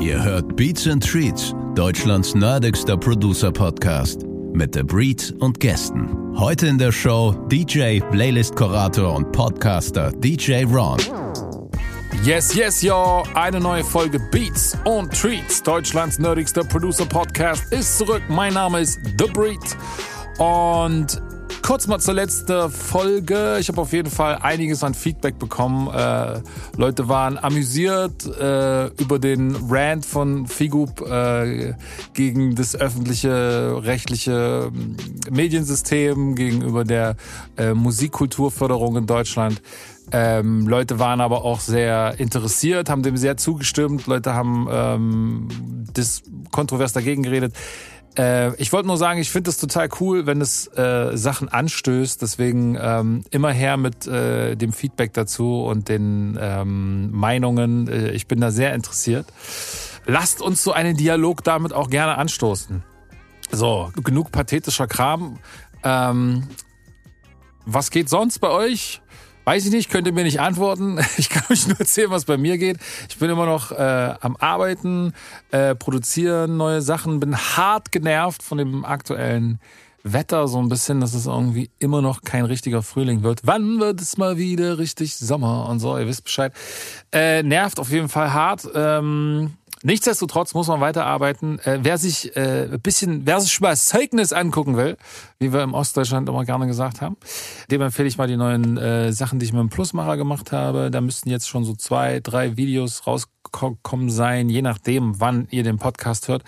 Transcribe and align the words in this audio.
Ihr 0.00 0.24
hört 0.24 0.56
Beats 0.56 0.86
and 0.88 1.06
Treats, 1.06 1.54
Deutschlands 1.74 2.34
nerdigster 2.34 2.96
Producer-Podcast. 2.96 4.22
Mit 4.54 4.74
The 4.74 4.82
Breed 4.82 5.34
und 5.40 5.60
Gästen. 5.60 6.38
Heute 6.38 6.68
in 6.68 6.78
der 6.78 6.90
Show 6.90 7.32
DJ, 7.48 8.00
Playlist-Kurator 8.10 9.14
und 9.14 9.30
Podcaster 9.30 10.10
DJ 10.12 10.64
Ron. 10.64 10.96
Yes, 12.24 12.54
yes, 12.54 12.80
yo! 12.80 13.24
Eine 13.34 13.60
neue 13.60 13.84
Folge 13.84 14.18
Beats 14.32 14.74
und 14.86 15.12
Treats, 15.12 15.62
Deutschlands 15.62 16.18
nerdigster 16.18 16.64
Producer-Podcast, 16.64 17.70
ist 17.70 17.98
zurück. 17.98 18.22
Mein 18.30 18.54
Name 18.54 18.80
ist 18.80 18.98
The 19.18 19.26
Breed. 19.26 19.76
Und 20.38 21.20
kurz 21.62 21.86
mal 21.86 21.98
zur 21.98 22.14
letzten 22.14 22.70
Folge. 22.70 23.58
Ich 23.60 23.68
habe 23.68 23.80
auf 23.80 23.92
jeden 23.92 24.10
Fall 24.10 24.38
einiges 24.40 24.82
an 24.82 24.94
Feedback 24.94 25.38
bekommen. 25.38 25.88
Äh, 25.88 26.40
Leute 26.76 27.08
waren 27.08 27.38
amüsiert 27.38 28.26
äh, 28.26 28.86
über 29.00 29.18
den 29.18 29.56
Rant 29.68 30.04
von 30.04 30.46
Figup 30.46 31.00
äh, 31.00 31.74
gegen 32.14 32.54
das 32.54 32.74
öffentliche 32.74 33.80
rechtliche 33.82 34.70
ähm, 34.74 34.96
Mediensystem, 35.30 36.34
gegenüber 36.34 36.84
der 36.84 37.16
äh, 37.56 37.74
Musikkulturförderung 37.74 38.96
in 38.96 39.06
Deutschland. 39.06 39.62
Ähm, 40.12 40.66
Leute 40.66 40.98
waren 40.98 41.20
aber 41.20 41.44
auch 41.44 41.60
sehr 41.60 42.18
interessiert, 42.18 42.90
haben 42.90 43.02
dem 43.02 43.16
sehr 43.16 43.36
zugestimmt. 43.36 44.06
Leute 44.06 44.34
haben 44.34 44.66
ähm, 44.70 45.48
das 45.92 46.22
kontrovers 46.50 46.92
dagegen 46.92 47.22
geredet. 47.22 47.54
Äh, 48.18 48.54
ich 48.56 48.72
wollte 48.72 48.88
nur 48.88 48.96
sagen, 48.96 49.20
ich 49.20 49.30
finde 49.30 49.50
es 49.50 49.58
total 49.58 49.88
cool, 50.00 50.26
wenn 50.26 50.40
es 50.40 50.66
äh, 50.76 51.16
Sachen 51.16 51.48
anstößt. 51.48 52.20
Deswegen 52.22 52.76
ähm, 52.80 53.24
immer 53.30 53.52
her 53.52 53.76
mit 53.76 54.06
äh, 54.06 54.56
dem 54.56 54.72
Feedback 54.72 55.12
dazu 55.12 55.62
und 55.62 55.88
den 55.88 56.38
ähm, 56.40 57.10
Meinungen. 57.12 57.88
Äh, 57.88 58.10
ich 58.10 58.26
bin 58.26 58.40
da 58.40 58.50
sehr 58.50 58.74
interessiert. 58.74 59.26
Lasst 60.06 60.42
uns 60.42 60.62
so 60.62 60.72
einen 60.72 60.96
Dialog 60.96 61.44
damit 61.44 61.72
auch 61.72 61.90
gerne 61.90 62.18
anstoßen. 62.18 62.82
So, 63.52 63.90
genug 64.02 64.32
pathetischer 64.32 64.86
Kram. 64.86 65.38
Ähm, 65.82 66.44
was 67.66 67.90
geht 67.90 68.08
sonst 68.08 68.38
bei 68.38 68.48
euch? 68.48 69.02
Weiß 69.50 69.64
ich 69.64 69.72
nicht, 69.72 69.90
könnt 69.90 70.06
ihr 70.06 70.12
mir 70.12 70.22
nicht 70.22 70.38
antworten. 70.38 71.00
Ich 71.18 71.28
kann 71.28 71.42
euch 71.50 71.66
nur 71.66 71.80
erzählen, 71.80 72.08
was 72.08 72.24
bei 72.24 72.36
mir 72.36 72.56
geht. 72.56 72.78
Ich 73.08 73.18
bin 73.18 73.28
immer 73.28 73.46
noch 73.46 73.72
äh, 73.72 74.14
am 74.20 74.36
Arbeiten, 74.36 75.12
äh, 75.50 75.74
produzieren 75.74 76.56
neue 76.56 76.80
Sachen, 76.82 77.18
bin 77.18 77.36
hart 77.36 77.90
genervt 77.90 78.44
von 78.44 78.58
dem 78.58 78.84
aktuellen 78.84 79.58
Wetter 80.04 80.46
so 80.46 80.58
ein 80.60 80.68
bisschen, 80.68 81.00
dass 81.00 81.14
es 81.14 81.26
irgendwie 81.26 81.68
immer 81.80 82.00
noch 82.00 82.22
kein 82.22 82.44
richtiger 82.44 82.80
Frühling 82.84 83.24
wird. 83.24 83.40
Wann 83.42 83.80
wird 83.80 84.00
es 84.00 84.16
mal 84.16 84.38
wieder 84.38 84.78
richtig 84.78 85.16
Sommer 85.16 85.68
und 85.68 85.80
so, 85.80 85.98
ihr 85.98 86.06
wisst 86.06 86.22
Bescheid. 86.22 86.52
Äh, 87.10 87.42
nervt 87.42 87.80
auf 87.80 87.90
jeden 87.90 88.08
Fall 88.08 88.32
hart. 88.32 88.68
Ähm, 88.72 89.54
Nichtsdestotrotz 89.82 90.52
muss 90.52 90.68
man 90.68 90.80
weiterarbeiten. 90.80 91.58
Äh, 91.60 91.78
wer 91.82 91.96
sich 91.96 92.36
äh, 92.36 92.68
ein 92.70 92.80
bisschen, 92.80 93.26
wer 93.26 93.40
sich 93.40 93.60
mal 93.60 93.76
Zeugnis 93.76 94.32
angucken 94.32 94.76
will, 94.76 94.96
wie 95.38 95.52
wir 95.52 95.62
im 95.62 95.72
Ostdeutschland 95.72 96.28
immer 96.28 96.44
gerne 96.44 96.66
gesagt 96.66 97.00
haben, 97.00 97.16
dem 97.70 97.80
empfehle 97.80 98.08
ich 98.08 98.18
mal 98.18 98.26
die 98.26 98.36
neuen 98.36 98.76
äh, 98.76 99.12
Sachen, 99.12 99.38
die 99.38 99.46
ich 99.46 99.52
mit 99.52 99.60
dem 99.60 99.70
Plusmacher 99.70 100.18
gemacht 100.18 100.52
habe. 100.52 100.90
Da 100.90 101.00
müssten 101.00 101.30
jetzt 101.30 101.48
schon 101.48 101.64
so 101.64 101.74
zwei, 101.74 102.20
drei 102.20 102.58
Videos 102.58 103.06
rauskommen 103.06 104.10
sein, 104.10 104.50
je 104.50 104.60
nachdem, 104.60 105.18
wann 105.18 105.48
ihr 105.50 105.62
den 105.62 105.78
Podcast 105.78 106.28
hört. 106.28 106.44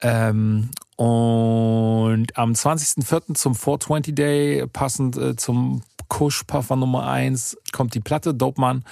Ähm, 0.00 0.70
und 0.96 2.36
am 2.36 2.52
20.04. 2.52 3.34
zum 3.34 3.54
420 3.54 4.14
Day, 4.14 4.66
passend 4.66 5.16
äh, 5.16 5.36
zum 5.36 5.82
Kusch 6.08 6.44
Puffer 6.44 6.76
Nummer 6.76 7.06
1, 7.06 7.58
kommt 7.72 7.94
die 7.94 8.00
Platte 8.00 8.34
Dope 8.34 8.60
Man. 8.60 8.84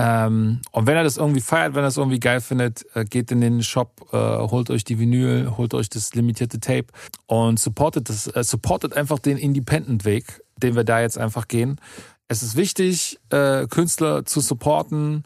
Ähm, 0.00 0.60
und 0.70 0.86
wenn 0.86 0.96
er 0.96 1.02
das 1.02 1.16
irgendwie 1.16 1.40
feiert, 1.40 1.74
wenn 1.74 1.82
er 1.82 1.88
es 1.88 1.96
irgendwie 1.96 2.20
geil 2.20 2.40
findet, 2.40 2.86
äh, 2.94 3.04
geht 3.04 3.32
in 3.32 3.40
den 3.40 3.64
Shop, 3.64 4.06
äh, 4.12 4.16
holt 4.16 4.70
euch 4.70 4.84
die 4.84 5.00
Vinyl, 5.00 5.56
holt 5.56 5.74
euch 5.74 5.88
das 5.88 6.14
limitierte 6.14 6.60
Tape 6.60 6.86
und 7.26 7.58
supportet 7.58 8.08
das, 8.08 8.28
äh, 8.28 8.44
supportet 8.44 8.94
einfach 8.94 9.18
den 9.18 9.36
Independent-Weg, 9.36 10.44
den 10.56 10.76
wir 10.76 10.84
da 10.84 11.00
jetzt 11.00 11.18
einfach 11.18 11.48
gehen. 11.48 11.80
Es 12.28 12.44
ist 12.44 12.54
wichtig, 12.54 13.18
äh, 13.30 13.66
Künstler 13.66 14.24
zu 14.24 14.40
supporten, 14.40 15.24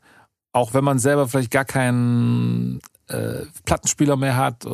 auch 0.52 0.72
wenn 0.72 0.84
man 0.84 0.98
selber 0.98 1.28
vielleicht 1.28 1.50
gar 1.50 1.66
keinen 1.66 2.80
äh, 3.08 3.44
Plattenspieler 3.66 4.16
mehr 4.16 4.36
hat 4.36 4.64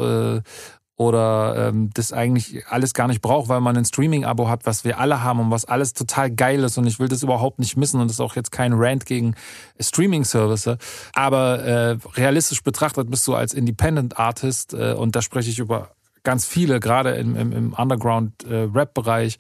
oder 0.99 1.69
ähm, 1.69 1.91
das 1.95 2.13
eigentlich 2.13 2.67
alles 2.67 2.93
gar 2.93 3.07
nicht 3.07 3.23
braucht, 3.23 3.49
weil 3.49 3.61
man 3.61 3.77
ein 3.77 3.85
Streaming-Abo 3.85 4.49
hat, 4.49 4.67
was 4.67 4.83
wir 4.83 4.99
alle 4.99 5.23
haben 5.23 5.39
und 5.39 5.51
was 5.53 5.65
alles 5.65 5.95
total 5.95 6.29
geil 6.29 6.65
ist 6.65 6.77
und 6.77 6.89
ich 6.89 6.99
will 6.99 7.07
das 7.07 7.23
überhaupt 7.23 7.61
nicht 7.61 7.77
missen 7.77 8.01
und 8.01 8.09
das 8.09 8.17
ist 8.17 8.21
auch 8.21 8.35
jetzt 8.35 8.51
kein 8.51 8.73
Rant 8.75 9.07
gegen 9.07 9.37
Streaming-Service. 9.79 10.77
Aber 11.13 11.63
äh, 11.63 11.99
realistisch 12.15 12.65
betrachtet 12.65 13.09
bist 13.11 13.27
du 13.29 13.37
als 13.37 13.55
Independent 13.55 14.19
Artist 14.19 14.75
äh, 14.75 14.93
und 14.93 15.15
da 15.15 15.23
spreche 15.23 15.51
ich 15.51 15.61
über 15.61 15.91
ganz 16.25 16.47
viele, 16.47 16.81
gerade 16.81 17.13
im, 17.13 17.37
im, 17.37 17.53
im 17.53 17.73
Underground-Rap-Bereich, 17.75 19.39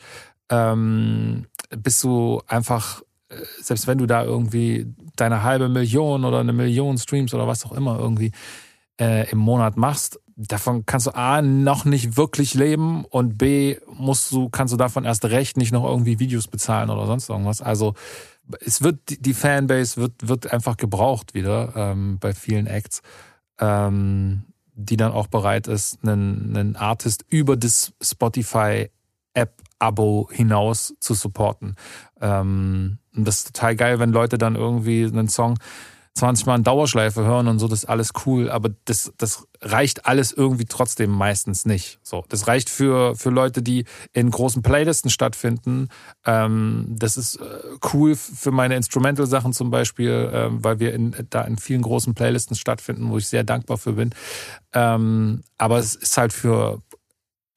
äh, 0.48 0.54
ähm, 0.72 1.46
bist 1.76 2.04
du 2.04 2.40
einfach 2.46 3.02
äh, 3.30 3.34
selbst 3.60 3.88
wenn 3.88 3.98
du 3.98 4.06
da 4.06 4.22
irgendwie 4.22 4.86
deine 5.16 5.42
halbe 5.42 5.69
Million 5.69 6.25
oder 6.25 6.38
eine 6.38 6.52
Million 6.52 6.98
Streams 6.98 7.34
oder 7.34 7.48
was 7.48 7.66
auch 7.66 7.72
immer 7.72 7.98
irgendwie 7.98 8.30
äh, 9.00 9.28
im 9.32 9.38
Monat 9.38 9.76
machst, 9.76 10.20
davon 10.38 10.87
kannst 10.87 11.09
du 11.09 11.15
A 11.16 11.43
noch 11.43 11.84
nicht 11.84 12.16
wirklich 12.16 12.54
leben 12.54 13.04
und 13.04 13.38
B 13.38 13.76
musst 13.93 14.31
du, 14.31 14.49
kannst 14.49 14.72
du 14.72 14.78
davon 14.78 15.04
erst 15.04 15.25
recht 15.25 15.56
nicht 15.56 15.72
noch 15.72 15.84
irgendwie 15.84 16.21
Videos 16.21 16.47
bezahlen 16.47 16.91
oder 16.91 17.06
sonst 17.06 17.28
irgendwas. 17.28 17.60
Also 17.60 17.94
es 18.65 18.82
wird, 18.82 18.99
die 19.09 19.34
Fanbase 19.34 20.00
wird, 20.00 20.28
wird 20.28 20.53
einfach 20.53 20.76
gebraucht 20.76 21.34
wieder 21.34 21.72
ähm, 21.75 22.19
bei 22.21 22.32
vielen 22.34 22.69
Acts, 22.69 23.03
ähm, 23.59 24.44
die 24.75 24.97
dann 24.97 25.10
auch 25.10 25.26
bereit 25.26 25.66
ist, 25.66 25.99
einen, 26.03 26.56
einen 26.56 26.76
Artist 26.76 27.25
über 27.28 27.56
das 27.56 27.93
Spotify 28.00 28.91
App-Abo 29.34 30.31
hinaus 30.32 30.94
zu 31.00 31.15
supporten. 31.15 31.75
Ähm, 32.20 32.99
und 33.16 33.26
das 33.26 33.38
ist 33.38 33.56
total 33.56 33.75
geil, 33.75 33.99
wenn 33.99 34.12
Leute 34.12 34.38
dann 34.38 34.55
irgendwie 34.55 35.05
einen 35.05 35.28
Song 35.28 35.59
20 36.19 36.47
Mal 36.47 36.56
in 36.56 36.65
Dauerschleife 36.65 37.25
hören 37.25 37.49
und 37.49 37.59
so, 37.59 37.69
das 37.69 37.84
ist 37.84 37.89
alles 37.89 38.12
cool, 38.27 38.51
aber 38.51 38.71
das, 38.84 39.12
das 39.19 39.47
reicht 39.61 40.06
alles 40.06 40.33
irgendwie 40.33 40.65
trotzdem 40.65 41.11
meistens 41.11 41.65
nicht. 41.65 41.99
So, 42.03 42.25
das 42.29 42.47
reicht 42.47 42.71
für, 42.71 43.17
für 43.17 43.31
Leute, 43.31 43.62
die 43.62 43.84
in 44.12 44.31
großen 44.31 44.62
Playlisten 44.62 45.11
stattfinden. 45.11 45.89
Ähm, 46.27 46.87
das 46.89 47.17
ist 47.17 47.37
äh, 47.37 47.45
cool 47.93 48.15
für 48.17 48.51
meine 48.51 48.77
Instrumental-Sachen 48.77 49.53
zum 49.53 49.71
Beispiel, 49.71 50.31
ähm, 50.33 50.62
weil 50.62 50.81
wir 50.81 50.95
in, 50.95 51.15
da 51.31 51.43
in 51.43 51.59
vielen 51.59 51.83
großen 51.83 52.15
Playlisten 52.15 52.56
stattfinden, 52.56 53.11
wo 53.11 53.19
ich 53.19 53.29
sehr 53.29 53.45
dankbar 53.45 53.79
für 53.79 53.95
bin. 53.95 54.11
Ähm, 54.73 55.43
aber 55.56 55.79
es 55.79 55.95
ist 55.95 56.17
halt 56.19 56.33
für 56.33 56.81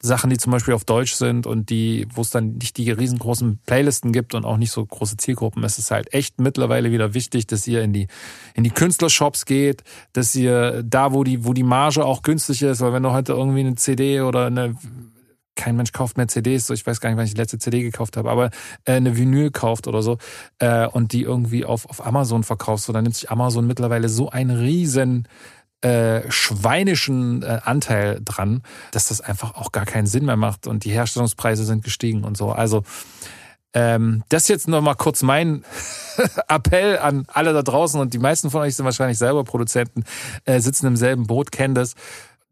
Sachen, 0.02 0.30
die 0.30 0.38
zum 0.38 0.52
Beispiel 0.52 0.74
auf 0.74 0.84
Deutsch 0.84 1.14
sind 1.14 1.46
und 1.46 1.70
die, 1.70 2.08
wo 2.14 2.22
es 2.22 2.30
dann 2.32 2.54
nicht 2.54 2.78
die 2.78 2.92
riesengroßen 2.92 3.60
Playlisten 3.66 4.12
gibt 4.12 4.34
und 4.34 4.46
auch 4.46 4.58
nicht 4.58 4.72
so 4.72 4.86
große 4.86 5.18
Zielgruppen, 5.18 5.64
es 5.64 5.78
ist 5.78 5.92
halt 5.92 6.14
echt 6.14 6.40
mittlerweile 6.40 6.92
wieder 6.92 7.14
wichtig, 7.14 7.48
dass 7.48 7.68
ihr 7.68 7.82
in 7.82 7.94
die, 7.94 8.08
in 8.56 8.64
die 8.64 8.72
Künstlershops 8.72 9.46
geht, 9.46 9.84
dass 10.14 10.36
ihr 10.36 10.84
da, 10.84 11.14
wo 11.14 11.24
die, 11.24 11.46
wo 11.46 11.54
die 11.54 11.64
Marge 11.64 12.04
auch 12.06 12.24
günstig 12.24 12.62
ist, 12.64 12.82
weil 12.82 12.94
wenn 12.94 13.04
du 13.04 13.12
heute 13.12 13.34
irgendwie 13.34 13.62
eine 13.62 13.76
CD 13.76 14.22
oder 14.22 14.48
eine, 14.48 14.76
kein 15.56 15.76
Mensch 15.76 15.92
kauft 15.92 16.18
mehr 16.18 16.28
CDs, 16.28 16.68
so 16.68 16.74
ich 16.74 16.86
weiß 16.86 17.00
gar 17.00 17.10
nicht, 17.10 17.18
wann 17.18 17.26
ich 17.26 17.34
die 17.34 17.42
letzte 17.42 17.60
CD 17.60 17.84
gekauft 17.84 18.18
habe, 18.18 18.32
aber 18.32 18.50
äh, 18.86 18.94
eine 18.94 19.18
Vinyl 19.18 19.52
kauft 19.52 19.88
oder 19.88 20.02
so 20.02 20.18
äh, 20.60 20.88
und 20.88 21.12
die 21.14 21.22
irgendwie 21.22 21.66
auf, 21.66 21.88
auf 21.88 22.06
Amazon 22.06 22.44
verkaufst, 22.44 22.86
so 22.86 22.94
dann 22.94 23.04
nimmt 23.04 23.16
sich 23.16 23.30
Amazon 23.30 23.68
mittlerweile 23.68 24.10
so 24.10 24.30
einen 24.30 24.58
riesen 24.58 25.28
äh, 25.82 26.30
schweinischen 26.30 27.44
äh, 27.44 27.60
Anteil 27.64 28.22
dran, 28.24 28.62
dass 28.92 29.08
das 29.08 29.22
einfach 29.22 29.56
auch 29.56 29.72
gar 29.72 29.86
keinen 29.86 30.08
Sinn 30.08 30.26
mehr 30.26 30.38
macht 30.38 30.68
und 30.68 30.84
die 30.84 30.92
Herstellungspreise 30.92 31.66
sind 31.66 31.84
gestiegen 31.84 32.24
und 32.24 32.38
so. 32.38 32.52
Also 32.52 32.84
ähm, 33.74 34.24
das 34.30 34.48
jetzt 34.48 34.68
noch 34.68 34.82
mal 34.82 34.96
kurz 34.96 35.24
mein 35.24 35.64
Appell 36.48 37.00
an 37.00 37.26
alle 37.28 37.54
da 37.54 37.62
draußen 37.62 38.00
und 38.00 38.14
die 38.14 38.20
meisten 38.20 38.50
von 38.50 38.62
euch 38.62 38.76
sind 38.76 38.86
wahrscheinlich 38.86 39.18
selber 39.18 39.44
Produzenten, 39.44 40.04
äh, 40.46 40.60
sitzen 40.60 40.88
im 40.88 40.98
selben 40.98 41.28
Boot, 41.28 41.52
kennen 41.52 41.76
das. 41.76 41.96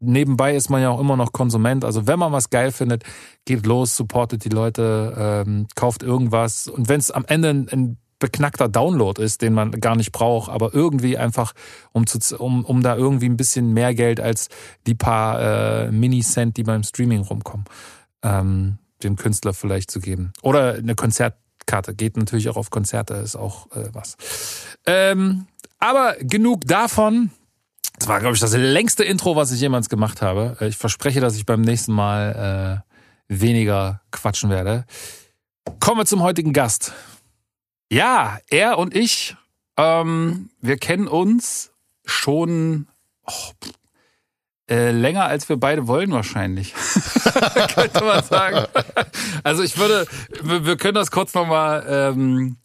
Nebenbei 0.02 0.56
ist 0.56 0.70
man 0.70 0.80
ja 0.80 0.88
auch 0.88 0.98
immer 0.98 1.16
noch 1.16 1.32
Konsument. 1.32 1.84
Also 1.84 2.06
wenn 2.06 2.18
man 2.18 2.32
was 2.32 2.48
geil 2.48 2.72
findet, 2.72 3.04
geht 3.44 3.66
los, 3.66 3.96
supportet 3.96 4.44
die 4.46 4.48
Leute, 4.48 5.44
ähm, 5.46 5.66
kauft 5.74 6.02
irgendwas. 6.02 6.68
Und 6.68 6.88
wenn 6.88 7.00
es 7.00 7.10
am 7.10 7.26
Ende 7.26 7.50
ein, 7.50 7.68
ein 7.68 7.98
beknackter 8.20 8.68
Download 8.68 9.20
ist, 9.20 9.42
den 9.42 9.54
man 9.54 9.72
gar 9.72 9.96
nicht 9.96 10.12
braucht, 10.12 10.48
aber 10.50 10.72
irgendwie 10.72 11.18
einfach, 11.18 11.52
um, 11.90 12.06
zu, 12.06 12.38
um, 12.38 12.64
um 12.64 12.82
da 12.82 12.94
irgendwie 12.94 13.28
ein 13.28 13.36
bisschen 13.36 13.72
mehr 13.72 13.94
Geld 13.94 14.20
als 14.20 14.48
die 14.86 14.94
paar 14.94 15.86
äh, 15.86 15.90
Mini-Cent, 15.90 16.56
die 16.56 16.62
beim 16.62 16.84
Streaming 16.84 17.22
rumkommen, 17.22 17.64
ähm, 18.22 18.78
dem 19.02 19.16
Künstler 19.16 19.52
vielleicht 19.52 19.90
zu 19.90 19.98
geben. 19.98 20.32
Oder 20.42 20.74
eine 20.74 20.94
Konzertkarte. 20.94 21.94
Geht 21.94 22.16
natürlich 22.16 22.48
auch 22.48 22.56
auf 22.56 22.70
Konzerte, 22.70 23.14
ist 23.14 23.36
auch 23.36 23.66
äh, 23.72 23.88
was. 23.92 24.16
Ähm, 24.86 25.46
aber 25.80 26.14
genug 26.20 26.66
davon. 26.66 27.30
Das 27.98 28.06
war, 28.08 28.20
glaube 28.20 28.34
ich, 28.34 28.40
das 28.40 28.54
längste 28.54 29.02
Intro, 29.04 29.34
was 29.36 29.50
ich 29.50 29.60
jemals 29.60 29.88
gemacht 29.88 30.22
habe. 30.22 30.56
Ich 30.60 30.76
verspreche, 30.76 31.20
dass 31.20 31.36
ich 31.36 31.46
beim 31.46 31.62
nächsten 31.62 31.92
Mal 31.92 32.84
äh, 33.28 33.34
weniger 33.34 34.02
quatschen 34.10 34.50
werde. 34.50 34.84
Kommen 35.80 36.00
wir 36.00 36.06
zum 36.06 36.22
heutigen 36.22 36.52
Gast. 36.52 36.92
Ja, 37.92 38.38
er 38.50 38.78
und 38.78 38.94
ich, 38.94 39.34
ähm, 39.76 40.50
wir 40.60 40.76
kennen 40.76 41.08
uns 41.08 41.72
schon 42.04 42.86
äh, 44.70 44.92
länger 44.92 45.24
als 45.24 45.48
wir 45.48 45.56
beide 45.56 45.88
wollen 45.88 46.12
wahrscheinlich, 46.12 46.72
könnte 47.74 48.04
man 48.04 48.22
sagen. 48.22 48.66
Also 49.42 49.64
ich 49.64 49.76
würde, 49.76 50.06
wir, 50.40 50.64
wir 50.64 50.76
können 50.76 50.94
das 50.94 51.10
kurz 51.10 51.34
nochmal 51.34 51.84
ähm, 51.88 52.58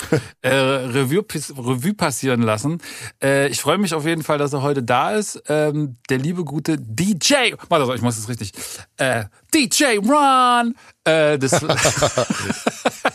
äh, 0.43 0.49
Revue, 0.49 1.25
Revue 1.27 1.95
passieren 1.95 2.43
lassen. 2.43 2.79
Äh, 3.19 3.47
ich 3.47 3.61
freue 3.61 3.79
mich 3.79 3.95
auf 3.95 4.05
jeden 4.05 4.21
Fall, 4.21 4.37
dass 4.37 4.53
er 4.53 4.61
heute 4.61 4.83
da 4.83 5.13
ist. 5.13 5.41
Ähm, 5.47 5.97
der 6.11 6.19
liebe 6.19 6.43
gute 6.43 6.77
DJ, 6.77 7.55
warte, 7.69 7.91
ich 7.95 8.03
muss 8.03 8.17
das 8.17 8.29
richtig. 8.29 8.51
Äh, 8.97 9.23
DJ 9.51 9.97
Ron. 9.97 10.75
Äh, 11.03 11.39
das, 11.39 11.59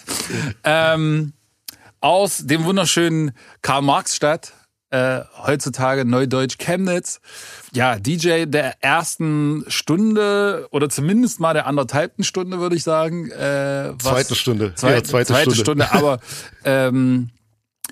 ähm, 0.65 1.35
aus 2.01 2.39
dem 2.39 2.65
wunderschönen 2.65 3.33
Karl-Marx-Stadt 3.63 4.53
äh, 4.91 5.21
heutzutage 5.39 6.05
Neudeutsch 6.05 6.59
Chemnitz. 6.59 7.21
Ja, 7.73 7.97
DJ 7.99 8.47
der 8.47 8.83
ersten 8.83 9.65
Stunde 9.69 10.67
oder 10.73 10.89
zumindest 10.89 11.39
mal 11.39 11.55
der 11.55 11.67
anderthalbten 11.67 12.25
Stunde, 12.25 12.59
würde 12.59 12.75
ich 12.75 12.83
sagen. 12.83 13.31
Äh, 13.31 13.93
was, 13.93 14.03
zweite 14.03 14.35
Stunde. 14.35 14.75
Zweite, 14.75 14.97
ja, 14.97 15.05
zweite, 15.05 15.33
zweite 15.33 15.55
Stunde. 15.55 15.85
Stunde. 15.85 15.93
aber 15.93 16.21
ähm, 16.65 17.31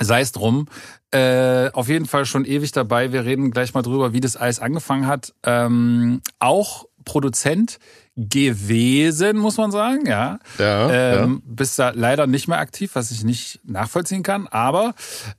sei 0.00 0.20
es 0.20 0.32
drum. 0.32 0.66
Äh, 1.12 1.70
auf 1.70 1.88
jeden 1.88 2.06
Fall 2.06 2.26
schon 2.26 2.44
ewig 2.44 2.72
dabei. 2.72 3.12
Wir 3.12 3.24
reden 3.24 3.50
gleich 3.52 3.74
mal 3.74 3.82
drüber, 3.82 4.12
wie 4.12 4.20
das 4.20 4.36
alles 4.36 4.58
angefangen 4.58 5.06
hat. 5.06 5.32
Ähm, 5.44 6.20
auch 6.40 6.86
Produzent 7.04 7.78
gewesen, 8.18 9.38
muss 9.38 9.56
man 9.56 9.70
sagen, 9.70 10.04
ja. 10.06 10.40
Ja, 10.58 10.90
ähm, 10.90 11.34
ja. 11.34 11.54
Bist 11.54 11.78
da 11.78 11.90
leider 11.94 12.26
nicht 12.26 12.48
mehr 12.48 12.58
aktiv, 12.58 12.90
was 12.94 13.12
ich 13.12 13.22
nicht 13.22 13.60
nachvollziehen 13.64 14.24
kann. 14.24 14.48
Aber 14.48 14.94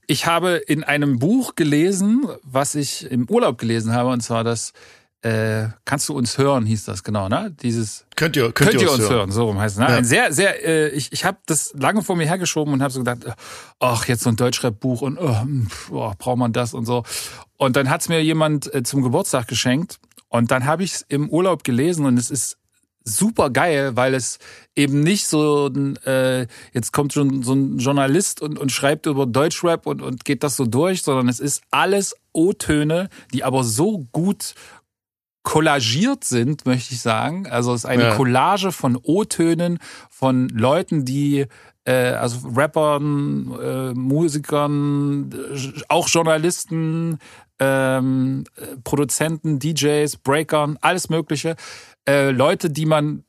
ich 0.08 0.26
habe 0.26 0.56
in 0.56 0.86
einem 0.86 1.20
Buch 1.20 1.56
gelesen, 1.56 2.26
was 2.44 2.76
ich 2.76 3.12
im 3.12 3.30
Urlaub 3.30 3.58
gelesen 3.58 3.92
habe, 3.94 4.10
und 4.10 4.22
zwar 4.22 4.46
das 4.46 4.72
äh, 5.22 5.68
Kannst 5.84 6.08
du 6.08 6.14
uns 6.14 6.38
hören, 6.38 6.66
hieß 6.66 6.86
das 6.86 7.04
genau, 7.04 7.28
ne? 7.28 7.54
Dieses 7.62 8.06
Könnt 8.16 8.38
ihr, 8.38 8.54
könnt, 8.54 8.72
könnt 8.72 8.82
ihr 8.82 8.90
uns 8.90 9.02
hören. 9.02 9.12
hören, 9.12 9.32
so 9.32 9.48
rum 9.48 9.60
heißt 9.60 9.76
es. 9.76 9.80
Ne? 9.80 9.90
Ja. 9.90 9.98
Ein 9.98 10.06
sehr, 10.06 10.32
sehr, 10.32 10.66
äh, 10.66 10.90
ich, 10.92 11.12
ich 11.12 11.26
habe 11.26 11.38
das 11.46 11.74
lange 11.78 12.04
vor 12.04 12.16
mir 12.16 12.26
hergeschoben 12.26 12.74
und 12.74 12.82
habe 12.82 12.94
so 12.94 13.00
gedacht, 13.00 13.26
ach, 13.80 14.08
jetzt 14.08 14.24
so 14.24 14.30
ein 14.30 14.38
Deutschrap-Buch 14.38 15.02
und 15.02 15.18
oh, 15.20 15.36
oh, 15.92 16.14
braucht 16.18 16.38
man 16.38 16.54
das 16.54 16.74
und 16.74 16.86
so. 16.86 17.04
Und 17.58 17.76
dann 17.76 17.90
hat's 17.90 18.08
mir 18.08 18.24
jemand 18.24 18.74
äh, 18.74 18.84
zum 18.84 19.02
Geburtstag 19.02 19.50
geschenkt 19.50 20.00
und 20.30 20.52
dann 20.52 20.66
habe 20.66 20.84
ich 20.84 20.94
es 20.94 21.06
im 21.10 21.30
Urlaub 21.30 21.66
gelesen 21.66 22.06
und 22.06 22.18
es 22.18 22.30
ist 22.30 22.59
super 23.18 23.50
geil, 23.50 23.96
weil 23.96 24.14
es 24.14 24.40
eben 24.76 25.02
nicht 25.02 25.28
so 25.28 25.68
ein, 25.68 25.98
äh, 26.06 26.48
jetzt 26.74 26.94
kommt 26.94 27.14
schon 27.14 27.44
so 27.44 27.54
ein 27.54 27.78
Journalist 27.78 28.42
und, 28.42 28.58
und 28.58 28.72
schreibt 28.72 29.06
über 29.06 29.26
Deutschrap 29.26 29.86
und, 29.86 30.02
und 30.02 30.26
geht 30.26 30.44
das 30.44 30.56
so 30.56 30.66
durch, 30.66 31.04
sondern 31.04 31.28
es 31.28 31.40
ist 31.40 31.62
alles 31.72 32.16
O-Töne, 32.34 33.10
die 33.34 33.44
aber 33.44 33.64
so 33.64 34.08
gut 34.12 34.56
kollagiert 35.44 36.24
sind, 36.24 36.66
möchte 36.66 36.94
ich 36.94 37.02
sagen. 37.02 37.48
Also 37.48 37.74
es 37.74 37.84
ist 37.84 37.90
eine 37.90 38.04
ja. 38.04 38.16
Collage 38.16 38.72
von 38.72 38.98
O-Tönen 39.02 39.80
von 40.10 40.50
Leuten, 40.50 41.06
die 41.06 41.48
äh, 41.86 42.12
also 42.12 42.50
Rappern, 42.56 43.58
äh, 43.60 43.94
Musikern, 43.94 45.34
auch 45.88 46.08
Journalisten, 46.08 47.18
ähm, 47.60 48.44
Produzenten, 48.84 49.60
DJs, 49.60 50.18
Breakern, 50.18 50.78
alles 50.82 51.10
Mögliche. 51.10 51.56
Äh, 52.08 52.32
Leute, 52.32 52.70
die 52.70 52.86
man 52.86 53.24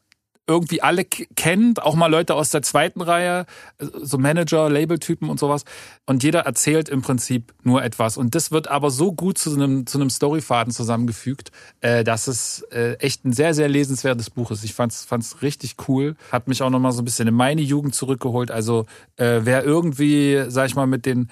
irgendwie 0.51 0.83
alle 0.83 1.05
kennt, 1.05 1.81
auch 1.81 1.95
mal 1.95 2.09
Leute 2.09 2.35
aus 2.35 2.51
der 2.51 2.63
zweiten 2.63 3.01
Reihe, 3.01 3.47
so 3.79 4.19
Manager, 4.19 4.69
Labeltypen 4.69 5.31
und 5.31 5.39
sowas. 5.39 5.65
Und 6.07 6.25
jeder 6.25 6.41
erzählt 6.41 6.89
im 6.89 7.03
Prinzip 7.03 7.55
nur 7.63 7.85
etwas. 7.85 8.17
Und 8.17 8.35
das 8.35 8.51
wird 8.51 8.67
aber 8.67 8.91
so 8.91 9.13
gut 9.13 9.39
zu 9.39 9.55
einem, 9.55 9.87
zu 9.87 9.99
einem 9.99 10.11
Storyfaden 10.11 10.73
zusammengefügt, 10.73 11.53
äh, 11.81 12.03
dass 12.03 12.27
es 12.27 12.63
äh, 12.73 12.95
echt 12.95 13.25
ein 13.25 13.33
sehr, 13.33 13.55
sehr 13.55 13.69
lesenswertes 13.69 14.29
Buch 14.29 14.51
ist. 14.51 14.65
Ich 14.65 14.75
fand's, 14.75 15.05
fand's 15.05 15.41
richtig 15.41 15.77
cool. 15.87 16.17
Hat 16.33 16.49
mich 16.49 16.63
auch 16.63 16.71
nochmal 16.71 16.93
so 16.93 17.03
ein 17.03 17.05
bisschen 17.05 17.29
in 17.29 17.35
meine 17.35 17.63
Jugend 17.63 17.95
zurückgeholt. 17.95 18.51
Also 18.51 18.87
äh, 19.17 19.41
wer 19.45 19.63
irgendwie, 19.65 20.47
sag 20.49 20.67
ich 20.67 20.75
mal, 20.75 20.89
mit 20.89 21.07
den 21.07 21.31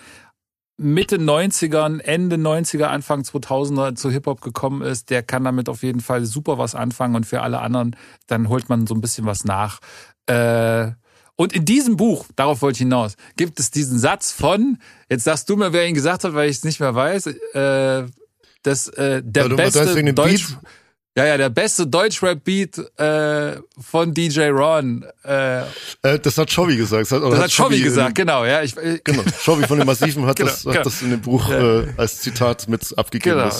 Mitte 0.80 1.16
90ern, 1.16 1.98
Ende 1.98 2.36
90er, 2.36 2.84
Anfang 2.84 3.22
2000er 3.22 3.96
zu 3.96 4.10
Hip-Hop 4.10 4.40
gekommen 4.40 4.82
ist, 4.82 5.10
der 5.10 5.24
kann 5.24 5.42
damit 5.42 5.68
auf 5.68 5.82
jeden 5.82 6.00
Fall 6.00 6.24
super 6.24 6.56
was 6.56 6.76
anfangen 6.76 7.16
und 7.16 7.26
für 7.26 7.42
alle 7.42 7.58
anderen, 7.58 7.96
dann 8.28 8.48
holt 8.48 8.68
man 8.68 8.86
so 8.86 8.94
ein 8.94 9.00
bisschen 9.00 9.26
was 9.26 9.44
nach. 9.44 9.80
Äh, 10.26 10.92
und 11.34 11.52
in 11.52 11.64
diesem 11.64 11.96
Buch, 11.96 12.26
darauf 12.36 12.62
wollte 12.62 12.76
ich 12.76 12.80
hinaus, 12.80 13.16
gibt 13.36 13.58
es 13.58 13.72
diesen 13.72 13.98
Satz 13.98 14.30
von, 14.30 14.78
jetzt 15.10 15.24
sagst 15.24 15.48
du 15.50 15.56
mir, 15.56 15.72
wer 15.72 15.86
ihn 15.88 15.94
gesagt 15.94 16.22
hat, 16.22 16.34
weil 16.34 16.48
ich 16.48 16.58
es 16.58 16.64
nicht 16.64 16.78
mehr 16.78 16.94
weiß, 16.94 17.26
äh, 17.26 18.06
dass 18.62 18.88
äh, 18.88 19.22
der 19.24 19.44
also, 19.44 19.56
beste 19.56 20.14
Deutsch... 20.14 20.48
Beat? 20.48 20.58
Ja, 21.18 21.26
ja, 21.26 21.36
der 21.36 21.48
beste 21.48 21.84
Deutschrap-Beat 21.84 22.78
äh, 22.96 23.60
von 23.76 24.14
DJ 24.14 24.50
Ron. 24.50 25.04
Äh, 25.24 25.62
äh, 26.02 26.18
das 26.22 26.38
hat 26.38 26.48
Chovy 26.54 26.76
gesagt. 26.76 27.10
Das 27.10 27.10
hat, 27.10 27.24
das 27.24 27.40
hat 27.40 27.50
Chovy 27.50 27.80
gesagt, 27.80 28.14
genau. 28.14 28.44
Ja, 28.44 28.62
ich, 28.62 28.76
ich, 28.76 29.02
genau. 29.02 29.24
Chovy 29.44 29.66
von 29.66 29.78
den 29.78 29.86
Massiven 29.88 30.26
hat, 30.26 30.36
genau, 30.36 30.48
das, 30.48 30.64
hat 30.64 30.72
genau. 30.72 30.84
das 30.84 31.02
in 31.02 31.10
dem 31.10 31.20
Buch 31.20 31.50
ja. 31.50 31.80
äh, 31.80 31.88
als 31.96 32.20
Zitat 32.20 32.68
mit 32.68 32.96
abgegeben. 32.96 33.36
Genau. 33.36 33.50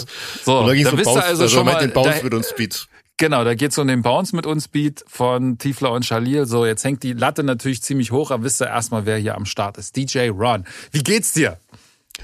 So, 0.45 0.61
Und 0.61 0.69
da 0.69 0.75
ging 0.75 0.87
es 0.87 0.93
um 0.93 1.03
Bounce, 1.03 1.25
also, 1.25 1.43
also 1.43 1.57
schon 1.57 1.67
mal 1.67 1.81
den 1.81 1.93
Bounce 1.93 2.19
da, 2.19 2.23
mit 2.23 2.35
uns 2.35 2.55
Beat. 2.55 2.87
Genau, 3.17 3.43
da 3.43 3.55
geht's 3.55 3.77
um 3.77 3.89
den 3.89 4.03
Bounce 4.03 4.37
mit 4.37 4.47
uns 4.47 4.69
Beat 4.69 5.05
von 5.09 5.59
Tiefler 5.59 5.91
und 5.91 6.07
Shalil. 6.07 6.47
So, 6.47 6.65
jetzt 6.65 6.85
hängt 6.85 7.03
die 7.03 7.13
Latte 7.13 7.43
natürlich 7.43 7.83
ziemlich 7.83 8.13
hoch, 8.13 8.31
aber 8.31 8.45
wisst 8.45 8.63
ihr 8.63 8.69
erstmal, 8.69 9.05
wer 9.05 9.17
hier 9.17 9.35
am 9.35 9.47
Start 9.47 9.79
ist. 9.79 9.97
DJ 9.97 10.29
Ron. 10.29 10.65
Wie 10.93 11.03
geht's 11.03 11.33
dir? 11.33 11.59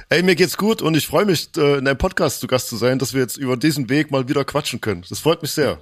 Ey, 0.09 0.23
mir 0.23 0.35
geht's 0.35 0.57
gut 0.57 0.83
und 0.83 0.97
ich 0.97 1.07
freue 1.07 1.25
mich, 1.25 1.51
äh, 1.57 1.79
in 1.79 1.89
einem 1.89 1.99
Podcast 1.99 2.41
zu 2.41 2.47
Gast 2.47 2.69
zu 2.69 2.77
sein, 2.77 2.99
dass 2.99 3.15
wir 3.15 3.21
jetzt 3.21 3.37
über 3.37 3.57
diesen 3.57 3.89
Weg 3.89 4.11
mal 4.11 4.29
wieder 4.29 4.45
quatschen 4.45 4.81
können. 4.81 5.05
Das 5.09 5.21
freut 5.21 5.43
mich 5.43 5.53
sehr. 5.53 5.81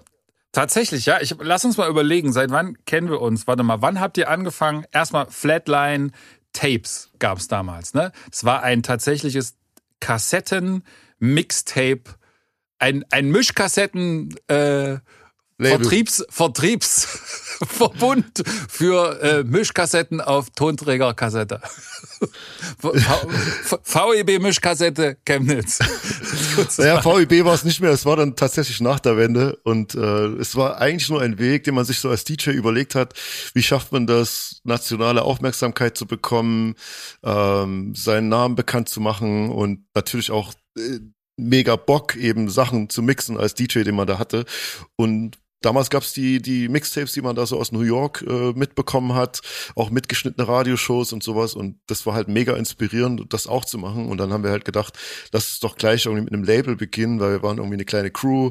Tatsächlich, 0.53 1.06
ja. 1.06 1.20
Ich, 1.20 1.35
lass 1.41 1.64
uns 1.64 1.79
mal 1.79 1.88
überlegen, 1.88 2.32
seit 2.32 2.50
wann 2.50 2.76
kennen 2.85 3.09
wir 3.09 3.23
uns? 3.23 3.47
Warte 3.47 3.62
mal, 3.62 3.81
wann 3.81 4.00
habt 4.00 4.19
ihr 4.19 4.31
angefangen? 4.31 4.85
Erstmal 4.93 5.26
Flatline 5.31 6.11
Tapes 6.53 7.11
gab's 7.19 7.49
damals, 7.49 7.94
ne? 7.94 8.12
Es 8.31 8.44
war 8.44 8.62
ein 8.62 8.82
tatsächliches 8.82 9.55
Kassetten-Mixtape, 10.00 12.03
ein, 12.79 13.05
ein 13.11 13.35
Mischkassetten- 13.35 14.37
äh, 14.49 14.99
Vertriebs, 15.70 16.25
Vertriebsverbund 16.29 18.43
für 18.69 19.23
äh, 19.23 19.44
Mischkassetten 19.44 20.20
auf 20.20 20.50
Tonträgerkassette. 20.50 21.62
VEB 22.81 24.41
Mischkassette 24.41 25.17
Chemnitz. 25.25 25.79
naja, 26.79 27.05
VEB 27.05 27.44
war 27.44 27.55
es 27.55 27.64
nicht 27.64 27.81
mehr, 27.81 27.91
es 27.91 28.06
war 28.06 28.17
dann 28.17 28.37
tatsächlich 28.37 28.81
nach 28.81 29.00
der 29.00 29.17
Wende 29.17 29.59
und 29.64 29.94
äh, 29.94 30.27
es 30.37 30.56
war 30.56 30.79
eigentlich 30.79 31.08
nur 31.08 31.20
ein 31.20 31.39
Weg, 31.39 31.65
den 31.65 31.75
man 31.75 31.84
sich 31.84 31.98
so 31.98 32.10
als 32.10 32.25
DJ 32.25 32.51
überlegt 32.51 32.94
hat, 32.94 33.15
wie 33.55 33.63
schafft 33.63 33.93
man 33.93 34.06
das, 34.06 34.60
nationale 34.65 35.22
Aufmerksamkeit 35.22 35.96
zu 35.96 36.06
bekommen, 36.06 36.75
ähm, 37.25 37.94
seinen 37.94 38.29
Namen 38.29 38.55
bekannt 38.55 38.89
zu 38.89 39.01
machen 39.01 39.51
und 39.51 39.84
natürlich 39.94 40.31
auch 40.31 40.53
äh, 40.77 41.01
mega 41.37 41.77
Bock, 41.77 42.17
eben 42.17 42.48
Sachen 42.48 42.89
zu 42.89 43.03
mixen 43.03 43.37
als 43.37 43.55
DJ, 43.55 43.82
den 43.82 43.94
man 43.94 44.06
da 44.06 44.19
hatte. 44.19 44.44
Und 44.96 45.39
Damals 45.63 45.91
gab's 45.91 46.13
die, 46.13 46.43
die 46.43 46.69
Mixtapes, 46.69 47.13
die 47.13 47.23
man 47.23 47.37
da 47.37 47.47
so 47.47 47.59
aus 47.59 47.73
New 47.73 47.83
York 47.83 48.25
äh, 48.29 48.53
mitbekommen 48.53 49.15
hat, 49.15 49.41
auch 49.77 49.91
mitgeschnittene 49.91 50.47
Radioshows 50.47 51.13
und 51.13 51.23
sowas. 51.23 51.55
Und 51.55 51.79
das 51.87 52.05
war 52.07 52.15
halt 52.15 52.29
mega 52.29 52.55
inspirierend, 52.55 53.33
das 53.33 53.47
auch 53.47 53.65
zu 53.65 53.79
machen. 53.79 54.09
Und 54.09 54.19
dann 54.19 54.33
haben 54.33 54.45
wir 54.45 54.51
halt 54.51 54.65
gedacht, 54.65 54.99
lass 55.33 55.53
es 55.53 55.61
doch 55.61 55.77
gleich 55.77 56.07
irgendwie 56.07 56.25
mit 56.25 56.33
einem 56.33 56.45
Label 56.45 56.77
beginnen, 56.77 57.21
weil 57.21 57.31
wir 57.31 57.43
waren 57.43 57.59
irgendwie 57.59 57.77
eine 57.77 57.85
kleine 57.85 58.11
Crew. 58.11 58.51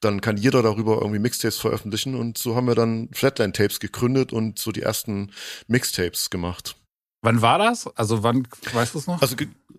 Dann 0.00 0.20
kann 0.20 0.36
jeder 0.36 0.62
darüber 0.62 0.96
irgendwie 0.96 1.20
Mixtapes 1.20 1.58
veröffentlichen. 1.58 2.14
Und 2.14 2.38
so 2.38 2.56
haben 2.56 2.66
wir 2.66 2.74
dann 2.74 3.08
Flatline 3.12 3.52
Tapes 3.52 3.80
gegründet 3.80 4.32
und 4.32 4.58
so 4.58 4.72
die 4.72 4.82
ersten 4.82 5.32
Mixtapes 5.68 6.30
gemacht. 6.30 6.76
Wann 7.22 7.42
war 7.42 7.58
das? 7.58 7.86
Also 7.96 8.22
wann, 8.22 8.46
weißt 8.72 8.94
du 8.94 8.98
es 8.98 9.06
noch? 9.06 9.20
Also 9.20 9.36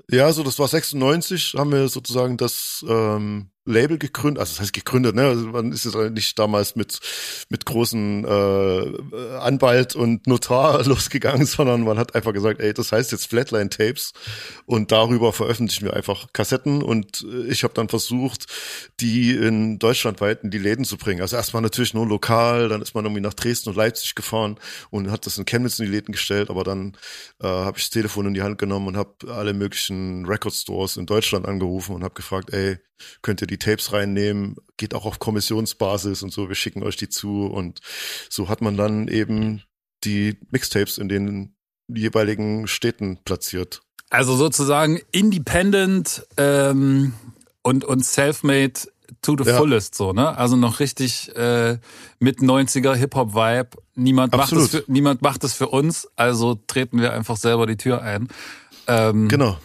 ja, 0.09 0.31
so 0.31 0.43
das 0.43 0.57
war 0.59 0.67
96, 0.67 1.55
haben 1.57 1.71
wir 1.71 1.89
sozusagen 1.89 2.37
das 2.37 2.85
ähm, 2.87 3.49
Label 3.67 3.97
gegründet, 3.97 4.39
also 4.39 4.53
das 4.53 4.61
heißt 4.61 4.73
gegründet, 4.73 5.13
ne? 5.15 5.23
Also 5.23 5.47
man 5.47 5.71
ist 5.71 5.83
jetzt 5.83 5.95
nicht 5.95 6.39
damals 6.39 6.75
mit 6.75 6.99
mit 7.49 7.65
großen 7.65 8.23
äh, 8.23 9.37
Anwalt 9.39 9.95
und 9.95 10.25
Notar 10.25 10.83
losgegangen, 10.85 11.45
sondern 11.45 11.81
man 11.81 11.99
hat 11.99 12.15
einfach 12.15 12.33
gesagt, 12.33 12.61
ey, 12.61 12.73
das 12.73 12.91
heißt 12.91 13.11
jetzt 13.11 13.27
Flatline 13.27 13.69
Tapes 13.69 14.13
und 14.65 14.91
darüber 14.91 15.33
veröffentlichen 15.33 15.85
wir 15.85 15.93
einfach 15.93 16.27
Kassetten 16.31 16.81
und 16.81 17.25
äh, 17.29 17.51
ich 17.51 17.63
habe 17.63 17.73
dann 17.73 17.89
versucht, 17.89 18.45
die 19.01 19.31
in 19.31 19.79
deutschlandweit 19.79 20.43
in 20.43 20.51
die 20.51 20.57
Läden 20.57 20.85
zu 20.85 20.97
bringen. 20.97 21.21
Also 21.21 21.35
erstmal 21.35 21.61
natürlich 21.61 21.93
nur 21.93 22.07
lokal, 22.07 22.69
dann 22.69 22.81
ist 22.81 22.95
man 22.95 23.03
irgendwie 23.03 23.21
nach 23.21 23.33
Dresden 23.33 23.69
und 23.69 23.75
Leipzig 23.75 24.15
gefahren 24.15 24.57
und 24.89 25.11
hat 25.11 25.25
das 25.25 25.37
in 25.37 25.45
Chemnitz 25.45 25.79
in 25.79 25.85
die 25.85 25.91
Läden 25.91 26.13
gestellt, 26.13 26.49
aber 26.49 26.63
dann 26.63 26.95
äh, 27.41 27.47
habe 27.47 27.77
ich 27.77 27.83
das 27.85 27.91
Telefon 27.91 28.27
in 28.27 28.33
die 28.33 28.41
Hand 28.43 28.57
genommen 28.57 28.87
und 28.87 28.97
habe 28.97 29.13
alle 29.27 29.53
möglichen 29.53 29.96
Record 30.25 30.53
Stores 30.53 30.97
in 30.97 31.05
Deutschland 31.05 31.45
angerufen 31.45 31.95
und 31.95 32.03
habe 32.03 32.13
gefragt, 32.15 32.51
ey, 32.53 32.77
könnt 33.21 33.41
ihr 33.41 33.47
die 33.47 33.57
Tapes 33.57 33.93
reinnehmen, 33.93 34.55
geht 34.77 34.93
auch 34.93 35.05
auf 35.05 35.19
Kommissionsbasis 35.19 36.23
und 36.23 36.31
so, 36.31 36.47
wir 36.49 36.55
schicken 36.55 36.83
euch 36.83 36.97
die 36.97 37.09
zu 37.09 37.45
und 37.45 37.79
so 38.29 38.49
hat 38.49 38.61
man 38.61 38.77
dann 38.77 39.07
eben 39.07 39.61
die 40.03 40.37
Mixtapes 40.51 40.97
in 40.97 41.09
den 41.09 41.55
jeweiligen 41.87 42.67
Städten 42.67 43.19
platziert. 43.23 43.81
Also 44.09 44.35
sozusagen 44.35 44.99
independent 45.11 46.25
ähm, 46.37 47.13
und, 47.61 47.83
und 47.85 48.05
self-made 48.05 48.73
to 49.21 49.35
the 49.37 49.49
Ja. 49.49 49.57
fullest 49.57 49.95
so, 49.95 50.13
ne? 50.13 50.37
Also 50.37 50.55
noch 50.55 50.79
richtig 50.79 51.35
äh, 51.35 51.77
mit 52.19 52.39
90er 52.39 52.93
Hip-Hop 52.95 53.33
Vibe. 53.33 53.69
Niemand 53.95 54.33
macht 54.33 54.51
das 54.51 54.63
Absolut. 54.63 54.85
für, 54.85 54.91
niemand 54.91 55.21
macht 55.21 55.43
das 55.43 55.53
für 55.53 55.67
uns, 55.69 56.07
also 56.15 56.55
treten 56.67 57.01
wir 57.01 57.13
einfach 57.13 57.37
selber 57.37 57.65
die 57.67 57.77
Tür 57.77 58.01
ein. 58.01 58.27
Ähm, 58.87 59.27
Genau. 59.27 59.57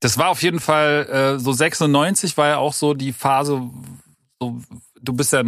Das 0.00 0.16
war 0.18 0.28
auf 0.28 0.42
jeden 0.42 0.60
Fall 0.60 1.36
äh, 1.36 1.38
so 1.38 1.52
96 1.52 2.36
war 2.36 2.48
ja 2.48 2.56
auch 2.56 2.72
so 2.72 2.94
die 2.94 3.12
Phase, 3.12 3.62
so, 4.40 4.60
du 5.00 5.12
bist 5.12 5.32
ja 5.32 5.42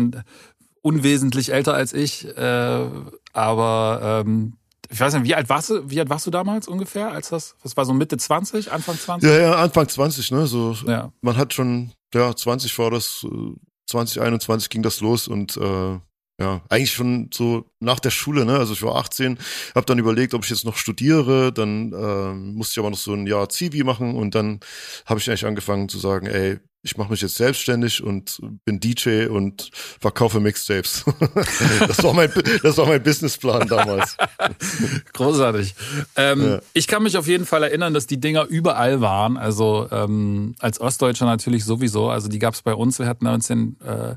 unwesentlich 0.82 1.52
älter 1.52 1.74
als 1.74 1.92
ich, 1.92 2.26
äh, 2.36 2.86
aber 3.32 4.22
ähm, 4.26 4.54
ich 4.90 5.00
weiß 5.00 5.14
nicht, 5.14 5.24
wie 5.24 5.34
alt 5.34 5.48
warst 5.48 5.70
du, 5.70 5.88
wie 5.88 5.98
alt 6.00 6.10
warst 6.10 6.26
du 6.26 6.30
damals 6.30 6.68
ungefähr, 6.68 7.10
als 7.12 7.30
das, 7.30 7.56
das 7.62 7.76
war 7.78 7.86
so 7.86 7.94
Mitte 7.94 8.18
20, 8.18 8.70
Anfang 8.70 8.98
20? 8.98 9.28
Ja, 9.30 9.38
ja, 9.38 9.54
Anfang 9.54 9.88
20, 9.88 10.30
ne? 10.32 10.46
So, 10.46 10.76
Ja. 10.86 11.10
man 11.22 11.36
hat 11.38 11.54
schon, 11.54 11.92
ja, 12.12 12.34
20 12.36 12.78
war 12.78 12.90
das, 12.90 13.24
äh, 13.24 13.54
2021 13.86 14.68
ging 14.68 14.82
das 14.82 15.00
los 15.00 15.28
und 15.28 15.56
äh, 15.56 15.98
ja, 16.42 16.60
eigentlich 16.68 16.92
schon 16.92 17.30
so 17.32 17.70
nach 17.78 18.00
der 18.00 18.10
Schule, 18.10 18.44
ne? 18.44 18.58
Also 18.58 18.72
ich 18.72 18.82
war 18.82 18.96
18, 18.96 19.38
habe 19.76 19.86
dann 19.86 19.98
überlegt, 20.00 20.34
ob 20.34 20.42
ich 20.42 20.50
jetzt 20.50 20.64
noch 20.64 20.76
studiere, 20.76 21.52
dann 21.52 21.92
äh, 21.92 22.34
musste 22.34 22.72
ich 22.72 22.78
aber 22.80 22.90
noch 22.90 22.98
so 22.98 23.12
ein 23.14 23.28
Jahr 23.28 23.48
Zivi 23.48 23.84
machen 23.84 24.16
und 24.16 24.34
dann 24.34 24.58
habe 25.06 25.20
ich 25.20 25.28
eigentlich 25.28 25.46
angefangen 25.46 25.88
zu 25.88 25.98
sagen, 25.98 26.26
ey, 26.26 26.58
ich 26.84 26.96
mache 26.96 27.12
mich 27.12 27.20
jetzt 27.20 27.36
selbstständig 27.36 28.02
und 28.02 28.40
bin 28.64 28.80
DJ 28.80 29.26
und 29.26 29.70
verkaufe 30.00 30.40
Mixtapes. 30.40 31.04
das 31.86 32.02
war 32.02 32.12
mein 32.12 32.28
das 32.64 32.76
war 32.76 32.86
mein 32.86 33.00
Businessplan 33.00 33.68
damals. 33.68 34.16
Großartig. 35.12 35.76
Ähm, 36.16 36.42
Ja. 36.42 36.60
Ich 36.72 36.88
kann 36.88 37.04
mich 37.04 37.16
auf 37.16 37.28
jeden 37.28 37.46
Fall 37.46 37.62
erinnern, 37.62 37.94
dass 37.94 38.08
die 38.08 38.18
Dinger 38.18 38.46
überall 38.46 39.00
waren. 39.00 39.36
Also 39.36 39.86
ähm, 39.92 40.56
als 40.58 40.80
Ostdeutscher 40.80 41.26
natürlich 41.26 41.64
sowieso. 41.64 42.10
Also 42.10 42.26
die 42.26 42.40
gab 42.40 42.54
es 42.54 42.62
bei 42.62 42.74
uns. 42.74 42.98
Wir 42.98 43.06
hatten 43.06 43.24
bei 43.24 43.32
uns 43.32 43.46
den 43.46 43.76
äh, 43.80 44.16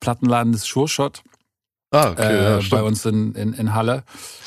Plattenladen 0.00 0.52
des 0.52 0.64
Sure-Shot 0.64 1.22
Ah, 1.90 2.10
okay, 2.10 2.34
äh, 2.34 2.60
ja, 2.60 2.68
bei 2.70 2.82
uns 2.82 3.04
in, 3.04 3.34
in, 3.34 3.52
in 3.52 3.74
Halle. 3.74 4.04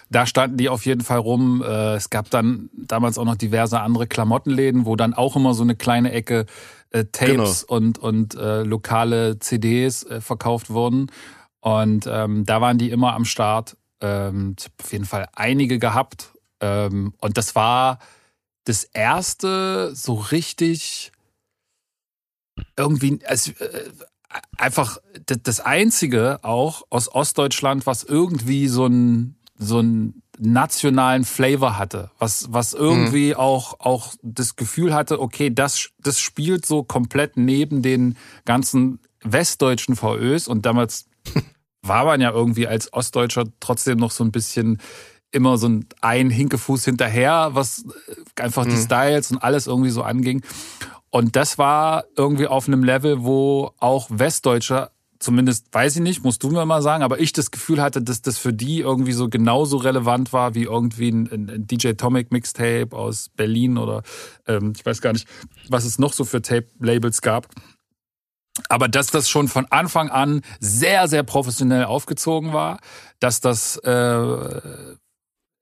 Da 0.10 0.26
standen 0.26 0.58
die 0.58 0.70
auf 0.70 0.86
jeden 0.86 1.02
Fall 1.02 1.20
rum. 1.20 1.64
Äh, 1.64 1.96
es 1.96 2.10
gab 2.10 2.30
dann 2.30 2.70
damals 2.74 3.18
auch 3.18 3.26
noch 3.26 3.36
diverse 3.36 3.80
andere 3.80 4.08
Klamottenläden, 4.08 4.86
wo 4.86 4.96
dann 4.96 5.14
auch 5.14 5.36
immer 5.36 5.54
so 5.54 5.64
eine 5.64 5.76
kleine 5.76 6.12
Ecke 6.12 6.46
äh, 6.92 7.06
Tapes 7.06 7.64
und, 7.64 8.00
und 8.00 8.36
äh, 8.36 8.64
lokale 8.64 9.40
CDs 9.40 10.04
äh, 10.04 10.22
verkauft 10.22 10.70
wurden. 10.70 11.12
Und 11.62 12.08
ähm, 12.08 12.46
da 12.46 12.62
waren 12.62 12.78
die 12.78 12.90
immer 12.90 13.14
am 13.14 13.26
Start. 13.26 13.78
Ähm, 14.02 14.56
ich 14.58 14.66
habe 14.66 14.74
auf 14.82 14.92
jeden 14.92 15.06
Fall 15.06 15.28
einige 15.34 15.80
gehabt. 15.80 16.34
Ähm, 16.62 17.14
und 17.20 17.38
das 17.38 17.56
war 17.56 18.00
das 18.66 18.84
erste 18.84 19.96
so 19.96 20.14
richtig 20.16 21.12
irgendwie, 22.78 23.20
also, 23.26 23.52
äh, 23.52 23.90
einfach 24.58 24.98
das 25.26 25.60
einzige 25.60 26.40
auch 26.44 26.84
aus 26.90 27.14
Ostdeutschland, 27.14 27.86
was 27.86 28.04
irgendwie 28.04 28.68
so 28.68 28.86
einen 28.86 29.36
so 29.58 29.80
einen 29.80 30.22
nationalen 30.38 31.26
Flavor 31.26 31.78
hatte, 31.78 32.12
was 32.18 32.48
was 32.52 32.74
irgendwie 32.74 33.36
auch 33.36 33.80
auch 33.80 34.14
das 34.22 34.56
Gefühl 34.56 34.94
hatte, 34.94 35.20
okay, 35.20 35.50
das 35.54 35.90
das 36.00 36.20
spielt 36.20 36.66
so 36.66 36.84
komplett 36.84 37.36
neben 37.36 37.82
den 37.82 38.18
ganzen 38.46 39.00
westdeutschen 39.24 39.96
VÖs 39.96 40.48
und 40.48 40.66
damals 40.66 41.08
war 41.82 42.06
man 42.06 42.22
ja 42.22 42.32
irgendwie 42.32 42.68
als 42.68 42.94
Ostdeutscher 42.94 43.46
trotzdem 43.60 43.98
noch 43.98 44.12
so 44.12 44.24
ein 44.24 44.32
bisschen 44.32 44.80
immer 45.32 45.58
so 45.58 45.68
ein, 45.68 45.86
ein 46.02 46.30
Hinkefuß 46.30 46.86
hinterher, 46.86 47.50
was 47.54 47.86
äh, 48.08 48.42
einfach 48.42 48.66
die 48.66 48.78
Styles 48.78 49.32
und 49.32 49.38
alles 49.38 49.68
irgendwie 49.68 49.92
so 49.92 50.04
anging. 50.04 50.42
Und 51.12 51.36
das 51.36 51.58
war 51.58 52.06
irgendwie 52.16 52.48
auf 52.48 52.68
einem 52.68 52.84
Level, 52.84 53.24
wo 53.24 53.72
auch 53.80 54.08
Westdeutsche, 54.10 54.92
zumindest 55.18 55.74
weiß 55.74 55.98
ich 55.98 56.02
nicht, 56.02 56.24
musst 56.24 56.44
du 56.44 56.50
mir 56.50 56.66
mal 56.66 56.82
sagen, 56.82 57.04
aber 57.04 57.20
ich 57.20 57.34
das 57.34 57.52
Gefühl 57.52 57.82
hatte, 57.82 58.02
dass 58.02 58.22
das 58.22 58.38
für 58.38 58.54
die 58.54 58.80
irgendwie 58.80 59.12
so 59.12 59.28
genauso 59.28 59.78
relevant 59.78 60.32
war 60.34 60.54
wie 60.56 60.64
irgendwie 60.64 61.10
ein, 61.10 61.30
ein, 61.32 61.68
DJ 61.68 61.94
Tomic 61.94 62.32
Mixtape 62.32 62.90
aus 62.92 63.30
Berlin 63.30 63.78
oder 63.78 64.04
ähm, 64.48 64.74
ich 64.76 64.86
weiß 64.86 65.02
gar 65.02 65.14
nicht, 65.14 65.28
was 65.68 65.84
es 65.84 66.00
noch 66.00 66.14
so 66.14 66.26
für 66.26 66.42
Tape-Labels 66.42 67.22
gab. 67.22 67.48
Aber 68.68 68.88
dass 68.88 69.08
das 69.08 69.30
schon 69.30 69.48
von 69.48 69.66
Anfang 69.70 70.10
an 70.10 70.42
sehr, 70.60 71.08
sehr 71.08 71.24
professionell 71.24 71.86
aufgezogen 71.86 72.54
war, 72.54 72.80
dass 73.20 73.40
das, 73.42 73.78
äh, 73.78 74.96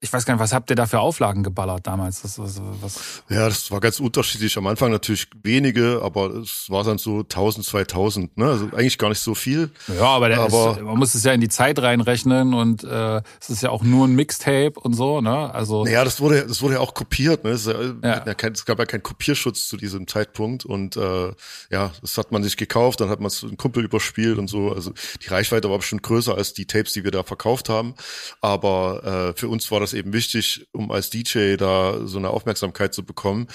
ich 0.00 0.12
weiß 0.12 0.24
gar 0.24 0.34
nicht, 0.34 0.40
was 0.40 0.52
habt 0.52 0.70
ihr 0.70 0.76
da 0.76 0.86
für 0.86 1.00
Auflagen 1.00 1.42
geballert 1.42 1.86
damals? 1.88 2.22
Das, 2.22 2.38
was, 2.38 2.60
was, 2.80 3.22
Ja, 3.28 3.48
das 3.48 3.68
war 3.72 3.80
ganz 3.80 3.98
unterschiedlich. 3.98 4.56
Am 4.56 4.66
Anfang 4.68 4.92
natürlich 4.92 5.26
wenige, 5.42 6.00
aber 6.04 6.30
es 6.36 6.66
war 6.68 6.84
dann 6.84 6.98
so 6.98 7.18
1000, 7.20 7.66
2000, 7.66 8.36
ne? 8.38 8.46
Also 8.46 8.66
eigentlich 8.66 8.96
gar 8.98 9.08
nicht 9.08 9.18
so 9.20 9.34
viel. 9.34 9.70
ja, 9.88 10.02
aber, 10.06 10.28
der 10.28 10.38
Aber- 10.40 10.72
ist, 10.76 10.82
man 10.82 10.96
muss 10.98 11.16
es 11.16 11.24
ja 11.24 11.32
in 11.32 11.40
die 11.40 11.48
Zeit 11.48 11.80
reinrechnen 11.80 12.54
und 12.54 12.84
äh, 12.84 13.22
es 13.40 13.50
ist 13.50 13.62
ja 13.62 13.70
auch 13.70 13.82
nur 13.82 14.06
ein 14.06 14.14
Mixtape 14.14 14.74
und 14.78 14.94
so, 14.94 15.20
ne? 15.20 15.52
Also 15.52 15.84
Naja, 15.84 16.04
das 16.04 16.20
wurde, 16.20 16.46
das 16.46 16.62
wurde 16.62 16.74
ja 16.74 16.80
auch 16.80 16.94
kopiert, 16.94 17.42
ne? 17.42 17.50
Es, 17.50 17.66
ja, 17.66 17.74
Ja. 18.04 18.20
kein, 18.34 18.52
es 18.52 18.64
gab 18.64 18.78
ja 18.78 18.86
keinen 18.86 19.02
Kopierschutz 19.02 19.66
zu 19.66 19.76
diesem 19.76 20.06
Zeitpunkt 20.06 20.64
und 20.64 20.96
äh, 20.96 21.32
ja, 21.70 21.90
das 22.00 22.16
hat 22.18 22.30
man 22.30 22.44
sich 22.44 22.56
gekauft, 22.56 23.00
dann 23.00 23.08
hat 23.08 23.18
man 23.18 23.26
es 23.26 23.42
einem 23.42 23.56
Kumpel 23.56 23.84
überspielt 23.84 24.38
und 24.38 24.46
so. 24.46 24.70
Also 24.72 24.92
die 25.24 25.28
Reichweite 25.28 25.68
war 25.68 25.78
bestimmt 25.78 26.04
größer 26.04 26.36
als 26.36 26.52
die 26.54 26.66
Tapes, 26.66 26.92
die 26.92 27.02
wir 27.02 27.10
da 27.10 27.24
verkauft 27.24 27.68
haben. 27.68 27.94
Aber 28.40 29.32
äh, 29.34 29.38
für 29.38 29.48
uns 29.48 29.68
war 29.72 29.80
das 29.80 29.87
eben 29.94 30.12
wichtig, 30.12 30.66
um 30.72 30.90
als 30.90 31.10
DJ 31.10 31.56
da 31.56 32.06
so 32.06 32.18
eine 32.18 32.30
Aufmerksamkeit 32.30 32.94
zu 32.94 33.04
bekommen. 33.04 33.48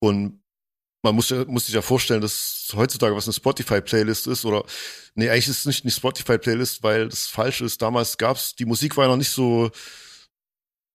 Und 0.00 0.42
man 1.02 1.14
muss, 1.14 1.30
muss 1.46 1.66
sich 1.66 1.74
ja 1.74 1.82
vorstellen, 1.82 2.20
dass 2.20 2.72
heutzutage 2.74 3.14
was 3.14 3.26
eine 3.26 3.34
Spotify-Playlist 3.34 4.26
ist 4.26 4.44
oder 4.44 4.64
nee, 5.14 5.28
eigentlich 5.30 5.48
ist 5.48 5.60
es 5.60 5.66
nicht 5.66 5.84
eine 5.84 5.92
Spotify-Playlist, 5.92 6.82
weil 6.82 7.08
das 7.08 7.26
falsch 7.26 7.60
ist. 7.60 7.80
Damals 7.82 8.18
gab's 8.18 8.56
die 8.56 8.64
Musik 8.64 8.96
war 8.96 9.04
ja 9.04 9.10
noch 9.10 9.16
nicht 9.16 9.30
so 9.30 9.70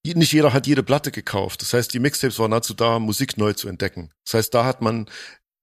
nicht 0.05 0.33
jeder 0.33 0.51
hat 0.51 0.67
jede 0.67 0.83
Platte 0.83 1.11
gekauft. 1.11 1.61
Das 1.61 1.73
heißt, 1.73 1.93
die 1.93 1.99
Mixtapes 1.99 2.37
waren 2.37 2.51
dazu 2.51 2.73
da, 2.73 2.99
Musik 2.99 3.37
neu 3.37 3.53
zu 3.53 3.69
entdecken. 3.69 4.11
Das 4.25 4.33
heißt, 4.33 4.53
da 4.53 4.65
hat 4.65 4.81
man 4.81 5.09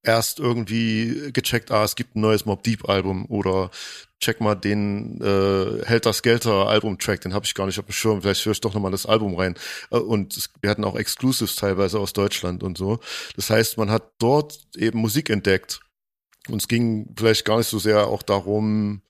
erst 0.03 0.39
irgendwie 0.39 1.31
gecheckt, 1.31 1.71
ah, 1.71 1.83
es 1.83 1.95
gibt 1.95 2.15
ein 2.15 2.21
neues 2.21 2.45
Mob 2.45 2.63
Deep 2.63 2.89
Album 2.89 3.25
oder 3.27 3.69
check 4.19 4.39
mal 4.39 4.55
den 4.55 5.19
äh, 5.21 5.85
Helter 5.85 6.13
Skelter 6.13 6.67
Albumtrack, 6.67 7.21
den 7.21 7.33
habe 7.33 7.45
ich 7.45 7.55
gar 7.55 7.65
nicht 7.65 7.79
auf 7.79 7.85
dem 7.85 7.91
Schirm. 7.91 8.21
Vielleicht 8.21 8.45
höre 8.45 8.53
ich 8.53 8.61
doch 8.61 8.73
nochmal 8.73 8.91
das 8.91 9.05
Album 9.05 9.35
rein. 9.35 9.55
Äh, 9.91 9.97
Und 9.97 10.37
es, 10.37 10.49
wir 10.61 10.69
hatten 10.69 10.83
auch 10.85 10.95
Exclusives 10.95 11.55
teilweise 11.55 11.99
aus 11.99 12.13
Deutschland 12.13 12.63
und 12.63 12.77
so. 12.77 12.99
Das 13.35 13.49
heißt, 13.49 13.77
man 13.77 13.89
hat 13.91 14.11
dort 14.19 14.59
eben 14.75 14.99
Musik 14.99 15.29
entdeckt. 15.29 15.81
Und 16.47 16.61
es 16.61 16.67
ging 16.67 17.13
vielleicht 17.17 17.45
gar 17.45 17.57
nicht 17.57 17.67
so 17.67 17.79
sehr 17.79 18.07
auch 18.07 18.23
darum, 18.23 19.01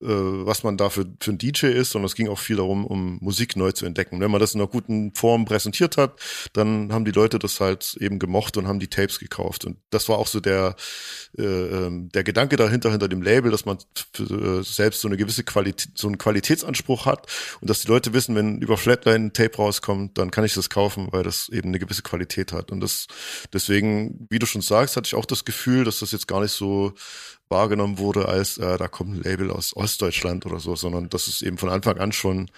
was 0.00 0.62
man 0.62 0.78
da 0.78 0.88
für, 0.88 1.06
für 1.20 1.30
ein 1.30 1.38
DJ 1.38 1.66
ist, 1.66 1.90
sondern 1.90 2.06
es 2.06 2.14
ging 2.14 2.28
auch 2.28 2.38
viel 2.38 2.56
darum, 2.56 2.86
um 2.86 3.18
Musik 3.20 3.56
neu 3.56 3.72
zu 3.72 3.84
entdecken. 3.84 4.20
Wenn 4.20 4.30
man 4.30 4.40
das 4.40 4.54
in 4.54 4.60
einer 4.60 4.68
guten 4.68 5.14
Form 5.14 5.44
präsentiert 5.44 5.98
hat, 5.98 6.18
dann 6.54 6.92
haben 6.92 7.04
die 7.04 7.10
Leute 7.10 7.38
das 7.38 7.60
halt 7.60 7.96
eben 8.00 8.18
gemocht 8.18 8.56
und 8.56 8.66
haben 8.66 8.80
die 8.80 8.88
Tapes 8.88 9.18
gekauft. 9.18 9.66
Und 9.66 9.76
das 9.90 10.08
war 10.08 10.18
auch 10.18 10.26
so 10.26 10.40
der, 10.40 10.74
äh, 11.36 11.42
ähm, 11.42 12.08
der 12.10 12.24
Gedanke 12.24 12.56
dahinter, 12.56 12.90
hinter 12.90 13.08
dem 13.08 13.20
Label, 13.20 13.50
dass 13.50 13.66
man 13.66 13.78
für, 14.14 14.60
äh, 14.60 14.62
selbst 14.62 15.02
so 15.02 15.08
eine 15.08 15.18
gewisse 15.18 15.44
Qualität, 15.44 15.90
so 15.94 16.06
einen 16.06 16.18
Qualitätsanspruch 16.18 17.04
hat 17.04 17.26
und 17.60 17.68
dass 17.68 17.80
die 17.80 17.88
Leute 17.88 18.14
wissen, 18.14 18.34
wenn 18.34 18.62
über 18.62 18.78
Flatline 18.78 19.26
ein 19.26 19.32
Tape 19.34 19.56
rauskommt, 19.56 20.16
dann 20.16 20.30
kann 20.30 20.44
ich 20.44 20.54
das 20.54 20.70
kaufen, 20.70 21.08
weil 21.10 21.24
das 21.24 21.50
eben 21.50 21.68
eine 21.68 21.78
gewisse 21.78 22.02
Qualität 22.02 22.52
hat. 22.52 22.72
Und 22.72 22.80
das, 22.80 23.06
deswegen, 23.52 24.26
wie 24.30 24.38
du 24.38 24.46
schon 24.46 24.62
sagst, 24.62 24.96
hatte 24.96 25.08
ich 25.08 25.14
auch 25.14 25.26
das 25.26 25.44
Gefühl, 25.44 25.84
dass 25.84 25.98
das 25.98 26.12
jetzt 26.12 26.26
gar 26.26 26.40
nicht 26.40 26.52
so 26.52 26.94
wahrgenommen 27.50 27.98
wurde, 27.98 28.28
als 28.28 28.58
äh, 28.58 28.78
da 28.78 28.88
kommt 28.88 29.14
ein 29.14 29.22
Label 29.22 29.50
aus 29.50 29.76
Ostdeutschland 29.76 30.46
oder 30.46 30.60
so, 30.60 30.76
sondern 30.76 31.08
dass 31.08 31.26
es 31.26 31.42
eben 31.42 31.58
von 31.58 31.68
Anfang 31.68 31.98
an 31.98 32.12
schon 32.12 32.50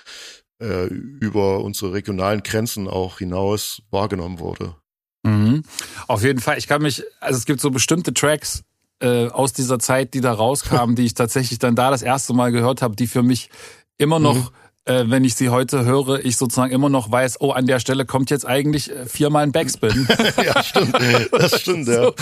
äh, 0.61 0.87
über 0.87 1.61
unsere 1.61 1.92
regionalen 1.92 2.42
Grenzen 2.42 2.88
auch 2.88 3.18
hinaus 3.18 3.82
wahrgenommen 3.90 4.38
wurde. 4.38 4.76
Mhm. 5.25 5.62
Auf 6.08 6.22
jeden 6.22 6.40
Fall. 6.40 6.58
Ich 6.58 6.68
kann 6.68 6.82
mich, 6.82 7.02
also 7.20 7.38
es 7.38 7.46
gibt 7.46 7.61
so 7.61 7.70
bestimmte 7.70 8.12
Tracks 8.12 8.62
äh, 9.00 9.28
aus 9.28 9.52
dieser 9.52 9.78
Zeit, 9.78 10.14
die 10.14 10.20
da 10.20 10.32
rauskamen, 10.32 10.96
die 10.96 11.04
ich 11.04 11.14
tatsächlich 11.14 11.58
dann 11.58 11.75
da 11.75 11.90
das 11.90 12.02
erste 12.02 12.34
Mal 12.34 12.52
gehört 12.52 12.82
habe, 12.82 12.96
die 12.96 13.06
für 13.06 13.22
mich 13.22 13.50
immer 13.99 14.18
noch, 14.18 14.52
äh, 14.84 15.04
wenn 15.06 15.24
ich 15.24 15.36
sie 15.36 15.48
heute 15.48 15.84
höre, 15.84 16.24
ich 16.24 16.36
sozusagen 16.36 16.72
immer 16.72 16.88
noch 16.88 17.10
weiß, 17.10 17.40
oh, 17.40 17.52
an 17.52 17.66
der 17.66 17.78
Stelle 17.78 18.04
kommt 18.04 18.30
jetzt 18.30 18.44
eigentlich 18.46 18.90
äh, 18.90 19.06
viermal 19.06 19.44
ein 19.44 19.52
Backspin. 19.52 20.08
ja, 20.44 20.62
stimmt. 20.62 20.96
Das 21.30 21.60
stimmt, 21.60 21.86
ja. 21.88 21.94
So. 22.02 22.14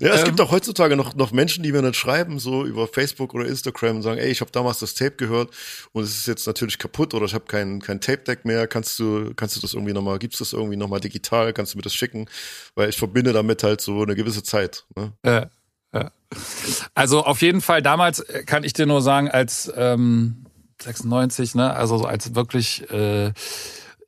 Ja, 0.00 0.14
es 0.14 0.20
Ähm, 0.20 0.26
gibt 0.26 0.40
auch 0.40 0.50
heutzutage 0.50 0.96
noch, 0.96 1.14
noch 1.14 1.30
Menschen, 1.30 1.62
die 1.62 1.70
mir 1.72 1.82
dann 1.82 1.94
schreiben, 1.94 2.38
so 2.38 2.64
über 2.64 2.88
Facebook 2.88 3.32
oder 3.34 3.46
Instagram 3.46 3.96
und 3.96 4.02
sagen, 4.02 4.18
ey, 4.18 4.30
ich 4.30 4.40
habe 4.40 4.50
damals 4.50 4.78
das 4.80 4.94
Tape 4.94 5.12
gehört 5.16 5.50
und 5.92 6.02
es 6.02 6.10
ist 6.18 6.26
jetzt 6.26 6.46
natürlich 6.46 6.78
kaputt 6.78 7.14
oder 7.14 7.26
ich 7.26 7.34
habe 7.34 7.44
kein, 7.46 7.80
kein 7.80 8.00
Tape-Deck 8.00 8.44
mehr. 8.44 8.66
Kannst 8.66 8.98
du, 8.98 9.32
kannst 9.36 9.56
du 9.56 9.60
das 9.60 9.74
irgendwie 9.74 9.92
nochmal, 9.92 10.18
gibt's 10.18 10.38
das 10.38 10.52
irgendwie 10.52 10.76
nochmal 10.76 11.00
digital? 11.00 11.52
Kannst 11.52 11.74
du 11.74 11.78
mir 11.78 11.82
das 11.82 11.94
schicken? 11.94 12.26
Weil 12.74 12.88
ich 12.88 12.96
verbinde 12.96 13.32
damit 13.32 13.62
halt 13.62 13.80
so 13.80 14.02
eine 14.02 14.16
gewisse 14.16 14.42
Zeit. 14.42 14.84
Ne? 14.96 15.12
Ja, 15.24 15.46
ja. 15.94 16.10
Also 16.94 17.24
auf 17.24 17.42
jeden 17.42 17.60
Fall 17.60 17.82
damals 17.82 18.20
äh, 18.20 18.42
kann 18.44 18.64
ich 18.64 18.72
dir 18.72 18.86
nur 18.86 19.02
sagen, 19.02 19.28
als 19.30 19.72
ähm, 19.76 20.46
96, 20.82 21.54
ne, 21.54 21.74
also 21.74 21.98
so 21.98 22.04
als 22.04 22.34
wirklich 22.34 22.90
äh, 22.90 23.32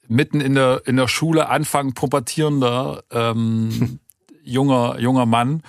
mitten 0.09 0.41
in 0.41 0.55
der 0.55 0.83
in 0.87 0.97
der 0.97 1.09
Schule 1.09 1.49
anfangen 1.49 1.95
pubertierender 1.95 3.03
ähm, 3.11 4.01
junger 4.45 4.99
junger 4.99 5.27
Mann. 5.27 5.63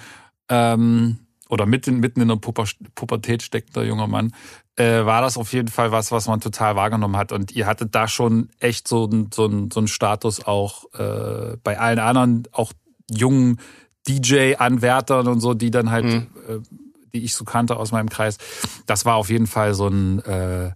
Ähm, 0.50 1.20
oder 1.54 1.68
mitten, 1.68 2.00
mitten 2.00 2.22
in 2.22 2.30
der 2.30 2.38
Puber, 2.38 2.66
Pubertät 2.96 3.44
steckender 3.44 3.84
junger 3.84 4.08
Mann, 4.08 4.34
äh, 4.76 5.06
war 5.06 5.22
das 5.22 5.38
auf 5.38 5.54
jeden 5.54 5.68
Fall 5.68 5.92
was, 5.92 6.12
was 6.12 6.28
man 6.28 6.42
total 6.42 6.76
wahrgenommen 6.76 7.16
hat. 7.16 7.32
Und 7.32 7.52
ihr 7.52 7.68
hattet 7.68 7.94
da 7.94 8.08
schon 8.08 8.50
echt 8.60 8.88
so, 8.88 9.08
so, 9.32 9.68
so 9.72 9.80
einen 9.80 9.88
Status 9.88 10.46
auch 10.46 10.86
äh, 10.96 11.58
bei 11.64 11.80
allen 11.80 12.00
anderen, 12.00 12.48
auch 12.52 12.74
jungen 13.12 13.60
DJ-Anwärtern 14.08 15.28
und 15.28 15.42
so, 15.42 15.54
die 15.54 15.70
dann 15.70 15.92
halt, 15.92 16.06
mhm. 16.06 16.28
äh, 16.48 16.60
die 17.14 17.24
ich 17.24 17.36
so 17.36 17.46
kannte 17.46 17.78
aus 17.78 17.92
meinem 17.92 18.10
Kreis. 18.10 18.38
Das 18.86 19.06
war 19.06 19.16
auf 19.16 19.30
jeden 19.30 19.48
Fall 19.48 19.74
so 19.74 19.88
ein 19.88 20.20
äh, 20.26 20.72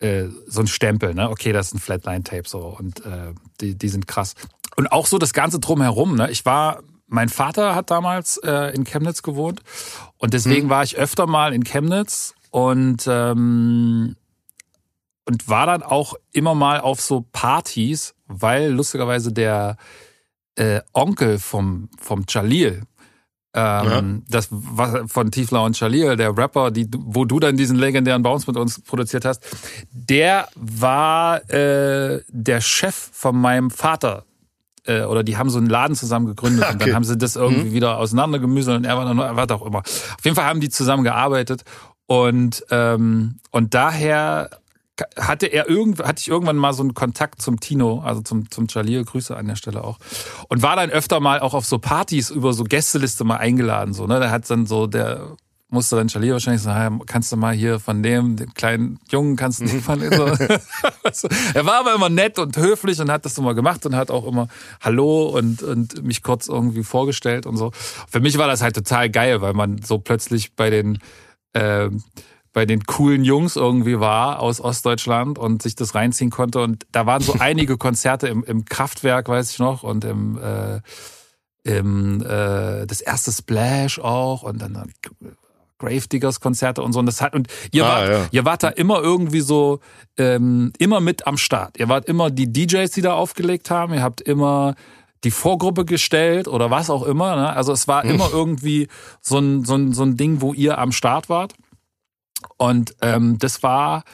äh, 0.00 0.28
so 0.46 0.60
ein 0.60 0.66
Stempel, 0.66 1.14
ne? 1.14 1.30
Okay, 1.30 1.52
das 1.52 1.68
ist 1.68 1.74
ein 1.74 1.80
Flatline-Tape 1.80 2.48
so 2.48 2.76
und 2.78 3.04
äh, 3.04 3.34
die, 3.60 3.76
die 3.76 3.88
sind 3.88 4.06
krass. 4.06 4.34
Und 4.76 4.92
auch 4.92 5.06
so 5.06 5.18
das 5.18 5.32
Ganze 5.32 5.58
drumherum, 5.58 6.14
ne? 6.14 6.30
Ich 6.30 6.46
war, 6.46 6.82
mein 7.06 7.28
Vater 7.28 7.74
hat 7.74 7.90
damals 7.90 8.36
äh, 8.38 8.74
in 8.74 8.84
Chemnitz 8.84 9.22
gewohnt 9.22 9.60
und 10.18 10.34
deswegen 10.34 10.64
hm. 10.64 10.70
war 10.70 10.84
ich 10.84 10.96
öfter 10.96 11.26
mal 11.26 11.52
in 11.52 11.64
Chemnitz 11.64 12.34
und 12.50 13.06
ähm, 13.08 14.16
und 15.24 15.48
war 15.48 15.66
dann 15.66 15.82
auch 15.82 16.14
immer 16.32 16.54
mal 16.54 16.80
auf 16.80 17.00
so 17.00 17.24
Partys, 17.32 18.14
weil 18.26 18.70
lustigerweise 18.70 19.32
der 19.32 19.76
äh, 20.54 20.80
Onkel 20.92 21.38
vom 21.38 21.88
vom 21.98 22.24
Jalil, 22.28 22.84
ähm, 23.54 23.86
ja. 23.86 24.02
Das 24.28 24.48
was 24.50 25.10
von 25.10 25.30
Tifla 25.30 25.60
und 25.60 25.78
Jalil, 25.78 26.16
der 26.16 26.36
Rapper, 26.36 26.70
die, 26.70 26.86
wo 26.96 27.24
du 27.24 27.40
dann 27.40 27.56
diesen 27.56 27.78
legendären 27.78 28.22
Bounce 28.22 28.46
mit 28.46 28.56
uns 28.56 28.80
produziert 28.80 29.24
hast, 29.24 29.42
der 29.90 30.48
war 30.54 31.48
äh, 31.50 32.20
der 32.28 32.60
Chef 32.60 32.94
von 33.12 33.36
meinem 33.36 33.70
Vater. 33.70 34.24
Äh, 34.84 35.02
oder 35.02 35.22
die 35.22 35.36
haben 35.36 35.48
so 35.48 35.58
einen 35.58 35.68
Laden 35.68 35.96
zusammen 35.96 36.26
gegründet 36.26 36.64
okay. 36.64 36.72
und 36.72 36.82
dann 36.82 36.94
haben 36.94 37.04
sie 37.04 37.16
das 37.16 37.36
irgendwie 37.36 37.70
mhm. 37.70 37.74
wieder 37.74 37.98
auseinandergemüselt 37.98 38.76
und 38.76 38.84
er 38.84 38.96
war 38.98 39.06
dann, 39.06 39.16
war 39.18 39.50
auch 39.50 39.66
immer. 39.66 39.78
Auf 39.78 40.24
jeden 40.24 40.36
Fall 40.36 40.44
haben 40.44 40.60
die 40.60 40.70
zusammen 40.70 41.04
gearbeitet 41.04 41.62
und 42.06 42.64
ähm, 42.70 43.38
und 43.50 43.74
daher 43.74 44.50
hatte 45.18 45.46
er 45.46 45.68
irgend, 45.68 46.00
hatte 46.00 46.20
ich 46.20 46.28
irgendwann 46.28 46.56
mal 46.56 46.72
so 46.72 46.82
einen 46.82 46.94
Kontakt 46.94 47.42
zum 47.42 47.60
Tino, 47.60 48.00
also 48.00 48.20
zum, 48.20 48.50
zum 48.50 48.66
Jalil, 48.68 49.04
Grüße 49.04 49.36
an 49.36 49.46
der 49.46 49.56
Stelle 49.56 49.84
auch. 49.84 49.98
Und 50.48 50.62
war 50.62 50.76
dann 50.76 50.90
öfter 50.90 51.20
mal 51.20 51.40
auch 51.40 51.54
auf 51.54 51.66
so 51.66 51.78
Partys 51.78 52.30
über 52.30 52.52
so 52.52 52.64
Gästeliste 52.64 53.24
mal 53.24 53.36
eingeladen, 53.36 53.94
so, 53.94 54.06
ne? 54.06 54.20
Da 54.20 54.30
hat 54.30 54.48
dann 54.50 54.66
so 54.66 54.86
der, 54.86 55.36
musste 55.70 55.96
dann 55.96 56.08
Jalil 56.08 56.32
wahrscheinlich 56.32 56.62
sagen, 56.62 57.00
kannst 57.06 57.30
du 57.30 57.36
mal 57.36 57.54
hier 57.54 57.78
von 57.78 58.02
dem, 58.02 58.36
dem 58.36 58.54
kleinen 58.54 58.98
Jungen, 59.10 59.36
kannst 59.36 59.60
du 59.60 59.64
nicht 59.64 59.84
von 59.84 60.00
so. 61.12 61.28
er 61.54 61.66
war 61.66 61.80
aber 61.80 61.94
immer 61.94 62.08
nett 62.08 62.38
und 62.38 62.56
höflich 62.56 63.00
und 63.00 63.10
hat 63.10 63.24
das 63.24 63.36
immer 63.38 63.54
gemacht 63.54 63.84
und 63.84 63.94
hat 63.94 64.10
auch 64.10 64.26
immer 64.26 64.48
Hallo 64.80 65.28
und, 65.28 65.62
und 65.62 66.02
mich 66.02 66.22
kurz 66.22 66.48
irgendwie 66.48 66.84
vorgestellt 66.84 67.46
und 67.46 67.56
so. 67.56 67.72
Für 68.08 68.20
mich 68.20 68.38
war 68.38 68.48
das 68.48 68.62
halt 68.62 68.76
total 68.76 69.10
geil, 69.10 69.40
weil 69.42 69.52
man 69.52 69.82
so 69.82 69.98
plötzlich 69.98 70.54
bei 70.54 70.70
den, 70.70 70.98
äh, 71.52 71.90
bei 72.58 72.66
den 72.66 72.82
coolen 72.86 73.22
Jungs 73.22 73.54
irgendwie 73.54 74.00
war 74.00 74.40
aus 74.40 74.60
Ostdeutschland 74.60 75.38
und 75.38 75.62
sich 75.62 75.76
das 75.76 75.94
reinziehen 75.94 76.30
konnte. 76.30 76.58
Und 76.58 76.88
da 76.90 77.06
waren 77.06 77.22
so 77.22 77.36
einige 77.38 77.76
Konzerte 77.76 78.26
im, 78.26 78.42
im 78.42 78.64
Kraftwerk, 78.64 79.28
weiß 79.28 79.52
ich 79.52 79.60
noch, 79.60 79.84
und 79.84 80.04
im, 80.04 80.36
äh, 80.42 80.80
im 81.62 82.20
äh, 82.20 82.84
das 82.84 83.00
erste 83.00 83.30
Splash 83.30 84.00
auch 84.00 84.42
und 84.42 84.60
dann, 84.60 84.92
Gravediggers 85.78 86.40
Konzerte 86.40 86.82
und 86.82 86.92
so. 86.94 86.98
Und 86.98 87.06
das 87.06 87.20
hat 87.20 87.32
und 87.32 87.46
ihr 87.70 87.86
ah, 87.86 87.88
wart, 87.90 88.10
ja. 88.10 88.26
ihr 88.32 88.44
wart 88.44 88.64
da 88.64 88.70
immer 88.70 89.00
irgendwie 89.02 89.42
so 89.42 89.78
ähm, 90.16 90.72
immer 90.80 90.98
mit 90.98 91.28
am 91.28 91.36
Start. 91.36 91.78
Ihr 91.78 91.88
wart 91.88 92.06
immer 92.06 92.28
die 92.32 92.52
DJs, 92.52 92.90
die 92.90 93.02
da 93.02 93.12
aufgelegt 93.12 93.70
haben. 93.70 93.94
Ihr 93.94 94.02
habt 94.02 94.20
immer 94.20 94.74
die 95.22 95.30
Vorgruppe 95.30 95.84
gestellt 95.84 96.48
oder 96.48 96.72
was 96.72 96.90
auch 96.90 97.04
immer. 97.04 97.36
Ne? 97.36 97.54
Also 97.54 97.70
es 97.70 97.86
war 97.86 98.02
hm. 98.02 98.10
immer 98.10 98.30
irgendwie 98.32 98.88
so 99.20 99.38
ein, 99.38 99.64
so, 99.64 99.76
ein, 99.76 99.92
so 99.92 100.02
ein 100.02 100.16
Ding, 100.16 100.40
wo 100.40 100.54
ihr 100.54 100.78
am 100.78 100.90
Start 100.90 101.28
wart. 101.28 101.54
Und 102.56 102.94
ähm, 103.00 103.38
das 103.38 103.62
war 103.62 104.04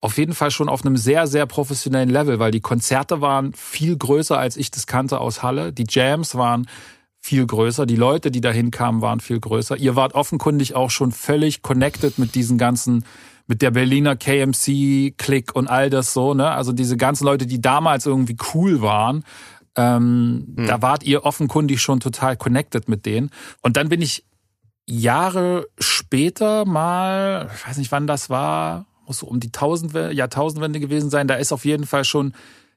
auf 0.00 0.16
jeden 0.16 0.34
Fall 0.34 0.50
schon 0.50 0.68
auf 0.68 0.84
einem 0.84 0.96
sehr, 0.96 1.26
sehr 1.26 1.46
professionellen 1.46 2.08
Level, 2.08 2.38
weil 2.38 2.52
die 2.52 2.60
Konzerte 2.60 3.20
waren 3.20 3.52
viel 3.52 3.96
größer, 3.96 4.38
als 4.38 4.56
ich 4.56 4.70
das 4.70 4.86
kannte 4.86 5.20
aus 5.20 5.42
Halle. 5.42 5.72
Die 5.72 5.86
Jams 5.88 6.36
waren 6.36 6.68
viel 7.20 7.44
größer. 7.46 7.84
Die 7.84 7.96
Leute, 7.96 8.30
die 8.30 8.40
dahin 8.40 8.70
kamen, 8.70 9.02
waren 9.02 9.20
viel 9.20 9.40
größer. 9.40 9.76
Ihr 9.76 9.96
wart 9.96 10.14
offenkundig 10.14 10.74
auch 10.76 10.90
schon 10.90 11.10
völlig 11.10 11.62
connected 11.62 12.18
mit 12.18 12.36
diesen 12.36 12.58
ganzen, 12.58 13.04
mit 13.48 13.60
der 13.60 13.72
Berliner 13.72 14.14
KMC-Click 14.14 15.54
und 15.54 15.66
all 15.66 15.90
das 15.90 16.12
so, 16.12 16.32
ne? 16.32 16.50
Also 16.50 16.72
diese 16.72 16.96
ganzen 16.96 17.24
Leute, 17.24 17.46
die 17.46 17.60
damals 17.60 18.06
irgendwie 18.06 18.36
cool 18.54 18.80
waren. 18.80 19.24
Ähm, 19.74 20.54
hm. 20.56 20.66
Da 20.66 20.80
wart 20.80 21.02
ihr 21.02 21.24
offenkundig 21.24 21.82
schon 21.82 21.98
total 21.98 22.36
connected 22.36 22.88
mit 22.88 23.04
denen. 23.04 23.30
Und 23.62 23.76
dann 23.76 23.88
bin 23.88 24.00
ich 24.00 24.24
Jahre 24.88 25.68
später 25.78 26.64
mal, 26.64 27.50
ich 27.54 27.66
weiß 27.66 27.76
nicht 27.76 27.92
wann 27.92 28.06
das 28.06 28.30
war, 28.30 28.86
muss 29.06 29.18
so 29.18 29.26
um 29.26 29.40
die 29.40 29.52
Tausend, 29.52 29.92
Jahrtausendwende 29.94 30.80
gewesen 30.80 31.10
sein, 31.10 31.28
da 31.28 31.34
ist 31.34 31.52
auf 31.52 31.64
jeden 31.64 31.86
Fall 31.86 32.04
schon 32.04 32.32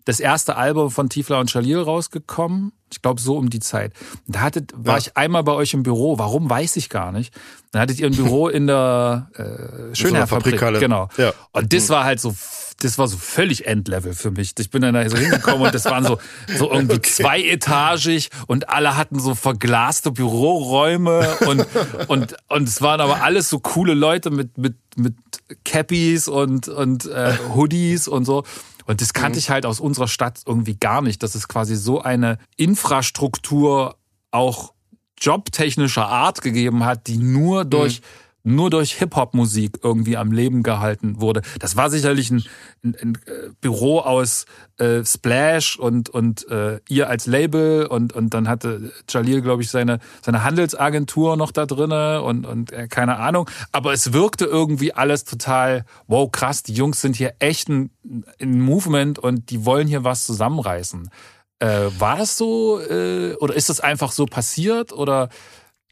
das 0.05 0.19
erste 0.19 0.55
Album 0.55 0.89
von 0.89 1.09
Tiefler 1.09 1.39
und 1.39 1.53
Jalil 1.53 1.79
rausgekommen. 1.79 2.71
Ich 2.91 3.01
glaube, 3.01 3.21
so 3.21 3.37
um 3.37 3.49
die 3.49 3.59
Zeit. 3.59 3.93
Da 4.27 4.41
hattet, 4.41 4.73
war 4.75 4.95
ja. 4.95 4.99
ich 4.99 5.17
einmal 5.17 5.43
bei 5.43 5.53
euch 5.53 5.73
im 5.73 5.83
Büro. 5.83 6.17
Warum, 6.17 6.49
weiß 6.49 6.75
ich 6.77 6.89
gar 6.89 7.11
nicht. 7.11 7.33
Dann 7.71 7.83
hattet 7.83 7.99
ihr 7.99 8.07
ein 8.07 8.15
Büro 8.15 8.47
in 8.47 8.67
der 8.67 9.29
äh, 9.35 9.95
Schönherrfabrik. 9.95 10.59
Genau. 10.79 11.07
Ja. 11.17 11.33
Und 11.51 11.71
das 11.71 11.87
mhm. 11.87 11.93
war 11.93 12.03
halt 12.03 12.19
so 12.19 12.33
das 12.83 12.97
war 12.97 13.07
so 13.07 13.17
völlig 13.17 13.67
Endlevel 13.67 14.13
für 14.13 14.31
mich. 14.31 14.53
Ich 14.57 14.69
bin 14.69 14.81
dann 14.81 14.93
da 14.93 15.07
so 15.09 15.17
hingekommen 15.17 15.61
und 15.67 15.73
das 15.73 15.85
waren 15.85 16.03
so, 16.03 16.17
so 16.57 16.71
irgendwie 16.71 16.95
okay. 16.95 17.09
zweietagig 17.09 18.29
und 18.47 18.69
alle 18.69 18.97
hatten 18.97 19.19
so 19.19 19.35
verglaste 19.35 20.11
Büroräume 20.11 21.37
und, 21.47 21.65
und, 22.07 22.35
und 22.47 22.67
es 22.67 22.81
waren 22.81 23.01
aber 23.01 23.23
alles 23.23 23.49
so 23.49 23.59
coole 23.59 23.93
Leute 23.93 24.29
mit, 24.31 24.57
mit, 24.57 24.75
mit 24.95 25.15
Cappies 25.63 26.27
und, 26.27 26.67
und 26.67 27.05
äh, 27.05 27.37
Hoodies 27.53 28.07
und 28.07 28.25
so. 28.25 28.43
Und 28.85 29.01
das 29.01 29.13
kannte 29.13 29.37
mhm. 29.37 29.39
ich 29.39 29.49
halt 29.49 29.65
aus 29.65 29.79
unserer 29.79 30.07
Stadt 30.07 30.41
irgendwie 30.45 30.75
gar 30.75 31.01
nicht, 31.01 31.21
dass 31.23 31.35
es 31.35 31.47
quasi 31.47 31.75
so 31.75 32.01
eine 32.01 32.37
Infrastruktur 32.57 33.95
auch 34.31 34.73
jobtechnischer 35.19 36.07
Art 36.07 36.41
gegeben 36.41 36.83
hat, 36.83 37.07
die 37.07 37.17
nur 37.17 37.63
durch 37.63 38.01
mhm 38.01 38.05
nur 38.43 38.69
durch 38.69 38.93
Hip-Hop-Musik 38.93 39.79
irgendwie 39.83 40.17
am 40.17 40.31
Leben 40.31 40.63
gehalten 40.63 41.21
wurde. 41.21 41.41
Das 41.59 41.75
war 41.75 41.89
sicherlich 41.89 42.31
ein, 42.31 42.43
ein, 42.83 42.95
ein 43.01 43.15
äh, 43.25 43.49
Büro 43.61 43.99
aus 43.99 44.45
äh, 44.77 45.03
Splash 45.05 45.77
und, 45.77 46.09
und 46.09 46.47
äh, 46.49 46.79
ihr 46.89 47.09
als 47.09 47.27
Label 47.27 47.85
und, 47.85 48.13
und 48.13 48.33
dann 48.33 48.47
hatte 48.47 48.91
Jalil, 49.09 49.41
glaube 49.41 49.61
ich, 49.61 49.69
seine, 49.69 49.99
seine 50.21 50.43
Handelsagentur 50.43 51.37
noch 51.37 51.51
da 51.51 51.65
drinne 51.65 52.21
und, 52.21 52.45
und 52.45 52.71
äh, 52.71 52.87
keine 52.87 53.17
Ahnung. 53.17 53.49
Aber 53.71 53.93
es 53.93 54.13
wirkte 54.13 54.45
irgendwie 54.45 54.93
alles 54.93 55.23
total, 55.23 55.85
wow, 56.07 56.31
krass, 56.31 56.63
die 56.63 56.73
Jungs 56.73 57.01
sind 57.01 57.15
hier 57.15 57.33
echt 57.39 57.69
ein, 57.69 57.91
ein 58.41 58.61
Movement 58.61 59.19
und 59.19 59.49
die 59.49 59.65
wollen 59.65 59.87
hier 59.87 60.03
was 60.03 60.25
zusammenreißen. 60.25 61.09
Äh, 61.59 61.89
war 61.99 62.17
das 62.17 62.37
so 62.37 62.79
äh, 62.79 63.35
oder 63.35 63.53
ist 63.55 63.69
das 63.69 63.81
einfach 63.81 64.11
so 64.11 64.25
passiert 64.25 64.93
oder 64.93 65.29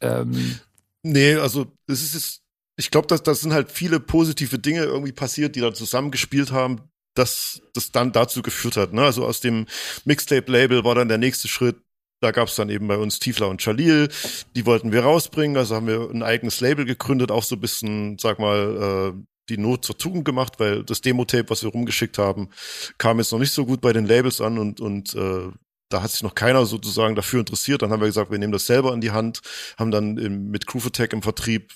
ähm, 0.01 0.59
Nee, 1.03 1.35
also 1.35 1.67
es 1.87 2.01
ist 2.01 2.13
jetzt, 2.13 2.41
ich 2.77 2.91
glaube, 2.91 3.07
dass 3.07 3.23
das 3.23 3.41
sind 3.41 3.53
halt 3.53 3.71
viele 3.71 3.99
positive 3.99 4.59
Dinge 4.59 4.83
irgendwie 4.83 5.11
passiert, 5.11 5.55
die 5.55 5.61
da 5.61 5.73
zusammengespielt 5.73 6.51
haben, 6.51 6.81
dass 7.13 7.61
das 7.73 7.91
dann 7.91 8.11
dazu 8.11 8.41
geführt 8.41 8.77
hat. 8.77 8.93
Ne? 8.93 9.03
Also 9.03 9.25
aus 9.25 9.41
dem 9.41 9.65
Mixtape-Label 10.05 10.83
war 10.83 10.95
dann 10.95 11.09
der 11.09 11.17
nächste 11.17 11.47
Schritt. 11.47 11.77
Da 12.21 12.31
gab 12.31 12.49
es 12.49 12.55
dann 12.55 12.69
eben 12.69 12.87
bei 12.87 12.97
uns 12.97 13.19
Tiefler 13.19 13.47
und 13.47 13.61
Chalil, 13.61 14.09
die 14.53 14.65
wollten 14.65 14.91
wir 14.91 15.03
rausbringen, 15.03 15.55
also 15.55 15.75
haben 15.75 15.87
wir 15.87 16.09
ein 16.09 16.21
eigenes 16.21 16.59
Label 16.59 16.83
gegründet, 16.83 17.31
auch 17.31 17.43
so 17.43 17.55
ein 17.55 17.61
bisschen, 17.61 18.17
sag 18.17 18.39
mal, 18.39 19.13
äh, 19.15 19.23
die 19.47 19.57
Not 19.57 19.85
zur 19.85 19.97
Tugend 19.97 20.25
gemacht, 20.25 20.59
weil 20.59 20.83
das 20.83 20.99
Demo-Tape, 20.99 21.49
was 21.49 21.63
wir 21.63 21.71
rumgeschickt 21.71 22.17
haben, 22.17 22.49
kam 22.97 23.19
jetzt 23.19 23.31
noch 23.31 23.39
nicht 23.39 23.53
so 23.53 23.65
gut 23.65 23.79
bei 23.79 23.93
den 23.93 24.05
Labels 24.05 24.41
an 24.41 24.57
und, 24.57 24.81
und 24.81 25.15
äh, 25.15 25.49
da 25.89 26.03
hat 26.03 26.11
sich 26.11 26.23
noch 26.23 26.35
keiner 26.35 26.65
sozusagen 26.65 27.15
dafür 27.15 27.39
interessiert. 27.39 27.81
Dann 27.81 27.91
haben 27.91 27.99
wir 27.99 28.07
gesagt, 28.07 28.31
wir 28.31 28.37
nehmen 28.37 28.53
das 28.53 28.65
selber 28.65 28.93
in 28.93 29.01
die 29.01 29.11
Hand, 29.11 29.41
haben 29.77 29.91
dann 29.91 30.17
im, 30.17 30.49
mit 30.51 30.67
Groove 30.67 30.87
Attack 30.87 31.13
im 31.13 31.21
Vertrieb 31.21 31.73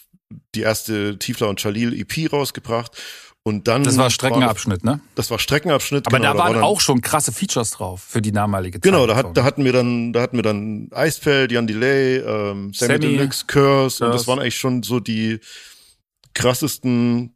die 0.55 0.61
erste 0.61 1.17
Tiefler 1.19 1.49
und 1.49 1.59
Chalil 1.59 1.93
EP 1.99 2.31
rausgebracht. 2.31 2.95
Und 3.45 3.67
dann. 3.67 3.83
Das 3.83 3.97
war 3.97 4.09
Streckenabschnitt, 4.09 4.85
war, 4.85 4.95
ne? 4.95 5.01
Das 5.15 5.29
war 5.29 5.37
Streckenabschnitt. 5.37 6.07
Aber 6.07 6.17
genau, 6.17 6.31
da 6.31 6.39
waren 6.39 6.53
da 6.53 6.61
war 6.61 6.65
auch 6.65 6.79
schon 6.79 7.01
krasse 7.01 7.33
Features 7.33 7.71
drauf 7.71 8.01
für 8.01 8.21
die 8.21 8.31
damalige 8.31 8.77
Zeit. 8.77 8.83
Genau, 8.83 9.05
da, 9.05 9.17
hat, 9.17 9.35
da 9.35 9.43
hatten 9.43 9.65
wir 9.65 9.73
dann, 9.73 10.13
da 10.13 10.21
hatten 10.21 10.37
wir 10.37 10.43
dann 10.43 10.87
Eisfeld, 10.93 11.51
Jan 11.51 11.67
Delay, 11.67 12.19
ähm, 12.19 12.73
Sammy, 12.73 12.93
Sammy 12.93 12.99
Deluxe, 12.99 13.45
Curse, 13.45 13.47
Curse, 13.47 14.05
und 14.05 14.13
das 14.13 14.27
waren 14.27 14.39
eigentlich 14.39 14.55
schon 14.55 14.81
so 14.81 15.01
die 15.01 15.41
krassesten 16.33 17.35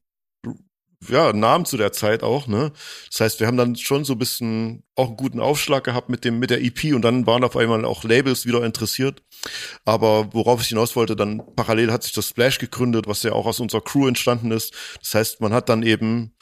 ja, 1.07 1.31
Namen 1.31 1.65
zu 1.65 1.77
der 1.77 1.91
Zeit 1.91 2.23
auch, 2.23 2.47
ne? 2.47 2.71
Das 3.11 3.21
heißt, 3.21 3.39
wir 3.39 3.47
haben 3.47 3.57
dann 3.57 3.75
schon 3.75 4.03
so 4.03 4.13
ein 4.13 4.19
bisschen 4.19 4.83
auch 4.95 5.07
einen 5.07 5.17
guten 5.17 5.39
Aufschlag 5.39 5.83
gehabt 5.83 6.09
mit 6.09 6.25
dem, 6.25 6.39
mit 6.39 6.49
der 6.49 6.63
EP 6.63 6.95
und 6.95 7.03
dann 7.03 7.27
waren 7.27 7.43
auf 7.43 7.55
einmal 7.55 7.85
auch 7.85 8.03
Labels 8.03 8.45
wieder 8.45 8.63
interessiert. 8.63 9.21
Aber 9.85 10.33
worauf 10.33 10.61
ich 10.61 10.69
hinaus 10.69 10.95
wollte, 10.95 11.15
dann 11.15 11.43
parallel 11.55 11.91
hat 11.91 12.03
sich 12.03 12.13
das 12.13 12.29
Splash 12.29 12.57
gegründet, 12.57 13.07
was 13.07 13.23
ja 13.23 13.33
auch 13.33 13.45
aus 13.45 13.59
unserer 13.59 13.81
Crew 13.81 14.07
entstanden 14.07 14.51
ist. 14.51 14.73
Das 14.99 15.13
heißt, 15.13 15.41
man 15.41 15.53
hat 15.53 15.69
dann 15.69 15.83
eben 15.83 16.33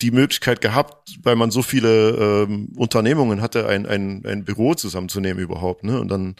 die 0.00 0.10
Möglichkeit 0.10 0.62
gehabt, 0.62 1.16
weil 1.22 1.36
man 1.36 1.50
so 1.50 1.62
viele 1.62 2.46
ähm, 2.46 2.72
Unternehmungen 2.76 3.42
hatte, 3.42 3.68
ein, 3.68 3.84
ein, 3.84 4.24
ein 4.24 4.44
Büro 4.44 4.74
zusammenzunehmen 4.74 5.42
überhaupt, 5.42 5.84
ne? 5.84 6.00
Und 6.00 6.08
dann 6.08 6.36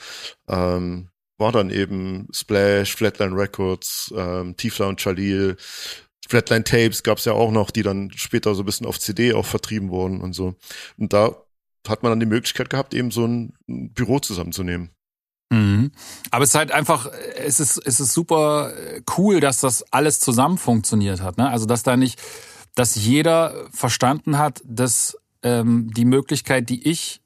ähm, 0.48 1.10
war 1.36 1.52
dann 1.52 1.70
eben 1.70 2.28
Splash, 2.32 2.94
Flatline 2.94 3.36
Records, 3.36 4.12
ähm, 4.16 4.56
Tiefler 4.56 4.88
und 4.88 5.00
Chalil, 5.00 5.56
Flatline 6.30 6.64
Tapes 6.64 7.02
gab's 7.02 7.24
ja 7.24 7.32
auch 7.32 7.50
noch, 7.50 7.72
die 7.72 7.82
dann 7.82 8.12
später 8.14 8.54
so 8.54 8.62
ein 8.62 8.66
bisschen 8.66 8.86
auf 8.86 9.00
CD 9.00 9.34
auch 9.34 9.44
vertrieben 9.44 9.90
wurden 9.90 10.20
und 10.20 10.32
so. 10.32 10.54
Und 10.96 11.12
da 11.12 11.34
hat 11.88 12.02
man 12.02 12.12
dann 12.12 12.20
die 12.20 12.26
Möglichkeit 12.26 12.70
gehabt, 12.70 12.94
eben 12.94 13.10
so 13.10 13.26
ein 13.26 13.52
Büro 13.66 14.20
zusammenzunehmen. 14.20 14.90
Mhm. 15.50 15.90
Aber 16.30 16.44
es 16.44 16.50
ist 16.50 16.54
halt 16.54 16.70
einfach, 16.70 17.10
es 17.36 17.58
ist, 17.58 17.78
es 17.84 17.98
ist 17.98 18.12
super 18.12 18.72
cool, 19.16 19.40
dass 19.40 19.58
das 19.58 19.84
alles 19.92 20.20
zusammen 20.20 20.56
funktioniert 20.56 21.20
hat. 21.20 21.36
Ne? 21.36 21.50
Also 21.50 21.66
dass 21.66 21.82
da 21.82 21.96
nicht, 21.96 22.22
dass 22.76 22.94
jeder 22.94 23.68
verstanden 23.72 24.38
hat, 24.38 24.62
dass 24.64 25.18
ähm, 25.42 25.90
die 25.92 26.04
Möglichkeit, 26.04 26.68
die 26.68 26.88
ich 26.88 27.20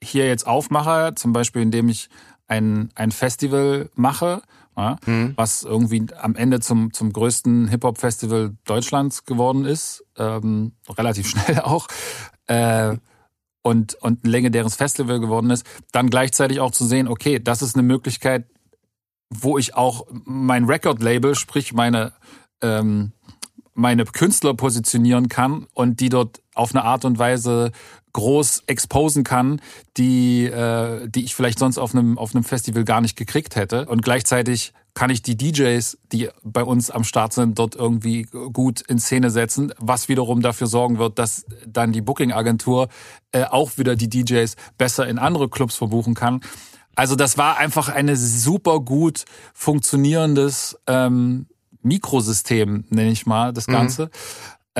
hier 0.00 0.28
jetzt 0.28 0.46
aufmache, 0.46 1.14
zum 1.16 1.32
Beispiel 1.32 1.62
indem 1.62 1.88
ich 1.88 2.08
ein, 2.46 2.90
ein 2.94 3.10
Festival 3.10 3.90
mache, 3.96 4.42
ja, 4.78 4.96
mhm. 5.06 5.32
was 5.36 5.64
irgendwie 5.64 6.06
am 6.16 6.36
Ende 6.36 6.60
zum, 6.60 6.92
zum 6.92 7.12
größten 7.12 7.68
Hip-Hop-Festival 7.68 8.56
Deutschlands 8.64 9.24
geworden 9.24 9.64
ist, 9.64 10.04
ähm, 10.16 10.72
relativ 10.88 11.28
schnell 11.30 11.60
auch, 11.60 11.88
äh, 12.46 12.96
und, 13.62 13.94
und 13.94 14.24
ein 14.24 14.30
legendäres 14.30 14.76
Festival 14.76 15.20
geworden 15.20 15.50
ist, 15.50 15.66
dann 15.92 16.08
gleichzeitig 16.08 16.60
auch 16.60 16.70
zu 16.70 16.86
sehen, 16.86 17.08
okay, 17.08 17.40
das 17.40 17.60
ist 17.60 17.74
eine 17.74 17.82
Möglichkeit, 17.82 18.46
wo 19.30 19.58
ich 19.58 19.74
auch 19.74 20.06
mein 20.24 20.64
Record-Label, 20.64 21.34
sprich 21.34 21.74
meine, 21.74 22.12
ähm, 22.62 23.12
meine 23.74 24.04
Künstler 24.04 24.54
positionieren 24.54 25.28
kann 25.28 25.66
und 25.74 26.00
die 26.00 26.08
dort 26.08 26.40
auf 26.58 26.74
eine 26.74 26.84
Art 26.84 27.04
und 27.04 27.18
Weise 27.18 27.72
groß 28.12 28.64
exposen 28.66 29.24
kann, 29.24 29.60
die, 29.96 30.46
äh, 30.46 31.08
die 31.08 31.24
ich 31.24 31.34
vielleicht 31.34 31.58
sonst 31.58 31.78
auf 31.78 31.94
einem, 31.94 32.18
auf 32.18 32.34
einem 32.34 32.44
Festival 32.44 32.84
gar 32.84 33.00
nicht 33.00 33.16
gekriegt 33.16 33.56
hätte. 33.56 33.86
Und 33.86 34.02
gleichzeitig 34.02 34.72
kann 34.94 35.10
ich 35.10 35.22
die 35.22 35.36
DJs, 35.36 35.98
die 36.10 36.28
bei 36.42 36.64
uns 36.64 36.90
am 36.90 37.04
Start 37.04 37.32
sind, 37.32 37.58
dort 37.58 37.76
irgendwie 37.76 38.22
gut 38.24 38.80
in 38.80 38.98
Szene 38.98 39.30
setzen, 39.30 39.72
was 39.78 40.08
wiederum 40.08 40.42
dafür 40.42 40.66
sorgen 40.66 40.98
wird, 40.98 41.18
dass 41.18 41.44
dann 41.66 41.92
die 41.92 42.00
Booking-Agentur 42.00 42.88
äh, 43.30 43.44
auch 43.44 43.78
wieder 43.78 43.94
die 43.94 44.08
DJs 44.08 44.56
besser 44.76 45.06
in 45.06 45.18
andere 45.18 45.48
Clubs 45.48 45.76
verbuchen 45.76 46.14
kann. 46.14 46.40
Also 46.96 47.14
das 47.14 47.38
war 47.38 47.58
einfach 47.58 47.88
eine 47.88 48.16
super 48.16 48.80
gut 48.80 49.24
funktionierendes 49.54 50.76
ähm, 50.88 51.46
Mikrosystem, 51.82 52.84
nenne 52.88 53.12
ich 53.12 53.24
mal 53.24 53.52
das 53.52 53.68
mhm. 53.68 53.72
Ganze. 53.72 54.04
Mhm. 54.06 54.10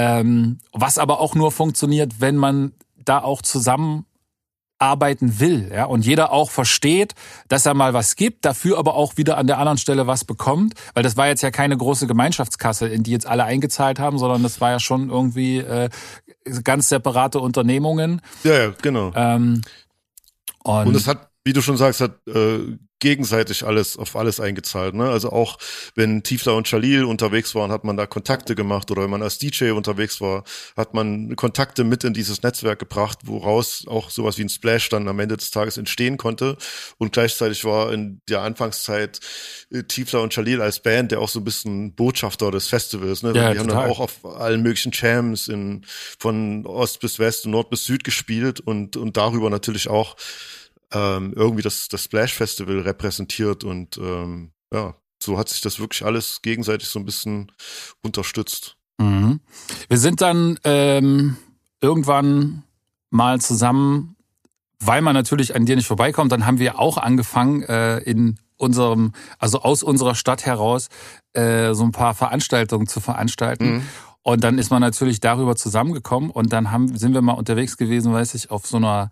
Ähm, 0.01 0.61
was 0.73 0.97
aber 0.97 1.19
auch 1.19 1.35
nur 1.35 1.51
funktioniert, 1.51 2.21
wenn 2.21 2.37
man 2.37 2.73
da 3.05 3.19
auch 3.21 3.43
zusammen 3.43 4.07
arbeiten 4.79 5.41
will, 5.41 5.73
ja, 5.75 5.87
und 5.87 6.07
jeder 6.07 6.31
auch 6.31 6.53
versteht, 6.53 7.17
dass 7.49 7.67
er 7.67 7.75
mal 7.75 7.95
was 7.95 8.15
gibt, 8.15 8.45
dafür 8.45 8.79
aber 8.79 8.95
auch 8.95 9.17
wieder 9.17 9.37
an 9.39 9.49
der 9.49 9.59
anderen 9.59 9.77
Stelle 9.77 10.07
was 10.07 10.25
bekommt, 10.25 10.75
weil 10.95 11.03
das 11.03 11.17
war 11.17 11.27
jetzt 11.27 11.43
ja 11.43 11.51
keine 11.51 11.77
große 11.77 12.07
Gemeinschaftskasse, 12.07 12.87
in 12.87 13.03
die 13.03 13.11
jetzt 13.11 13.27
alle 13.27 13.43
eingezahlt 13.43 13.99
haben, 13.99 14.19
sondern 14.19 14.45
das 14.45 14.61
war 14.61 14.71
ja 14.71 14.79
schon 14.79 15.11
irgendwie 15.11 15.59
äh, 15.59 15.89
ganz 16.63 16.89
separate 16.89 17.41
Unternehmungen. 17.41 18.21
Ja, 18.45 18.57
ja 18.57 18.73
genau. 18.81 19.11
Ähm, 19.17 19.63
und, 20.63 20.87
und 20.87 20.95
es 20.95 21.09
hat, 21.09 21.28
wie 21.49 21.55
du 21.55 21.63
schon 21.63 21.79
sagst, 21.79 22.03
hat 22.03 22.13
äh, 22.29 22.77
gegenseitig 22.99 23.65
alles 23.65 23.97
auf 23.97 24.17
alles 24.17 24.39
eingezahlt. 24.39 24.95
Ne? 24.95 25.09
Also 25.09 25.31
auch 25.31 25.57
wenn 25.95 26.23
Tiefler 26.23 26.57
und 26.57 26.67
Chalil 26.67 27.05
unterwegs 27.05 27.55
waren, 27.55 27.73
hat 27.73 27.85
man 27.85 27.97
da 27.97 28.05
Kontakte 28.05 28.55
gemacht 28.55 28.91
oder 28.91 29.03
wenn 29.03 29.09
man 29.09 29.23
als 29.23 29.39
DJ 29.39 29.71
unterwegs 29.71 30.21
war, 30.21 30.45
hat 30.77 30.93
man 30.93 31.35
Kontakte 31.37 31.85
mit 31.85 32.05
in 32.05 32.13
dieses 32.13 32.43
Netzwerk 32.43 32.81
gebracht, 32.81 33.21
woraus 33.25 33.87
auch 33.89 34.11
sowas 34.11 34.37
wie 34.37 34.43
ein 34.43 34.51
Splash 34.51 34.91
dann 34.91 35.09
am 35.09 35.19
Ende 35.21 35.39
des 35.39 35.51
Tages 35.51 35.79
entstehen 35.79 36.19
konnte. 36.19 36.59
Und 36.99 37.13
gleichzeitig 37.13 37.65
war 37.65 37.95
in 37.95 38.21
der 38.29 38.43
Anfangszeit 38.43 39.19
äh, 39.73 39.85
Tiefler 39.85 40.21
und 40.21 40.35
Chalil 40.35 40.61
als 40.61 40.81
Band, 40.81 41.13
der 41.13 41.21
auch 41.21 41.31
so 41.31 41.41
ein 41.41 41.45
bisschen 41.45 41.95
Botschafter 41.95 42.51
des 42.51 42.69
Festivals. 42.69 43.23
Ne? 43.23 43.33
Ja, 43.35 43.53
die 43.53 43.57
total. 43.57 43.59
haben 43.59 43.69
dann 43.69 43.91
auch 43.91 44.01
auf 44.01 44.23
allen 44.27 44.61
möglichen 44.61 44.93
Jams 44.93 45.49
in, 45.49 45.87
von 46.19 46.67
Ost 46.67 47.01
bis 47.01 47.19
West 47.19 47.47
und 47.47 47.53
Nord 47.53 47.71
bis 47.71 47.87
Süd 47.87 48.05
gespielt 48.05 48.61
und, 48.61 48.99
und 48.99 49.17
darüber 49.17 49.49
natürlich 49.49 49.89
auch 49.89 50.15
ähm, 50.93 51.33
irgendwie 51.37 51.63
das, 51.63 51.89
das 51.89 52.05
Splash 52.05 52.35
Festival 52.35 52.81
repräsentiert 52.81 53.65
und 53.65 53.99
ähm, 53.99 54.53
ja, 54.73 54.95
so 55.23 55.39
hat 55.39 55.49
sich 55.49 55.61
das 55.61 55.81
wirklich 55.81 56.05
alles 56.05 56.43
gegenseitig 56.43 56.89
so 56.89 56.99
ein 56.99 57.05
bisschen 57.05 57.53
unterstützt. 58.03 58.77
Mhm. 58.99 59.41
Wir 59.89 59.99
sind 59.99 60.21
dann 60.21 60.59
ähm, 60.65 61.37
irgendwann 61.81 62.65
mal 63.11 63.41
zusammen, 63.41 64.17
weil 64.81 65.03
man 65.03 65.15
natürlich 65.15 65.55
an 65.55 65.67
dir 65.67 65.77
nicht 65.77 65.87
vorbeikommt, 65.87 66.33
dann 66.33 66.47
haben 66.47 66.59
wir 66.59 66.79
auch 66.79 66.99
angefangen 66.99 67.63
äh, 67.63 67.99
in 67.99 68.39
unserem, 68.57 69.13
also 69.39 69.63
aus 69.63 69.83
unserer 69.83 70.15
Stadt 70.15 70.45
heraus, 70.45 70.89
äh, 71.33 71.75
so 71.75 71.85
ein 71.85 71.93
paar 71.93 72.15
Veranstaltungen 72.15 72.87
zu 72.87 73.01
veranstalten. 73.01 73.77
Mhm. 73.77 73.83
Und 74.23 74.45
dann 74.45 74.59
ist 74.59 74.71
man 74.71 74.81
natürlich 74.81 75.21
darüber 75.21 75.57
zusammengekommen 75.57 76.31
und 76.31 76.53
dann 76.53 76.71
haben, 76.71 76.97
sind 76.97 77.15
wir 77.15 77.23
mal 77.23 77.33
unterwegs 77.33 77.77
gewesen, 77.77 78.13
weiß 78.13 78.35
ich, 78.35 78.51
auf 78.51 78.67
so 78.67 78.77
einer 78.77 79.11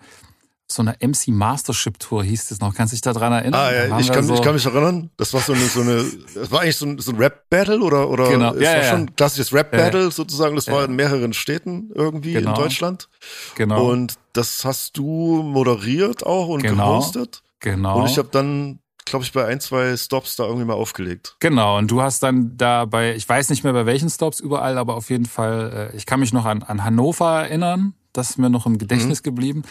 so 0.68 0.82
eine 0.82 0.96
MC 1.00 1.28
Mastership 1.28 1.98
Tour 1.98 2.24
hieß 2.24 2.48
das 2.48 2.60
noch. 2.60 2.74
Kannst 2.74 2.92
du 2.92 2.96
dich 2.96 3.00
daran 3.00 3.32
erinnern? 3.32 3.60
Ah, 3.60 3.72
ja, 3.72 3.98
ich 3.98 4.10
kann, 4.10 4.24
so 4.24 4.34
ich 4.34 4.42
kann 4.42 4.54
mich 4.54 4.66
erinnern. 4.66 5.10
Das 5.16 5.32
war 5.32 5.40
so 5.40 5.52
eine, 5.52 5.64
so 5.66 5.80
eine, 5.80 6.04
das 6.34 6.50
war 6.50 6.62
eigentlich 6.62 6.76
so 6.76 6.86
ein, 6.86 6.98
so 6.98 7.12
ein 7.12 7.18
Rap-Battle 7.18 7.80
oder, 7.80 8.08
oder, 8.08 8.28
genau. 8.28 8.54
es 8.54 8.62
ja, 8.62 8.70
war 8.70 8.76
ja. 8.76 8.90
schon 8.90 9.00
ein 9.00 9.16
klassisches 9.16 9.52
Rap-Battle 9.52 10.04
ja. 10.04 10.10
sozusagen. 10.10 10.56
Das 10.56 10.66
war 10.68 10.84
in 10.84 10.96
mehreren 10.96 11.32
Städten 11.32 11.90
irgendwie 11.94 12.32
genau. 12.32 12.50
in 12.50 12.56
Deutschland. 12.56 13.08
Genau. 13.54 13.90
Und 13.90 14.14
das 14.32 14.64
hast 14.64 14.96
du 14.96 15.42
moderiert 15.42 16.26
auch 16.26 16.48
und 16.48 16.62
genau. 16.62 16.98
gehostet. 16.98 17.42
Genau. 17.60 18.00
Und 18.00 18.06
ich 18.10 18.18
habe 18.18 18.28
dann 18.32 18.80
glaube 19.06 19.24
ich, 19.24 19.32
bei 19.32 19.46
ein, 19.46 19.60
zwei 19.60 19.96
Stops 19.96 20.36
da 20.36 20.44
irgendwie 20.44 20.64
mal 20.66 20.74
aufgelegt. 20.74 21.36
Genau, 21.38 21.78
und 21.78 21.90
du 21.90 22.02
hast 22.02 22.22
dann 22.22 22.56
da 22.56 22.84
bei, 22.84 23.14
ich 23.14 23.26
weiß 23.26 23.48
nicht 23.50 23.64
mehr 23.64 23.72
bei 23.72 23.86
welchen 23.86 24.10
Stops 24.10 24.40
überall, 24.40 24.76
aber 24.76 24.96
auf 24.96 25.10
jeden 25.10 25.26
Fall, 25.26 25.90
äh, 25.92 25.96
ich 25.96 26.06
kann 26.06 26.20
mich 26.20 26.32
noch 26.32 26.44
an, 26.44 26.62
an 26.64 26.84
Hannover 26.84 27.42
erinnern, 27.44 27.94
das 28.16 28.30
ist 28.30 28.38
mir 28.38 28.50
noch 28.50 28.66
im 28.66 28.78
Gedächtnis 28.78 29.20
mhm. 29.20 29.24
geblieben. 29.24 29.62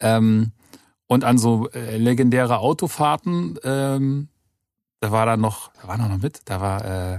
Ähm, 0.00 0.52
und 1.06 1.24
an 1.24 1.38
so 1.38 1.68
äh, 1.70 1.96
legendäre 1.96 2.58
Autofahrten, 2.58 3.58
ähm, 3.64 4.28
da 5.00 5.10
war 5.10 5.26
dann 5.26 5.40
noch, 5.40 5.72
da 5.80 5.88
war 5.88 5.98
noch 5.98 6.18
mit, 6.18 6.42
da 6.44 6.60
war 6.60 6.84
äh, 6.84 7.18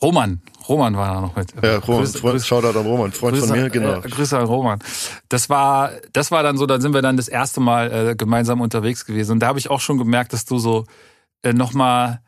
Roman, 0.00 0.42
Roman 0.68 0.96
war 0.96 1.14
da 1.14 1.20
noch 1.20 1.36
mit. 1.36 1.54
Ja, 1.62 1.78
Roman, 1.78 2.00
Grüße, 2.00 2.18
Freund, 2.18 2.32
Grüße, 2.34 2.46
Shoutout 2.46 2.78
an 2.78 2.86
Roman, 2.86 3.12
Freund 3.12 3.36
Grüße, 3.36 3.48
von 3.48 3.58
mir, 3.58 3.70
genau. 3.70 4.00
Äh, 4.00 4.08
Grüße 4.08 4.38
an 4.38 4.44
Roman. 4.44 4.78
Das 5.28 5.48
war, 5.48 5.90
das 6.12 6.30
war 6.30 6.42
dann 6.42 6.58
so, 6.58 6.66
dann 6.66 6.80
sind 6.80 6.92
wir 6.92 7.02
dann 7.02 7.16
das 7.16 7.28
erste 7.28 7.60
Mal 7.60 8.10
äh, 8.10 8.14
gemeinsam 8.14 8.60
unterwegs 8.60 9.06
gewesen. 9.06 9.32
Und 9.32 9.40
da 9.40 9.46
habe 9.46 9.58
ich 9.58 9.70
auch 9.70 9.80
schon 9.80 9.96
gemerkt, 9.96 10.34
dass 10.34 10.44
du 10.44 10.58
so 10.58 10.84
äh, 11.42 11.54
nochmal 11.54 12.20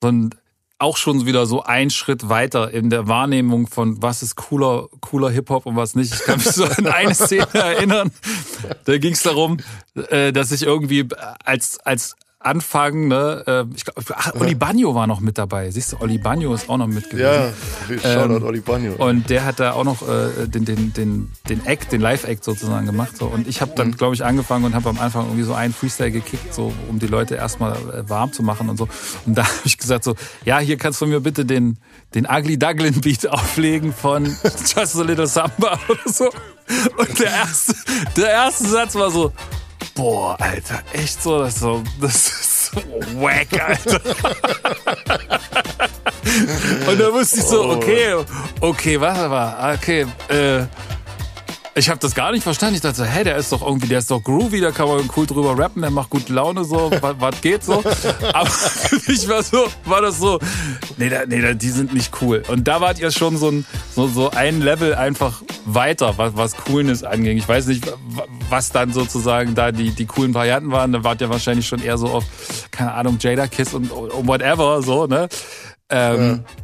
so 0.00 0.08
ein 0.08 0.30
auch 0.78 0.96
schon 0.96 1.24
wieder 1.24 1.46
so 1.46 1.62
ein 1.62 1.90
Schritt 1.90 2.28
weiter 2.28 2.70
in 2.70 2.90
der 2.90 3.08
Wahrnehmung 3.08 3.66
von 3.66 4.02
was 4.02 4.22
ist 4.22 4.36
cooler, 4.36 4.88
cooler 5.00 5.30
Hip-Hop 5.30 5.64
und 5.66 5.76
was 5.76 5.94
nicht. 5.94 6.12
Ich 6.12 6.20
kann 6.20 6.38
mich 6.38 6.48
so 6.48 6.64
an 6.64 6.86
eine 6.86 7.14
Szene 7.14 7.48
erinnern. 7.54 8.10
Da 8.84 8.98
ging 8.98 9.14
es 9.14 9.22
darum, 9.22 9.58
äh, 10.10 10.32
dass 10.32 10.52
ich 10.52 10.62
irgendwie 10.62 11.08
als, 11.44 11.78
als 11.80 12.16
Anfang, 12.46 13.08
ne, 13.08 13.42
äh, 13.46 13.64
ich 13.74 13.84
glaube, 13.84 14.02
Oli 14.40 14.54
Bagno 14.54 14.94
war 14.94 15.06
noch 15.06 15.20
mit 15.20 15.36
dabei. 15.36 15.70
Siehst 15.70 15.92
du, 15.92 16.00
Oli 16.00 16.18
Bagno 16.18 16.54
ist 16.54 16.68
auch 16.68 16.76
noch 16.76 16.86
mit 16.86 17.10
gewesen. 17.10 17.52
Ja, 17.88 17.98
Shoutout 17.98 18.36
ähm, 18.36 18.42
Oli 18.44 18.60
Bagno. 18.60 18.92
Und 18.94 19.28
der 19.28 19.44
hat 19.44 19.58
da 19.58 19.72
auch 19.72 19.84
noch 19.84 20.02
äh, 20.02 20.46
den, 20.46 20.64
den, 20.64 20.92
den, 20.92 21.32
den 21.48 21.66
Act, 21.66 21.90
den 21.90 22.00
Live-Act 22.00 22.44
sozusagen 22.44 22.86
gemacht. 22.86 23.16
So. 23.16 23.26
Und 23.26 23.48
ich 23.48 23.60
habe 23.60 23.72
dann, 23.74 23.88
mhm. 23.88 23.96
glaube 23.96 24.14
ich, 24.14 24.24
angefangen 24.24 24.64
und 24.64 24.74
habe 24.74 24.88
am 24.88 24.98
Anfang 24.98 25.26
irgendwie 25.26 25.42
so 25.42 25.54
einen 25.54 25.74
Freestyle 25.74 26.12
gekickt, 26.12 26.54
so 26.54 26.72
um 26.88 26.98
die 26.98 27.08
Leute 27.08 27.34
erstmal 27.34 27.72
äh, 27.72 28.08
warm 28.08 28.32
zu 28.32 28.42
machen 28.42 28.68
und 28.68 28.76
so. 28.76 28.88
Und 29.26 29.36
da 29.36 29.44
habe 29.46 29.54
ich 29.64 29.76
gesagt 29.76 30.04
so, 30.04 30.14
ja, 30.44 30.58
hier 30.58 30.76
kannst 30.76 31.00
du 31.00 31.06
mir 31.06 31.20
bitte 31.20 31.44
den, 31.44 31.78
den 32.14 32.26
Ugly 32.26 32.58
Duglin 32.58 33.00
Beat 33.00 33.26
auflegen 33.26 33.92
von 33.92 34.24
Just 34.76 34.96
a 34.96 35.02
Little 35.02 35.26
Samba 35.26 35.78
oder 35.88 36.12
so. 36.12 36.30
Und 36.96 37.18
der 37.18 37.30
erste, 37.30 37.74
der 38.16 38.30
erste 38.30 38.68
Satz 38.68 38.94
war 38.94 39.10
so, 39.10 39.32
boah, 39.94 40.36
Alter, 40.40 40.82
echt 40.92 41.22
so, 41.22 41.38
das 41.38 41.54
ist 41.54 41.60
so, 41.60 41.82
das 42.00 42.14
ist 42.14 42.66
so 42.66 42.80
wack, 43.20 43.48
Alter. 43.60 44.00
Und 46.88 47.00
da 47.00 47.12
wusste 47.12 47.38
ich 47.38 47.44
so, 47.44 47.64
oh. 47.64 47.76
okay, 47.76 48.24
okay, 48.60 49.00
was 49.00 49.18
aber, 49.18 49.74
okay, 49.74 50.06
äh, 50.28 50.66
ich 51.76 51.90
habe 51.90 52.00
das 52.00 52.14
gar 52.14 52.32
nicht 52.32 52.42
verstanden. 52.42 52.76
Ich 52.76 52.80
dachte 52.80 52.96
so, 52.96 53.04
hey, 53.04 53.22
der 53.22 53.36
ist 53.36 53.52
doch 53.52 53.60
irgendwie, 53.60 53.86
der 53.86 53.98
ist 53.98 54.10
doch 54.10 54.22
groovy, 54.22 54.60
da 54.60 54.70
kann 54.70 54.88
man 54.88 55.08
cool 55.14 55.26
drüber 55.26 55.58
rappen, 55.58 55.82
der 55.82 55.90
macht 55.90 56.08
gute 56.08 56.32
Laune 56.32 56.64
so, 56.64 56.90
was 56.90 57.40
geht 57.42 57.62
so. 57.62 57.84
Aber 58.32 58.46
für 58.50 59.10
mich 59.10 59.28
war 59.28 59.42
so, 59.42 59.66
war 59.84 60.00
das 60.00 60.18
so, 60.18 60.38
nee, 60.96 61.10
da, 61.10 61.26
nee, 61.26 61.42
da, 61.42 61.52
die 61.52 61.68
sind 61.68 61.92
nicht 61.92 62.12
cool. 62.22 62.42
Und 62.48 62.66
da 62.66 62.80
wart 62.80 62.98
ihr 62.98 63.10
schon 63.10 63.36
so 63.36 63.50
ein, 63.50 63.66
so, 63.94 64.08
so 64.08 64.30
ein 64.30 64.62
Level 64.62 64.94
einfach 64.94 65.42
weiter, 65.66 66.16
was, 66.16 66.34
was 66.34 66.56
Coolness 66.56 67.04
anging. 67.04 67.36
Ich 67.36 67.46
weiß 67.46 67.66
nicht, 67.66 67.84
was 68.48 68.72
dann 68.72 68.94
sozusagen 68.94 69.54
da 69.54 69.70
die, 69.70 69.90
die 69.90 70.06
coolen 70.06 70.32
Varianten 70.32 70.72
waren. 70.72 70.92
Da 70.92 71.04
wart 71.04 71.20
ihr 71.20 71.28
wahrscheinlich 71.28 71.68
schon 71.68 71.82
eher 71.82 71.98
so 71.98 72.08
auf, 72.08 72.24
keine 72.70 72.94
Ahnung, 72.94 73.18
Jada 73.20 73.48
Kiss 73.48 73.74
und, 73.74 73.90
und 73.90 74.26
whatever, 74.26 74.82
so, 74.82 75.06
ne? 75.06 75.28
Ähm, 75.90 76.42
ja. 76.46 76.54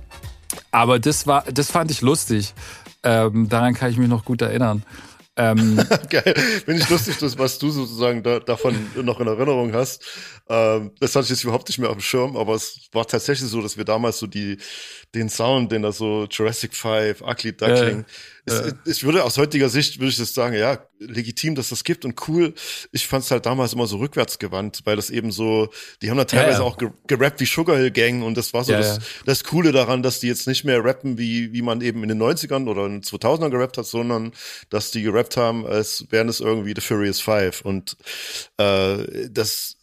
Aber 0.70 0.98
das 0.98 1.26
war, 1.26 1.44
das 1.52 1.70
fand 1.70 1.90
ich 1.90 2.00
lustig. 2.00 2.54
Ähm, 3.04 3.48
daran 3.48 3.74
kann 3.74 3.90
ich 3.90 3.98
mich 3.98 4.08
noch 4.08 4.24
gut 4.24 4.42
erinnern. 4.42 4.84
Ähm, 5.36 5.76
Geil. 6.10 6.34
Finde 6.64 6.82
ich 6.82 6.90
lustig, 6.90 7.16
dass, 7.18 7.38
was 7.38 7.58
du 7.58 7.70
sozusagen 7.70 8.22
da, 8.22 8.38
davon 8.38 8.74
noch 9.02 9.18
in 9.20 9.26
Erinnerung 9.26 9.72
hast. 9.72 10.04
Ähm, 10.48 10.92
das 11.00 11.16
hatte 11.16 11.24
ich 11.24 11.30
jetzt 11.30 11.44
überhaupt 11.44 11.68
nicht 11.68 11.78
mehr 11.78 11.88
auf 11.88 11.96
dem 11.96 12.02
Schirm, 12.02 12.36
aber 12.36 12.54
es 12.54 12.88
war 12.92 13.06
tatsächlich 13.06 13.48
so, 13.48 13.62
dass 13.62 13.76
wir 13.76 13.84
damals 13.84 14.18
so 14.18 14.26
die, 14.26 14.58
den 15.14 15.28
Sound, 15.28 15.72
den 15.72 15.82
da 15.82 15.92
so 15.92 16.26
Jurassic 16.30 16.74
5, 16.74 17.20
Ugly 17.20 17.52
Duckling, 17.52 18.00
äh, 18.00 18.04
es, 18.44 18.60
äh. 18.60 18.72
ich 18.86 19.04
würde 19.04 19.24
aus 19.24 19.38
heutiger 19.38 19.68
Sicht 19.68 19.98
würde 19.98 20.08
ich 20.08 20.16
das 20.16 20.34
sagen, 20.34 20.56
ja, 20.56 20.78
legitim, 20.98 21.54
dass 21.54 21.68
das 21.68 21.84
gibt 21.84 22.04
und 22.04 22.28
cool. 22.28 22.54
Ich 22.90 23.06
fand 23.06 23.24
es 23.24 23.30
halt 23.30 23.46
damals 23.46 23.72
immer 23.72 23.86
so 23.86 23.98
rückwärtsgewandt, 23.98 24.80
weil 24.84 24.96
das 24.96 25.10
eben 25.10 25.30
so, 25.30 25.68
die 26.00 26.10
haben 26.10 26.16
da 26.16 26.24
teilweise 26.24 26.58
ja, 26.58 26.64
ja. 26.64 26.64
auch 26.64 26.78
gerappt 27.06 27.40
wie 27.40 27.46
Sugar 27.46 27.76
Hill 27.76 27.90
Gang 27.90 28.22
und 28.24 28.36
das 28.36 28.52
war 28.52 28.64
so 28.64 28.72
ja, 28.72 28.78
das, 28.78 29.00
das 29.26 29.44
Coole 29.44 29.72
daran, 29.72 30.02
dass 30.02 30.20
die 30.20 30.28
jetzt 30.28 30.46
nicht 30.46 30.64
mehr 30.64 30.84
rappen, 30.84 31.18
wie, 31.18 31.52
wie 31.52 31.62
man 31.62 31.80
eben 31.80 32.02
in 32.02 32.08
den 32.08 32.22
90ern 32.22 32.68
oder 32.68 32.86
in 32.86 33.00
den 33.00 33.02
2000ern 33.02 33.50
gerappt 33.50 33.78
hat, 33.78 33.86
sondern 33.86 34.32
dass 34.70 34.90
die 34.90 35.02
gerappt 35.02 35.36
haben, 35.36 35.66
als 35.66 36.06
wären 36.10 36.28
es 36.28 36.40
irgendwie 36.40 36.72
The 36.74 36.80
Furious 36.80 37.20
Five 37.20 37.60
und 37.62 37.96
äh, 38.58 39.28
das 39.30 39.76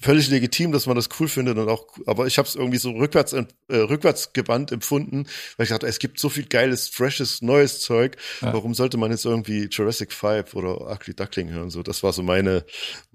völlig 0.00 0.28
legitim, 0.28 0.72
dass 0.72 0.86
man 0.86 0.96
das 0.96 1.08
cool 1.18 1.28
findet 1.28 1.58
und 1.58 1.68
auch, 1.68 1.86
aber 2.06 2.26
ich 2.26 2.38
habe 2.38 2.48
es 2.48 2.54
irgendwie 2.54 2.78
so 2.78 2.90
rückwärts 2.90 3.32
äh, 3.32 3.44
rückwärts 3.68 4.32
gewandt 4.32 4.72
empfunden, 4.72 5.26
weil 5.56 5.64
ich 5.64 5.70
dachte, 5.70 5.86
es 5.86 5.98
gibt 5.98 6.18
so 6.18 6.28
viel 6.28 6.46
geiles, 6.46 6.88
freshes, 6.88 7.42
neues 7.42 7.80
Zeug. 7.80 8.16
Ja. 8.40 8.52
Warum 8.52 8.74
sollte 8.74 8.96
man 8.96 9.10
jetzt 9.10 9.24
irgendwie 9.24 9.68
Jurassic 9.70 10.12
Five 10.12 10.54
oder 10.54 10.90
Ugly 10.90 11.14
Duckling 11.14 11.50
hören? 11.50 11.70
So, 11.70 11.82
das 11.82 12.02
war 12.02 12.12
so 12.12 12.22
meine 12.22 12.64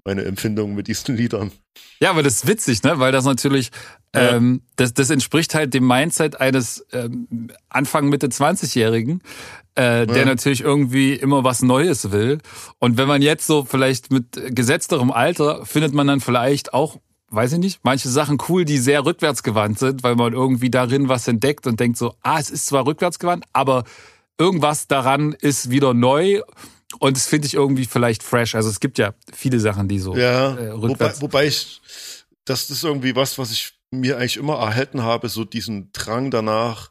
meine 0.04 0.24
Empfindung 0.24 0.74
mit 0.74 0.88
diesen 0.88 1.16
Liedern. 1.16 1.52
Ja, 2.00 2.10
aber 2.10 2.22
das 2.22 2.36
ist 2.36 2.46
witzig, 2.46 2.82
ne? 2.82 2.98
Weil 2.98 3.12
das 3.12 3.24
natürlich, 3.24 3.70
ja. 4.14 4.36
ähm, 4.36 4.62
das, 4.76 4.94
das 4.94 5.10
entspricht 5.10 5.54
halt 5.54 5.74
dem 5.74 5.86
Mindset 5.86 6.40
eines 6.40 6.86
ähm, 6.92 7.50
Anfang 7.68 8.08
Mitte 8.08 8.28
20-Jährigen, 8.28 9.22
äh, 9.74 10.06
der 10.06 10.18
ja. 10.18 10.24
natürlich 10.24 10.62
irgendwie 10.62 11.14
immer 11.14 11.44
was 11.44 11.62
Neues 11.62 12.10
will. 12.10 12.38
Und 12.78 12.96
wenn 12.96 13.08
man 13.08 13.22
jetzt 13.22 13.46
so 13.46 13.64
vielleicht 13.64 14.10
mit 14.10 14.40
gesetzterem 14.54 15.10
Alter 15.10 15.64
findet 15.66 15.92
man 15.92 16.06
dann 16.06 16.20
vielleicht 16.20 16.74
auch 16.74 16.98
weiß 17.30 17.52
ich 17.52 17.58
nicht, 17.60 17.80
manche 17.84 18.08
Sachen 18.08 18.38
cool, 18.48 18.64
die 18.64 18.78
sehr 18.78 19.04
rückwärtsgewandt 19.04 19.78
sind, 19.78 20.02
weil 20.02 20.16
man 20.16 20.32
irgendwie 20.32 20.70
darin 20.70 21.08
was 21.08 21.28
entdeckt 21.28 21.66
und 21.66 21.78
denkt 21.78 21.96
so, 21.96 22.14
ah, 22.22 22.40
es 22.40 22.50
ist 22.50 22.66
zwar 22.66 22.86
rückwärtsgewandt, 22.86 23.44
aber 23.52 23.84
irgendwas 24.36 24.88
daran 24.88 25.32
ist 25.32 25.70
wieder 25.70 25.94
neu 25.94 26.40
und 26.98 27.16
das 27.16 27.26
finde 27.26 27.46
ich 27.46 27.54
irgendwie 27.54 27.86
vielleicht 27.86 28.22
fresh. 28.22 28.54
Also 28.54 28.68
es 28.68 28.80
gibt 28.80 28.98
ja 28.98 29.14
viele 29.32 29.60
Sachen, 29.60 29.88
die 29.88 29.98
so 29.98 30.16
ja, 30.16 30.56
äh, 30.56 30.82
wobei, 30.82 31.20
wobei 31.20 31.46
ich, 31.46 31.80
das 32.44 32.68
ist 32.70 32.82
irgendwie 32.82 33.14
was, 33.14 33.38
was 33.38 33.52
ich 33.52 33.74
mir 33.90 34.16
eigentlich 34.16 34.36
immer 34.36 34.54
erhalten 34.54 35.02
habe, 35.02 35.28
so 35.28 35.44
diesen 35.44 35.90
Drang 35.92 36.30
danach, 36.30 36.90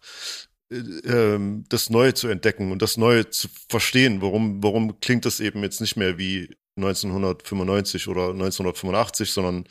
äh, 0.71 0.75
ähm, 0.75 1.65
das 1.69 1.89
Neue 1.89 2.13
zu 2.13 2.27
entdecken 2.27 2.71
und 2.71 2.81
das 2.81 2.97
Neue 2.97 3.29
zu 3.29 3.49
verstehen. 3.69 4.21
Warum, 4.21 4.63
warum 4.63 4.99
klingt 4.99 5.25
das 5.25 5.39
eben 5.39 5.63
jetzt 5.63 5.81
nicht 5.81 5.97
mehr 5.97 6.17
wie 6.17 6.55
1995 6.77 8.07
oder 8.07 8.29
1985, 8.29 9.31
sondern 9.31 9.65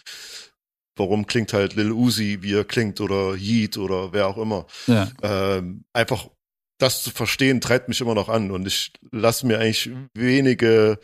warum 0.96 1.26
klingt 1.26 1.52
halt 1.52 1.74
Lil 1.74 1.92
Uzi, 1.92 2.38
wie 2.42 2.54
er 2.54 2.64
klingt 2.64 3.00
oder 3.00 3.34
Yeet 3.34 3.78
oder 3.78 4.12
wer 4.12 4.26
auch 4.26 4.38
immer. 4.38 4.66
Ja. 4.86 5.10
Ähm, 5.22 5.84
einfach 5.92 6.28
das 6.78 7.02
zu 7.02 7.10
verstehen, 7.10 7.60
treibt 7.60 7.88
mich 7.88 8.00
immer 8.00 8.14
noch 8.14 8.28
an 8.28 8.50
und 8.50 8.66
ich 8.66 8.92
lasse 9.10 9.46
mir 9.46 9.58
eigentlich 9.58 9.90
wenige 10.14 10.98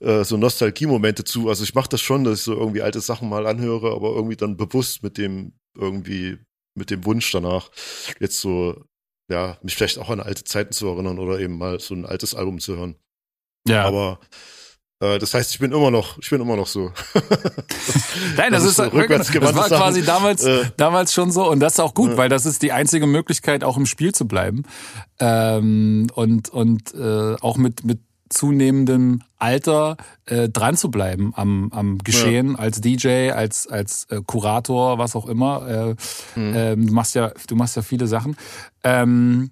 äh, 0.00 0.24
so 0.24 0.36
Nostalgie-Momente 0.36 1.24
zu. 1.24 1.48
Also 1.48 1.62
ich 1.64 1.74
mache 1.74 1.88
das 1.88 2.00
schon, 2.00 2.24
dass 2.24 2.40
ich 2.40 2.44
so 2.44 2.54
irgendwie 2.54 2.82
alte 2.82 3.00
Sachen 3.00 3.28
mal 3.28 3.46
anhöre, 3.46 3.92
aber 3.92 4.10
irgendwie 4.10 4.36
dann 4.36 4.56
bewusst 4.56 5.02
mit 5.02 5.16
dem 5.16 5.52
irgendwie 5.78 6.38
mit 6.74 6.90
dem 6.90 7.04
Wunsch 7.04 7.30
danach 7.30 7.70
jetzt 8.18 8.40
so 8.40 8.84
ja 9.30 9.58
mich 9.62 9.76
vielleicht 9.76 9.98
auch 9.98 10.10
an 10.10 10.20
alte 10.20 10.44
Zeiten 10.44 10.72
zu 10.72 10.88
erinnern 10.88 11.18
oder 11.18 11.38
eben 11.40 11.56
mal 11.56 11.80
so 11.80 11.94
ein 11.94 12.04
altes 12.04 12.34
Album 12.34 12.58
zu 12.58 12.76
hören. 12.76 12.96
Ja. 13.66 13.84
Aber 13.84 14.20
das 14.98 15.34
heißt, 15.34 15.52
ich 15.52 15.58
bin 15.58 15.72
immer 15.72 15.90
noch, 15.90 16.18
ich 16.18 16.30
bin 16.30 16.40
immer 16.40 16.56
noch 16.56 16.66
so. 16.66 16.90
Nein, 18.36 18.52
das, 18.52 18.62
das 18.62 18.64
ist, 18.64 18.76
so 18.76 18.82
rückwärts 18.84 19.30
Das 19.30 19.54
war 19.54 19.68
quasi 19.68 20.02
damals, 20.02 20.44
äh, 20.44 20.64
damals 20.76 21.12
schon 21.12 21.30
so 21.30 21.50
und 21.50 21.60
das 21.60 21.74
ist 21.74 21.80
auch 21.80 21.94
gut, 21.94 22.12
äh, 22.12 22.16
weil 22.16 22.28
das 22.28 22.46
ist 22.46 22.62
die 22.62 22.72
einzige 22.72 23.06
Möglichkeit, 23.06 23.62
auch 23.62 23.76
im 23.76 23.86
Spiel 23.86 24.14
zu 24.14 24.26
bleiben 24.26 24.62
ähm, 25.20 26.06
und 26.14 26.48
und 26.48 26.94
äh, 26.94 27.36
auch 27.40 27.58
mit 27.58 27.84
mit 27.84 28.00
zunehmendem 28.28 29.22
Alter 29.38 29.96
äh, 30.24 30.48
dran 30.48 30.76
zu 30.76 30.90
bleiben 30.90 31.32
am, 31.36 31.70
am 31.72 31.98
Geschehen 31.98 32.52
ja. 32.52 32.58
als 32.58 32.80
DJ, 32.80 33.30
als 33.30 33.66
als 33.66 34.06
äh, 34.10 34.20
Kurator, 34.26 34.98
was 34.98 35.14
auch 35.14 35.26
immer. 35.26 35.96
Äh, 36.34 36.40
mhm. 36.40 36.54
äh, 36.54 36.76
du 36.76 36.92
machst 36.92 37.14
ja 37.14 37.32
du 37.46 37.54
machst 37.54 37.76
ja 37.76 37.82
viele 37.82 38.06
Sachen. 38.06 38.36
Ähm, 38.82 39.50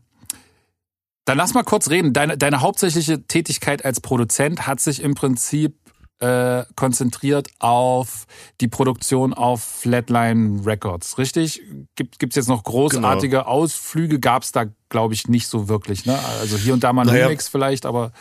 dann 1.24 1.38
lass 1.38 1.54
mal 1.54 1.62
kurz 1.62 1.90
reden. 1.90 2.12
Deine, 2.12 2.36
deine 2.36 2.60
hauptsächliche 2.60 3.22
Tätigkeit 3.26 3.84
als 3.84 4.00
Produzent 4.00 4.66
hat 4.66 4.80
sich 4.80 5.02
im 5.02 5.14
Prinzip 5.14 5.76
äh, 6.20 6.64
konzentriert 6.76 7.48
auf 7.58 8.26
die 8.60 8.68
Produktion 8.68 9.34
auf 9.34 9.62
Flatline 9.62 10.64
Records, 10.64 11.18
richtig? 11.18 11.60
Gibt 11.96 12.22
es 12.22 12.36
jetzt 12.36 12.48
noch 12.48 12.62
großartige 12.62 13.38
genau. 13.38 13.48
Ausflüge? 13.48 14.20
Gab 14.20 14.42
es 14.42 14.52
da, 14.52 14.66
glaube 14.88 15.14
ich, 15.14 15.28
nicht 15.28 15.48
so 15.48 15.68
wirklich. 15.68 16.06
Ne? 16.06 16.18
Also 16.40 16.56
hier 16.56 16.72
und 16.72 16.84
da 16.84 16.92
mal 16.92 17.02
ein 17.02 17.08
naja, 17.08 17.26
Remix 17.26 17.48
vielleicht, 17.48 17.84
aber... 17.84 18.12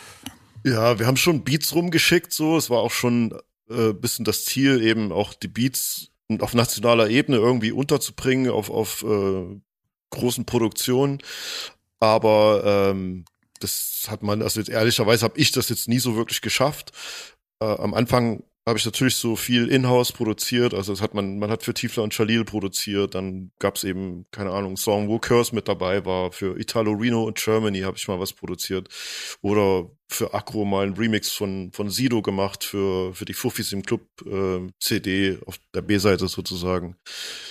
Ja, 0.65 0.97
wir 0.97 1.07
haben 1.07 1.17
schon 1.17 1.43
Beats 1.43 1.75
rumgeschickt, 1.75 2.33
so. 2.33 2.57
Es 2.57 2.69
war 2.69 2.79
auch 2.79 2.91
schon 2.91 3.33
äh, 3.69 3.93
bisschen 3.93 4.25
das 4.25 4.45
Ziel, 4.45 4.81
eben 4.81 5.11
auch 5.11 5.33
die 5.33 5.49
Beats 5.49 6.09
auf 6.39 6.53
nationaler 6.53 7.09
Ebene 7.09 7.37
irgendwie 7.37 7.71
unterzubringen, 7.71 8.49
auf, 8.49 8.69
auf 8.69 9.03
äh, 9.03 9.61
großen 10.09 10.45
Produktionen. 10.45 11.19
Aber 12.03 12.63
ähm, 12.65 13.23
das 13.61 14.07
hat 14.09 14.23
man, 14.23 14.41
also 14.41 14.59
jetzt 14.59 14.67
ehrlicherweise 14.67 15.23
habe 15.23 15.39
ich 15.39 15.53
das 15.53 15.69
jetzt 15.69 15.87
nie 15.87 15.99
so 15.99 16.17
wirklich 16.17 16.41
geschafft. 16.41 16.91
Äh, 17.61 17.65
am 17.65 17.93
Anfang 17.93 18.43
habe 18.65 18.79
ich 18.79 18.85
natürlich 18.85 19.17
so 19.17 19.35
viel 19.35 19.67
in-house 19.67 20.13
produziert. 20.13 20.73
Also 20.73 20.93
das 20.93 21.01
hat 21.01 21.13
man, 21.13 21.37
man 21.37 21.51
hat 21.51 21.63
für 21.63 21.73
Tiefler 21.73 22.03
und 22.03 22.13
Chalil 22.13 22.45
produziert. 22.45 23.13
Dann 23.13 23.51
gab 23.59 23.75
es 23.75 23.83
eben, 23.83 24.25
keine 24.31 24.51
Ahnung, 24.51 24.77
Song, 24.77 25.09
wo 25.09 25.19
Curse 25.19 25.53
mit 25.53 25.67
dabei 25.67 26.05
war. 26.05 26.31
Für 26.31 26.57
Italo 26.57 26.93
Reno 26.93 27.23
und 27.23 27.37
Germany 27.37 27.81
habe 27.81 27.97
ich 27.97 28.07
mal 28.07 28.21
was 28.21 28.31
produziert. 28.31 28.87
Oder 29.41 29.89
für 30.07 30.33
Acro 30.33 30.63
mal 30.63 30.85
ein 30.85 30.93
Remix 30.93 31.31
von, 31.31 31.71
von 31.73 31.89
Sido 31.89 32.21
gemacht 32.21 32.63
für, 32.63 33.13
für 33.13 33.25
die 33.25 33.33
Fuffis 33.33 33.73
im 33.73 33.83
Club 33.83 34.01
äh, 34.25 34.61
CD 34.79 35.39
auf 35.45 35.57
der 35.73 35.81
B-Seite 35.81 36.29
sozusagen. 36.29 36.95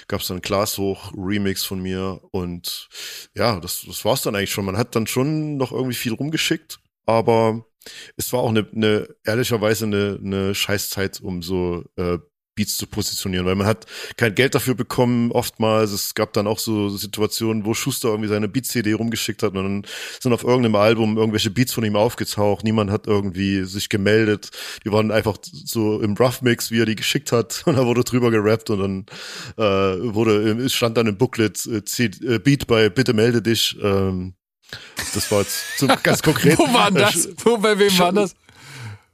Gab 0.09 0.23
es 0.23 0.29
dann 0.29 0.41
Glashoch 0.41 1.13
Remix 1.15 1.63
von 1.65 1.83
mir. 1.83 2.21
Und 2.31 2.89
ja, 3.37 3.61
das, 3.61 3.85
das 3.87 4.03
war's 4.07 4.23
dann 4.23 4.35
eigentlich 4.35 4.53
schon. 4.53 4.65
Man 4.65 4.79
hat 4.79 4.97
dann 4.97 5.07
schon 5.07 5.59
noch 5.59 5.73
irgendwie 5.73 5.97
viel 5.97 6.15
rumgeschickt. 6.15 6.79
Aber 7.07 7.65
es 8.17 8.33
war 8.33 8.41
auch 8.41 8.51
eine, 8.51 8.69
eine 8.75 9.09
ehrlicherweise 9.25 9.87
eine, 9.87 10.19
eine 10.23 10.55
Scheißzeit, 10.55 11.21
um 11.21 11.43
so 11.43 11.85
äh, 11.97 12.19
Beats 12.55 12.77
zu 12.77 12.87
positionieren, 12.87 13.47
weil 13.47 13.55
man 13.55 13.67
hat 13.67 13.87
kein 14.17 14.35
Geld 14.35 14.55
dafür 14.55 14.75
bekommen 14.75 15.33
oftmals. 15.33 15.91
Es 15.91 16.15
gab 16.15 16.35
dann 16.35 16.47
auch 16.47 16.59
so 16.59 16.91
Situationen, 16.91 17.65
wo 17.65 17.73
Schuster 17.73 18.09
irgendwie 18.09 18.29
seine 18.29 18.49
Beat-CD 18.49 18.93
rumgeschickt 18.93 19.43
hat 19.43 19.55
und 19.55 19.63
dann 19.63 19.87
sind 20.21 20.33
auf 20.35 20.45
irgendeinem 20.45 20.77
Album 20.77 21.17
irgendwelche 21.17 21.51
Beats 21.51 21.73
von 21.73 21.85
ihm 21.85 21.97
aufgetaucht. 21.97 22.63
Niemand 22.65 22.91
hat 22.91 23.07
irgendwie 23.07 23.65
sich 23.65 23.89
gemeldet. 23.89 24.51
Die 24.85 24.93
waren 24.93 25.11
einfach 25.11 25.39
so 25.43 26.01
im 26.03 26.15
Rough 26.15 26.43
Mix, 26.43 26.71
wie 26.71 26.81
er 26.81 26.87
die 26.87 26.97
geschickt 26.97 27.33
hat 27.33 27.63
und 27.67 27.77
da 27.77 27.87
wurde 27.87 28.05
drüber 28.05 28.31
gerappt 28.31 28.69
und 28.71 28.79
dann 28.79 29.07
äh, 29.57 30.15
wurde, 30.15 30.53
es 30.63 30.75
stand 30.75 30.97
dann 30.99 31.07
im 31.07 31.17
Booklet 31.17 31.67
äh, 31.67 32.05
äh 32.05 32.39
Beat 32.39 32.67
bei 32.67 32.91
Bitte 32.91 33.15
melde 33.15 33.41
dich. 33.41 33.79
Ähm, 33.83 34.35
das 35.15 35.31
war 35.31 35.41
jetzt 35.41 35.85
ganz 36.03 36.23
konkret. 36.23 36.59
Wo 36.59 36.73
war 36.73 36.91
das? 36.91 37.29
Wo, 37.45 37.59
bei 37.59 37.79
wem 37.79 37.99
war 37.99 38.13
das? 38.13 38.35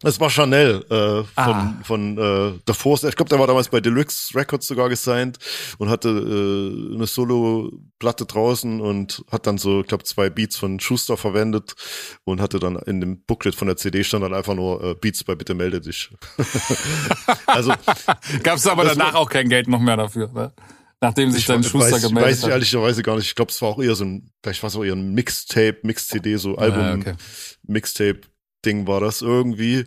Das 0.01 0.21
war 0.21 0.31
Chanel 0.31 0.85
äh, 0.91 1.25
von, 1.25 1.27
ah. 1.35 1.75
von 1.83 2.19
äh, 2.19 2.61
The 2.69 2.73
Force. 2.73 3.03
Ich 3.03 3.17
glaube, 3.17 3.31
der 3.31 3.41
war 3.41 3.49
damals 3.49 3.69
bei 3.69 3.81
Deluxe 3.81 4.33
Records 4.37 4.69
sogar 4.69 4.89
gesigned 4.89 5.39
und 5.79 5.89
hatte 5.89 6.09
äh, 6.09 6.95
eine 6.95 7.07
Solo-Platte 7.07 8.25
draußen 8.25 8.81
und 8.81 9.25
hat 9.29 9.49
dann 9.49 9.59
so, 9.59 9.81
ich 9.81 9.89
glaube, 9.89 10.05
zwei 10.05 10.31
Beats 10.31 10.57
von 10.57 10.79
Schuster 10.79 11.17
verwendet 11.17 11.75
und 12.23 12.41
hatte 12.41 12.61
dann 12.61 12.77
in 12.77 13.01
dem 13.01 13.23
Booklet 13.23 13.57
von 13.57 13.67
der 13.67 13.77
CD 13.77 14.05
stand 14.05 14.23
dann 14.23 14.35
einfach 14.35 14.55
nur 14.55 14.85
äh, 14.85 14.95
Beats 14.95 15.25
bei 15.25 15.35
Bitte 15.35 15.55
melde 15.55 15.81
dich. 15.81 16.11
also 17.47 17.73
gab 18.45 18.59
es 18.59 18.69
aber 18.69 18.85
danach 18.85 19.15
war, 19.15 19.21
auch 19.21 19.29
kein 19.29 19.49
Geld 19.49 19.67
noch 19.67 19.81
mehr 19.81 19.97
dafür. 19.97 20.31
Ne? 20.33 20.53
Nachdem 21.01 21.31
sich 21.31 21.47
dann 21.47 21.63
Schuster 21.63 21.93
weiß, 21.93 22.03
gemeldet 22.03 22.31
weiß 22.31 22.43
ich 22.43 22.49
ehrlicherweise 22.49 23.03
gar 23.03 23.17
nicht. 23.17 23.27
Ich 23.27 23.35
glaube, 23.37 23.53
es 23.53 23.63
war 23.63 23.69
auch 23.69 23.81
eher 23.81 23.95
so 23.95 24.05
ein, 24.05 24.33
vielleicht 24.43 24.63
war 24.63 24.69
es 24.69 24.77
auch 24.77 24.85
eher 24.85 24.95
ein 24.95 25.15
Mixtape, 25.15 25.79
Mix-CD, 25.83 26.37
so 26.37 26.59
ah, 26.59 26.63
Album, 26.63 26.81
ah, 26.81 26.95
okay. 26.95 27.15
Mixtape-Ding 27.63 28.87
war 28.87 29.01
das 29.01 29.23
irgendwie. 29.23 29.87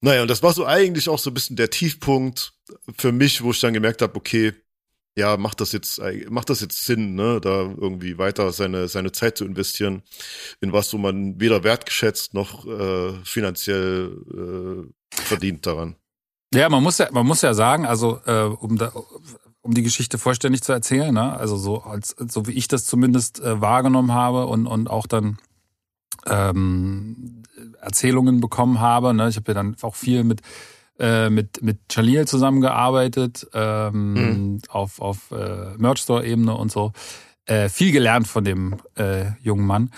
Naja, 0.00 0.22
und 0.22 0.28
das 0.28 0.42
war 0.42 0.52
so 0.54 0.64
eigentlich 0.64 1.08
auch 1.08 1.18
so 1.18 1.30
ein 1.30 1.34
bisschen 1.34 1.56
der 1.56 1.70
Tiefpunkt 1.70 2.52
für 2.96 3.12
mich, 3.12 3.42
wo 3.42 3.50
ich 3.50 3.60
dann 3.60 3.74
gemerkt 3.74 4.00
habe, 4.00 4.16
okay, 4.16 4.54
ja, 5.18 5.36
macht 5.36 5.60
das 5.60 5.72
jetzt, 5.72 6.00
macht 6.30 6.48
das 6.48 6.60
jetzt 6.60 6.84
Sinn, 6.84 7.16
ne, 7.16 7.40
da 7.40 7.62
irgendwie 7.62 8.18
weiter 8.18 8.52
seine, 8.52 8.86
seine 8.86 9.10
Zeit 9.10 9.36
zu 9.36 9.44
investieren 9.44 10.02
in 10.60 10.72
was, 10.72 10.92
wo 10.92 10.98
man 10.98 11.40
weder 11.40 11.64
wertgeschätzt 11.64 12.34
noch 12.34 12.64
äh, 12.66 13.14
finanziell 13.24 14.16
äh, 14.32 15.20
verdient 15.20 15.66
daran. 15.66 15.96
Ja, 16.54 16.68
man 16.68 16.82
muss 16.82 16.98
ja, 16.98 17.08
man 17.10 17.26
muss 17.26 17.42
ja 17.42 17.52
sagen, 17.52 17.84
also 17.84 18.20
äh, 18.26 18.42
um 18.44 18.78
da 18.78 18.92
um 19.68 19.74
die 19.74 19.82
Geschichte 19.82 20.16
vollständig 20.16 20.62
zu 20.62 20.72
erzählen. 20.72 21.12
Ne? 21.12 21.38
Also 21.38 21.58
so 21.58 21.82
als 21.82 22.16
so 22.28 22.46
wie 22.46 22.52
ich 22.52 22.68
das 22.68 22.86
zumindest 22.86 23.40
äh, 23.40 23.60
wahrgenommen 23.60 24.12
habe 24.12 24.46
und 24.46 24.66
und 24.66 24.88
auch 24.88 25.06
dann 25.06 25.36
ähm, 26.26 27.42
Erzählungen 27.78 28.40
bekommen 28.40 28.80
habe. 28.80 29.12
Ne? 29.12 29.28
Ich 29.28 29.36
habe 29.36 29.48
ja 29.48 29.54
dann 29.54 29.76
auch 29.82 29.94
viel 29.94 30.24
mit 30.24 30.40
äh, 30.98 31.28
mit 31.28 31.62
mit 31.62 31.80
Jalil 31.90 32.26
zusammengearbeitet 32.26 33.46
ähm, 33.52 34.14
mhm. 34.14 34.62
auf 34.70 35.02
auf 35.02 35.30
äh, 35.32 35.76
Merch 35.76 35.98
Store 35.98 36.26
Ebene 36.26 36.56
und 36.56 36.72
so. 36.72 36.92
Äh, 37.44 37.68
viel 37.68 37.92
gelernt 37.92 38.26
von 38.26 38.44
dem 38.44 38.76
äh, 38.96 39.32
jungen 39.42 39.66
Mann. 39.66 39.90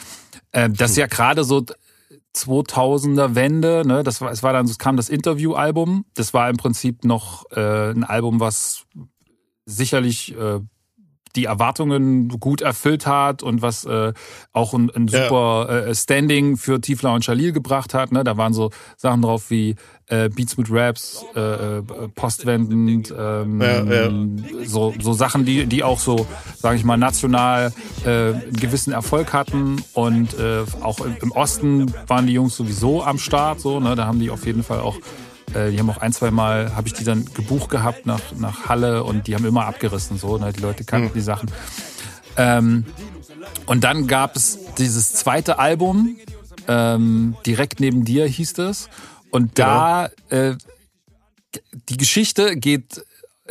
Äh, 0.51 0.69
das 0.71 0.93
ist 0.93 0.97
ja 0.97 1.07
gerade 1.07 1.45
so 1.45 1.65
2000er 2.35 3.37
Wende, 3.37 3.83
ne, 3.85 4.03
das 4.05 4.21
war, 4.21 4.31
es 4.31 4.43
war 4.43 4.53
dann, 4.53 4.67
es 4.67 4.79
kam 4.79 4.97
das 4.97 5.09
Interview-Album. 5.09 6.05
Das 6.15 6.33
war 6.33 6.49
im 6.49 6.57
Prinzip 6.57 7.05
noch 7.05 7.51
äh, 7.51 7.91
ein 7.91 8.05
Album, 8.05 8.39
was 8.39 8.87
sicherlich 9.71 10.37
äh, 10.37 10.61
die 11.37 11.45
Erwartungen 11.45 12.29
gut 12.29 12.61
erfüllt 12.61 13.07
hat 13.07 13.43
und 13.43 13.63
was 13.63 13.85
äh, 13.85 14.13
auch 14.53 14.75
ein, 14.75 14.91
ein 14.91 15.07
super 15.07 15.67
ja. 15.69 15.79
äh, 15.87 15.95
Standing 15.95 16.57
für 16.57 16.81
Tiefler 16.81 17.15
und 17.15 17.25
Jalil 17.25 17.53
gebracht 17.53 17.95
hat. 17.95 18.11
Ne? 18.11 18.25
Da 18.25 18.37
waren 18.37 18.53
so 18.53 18.71
Sachen 18.97 19.23
drauf 19.23 19.51
wie 19.51 19.77
äh, 20.09 20.29
Beats 20.29 20.57
mit 20.57 20.69
Raps, 20.71 21.25
äh, 21.37 21.79
äh 21.79 21.83
postwendend, 22.17 23.15
ähm, 23.17 23.61
ja, 23.61 23.85
ja. 23.85 24.11
So, 24.65 24.93
so 25.01 25.13
Sachen, 25.13 25.45
die, 25.45 25.67
die 25.67 25.85
auch 25.85 26.01
so, 26.01 26.27
sage 26.57 26.77
ich 26.77 26.85
mal, 26.85 26.97
national 26.97 27.73
äh, 28.05 28.09
einen 28.09 28.53
gewissen 28.55 28.93
Erfolg 28.93 29.33
hatten. 29.33 29.83
Und 29.95 30.37
äh, 30.37 30.65
auch 30.81 30.99
im 31.01 31.31
Osten 31.31 31.95
waren 32.09 32.27
die 32.27 32.33
Jungs 32.33 32.57
sowieso 32.57 33.05
am 33.05 33.19
Start. 33.19 33.61
So, 33.61 33.79
ne? 33.79 33.95
Da 33.95 34.07
haben 34.07 34.19
die 34.19 34.31
auf 34.31 34.47
jeden 34.47 34.65
Fall 34.65 34.81
auch 34.81 34.99
äh, 35.55 35.71
die 35.71 35.79
haben 35.79 35.91
auch 35.91 35.99
ein, 35.99 36.13
zwei 36.13 36.31
Mal, 36.31 36.75
habe 36.75 36.89
ich 36.89 36.95
die 36.95 37.05
dann 37.05 37.25
gebucht 37.35 37.71
gehabt 37.71 38.07
nach, 38.07 38.21
nach 38.37 38.69
Halle 38.69 39.05
und 39.05 39.27
die 39.27 39.35
haben 39.35 39.45
immer 39.45 39.67
abgerissen. 39.67 40.19
So, 40.19 40.39
ne? 40.39 40.53
Die 40.53 40.61
Leute 40.61 40.85
kannten 40.85 41.09
mhm. 41.09 41.15
die 41.15 41.21
Sachen. 41.21 41.51
Ähm, 42.37 42.87
und 43.67 43.85
dann 43.85 44.07
gab 44.07 44.37
es 44.37 44.59
dieses 44.79 45.13
zweite 45.13 45.59
Album, 45.59 46.17
ähm, 46.69 47.37
direkt 47.47 47.81
neben 47.81 48.05
dir 48.05 48.27
hieß 48.27 48.59
es. 48.59 48.89
Und 49.31 49.59
da, 49.59 50.11
genau. 50.29 50.53
äh, 50.53 50.57
die 51.89 51.97
Geschichte 51.97 52.57
geht, 52.57 53.05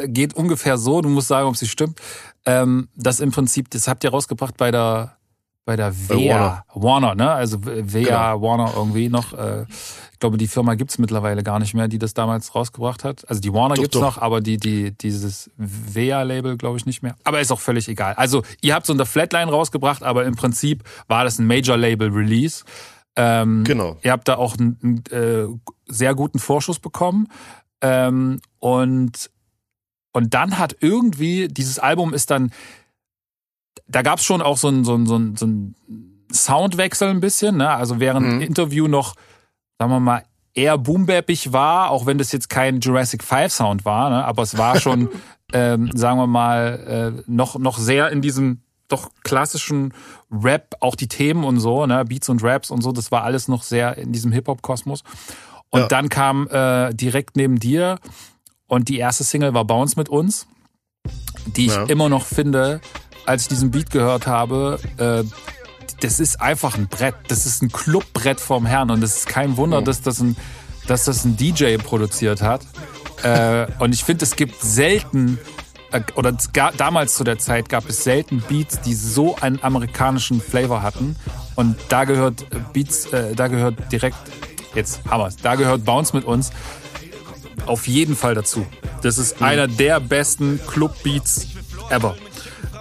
geht 0.05 0.33
ungefähr 0.33 0.77
so, 0.77 1.01
du 1.01 1.09
musst 1.09 1.27
sagen, 1.27 1.47
ob 1.47 1.57
sie 1.57 1.67
stimmt, 1.67 1.99
ähm, 2.45 2.89
dass 2.95 3.19
im 3.19 3.31
Prinzip, 3.31 3.69
das 3.69 3.87
habt 3.87 4.03
ihr 4.03 4.11
rausgebracht 4.11 4.57
bei 4.57 4.71
der 4.71 5.18
bei 5.65 5.75
der 5.75 5.93
WEA, 6.09 6.63
Warner. 6.73 7.13
Warner, 7.13 7.15
ne? 7.15 7.31
Also 7.31 7.63
WEA, 7.63 8.33
genau. 8.33 8.41
Warner 8.41 8.73
irgendwie 8.75 9.09
noch. 9.09 9.33
Äh, 9.33 9.65
ich 10.11 10.19
glaube, 10.19 10.37
die 10.37 10.47
Firma 10.47 10.75
gibt's 10.75 10.97
mittlerweile 10.97 11.43
gar 11.43 11.59
nicht 11.59 11.73
mehr, 11.73 11.87
die 11.87 11.99
das 11.99 12.13
damals 12.13 12.55
rausgebracht 12.55 13.03
hat. 13.03 13.29
Also 13.29 13.39
die 13.39 13.53
Warner 13.53 13.75
doch, 13.75 13.83
gibt's 13.83 13.93
doch. 13.93 14.01
noch, 14.01 14.17
aber 14.17 14.41
die, 14.41 14.57
die, 14.57 14.91
dieses 14.91 15.49
WEA-Label 15.57 16.57
glaube 16.57 16.77
ich 16.77 16.85
nicht 16.85 17.03
mehr. 17.03 17.15
Aber 17.23 17.39
ist 17.39 17.51
auch 17.51 17.59
völlig 17.59 17.87
egal. 17.87 18.15
Also 18.15 18.43
ihr 18.61 18.73
habt 18.73 18.85
so 18.85 18.93
eine 18.93 19.05
Flatline 19.05 19.51
rausgebracht, 19.51 20.03
aber 20.03 20.25
im 20.25 20.35
Prinzip 20.35 20.83
war 21.07 21.23
das 21.23 21.39
ein 21.39 21.47
Major-Label-Release. 21.47 22.65
Ähm, 23.15 23.63
genau. 23.63 23.97
Ihr 24.01 24.11
habt 24.11 24.27
da 24.27 24.37
auch 24.37 24.57
einen, 24.57 24.77
einen 24.81 25.03
äh, 25.11 25.47
sehr 25.85 26.15
guten 26.15 26.39
Vorschuss 26.39 26.79
bekommen. 26.79 27.27
Ähm, 27.81 28.41
und, 28.59 29.29
und 30.13 30.33
dann 30.33 30.57
hat 30.57 30.75
irgendwie, 30.79 31.47
dieses 31.47 31.79
Album 31.79 32.13
ist 32.13 32.31
dann 32.31 32.51
da 33.87 34.01
gab 34.01 34.19
es 34.19 34.25
schon 34.25 34.41
auch 34.41 34.57
so 34.57 34.69
ein, 34.69 34.83
so 34.83 34.95
ein, 34.95 35.05
so 35.05 35.17
ein, 35.17 35.35
so 35.35 35.47
ein 35.47 35.75
Soundwechsel 36.31 37.09
ein 37.09 37.19
bisschen. 37.19 37.57
Ne? 37.57 37.69
Also 37.69 37.99
während 37.99 38.27
mhm. 38.27 38.41
Interview 38.41 38.87
noch, 38.87 39.15
sagen 39.77 39.91
wir 39.91 39.99
mal, 39.99 40.23
eher 40.53 40.77
boombappig 40.77 41.53
war, 41.53 41.89
auch 41.89 42.05
wenn 42.05 42.17
das 42.17 42.31
jetzt 42.31 42.49
kein 42.49 42.79
Jurassic 42.79 43.23
5 43.23 43.51
Sound 43.51 43.85
war, 43.85 44.09
ne? 44.09 44.25
aber 44.25 44.43
es 44.43 44.57
war 44.57 44.79
schon, 44.79 45.09
ähm, 45.53 45.89
sagen 45.93 46.19
wir 46.19 46.27
mal, 46.27 47.15
äh, 47.17 47.23
noch, 47.27 47.57
noch 47.57 47.77
sehr 47.77 48.09
in 48.09 48.21
diesem 48.21 48.61
doch 48.89 49.11
klassischen 49.23 49.93
Rap, 50.31 50.75
auch 50.79 50.95
die 50.95 51.07
Themen 51.07 51.43
und 51.43 51.59
so, 51.59 51.85
ne? 51.85 52.03
Beats 52.05 52.27
und 52.27 52.43
Raps 52.43 52.71
und 52.71 52.81
so, 52.81 52.91
das 52.91 53.11
war 53.11 53.23
alles 53.23 53.47
noch 53.47 53.63
sehr 53.63 53.97
in 53.97 54.11
diesem 54.11 54.31
Hip-Hop-Kosmos. 54.31 55.03
Und 55.69 55.81
ja. 55.81 55.87
dann 55.87 56.09
kam 56.09 56.47
äh, 56.47 56.93
direkt 56.93 57.37
neben 57.37 57.59
dir 57.59 57.99
und 58.67 58.89
die 58.89 58.97
erste 58.97 59.23
Single 59.23 59.53
war 59.53 59.65
Bounce 59.65 59.95
mit 59.95 60.09
uns, 60.09 60.47
die 61.45 61.67
ich 61.67 61.75
ja. 61.75 61.83
immer 61.83 62.09
noch 62.09 62.25
finde, 62.25 62.81
als 63.25 63.43
ich 63.43 63.47
diesen 63.49 63.71
Beat 63.71 63.89
gehört 63.89 64.27
habe, 64.27 64.79
äh, 64.97 65.23
das 66.01 66.19
ist 66.19 66.41
einfach 66.41 66.77
ein 66.77 66.87
Brett. 66.87 67.15
Das 67.27 67.45
ist 67.45 67.61
ein 67.61 67.71
Clubbrett 67.71 68.39
vom 68.39 68.65
Herrn. 68.65 68.91
Und 68.91 69.03
es 69.03 69.17
ist 69.17 69.27
kein 69.27 69.57
Wunder, 69.57 69.79
oh. 69.79 69.81
dass, 69.81 70.01
das 70.01 70.19
ein, 70.19 70.35
dass 70.87 71.05
das 71.05 71.25
ein 71.25 71.37
DJ 71.37 71.77
produziert 71.77 72.41
hat. 72.41 72.61
Äh, 73.23 73.67
und 73.79 73.93
ich 73.93 74.03
finde, 74.03 74.23
es 74.23 74.35
gibt 74.35 74.61
selten, 74.61 75.39
äh, 75.91 76.01
oder 76.15 76.35
damals 76.77 77.15
zu 77.15 77.23
der 77.23 77.37
Zeit 77.37 77.69
gab 77.69 77.89
es 77.89 78.03
selten 78.03 78.41
Beats, 78.41 78.81
die 78.81 78.93
so 78.93 79.35
einen 79.35 79.61
amerikanischen 79.61 80.41
Flavor 80.41 80.81
hatten. 80.81 81.15
Und 81.55 81.75
da 81.89 82.05
gehört 82.05 82.45
Beats, 82.73 83.07
äh, 83.07 83.35
da 83.35 83.47
gehört 83.47 83.91
direkt, 83.91 84.17
jetzt 84.73 85.01
wir's, 85.05 85.35
da 85.37 85.55
gehört 85.55 85.83
Bounce 85.83 86.15
mit 86.15 86.25
uns 86.25 86.51
auf 87.65 87.87
jeden 87.87 88.15
Fall 88.15 88.35
dazu. 88.35 88.65
Das 89.03 89.17
ist 89.17 89.39
mhm. 89.39 89.47
einer 89.47 89.67
der 89.67 89.99
besten 89.99 90.59
Club-Beats 90.65 91.47
ever 91.89 92.15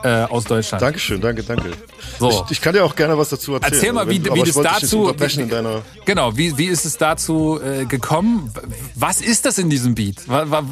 äh, 0.02 0.24
aus 0.24 0.44
Deutschland. 0.44 0.82
Dankeschön, 0.82 1.20
danke, 1.20 1.42
danke. 1.42 1.72
So. 2.18 2.30
Ich, 2.30 2.52
ich, 2.52 2.60
kann 2.60 2.74
dir 2.74 2.84
auch 2.84 2.96
gerne 2.96 3.16
was 3.18 3.28
dazu 3.30 3.54
erzählen. 3.54 3.72
Erzähl 3.72 3.92
mal, 3.92 4.08
wie, 4.08 4.24
wie 4.24 4.42
das 4.42 4.54
dazu. 4.54 5.12
Wie, 5.16 6.04
genau, 6.04 6.36
wie, 6.36 6.56
wie 6.58 6.66
ist 6.66 6.84
es 6.84 6.96
dazu 6.96 7.60
äh, 7.62 7.84
gekommen? 7.84 8.52
Was 8.94 9.20
ist 9.20 9.44
das 9.44 9.58
in 9.58 9.70
diesem 9.70 9.94
Beat? 9.94 10.22
Was, 10.26 10.64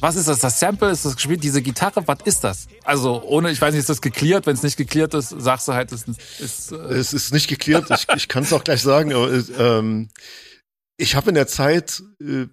was 0.00 0.16
ist 0.16 0.28
das? 0.28 0.40
Das 0.40 0.60
Sample? 0.60 0.90
Ist 0.90 1.04
das 1.04 1.16
gespielt? 1.16 1.42
Diese 1.42 1.62
Gitarre? 1.62 2.02
Was 2.06 2.18
ist 2.24 2.44
das? 2.44 2.66
Also, 2.84 3.22
ohne, 3.22 3.50
ich 3.50 3.60
weiß 3.60 3.72
nicht, 3.72 3.80
ist 3.80 3.88
das 3.88 4.00
geklärt? 4.00 4.46
Wenn 4.46 4.54
es 4.54 4.62
nicht 4.62 4.76
geklärt 4.76 5.14
ist, 5.14 5.28
sagst 5.28 5.68
du 5.68 5.72
halt, 5.72 5.92
es 5.92 6.04
ist. 6.38 6.72
Äh 6.72 6.76
es 6.94 7.12
ist 7.12 7.32
nicht 7.32 7.48
geklärt. 7.48 7.90
ich 7.90 8.06
ich 8.14 8.28
kann 8.28 8.42
es 8.42 8.52
auch 8.52 8.64
gleich 8.64 8.82
sagen. 8.82 9.12
Aber, 9.12 9.30
ähm, 9.58 10.08
ich 10.96 11.14
habe 11.14 11.28
in 11.30 11.34
der 11.34 11.46
Zeit 11.46 12.02
äh, 12.20 12.46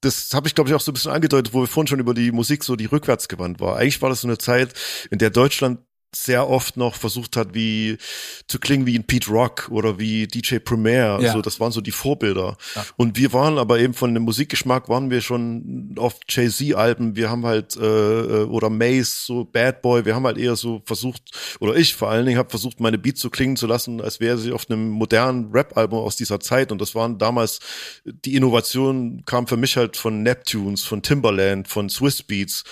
das 0.00 0.32
habe 0.32 0.46
ich, 0.48 0.54
glaube 0.54 0.70
ich, 0.70 0.74
auch 0.74 0.80
so 0.80 0.92
ein 0.92 0.94
bisschen 0.94 1.12
angedeutet, 1.12 1.52
wo 1.52 1.60
wir 1.60 1.66
vorhin 1.66 1.88
schon 1.88 2.00
über 2.00 2.14
die 2.14 2.32
Musik 2.32 2.64
so 2.64 2.76
die 2.76 2.86
rückwärtsgewandt 2.86 3.60
war. 3.60 3.76
Eigentlich 3.76 4.00
war 4.00 4.08
das 4.08 4.20
so 4.20 4.28
eine 4.28 4.38
Zeit, 4.38 4.74
in 5.10 5.18
der 5.18 5.30
Deutschland 5.30 5.80
sehr 6.14 6.48
oft 6.48 6.76
noch 6.76 6.94
versucht 6.94 7.36
hat, 7.36 7.52
wie 7.52 7.98
zu 8.46 8.58
klingen 8.58 8.86
wie 8.86 8.98
ein 8.98 9.04
Pete 9.04 9.30
Rock 9.30 9.68
oder 9.70 9.98
wie 9.98 10.26
DJ 10.26 10.58
Premier. 10.58 11.18
Ja. 11.20 11.28
Also 11.28 11.42
das 11.42 11.60
waren 11.60 11.70
so 11.70 11.82
die 11.82 11.90
Vorbilder. 11.90 12.56
Ja. 12.74 12.86
Und 12.96 13.18
wir 13.18 13.32
waren 13.34 13.58
aber 13.58 13.78
eben 13.78 13.92
von 13.92 14.14
dem 14.14 14.22
Musikgeschmack 14.22 14.88
waren 14.88 15.10
wir 15.10 15.20
schon 15.20 15.94
auf 15.98 16.18
Jay-Z-Alben. 16.28 17.14
Wir 17.14 17.28
haben 17.28 17.44
halt 17.44 17.76
äh, 17.76 17.82
äh, 17.82 18.44
oder 18.44 18.70
Mace, 18.70 19.26
so 19.26 19.44
Bad 19.44 19.82
Boy. 19.82 20.06
Wir 20.06 20.14
haben 20.14 20.24
halt 20.24 20.38
eher 20.38 20.56
so 20.56 20.80
versucht 20.86 21.22
oder 21.60 21.76
ich 21.76 21.94
vor 21.94 22.08
allen 22.08 22.24
Dingen 22.24 22.38
habe 22.38 22.48
versucht, 22.48 22.80
meine 22.80 22.96
Beats 22.98 23.20
so 23.20 23.28
klingen 23.28 23.56
zu 23.56 23.66
lassen, 23.66 24.00
als 24.00 24.18
wäre 24.18 24.38
sie 24.38 24.52
auf 24.52 24.70
einem 24.70 24.88
modernen 24.88 25.50
Rap-Album 25.52 25.98
aus 25.98 26.16
dieser 26.16 26.40
Zeit. 26.40 26.72
Und 26.72 26.80
das 26.80 26.94
waren 26.94 27.18
damals 27.18 27.60
die 28.04 28.34
Innovation 28.34 29.22
kam 29.26 29.46
für 29.46 29.58
mich 29.58 29.76
halt 29.76 29.96
von 29.96 30.22
Neptunes, 30.22 30.84
von 30.84 31.02
Timberland, 31.02 31.68
von 31.68 31.90
Swiss 31.90 32.22
Beats. 32.22 32.64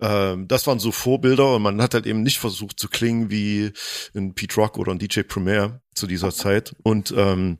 Ähm, 0.00 0.46
das 0.46 0.66
waren 0.66 0.78
so 0.78 0.92
Vorbilder 0.92 1.56
und 1.56 1.62
man 1.62 1.80
hat 1.80 1.94
halt 1.94 2.06
eben 2.06 2.22
nicht 2.22 2.38
versucht 2.38 2.81
zu 2.82 2.88
klingen 2.88 3.30
wie 3.30 3.72
ein 4.14 4.34
Pete 4.34 4.56
Rock 4.56 4.76
oder 4.76 4.92
ein 4.92 4.98
DJ 4.98 5.22
Premier 5.22 5.80
zu 5.94 6.06
dieser 6.06 6.32
Zeit. 6.32 6.74
Und 6.82 7.14
ähm, 7.16 7.58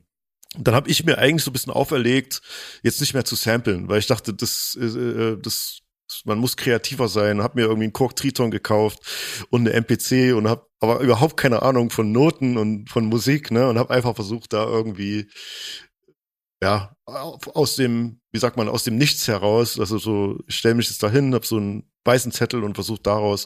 dann 0.57 0.75
habe 0.75 0.89
ich 0.89 1.03
mir 1.05 1.17
eigentlich 1.17 1.43
so 1.43 1.49
ein 1.49 1.53
bisschen 1.53 1.73
auferlegt, 1.73 2.41
jetzt 2.83 2.99
nicht 3.01 3.13
mehr 3.13 3.25
zu 3.25 3.35
samplen, 3.35 3.87
weil 3.87 3.99
ich 3.99 4.07
dachte, 4.07 4.33
das, 4.33 4.77
äh, 4.79 4.85
äh 4.85 5.37
das 5.41 5.79
man 6.25 6.37
muss 6.37 6.57
kreativer 6.57 7.07
sein, 7.07 7.41
habe 7.41 7.59
mir 7.59 7.65
irgendwie 7.65 7.85
einen 7.85 7.93
Kork 7.93 8.15
Triton 8.15 8.51
gekauft 8.51 9.45
und 9.49 9.61
eine 9.61 9.73
MPC 9.73 10.35
und 10.35 10.47
habe 10.47 10.67
aber 10.79 10.99
überhaupt 10.99 11.37
keine 11.37 11.63
Ahnung 11.63 11.89
von 11.89 12.11
Noten 12.11 12.57
und 12.57 12.89
von 12.89 13.05
Musik, 13.05 13.49
ne, 13.49 13.67
und 13.67 13.79
habe 13.79 13.91
einfach 13.91 14.13
versucht 14.13 14.53
da 14.53 14.65
irgendwie 14.65 15.27
ja, 16.61 16.95
aus 17.05 17.75
dem, 17.75 18.21
wie 18.31 18.39
sagt 18.39 18.57
man, 18.57 18.69
aus 18.69 18.83
dem 18.83 18.97
Nichts 18.97 19.27
heraus, 19.27 19.79
also 19.79 19.97
so, 19.97 20.39
ich 20.47 20.55
stelle 20.55 20.75
mich 20.75 20.87
jetzt 20.87 21.01
dahin, 21.01 21.33
habe 21.33 21.45
so 21.45 21.57
einen 21.57 21.91
weißen 22.05 22.31
Zettel 22.31 22.63
und 22.63 22.75
versuche 22.75 23.01
daraus 23.01 23.45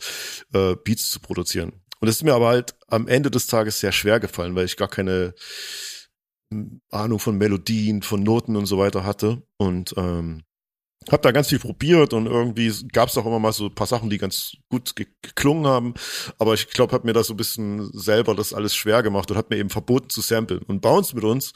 äh, 0.53 0.75
Beats 0.75 1.09
zu 1.09 1.19
produzieren. 1.19 1.73
Und 1.99 2.07
es 2.07 2.17
ist 2.17 2.23
mir 2.23 2.33
aber 2.33 2.47
halt 2.47 2.75
am 2.87 3.07
Ende 3.07 3.31
des 3.31 3.47
Tages 3.47 3.79
sehr 3.79 3.91
schwer 3.91 4.19
gefallen, 4.19 4.55
weil 4.55 4.65
ich 4.65 4.77
gar 4.77 4.87
keine 4.87 5.33
hm, 6.51 6.81
Ahnung 6.89 7.19
von 7.19 7.37
Melodien, 7.37 8.01
von 8.01 8.23
Noten 8.23 8.55
und 8.55 8.65
so 8.65 8.77
weiter 8.77 9.03
hatte. 9.03 9.43
Und 9.57 9.93
ähm, 9.97 10.43
habe 11.11 11.21
da 11.21 11.31
ganz 11.31 11.47
viel 11.47 11.59
probiert 11.59 12.13
und 12.13 12.25
irgendwie 12.25 12.71
gab 12.91 13.09
es 13.09 13.17
auch 13.17 13.25
immer 13.25 13.39
mal 13.39 13.53
so 13.53 13.65
ein 13.65 13.75
paar 13.75 13.87
Sachen, 13.87 14.09
die 14.09 14.17
ganz 14.17 14.57
gut 14.69 14.95
geklungen 14.95 15.65
haben. 15.65 15.93
Aber 16.37 16.53
ich 16.53 16.67
glaube, 16.69 16.93
habe 16.93 17.07
mir 17.07 17.13
da 17.13 17.23
so 17.23 17.33
ein 17.33 17.37
bisschen 17.37 17.89
selber 17.93 18.35
das 18.35 18.53
alles 18.53 18.75
schwer 18.75 19.03
gemacht 19.03 19.31
und 19.31 19.37
hat 19.37 19.49
mir 19.49 19.57
eben 19.57 19.69
verboten 19.69 20.09
zu 20.09 20.21
samplen. 20.21 20.63
Und 20.63 20.81
Bounce 20.81 21.15
mit 21.15 21.23
uns 21.23 21.53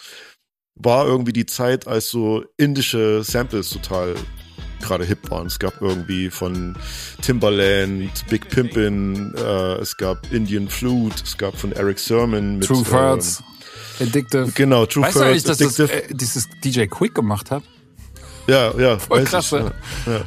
war 0.75 1.05
irgendwie 1.05 1.33
die 1.33 1.45
Zeit, 1.45 1.87
als 1.87 2.09
so 2.09 2.45
indische 2.57 3.23
Samples 3.23 3.69
total 3.71 4.15
gerade 4.81 5.05
hip 5.05 5.29
waren. 5.29 5.47
Es 5.47 5.59
gab 5.59 5.81
irgendwie 5.81 6.29
von 6.29 6.75
Timbaland, 7.21 8.11
Big 8.29 8.49
Pimpin, 8.49 9.33
äh, 9.35 9.75
es 9.75 9.97
gab 9.97 10.31
Indian 10.31 10.67
Flute, 10.67 11.23
es 11.23 11.37
gab 11.37 11.57
von 11.57 11.71
Eric 11.71 11.99
Sermon 11.99 12.57
mit 12.57 12.67
True 12.67 12.83
Thirds, 12.83 13.43
ähm, 13.99 14.07
Addictive. 14.07 14.51
Genau, 14.55 14.85
True 14.85 15.03
weißt 15.03 15.17
Thirds, 15.17 15.43
dass 15.43 15.61
Addictive. 15.61 15.87
Das, 15.87 16.11
äh, 16.11 16.13
dieses 16.13 16.47
DJ 16.63 16.85
Quick 16.85 17.15
gemacht 17.15 17.51
hat? 17.51 17.63
Ja, 18.47 18.77
ja. 18.77 18.97
Voll 18.97 19.23
krass. 19.23 19.51
Ja, 19.51 19.71
ja. 20.05 20.21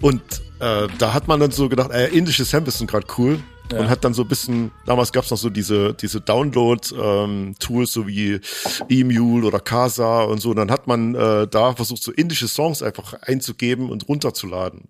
Und 0.00 0.22
äh, 0.60 0.88
da 0.98 1.14
hat 1.14 1.28
man 1.28 1.40
dann 1.40 1.50
so 1.50 1.68
gedacht, 1.68 1.90
äh, 1.90 2.08
indische 2.08 2.44
Samples 2.44 2.78
sind 2.78 2.90
gerade 2.90 3.06
cool. 3.18 3.38
Ja. 3.72 3.78
und 3.78 3.88
hat 3.88 4.04
dann 4.04 4.14
so 4.14 4.22
ein 4.22 4.28
bisschen, 4.28 4.70
damals 4.86 5.12
gab 5.12 5.24
es 5.24 5.30
noch 5.30 5.38
so 5.38 5.50
diese, 5.50 5.94
diese 5.94 6.20
Download-Tools, 6.20 7.92
so 7.92 8.06
wie 8.06 8.40
E-Mule 8.88 9.46
oder 9.46 9.60
Casa 9.60 10.22
und 10.22 10.40
so. 10.40 10.50
Und 10.50 10.56
dann 10.56 10.70
hat 10.70 10.86
man 10.86 11.14
äh, 11.14 11.46
da 11.46 11.74
versucht, 11.74 12.02
so 12.02 12.12
indische 12.12 12.48
Songs 12.48 12.82
einfach 12.82 13.14
einzugeben 13.22 13.90
und 13.90 14.08
runterzuladen. 14.08 14.88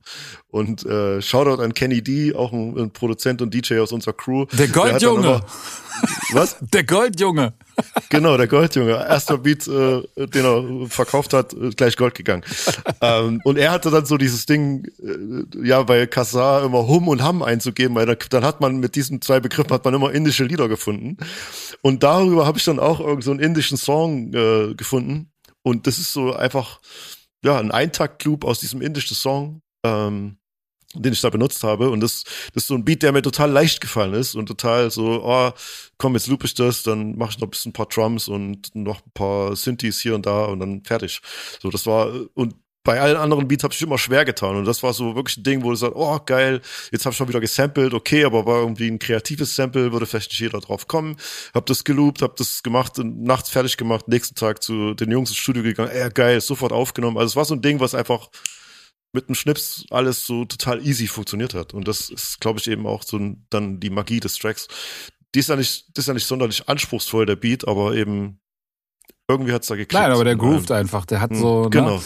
Und 0.50 0.84
äh, 0.84 1.22
Shoutout 1.22 1.62
an 1.62 1.74
Kenny 1.74 2.02
D, 2.02 2.34
auch 2.34 2.52
ein, 2.52 2.76
ein 2.76 2.90
Produzent 2.90 3.42
und 3.42 3.54
DJ 3.54 3.78
aus 3.78 3.92
unserer 3.92 4.14
Crew. 4.14 4.46
Der 4.52 4.68
Goldjunge. 4.68 5.42
Was? 6.32 6.56
Der 6.60 6.84
Goldjunge. 6.84 7.54
Genau, 8.08 8.36
der 8.36 8.46
Goldjunge. 8.46 8.92
Erster 8.92 9.38
Beat, 9.38 9.66
äh, 9.66 10.02
den 10.16 10.44
er 10.44 10.88
verkauft 10.88 11.32
hat, 11.32 11.54
gleich 11.76 11.96
Gold 11.96 12.14
gegangen. 12.14 12.44
ähm, 13.00 13.40
und 13.44 13.58
er 13.58 13.72
hatte 13.72 13.90
dann 13.90 14.04
so 14.04 14.16
dieses 14.16 14.46
Ding, 14.46 14.86
äh, 15.02 15.66
ja, 15.66 15.82
bei 15.82 16.06
Kassar 16.06 16.64
immer 16.64 16.86
Hum 16.86 17.08
und 17.08 17.22
Ham 17.22 17.42
einzugeben, 17.42 17.94
weil 17.96 18.06
dann 18.06 18.44
hat 18.44 18.60
man 18.60 18.78
mit 18.78 18.94
diesen 18.96 19.22
zwei 19.22 19.40
Begriffen 19.40 19.72
hat 19.72 19.84
man 19.84 19.94
immer 19.94 20.12
indische 20.12 20.44
Lieder 20.44 20.68
gefunden. 20.68 21.16
Und 21.82 22.02
darüber 22.02 22.46
habe 22.46 22.58
ich 22.58 22.64
dann 22.64 22.78
auch 22.78 23.00
irgend 23.00 23.24
so 23.24 23.30
einen 23.30 23.40
indischen 23.40 23.76
Song 23.76 24.32
äh, 24.34 24.74
gefunden. 24.74 25.30
Und 25.62 25.86
das 25.86 25.98
ist 25.98 26.12
so 26.12 26.34
einfach, 26.34 26.80
ja, 27.44 27.58
ein 27.58 27.70
Eintakt-Loop 27.70 28.44
aus 28.44 28.60
diesem 28.60 28.82
indischen 28.82 29.16
Song. 29.16 29.62
Ähm, 29.84 30.36
den 30.94 31.12
ich 31.12 31.20
da 31.20 31.30
benutzt 31.30 31.62
habe. 31.62 31.90
Und 31.90 32.00
das, 32.00 32.24
das 32.52 32.64
ist 32.64 32.66
so 32.66 32.74
ein 32.74 32.84
Beat, 32.84 33.02
der 33.02 33.12
mir 33.12 33.22
total 33.22 33.50
leicht 33.50 33.80
gefallen 33.80 34.14
ist 34.14 34.34
und 34.34 34.46
total 34.46 34.90
so, 34.90 35.22
oh, 35.24 35.50
komm, 35.98 36.14
jetzt 36.14 36.26
loop 36.26 36.44
ich 36.44 36.54
das, 36.54 36.82
dann 36.82 37.16
mache 37.16 37.30
ich 37.30 37.38
noch 37.38 37.46
ein 37.46 37.50
bisschen 37.50 37.70
ein 37.70 37.74
paar 37.74 37.86
Drums 37.86 38.28
und 38.28 38.74
noch 38.74 39.00
ein 39.06 39.12
paar 39.12 39.54
Synthes 39.56 40.00
hier 40.00 40.14
und 40.14 40.26
da 40.26 40.46
und 40.46 40.60
dann 40.60 40.82
fertig. 40.82 41.20
So, 41.62 41.70
das 41.70 41.86
war, 41.86 42.12
und 42.34 42.54
bei 42.82 42.98
allen 42.98 43.16
anderen 43.16 43.46
Beats 43.46 43.62
habe 43.62 43.74
ich 43.74 43.82
immer 43.82 43.98
schwer 43.98 44.24
getan. 44.24 44.56
Und 44.56 44.64
das 44.64 44.82
war 44.82 44.94
so 44.94 45.14
wirklich 45.14 45.36
ein 45.36 45.42
Ding, 45.42 45.62
wo 45.62 45.70
du 45.70 45.76
sagst, 45.76 45.96
oh 45.96 46.18
geil, 46.24 46.62
jetzt 46.90 47.04
habe 47.04 47.12
ich 47.12 47.18
schon 47.18 47.28
wieder 47.28 47.40
gesampelt, 47.40 47.92
okay, 47.92 48.24
aber 48.24 48.46
war 48.46 48.60
irgendwie 48.60 48.88
ein 48.88 48.98
kreatives 48.98 49.54
Sample, 49.54 49.92
würde 49.92 50.06
vielleicht 50.06 50.30
nicht 50.30 50.40
jeder 50.40 50.60
drauf 50.60 50.88
kommen. 50.88 51.16
Hab 51.52 51.66
das 51.66 51.84
geloopt, 51.84 52.22
hab 52.22 52.36
das 52.36 52.62
gemacht, 52.62 52.94
nachts 52.98 53.50
fertig 53.50 53.76
gemacht, 53.76 54.08
nächsten 54.08 54.34
Tag 54.34 54.62
zu 54.62 54.94
den 54.94 55.10
Jungs 55.10 55.28
ins 55.28 55.38
Studio 55.38 55.62
gegangen, 55.62 55.90
ey 55.90 56.08
geil, 56.10 56.40
sofort 56.40 56.72
aufgenommen. 56.72 57.18
Also 57.18 57.28
es 57.28 57.36
war 57.36 57.44
so 57.44 57.54
ein 57.54 57.62
Ding, 57.62 57.80
was 57.80 57.94
einfach 57.94 58.30
mit 59.12 59.28
einem 59.28 59.34
Schnips 59.34 59.84
alles 59.90 60.26
so 60.26 60.44
total 60.44 60.84
easy 60.86 61.06
funktioniert 61.06 61.54
hat. 61.54 61.74
Und 61.74 61.88
das 61.88 62.10
ist, 62.10 62.40
glaube 62.40 62.60
ich, 62.60 62.68
eben 62.68 62.86
auch 62.86 63.02
so 63.02 63.18
dann 63.50 63.80
die 63.80 63.90
Magie 63.90 64.20
des 64.20 64.36
Tracks. 64.36 64.68
Die 65.34 65.40
ist 65.40 65.48
ja 65.48 65.56
nicht, 65.56 65.86
das 65.96 66.04
ist 66.04 66.08
ja 66.08 66.14
nicht 66.14 66.26
sonderlich 66.26 66.68
anspruchsvoll, 66.68 67.26
der 67.26 67.36
Beat, 67.36 67.66
aber 67.66 67.94
eben 67.94 68.40
irgendwie 69.28 69.52
hat's 69.52 69.68
da 69.68 69.76
geklappt. 69.76 70.04
Nein, 70.04 70.12
aber 70.12 70.24
der 70.24 70.36
groovt 70.36 70.70
einfach. 70.70 71.06
Der 71.06 71.20
hat 71.20 71.30
hm, 71.30 71.38
so. 71.38 71.62
Ne, 71.64 71.70
genau. 71.70 71.96
Ne? 71.96 72.02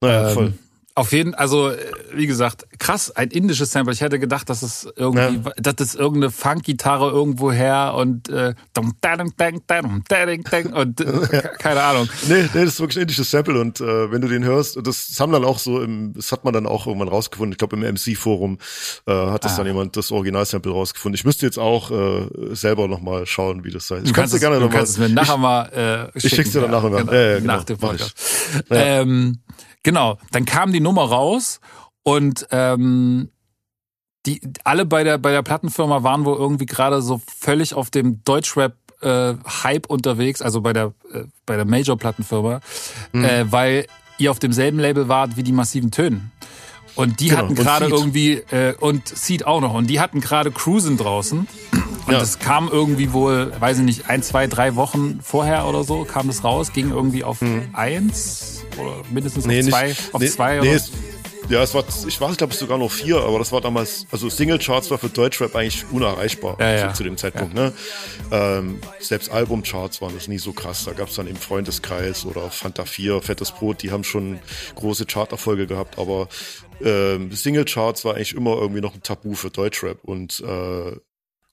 Naja, 0.00 0.30
voll. 0.30 0.54
Auf 0.96 1.10
jeden, 1.10 1.34
also 1.34 1.70
äh, 1.70 1.76
wie 2.12 2.28
gesagt, 2.28 2.66
krass, 2.78 3.10
ein 3.10 3.28
indisches 3.30 3.72
Sample. 3.72 3.92
Ich 3.92 4.00
hätte 4.00 4.20
gedacht, 4.20 4.48
dass 4.48 4.62
es 4.62 4.86
irgendwie, 4.94 5.40
ja. 5.44 5.52
dass 5.56 5.74
es 5.80 5.96
irgendeine 5.96 6.30
Funk-Gitarre 6.30 7.10
irgendwo 7.10 7.50
her 7.50 7.94
und 7.96 8.28
äh, 8.28 8.54
und 8.76 9.02
äh, 11.00 11.48
keine 11.58 11.82
Ahnung. 11.82 12.08
Nee, 12.28 12.42
nee, 12.42 12.64
das 12.64 12.74
ist 12.74 12.80
wirklich 12.80 12.98
ein 12.98 13.02
indisches 13.02 13.28
Sample 13.28 13.60
und 13.60 13.80
äh, 13.80 14.12
wenn 14.12 14.20
du 14.20 14.28
den 14.28 14.44
hörst, 14.44 14.76
das, 14.76 15.08
das 15.08 15.18
haben 15.18 15.32
dann 15.32 15.44
auch 15.44 15.58
so 15.58 15.82
im, 15.82 16.12
das 16.14 16.30
hat 16.30 16.44
man 16.44 16.54
dann 16.54 16.68
auch 16.68 16.86
irgendwann 16.86 17.08
rausgefunden. 17.08 17.52
Ich 17.52 17.58
glaube 17.58 17.74
im 17.74 17.82
MC-Forum 17.82 18.58
äh, 19.06 19.12
hat 19.12 19.44
das 19.44 19.54
ah. 19.54 19.56
dann 19.58 19.66
jemand 19.66 19.96
das 19.96 20.12
Original-Sample 20.12 20.70
rausgefunden. 20.70 21.16
Ich 21.16 21.24
müsste 21.24 21.44
jetzt 21.44 21.58
auch 21.58 21.90
äh, 21.90 22.54
selber 22.54 22.86
nochmal 22.86 23.26
schauen, 23.26 23.64
wie 23.64 23.72
das 23.72 23.90
heißt. 23.90 24.04
Ich 24.04 24.12
du 24.12 24.14
kannst 24.14 24.32
es 24.32 24.38
gerne 24.38 24.60
nochmal. 24.60 24.70
Du 24.70 24.76
kannst 24.76 24.92
es 24.92 24.98
mir 24.98 25.08
nachher 25.08 25.38
mal 25.38 25.64
äh, 25.70 26.20
schicken. 26.20 26.26
Ich 26.26 26.34
schick's 26.36 26.52
dir 26.52 26.60
dann 26.60 26.70
nachher 26.70 26.90
mal. 26.90 27.00
Genau, 27.00 27.12
ja, 27.12 27.20
ja, 27.20 27.38
genau, 27.40 27.56
nach 27.56 27.64
dem 27.64 27.78
Podcast. 27.78 28.14
Ja. 28.70 28.76
Ähm, 28.76 29.40
Genau, 29.84 30.18
dann 30.32 30.44
kam 30.44 30.72
die 30.72 30.80
Nummer 30.80 31.02
raus 31.04 31.60
und 32.02 32.48
ähm, 32.50 33.30
die 34.26 34.40
alle 34.64 34.86
bei 34.86 35.04
der 35.04 35.18
bei 35.18 35.30
der 35.30 35.42
Plattenfirma 35.42 36.02
waren 36.02 36.24
wohl 36.24 36.36
irgendwie 36.36 36.66
gerade 36.66 37.02
so 37.02 37.20
völlig 37.38 37.74
auf 37.74 37.90
dem 37.90 38.24
Deutschrap 38.24 38.74
äh, 39.02 39.34
Hype 39.62 39.86
unterwegs, 39.86 40.42
also 40.42 40.62
bei 40.62 40.72
der 40.72 40.94
äh, 41.12 41.24
bei 41.46 41.56
der 41.56 41.66
Major 41.66 41.96
Plattenfirma, 41.96 42.60
mhm. 43.12 43.24
äh, 43.24 43.52
weil 43.52 43.86
ihr 44.18 44.30
auf 44.30 44.38
demselben 44.38 44.78
Label 44.78 45.08
wart 45.08 45.36
wie 45.36 45.42
die 45.42 45.52
massiven 45.52 45.90
Tönen. 45.90 46.32
Und 46.94 47.20
die 47.20 47.28
genau. 47.28 47.42
hatten 47.42 47.54
gerade 47.54 47.86
irgendwie 47.86 48.34
äh, 48.50 48.74
und 48.78 49.08
Seed 49.08 49.46
auch 49.46 49.60
noch 49.60 49.74
und 49.74 49.88
die 49.88 50.00
hatten 50.00 50.20
gerade 50.20 50.50
Cruisen 50.50 50.96
draußen. 50.96 51.46
Und 52.06 52.12
ja. 52.12 52.18
das 52.18 52.38
kam 52.38 52.68
irgendwie 52.68 53.12
wohl, 53.12 53.52
weiß 53.58 53.78
ich 53.78 53.84
nicht, 53.84 54.10
ein, 54.10 54.22
zwei, 54.22 54.46
drei 54.46 54.76
Wochen 54.76 55.20
vorher 55.22 55.66
oder 55.66 55.84
so 55.84 56.04
kam 56.04 56.26
das 56.26 56.44
raus, 56.44 56.72
ging 56.72 56.90
irgendwie 56.90 57.24
auf 57.24 57.40
mhm. 57.40 57.70
eins 57.72 58.64
oder 58.78 58.96
mindestens 59.10 59.46
nee, 59.46 59.60
auf 59.60 59.68
zwei, 59.68 59.88
nicht, 59.88 60.14
auf 60.14 60.20
nee, 60.20 60.28
zwei 60.28 60.60
nee? 60.60 60.72
Es, 60.72 60.92
ja, 61.48 61.62
es 61.62 61.74
war, 61.74 61.84
ich 62.06 62.20
weiß, 62.20 62.36
glaube 62.36 62.52
ich, 62.52 62.58
sogar 62.58 62.78
noch 62.78 62.90
vier, 62.90 63.18
aber 63.18 63.38
das 63.38 63.52
war 63.52 63.60
damals, 63.60 64.06
also 64.10 64.28
Singlecharts 64.28 64.90
war 64.90 64.98
für 64.98 65.10
Deutschrap 65.10 65.54
eigentlich 65.54 65.84
unerreichbar 65.90 66.56
ja, 66.58 66.72
ja. 66.72 66.88
Zu, 66.88 66.98
zu, 66.98 67.04
dem 67.04 67.16
Zeitpunkt. 67.16 67.54
Ne? 67.54 67.72
Ähm, 68.30 68.78
selbst 68.98 69.30
Albumcharts 69.30 70.00
waren 70.00 70.14
das 70.14 70.26
nie 70.26 70.38
so 70.38 70.52
krass. 70.52 70.84
Da 70.84 70.92
gab 70.92 71.08
es 71.08 71.16
dann 71.16 71.26
im 71.26 71.36
Freundeskreis 71.36 72.24
oder 72.24 72.50
Fanta 72.50 72.86
4, 72.86 73.20
Fettes 73.20 73.52
Brot, 73.52 73.82
die 73.82 73.90
haben 73.90 74.04
schon 74.04 74.38
große 74.74 75.04
Charterfolge 75.04 75.66
gehabt, 75.66 75.98
aber 75.98 76.28
ähm, 76.82 77.30
Singlecharts 77.30 78.04
war 78.04 78.14
eigentlich 78.14 78.34
immer 78.34 78.56
irgendwie 78.56 78.80
noch 78.80 78.94
ein 78.94 79.02
Tabu 79.02 79.34
für 79.34 79.50
Deutschrap 79.50 80.02
und 80.02 80.40
äh, 80.40 80.96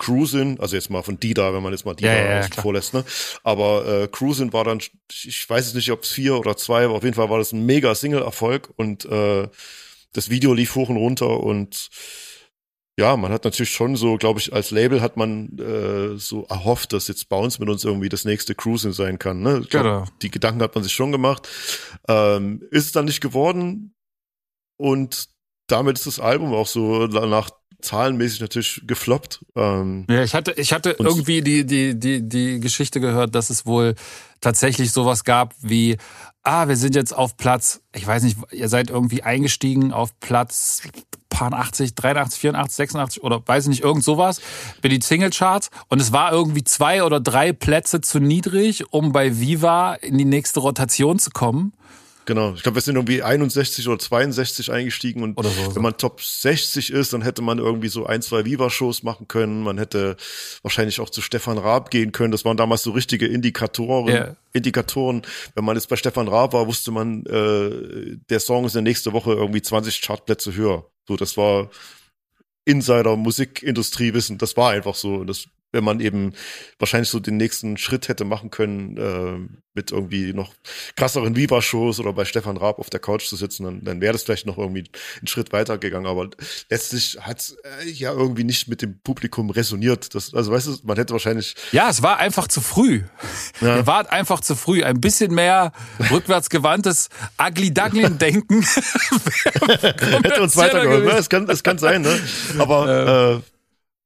Cruisin, 0.02 0.60
also 0.60 0.76
jetzt 0.76 0.90
mal 0.90 1.04
von 1.04 1.20
Dida, 1.20 1.54
wenn 1.54 1.62
man 1.62 1.74
jetzt 1.74 1.86
mal 1.86 1.94
Dida 1.94 2.12
ja, 2.12 2.42
ja, 2.42 2.48
vorlässt, 2.48 2.96
ne? 2.96 3.06
Aber 3.44 3.88
äh, 3.88 4.08
Cruisin 4.08 4.52
war 4.52 4.64
dann, 4.64 4.80
ich 5.12 5.48
weiß 5.48 5.66
jetzt 5.68 5.76
nicht, 5.76 5.92
ob 5.92 6.02
es 6.02 6.10
vier 6.10 6.40
oder 6.40 6.58
zwei, 6.58 6.86
aber 6.86 6.96
auf 6.96 7.04
jeden 7.04 7.14
Fall 7.14 7.30
war 7.30 7.38
das 7.38 7.52
ein 7.52 7.68
mega 7.68 7.94
Single-Erfolg 7.94 8.72
und 8.78 9.06
äh, 9.06 9.48
das 10.12 10.30
Video 10.32 10.56
lief 10.56 10.74
hoch 10.74 10.90
und 10.90 10.98
runter 10.98 11.40
und 11.40 11.90
ja, 12.98 13.16
man 13.16 13.32
hat 13.32 13.46
natürlich 13.46 13.70
schon 13.70 13.96
so, 13.96 14.18
glaube 14.18 14.40
ich, 14.40 14.54
als 14.54 14.72
Label 14.72 15.02
hat 15.02 15.18
man 15.18 15.58
äh, 15.60 16.18
so 16.18 16.46
erhofft, 16.46 16.94
dass 16.94 17.08
jetzt 17.08 17.30
Bounce 17.30 17.60
mit 17.60 17.70
uns 17.70 17.86
irgendwie 17.86 18.10
das 18.10 18.26
nächste 18.26 18.56
Cruising 18.56 18.92
sein 18.92 19.20
kann. 19.20 19.42
Ne? 19.42 19.62
Glaub, 19.70 19.84
genau. 19.84 20.06
Die 20.22 20.32
Gedanken 20.32 20.62
hat 20.62 20.76
man 20.76 20.84
sich 20.84 20.94
schon 20.94 21.12
gemacht. 21.12 21.48
Ähm, 22.08 22.64
ist 22.72 22.88
es 22.88 22.92
dann 22.92 23.06
nicht 23.06 23.22
geworden 23.22 23.94
und 24.78 25.30
damit 25.68 25.98
ist 25.98 26.08
das 26.08 26.20
Album 26.20 26.54
auch 26.54 26.68
so 26.68 27.06
nach 27.08 27.52
zahlenmäßig 27.82 28.42
natürlich 28.42 28.82
gefloppt. 28.86 29.46
Ähm, 29.56 30.06
ja, 30.10 30.24
ich 30.24 30.34
hatte, 30.34 30.54
ich 30.54 30.74
hatte 30.74 30.96
irgendwie 30.98 31.42
die, 31.42 31.66
die, 31.66 32.00
die, 32.00 32.28
die 32.28 32.60
Geschichte 32.60 33.00
gehört, 33.00 33.36
dass 33.36 33.50
es 33.50 33.66
wohl 33.66 33.96
tatsächlich 34.40 34.92
sowas 34.92 35.24
gab 35.24 35.54
wie, 35.62 35.98
ah, 36.44 36.68
wir 36.68 36.78
sind 36.78 36.96
jetzt 36.96 37.16
auf 37.16 37.38
Platz, 37.38 37.82
ich 37.94 38.06
weiß 38.06 38.24
nicht, 38.24 38.38
ihr 38.52 38.70
seid 38.70 38.90
irgendwie 38.90 39.24
eingestiegen 39.24 39.94
auf 39.94 40.20
Platz 40.20 40.84
80, 41.34 41.96
83, 41.96 42.40
84, 42.40 42.76
86 42.76 43.24
oder 43.24 43.42
weiß 43.46 43.64
ich 43.64 43.70
nicht, 43.70 43.84
irgend 43.84 44.04
sowas 44.04 44.42
bei 44.82 44.90
die 44.90 45.02
Singlecharts 45.02 45.72
und 45.88 46.00
es 46.00 46.12
war 46.12 46.32
irgendwie 46.32 46.64
zwei 46.64 47.04
oder 47.04 47.20
drei 47.20 47.52
Plätze 47.52 48.02
zu 48.02 48.20
niedrig, 48.20 48.92
um 48.94 49.12
bei 49.12 49.40
Viva 49.40 49.96
in 49.96 50.18
die 50.18 50.26
nächste 50.26 50.60
Rotation 50.60 51.18
zu 51.18 51.32
kommen. 51.32 51.74
Genau, 52.32 52.54
ich 52.54 52.64
glaube, 52.64 52.76
wir 52.76 52.82
sind 52.82 52.96
irgendwie 52.96 53.22
61 53.22 53.90
oder 53.90 54.00
62 54.00 54.72
eingestiegen 54.72 55.22
und 55.22 55.38
so, 55.44 55.76
wenn 55.76 55.82
man 55.82 55.98
Top 55.98 56.22
60 56.22 56.94
ist, 56.94 57.12
dann 57.12 57.24
hätte 57.24 57.42
man 57.42 57.58
irgendwie 57.58 57.90
so 57.90 58.06
ein, 58.06 58.22
zwei 58.22 58.46
Viva-Shows 58.46 59.04
machen 59.04 59.28
können. 59.28 59.64
Man 59.64 59.78
hätte 59.78 60.16
wahrscheinlich 60.62 61.02
auch 61.02 61.10
zu 61.10 61.22
Stefan 61.22 61.58
Raab 61.58 61.92
gehen 61.92 62.14
können. 62.14 62.32
Das 62.32 62.46
waren 62.46 62.56
damals 62.56 62.84
so 62.84 62.92
richtige 62.92 63.28
Indikatoren. 63.28 64.14
Yeah. 64.14 64.38
Indikatoren. 64.54 65.24
Wenn 65.56 65.66
man 65.66 65.76
jetzt 65.76 65.90
bei 65.90 65.98
Stefan 65.98 66.30
Raab 66.30 66.54
war, 66.54 66.68
wusste 66.68 66.92
man, 66.92 67.26
äh, 67.26 68.16
der 68.30 68.40
Song 68.40 68.64
ist 68.64 68.76
in 68.76 68.86
der 68.86 68.90
nächste 68.90 69.12
Woche 69.12 69.34
irgendwie 69.34 69.62
20 69.62 70.00
Chartplätze 70.02 70.56
höher. 70.56 70.86
So, 71.10 71.18
das 71.18 71.36
war 71.36 71.70
Insider-Musikindustrie-Wissen. 72.64 74.38
Das 74.38 74.56
war 74.56 74.72
einfach 74.72 74.96
so. 74.96 75.26
Das 75.26 75.50
wenn 75.72 75.84
man 75.84 76.00
eben 76.00 76.34
wahrscheinlich 76.80 77.10
so 77.10 77.20
den 77.20 77.38
nächsten 77.38 77.78
Schritt 77.78 78.08
hätte 78.08 78.26
machen 78.26 78.52
können, 78.52 78.98
äh, 78.98 79.62
mit 79.74 79.92
irgendwie 79.92 80.34
noch 80.34 80.54
krasseren 80.98 81.36
Viva-Shows 81.36 82.00
oder 82.02 82.12
bei 82.12 82.26
Stefan 82.26 82.58
Raab 82.58 82.80
auf 82.80 82.90
der 82.90 83.00
Couch 83.00 83.26
zu 83.28 83.38
sitzen, 83.38 83.64
dann, 83.64 83.84
dann 83.84 84.02
wäre 84.02 84.12
das 84.12 84.24
vielleicht 84.24 84.46
noch 84.46 84.58
irgendwie 84.58 84.90
einen 85.18 85.28
Schritt 85.28 85.54
weiter 85.54 85.78
gegangen. 85.78 86.08
Aber 86.08 86.30
letztlich 86.70 87.18
hat 87.22 87.40
es 87.40 87.58
äh, 87.64 87.90
ja 87.90 88.12
irgendwie 88.12 88.44
nicht 88.44 88.68
mit 88.68 88.82
dem 88.82 89.00
Publikum 89.00 89.50
resoniert. 89.50 90.14
Das, 90.14 90.34
also 90.34 90.52
weißt 90.52 90.68
du, 90.68 90.78
man 90.84 90.98
hätte 90.98 91.14
wahrscheinlich. 91.14 91.56
Ja, 91.72 91.90
es 91.90 92.04
war 92.04 92.18
einfach 92.18 92.48
zu 92.48 92.60
früh. 92.60 93.04
Ja. 93.62 93.78
Er 93.78 93.88
war 93.92 94.12
einfach 94.12 94.42
zu 94.42 94.56
früh. 94.56 94.84
Ein 94.84 95.00
bisschen 95.00 95.34
mehr 95.34 95.72
rückwärtsgewandtes 96.12 97.10
Ugly-Duckling-Denken. 97.42 98.62
hätte 100.24 100.42
uns 100.42 100.58
weitergeholfen. 100.58 101.10
Es 101.18 101.30
kann, 101.30 101.50
es 101.50 101.64
kann 101.64 101.78
sein, 101.78 102.02
ne? 102.02 102.20
Aber 102.58 103.38
äh, 103.38 103.52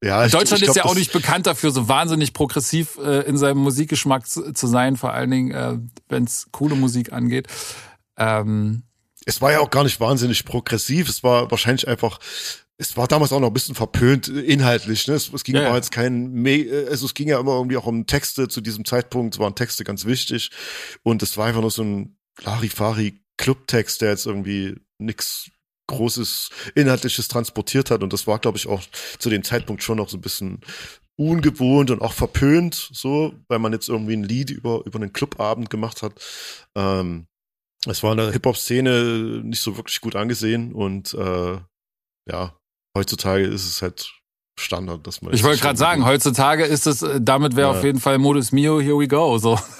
ja, 0.05 0.23
ich, 0.25 0.31
Deutschland 0.31 0.61
ich 0.61 0.65
glaub, 0.67 0.75
ist 0.75 0.83
ja 0.83 0.85
auch 0.85 0.95
nicht 0.95 1.11
bekannt 1.11 1.47
dafür, 1.47 1.71
so 1.71 1.87
wahnsinnig 1.87 2.33
progressiv 2.33 2.97
äh, 3.03 3.21
in 3.21 3.37
seinem 3.37 3.57
Musikgeschmack 3.57 4.27
zu, 4.27 4.53
zu 4.53 4.67
sein, 4.67 4.97
vor 4.97 5.13
allen 5.13 5.31
Dingen, 5.31 5.51
äh, 5.51 5.79
wenn 6.09 6.25
es 6.25 6.47
coole 6.51 6.75
Musik 6.75 7.11
angeht. 7.11 7.47
Ähm, 8.15 8.83
es 9.25 9.41
war 9.41 9.51
ja 9.51 9.59
auch 9.59 9.71
gar 9.71 9.83
nicht 9.83 9.99
wahnsinnig 9.99 10.45
progressiv. 10.45 11.09
Es 11.09 11.23
war 11.23 11.49
wahrscheinlich 11.49 11.87
einfach, 11.87 12.19
es 12.77 12.95
war 12.95 13.07
damals 13.07 13.33
auch 13.33 13.39
noch 13.39 13.47
ein 13.47 13.53
bisschen 13.53 13.73
verpönt 13.73 14.27
inhaltlich. 14.27 15.07
Ne? 15.07 15.15
Es, 15.15 15.33
es 15.33 15.43
ging 15.43 15.55
ja, 15.55 15.63
ja. 15.63 15.75
jetzt 15.75 15.91
kein, 15.91 16.45
also 16.87 17.07
es 17.07 17.15
ging 17.15 17.27
ja 17.27 17.39
immer 17.39 17.53
irgendwie 17.53 17.77
auch 17.77 17.87
um 17.87 18.05
Texte 18.05 18.47
zu 18.47 18.61
diesem 18.61 18.85
Zeitpunkt. 18.85 19.33
Es 19.33 19.39
waren 19.39 19.55
Texte 19.55 19.83
ganz 19.83 20.05
wichtig 20.05 20.51
und 21.01 21.23
es 21.23 21.35
war 21.35 21.47
einfach 21.47 21.61
nur 21.61 21.71
so 21.71 21.83
ein 21.83 22.15
Larifari 22.43 23.19
Clubtext, 23.37 24.01
der 24.01 24.11
jetzt 24.11 24.27
irgendwie 24.27 24.75
nix 24.99 25.49
Großes 25.95 26.49
Inhaltliches 26.75 27.27
transportiert 27.27 27.91
hat. 27.91 28.03
Und 28.03 28.13
das 28.13 28.27
war, 28.27 28.39
glaube 28.39 28.57
ich, 28.57 28.67
auch 28.67 28.81
zu 29.19 29.29
dem 29.29 29.43
Zeitpunkt 29.43 29.83
schon 29.83 29.97
noch 29.97 30.09
so 30.09 30.17
ein 30.17 30.21
bisschen 30.21 30.61
ungewohnt 31.17 31.91
und 31.91 32.01
auch 32.01 32.13
verpönt, 32.13 32.89
so, 32.91 33.33
weil 33.47 33.59
man 33.59 33.71
jetzt 33.73 33.87
irgendwie 33.87 34.15
ein 34.15 34.23
Lied 34.23 34.49
über, 34.49 34.85
über 34.85 34.99
einen 34.99 35.13
Clubabend 35.13 35.69
gemacht 35.69 36.01
hat. 36.01 36.13
Ähm, 36.75 37.27
es 37.87 38.03
war 38.03 38.11
in 38.11 38.17
der 38.17 38.31
Hip-Hop-Szene 38.31 39.41
nicht 39.43 39.61
so 39.61 39.77
wirklich 39.77 40.01
gut 40.01 40.15
angesehen 40.15 40.73
und 40.73 41.13
äh, 41.13 41.57
ja, 42.29 42.57
heutzutage 42.97 43.45
ist 43.45 43.65
es 43.65 43.81
halt 43.81 44.11
Standard, 44.57 45.05
dass 45.05 45.21
man. 45.21 45.33
Ich 45.33 45.43
wollte 45.43 45.61
gerade 45.61 45.77
sagen, 45.77 46.05
heutzutage 46.05 46.63
ist 46.63 46.87
es, 46.87 47.01
äh, 47.01 47.19
damit 47.21 47.55
wäre 47.55 47.71
ja. 47.71 47.77
auf 47.77 47.83
jeden 47.83 47.99
Fall 47.99 48.17
Modus 48.17 48.51
Mio, 48.51 48.79
here 48.79 48.97
we 48.97 49.07
go. 49.07 49.37
So. 49.37 49.59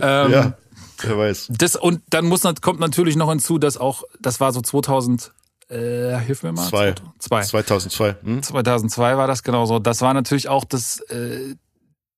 ähm, 0.00 0.32
ja, 0.32 0.56
wer 1.02 1.18
weiß. 1.18 1.48
Das, 1.50 1.76
und 1.76 2.02
dann 2.10 2.26
muss, 2.26 2.42
kommt 2.60 2.80
natürlich 2.80 3.16
noch 3.16 3.28
hinzu, 3.28 3.58
dass 3.58 3.76
auch, 3.76 4.04
das 4.20 4.40
war 4.40 4.52
so 4.52 4.60
2000, 4.60 5.32
äh, 5.68 6.18
hilf 6.18 6.42
mir 6.42 6.52
mal. 6.52 6.68
Zwei. 6.68 6.94
Zwei. 7.18 7.42
2002. 7.42 8.16
Hm? 8.22 8.42
2002 8.42 9.16
war 9.16 9.26
das 9.26 9.42
genau 9.42 9.66
so. 9.66 9.78
Das 9.78 10.00
war 10.02 10.14
natürlich 10.14 10.48
auch 10.48 10.64
das, 10.64 11.00
äh, 11.10 11.56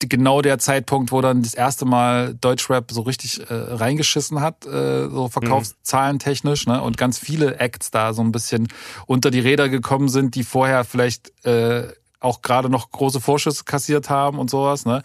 genau 0.00 0.42
der 0.42 0.58
Zeitpunkt, 0.58 1.10
wo 1.12 1.20
dann 1.20 1.42
das 1.42 1.54
erste 1.54 1.84
Mal 1.84 2.34
Deutschrap 2.34 2.90
so 2.92 3.02
richtig 3.02 3.48
äh, 3.48 3.54
reingeschissen 3.54 4.40
hat, 4.40 4.66
äh, 4.66 5.08
so 5.08 5.28
Verkaufszahlen 5.28 6.18
technisch, 6.18 6.66
ne? 6.66 6.82
Und 6.82 6.98
ganz 6.98 7.18
viele 7.18 7.58
Acts 7.58 7.90
da 7.90 8.12
so 8.12 8.22
ein 8.22 8.32
bisschen 8.32 8.68
unter 9.06 9.30
die 9.30 9.40
Räder 9.40 9.68
gekommen 9.68 10.08
sind, 10.08 10.34
die 10.34 10.44
vorher 10.44 10.84
vielleicht 10.84 11.32
äh, 11.46 11.88
auch 12.20 12.42
gerade 12.42 12.68
noch 12.68 12.90
große 12.90 13.20
Vorschüsse 13.20 13.64
kassiert 13.64 14.10
haben 14.10 14.38
und 14.38 14.50
sowas, 14.50 14.84
ne? 14.84 15.02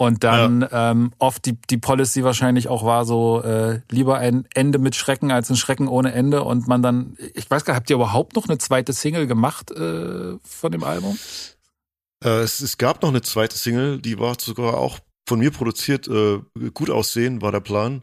Und 0.00 0.24
dann 0.24 0.62
ja. 0.62 0.92
ähm, 0.92 1.12
oft 1.18 1.44
die, 1.44 1.58
die 1.68 1.76
Policy 1.76 2.24
wahrscheinlich 2.24 2.68
auch 2.68 2.86
war 2.86 3.04
so, 3.04 3.42
äh, 3.42 3.82
lieber 3.90 4.16
ein 4.16 4.48
Ende 4.54 4.78
mit 4.78 4.96
Schrecken 4.96 5.30
als 5.30 5.50
ein 5.50 5.56
Schrecken 5.56 5.88
ohne 5.88 6.14
Ende. 6.14 6.42
Und 6.42 6.66
man 6.66 6.80
dann, 6.80 7.18
ich 7.34 7.50
weiß 7.50 7.66
gar 7.66 7.74
nicht, 7.74 7.80
habt 7.80 7.90
ihr 7.90 7.96
überhaupt 7.96 8.34
noch 8.34 8.48
eine 8.48 8.56
zweite 8.56 8.94
Single 8.94 9.26
gemacht 9.26 9.70
äh, 9.70 10.38
von 10.42 10.72
dem 10.72 10.84
Album? 10.84 11.18
Äh, 12.24 12.30
es, 12.30 12.62
es 12.62 12.78
gab 12.78 13.02
noch 13.02 13.10
eine 13.10 13.20
zweite 13.20 13.58
Single, 13.58 14.00
die 14.00 14.18
war 14.18 14.40
sogar 14.40 14.78
auch 14.78 15.00
von 15.28 15.38
mir 15.38 15.50
produziert. 15.50 16.08
Äh, 16.08 16.40
gut 16.72 16.88
aussehen 16.88 17.42
war 17.42 17.52
der 17.52 17.60
Plan. 17.60 18.00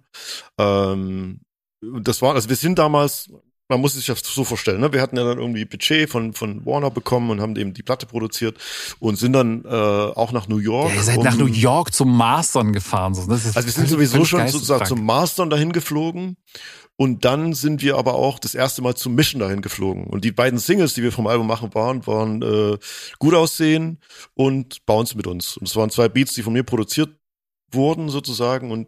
Ähm, 0.59 1.39
das 1.81 2.21
war, 2.21 2.35
also 2.35 2.47
wir 2.47 2.57
sind 2.57 2.77
damals, 2.77 3.31
man 3.69 3.81
muss 3.81 3.93
sich 3.93 4.05
das 4.05 4.21
so 4.23 4.43
vorstellen, 4.43 4.79
ne? 4.79 4.93
wir 4.93 5.01
hatten 5.01 5.17
ja 5.17 5.23
dann 5.23 5.39
irgendwie 5.39 5.65
Budget 5.65 6.09
von, 6.09 6.33
von 6.33 6.65
Warner 6.65 6.89
bekommen 6.89 7.29
und 7.29 7.41
haben 7.41 7.55
eben 7.55 7.73
die 7.73 7.83
Platte 7.83 8.05
produziert 8.05 8.57
und 8.99 9.17
sind 9.17 9.33
dann 9.33 9.65
äh, 9.65 9.67
auch 9.67 10.31
nach 10.31 10.47
New 10.47 10.59
York. 10.59 10.89
Ja, 10.89 10.95
ihr 10.95 11.03
seid 11.03 11.17
um, 11.17 11.23
nach 11.23 11.35
New 11.35 11.47
York 11.47 11.93
zum 11.93 12.15
Mastern 12.15 12.73
gefahren. 12.73 13.13
So. 13.13 13.29
also 13.29 13.53
wir 13.53 13.63
sind 13.63 13.89
sowieso 13.89 14.23
schon 14.25 14.47
sozusagen 14.47 14.85
zum 14.85 15.05
Mastern 15.05 15.49
dahin 15.49 15.73
geflogen 15.73 16.37
und 16.97 17.25
dann 17.25 17.53
sind 17.53 17.83
wir 17.83 17.95
aber 17.95 18.15
auch 18.15 18.39
das 18.39 18.55
erste 18.55 18.81
Mal 18.81 18.95
zum 18.95 19.13
Mission 19.13 19.39
dahin 19.39 19.61
geflogen. 19.61 20.05
Und 20.05 20.25
die 20.25 20.31
beiden 20.31 20.57
Singles, 20.57 20.95
die 20.95 21.03
wir 21.03 21.11
vom 21.11 21.27
Album 21.27 21.45
machen 21.45 21.73
waren, 21.75 22.05
waren 22.07 22.41
äh, 22.41 22.77
Gut 23.19 23.35
aussehen 23.35 23.99
und 24.33 24.83
Bounce 24.87 25.15
mit 25.15 25.27
uns. 25.27 25.57
Und 25.57 25.67
es 25.67 25.75
waren 25.75 25.91
zwei 25.91 26.09
Beats, 26.09 26.33
die 26.33 26.41
von 26.41 26.53
mir 26.53 26.63
produziert 26.63 27.09
wurden 27.71 28.09
sozusagen. 28.09 28.71
Und 28.71 28.87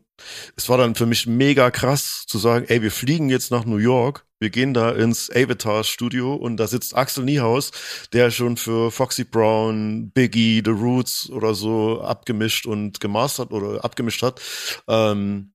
es 0.55 0.69
war 0.69 0.77
dann 0.79 0.95
für 0.95 1.05
mich 1.05 1.27
mega 1.27 1.69
krass 1.69 2.23
zu 2.27 2.39
sagen, 2.39 2.65
ey, 2.67 2.81
wir 2.81 2.91
fliegen 2.91 3.29
jetzt 3.29 3.51
nach 3.51 3.65
New 3.65 3.77
York. 3.77 4.25
Wir 4.39 4.49
gehen 4.49 4.73
da 4.73 4.91
ins 4.91 5.29
Avatar 5.29 5.83
Studio 5.83 6.33
und 6.33 6.57
da 6.57 6.67
sitzt 6.67 6.95
Axel 6.95 7.25
Niehaus, 7.25 7.71
der 8.13 8.31
schon 8.31 8.55
für 8.55 8.89
Foxy 8.89 9.25
Brown, 9.25 10.11
Biggie, 10.11 10.61
The 10.63 10.71
Roots 10.71 11.29
oder 11.29 11.53
so 11.53 12.01
abgemischt 12.01 12.65
und 12.65 13.01
gemastert 13.01 13.51
oder 13.51 13.83
abgemischt 13.83 14.23
hat. 14.23 14.41
Ähm, 14.87 15.51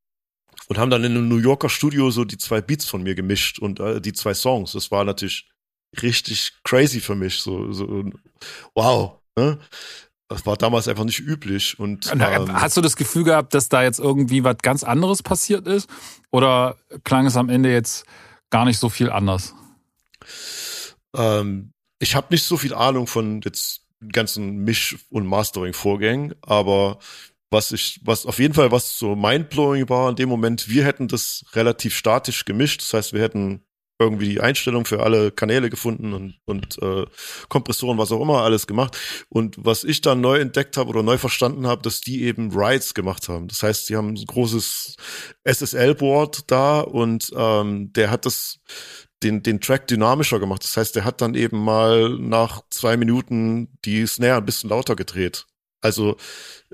und 0.69 0.79
haben 0.79 0.91
dann 0.91 1.05
in 1.05 1.13
einem 1.13 1.29
New 1.29 1.39
Yorker 1.39 1.69
Studio 1.69 2.11
so 2.11 2.25
die 2.25 2.39
zwei 2.39 2.61
Beats 2.61 2.87
von 2.87 3.03
mir 3.03 3.15
gemischt 3.15 3.59
und 3.59 3.81
äh, 3.81 4.01
die 4.01 4.13
zwei 4.13 4.35
Songs. 4.35 4.73
Das 4.73 4.91
war 4.91 5.05
natürlich 5.05 5.51
richtig 6.01 6.53
crazy 6.65 7.01
für 7.01 7.15
mich. 7.15 7.41
So, 7.41 7.73
so 7.73 8.11
wow. 8.75 9.21
Ne? 9.37 9.59
Das 10.29 10.47
war 10.47 10.57
damals 10.57 10.89
einfach 10.89 11.05
nicht 11.05 11.21
üblich. 11.21 11.79
Und 11.79 12.11
ähm, 12.13 12.53
hast 12.53 12.77
du 12.77 12.81
das 12.81 12.97
Gefühl 12.97 13.25
gehabt, 13.25 13.55
dass 13.55 13.69
da 13.69 13.83
jetzt 13.83 13.99
irgendwie 13.99 14.43
was 14.43 14.57
ganz 14.63 14.85
anderes 14.85 15.23
passiert 15.23 15.67
ist? 15.67 15.89
Oder 16.31 16.77
klang 17.05 17.27
es 17.27 17.37
am 17.37 17.51
Ende 17.51 17.71
jetzt 17.71 18.05
gar 18.55 18.65
nicht 18.65 18.79
so 18.79 18.89
viel 18.89 19.11
anders? 19.11 19.53
Ähm, 21.13 21.73
ich 21.99 22.15
habe 22.15 22.29
nicht 22.31 22.45
so 22.45 22.57
viel 22.57 22.73
Ahnung 22.73 23.09
von 23.09 23.41
jetzt 23.43 23.81
ganzen 24.13 24.59
Misch- 24.59 24.97
und 25.11 25.27
Mastering-Vorgängen, 25.27 26.37
aber 26.41 27.01
was 27.51 27.73
ich, 27.73 28.01
was 28.05 28.27
auf 28.27 28.39
jeden 28.39 28.55
Fall 28.55 28.71
was 28.71 28.97
so 28.97 29.17
mindblowing 29.17 29.89
war 29.89 30.09
in 30.09 30.15
dem 30.15 30.29
Moment, 30.29 30.69
wir 30.69 30.85
hätten 30.85 31.09
das 31.09 31.45
relativ 31.55 31.97
statisch 31.97 32.45
gemischt. 32.45 32.81
Das 32.81 32.95
heißt, 32.95 33.13
wir 33.13 33.23
hätten 33.23 33.65
irgendwie 33.99 34.29
die 34.29 34.41
Einstellung 34.41 34.85
für 34.85 35.03
alle 35.03 35.31
Kanäle 35.31 35.71
gefunden 35.71 36.13
und, 36.13 36.39
und 36.45 36.83
äh, 36.83 37.07
Kompressoren, 37.49 37.99
was 37.99 38.11
auch 38.11 38.21
immer, 38.21 38.43
alles 38.43 38.67
gemacht. 38.67 38.99
Und 39.29 39.57
was 39.59 39.85
ich 39.85 40.01
dann 40.01 40.21
neu 40.21 40.39
entdeckt 40.39 40.77
habe 40.77 40.91
oder 40.91 41.03
neu 41.03 41.19
verstanden 41.19 41.67
habe, 41.67 41.83
dass 41.83 42.01
die 42.01 42.25
eben 42.25 42.51
Rides 42.53 42.95
gemacht 42.95 43.29
haben. 43.29 43.49
Das 43.49 43.63
heißt, 43.63 43.89
die 43.89 43.97
haben 43.97 44.15
ein 44.15 44.27
großes 44.27 44.97
SSL-Board 45.45 46.51
da 46.51 46.81
und 46.81 47.31
ähm, 47.37 47.93
der 47.93 48.11
hat 48.11 48.27
das 48.27 48.59
den, 49.23 49.43
den 49.43 49.61
Track 49.61 49.87
dynamischer 49.87 50.41
gemacht. 50.41 50.65
Das 50.65 50.77
heißt, 50.77 50.97
der 50.97 51.05
hat 51.05 51.21
dann 51.21 51.35
eben 51.35 51.59
mal 51.59 52.11
nach 52.11 52.63
zwei 52.71 52.97
Minuten 52.97 53.79
die 53.85 54.07
Snare 54.07 54.39
ein 54.39 54.45
bisschen 54.45 54.71
lauter 54.71 54.97
gedreht. 54.97 55.47
Also 55.85 56.17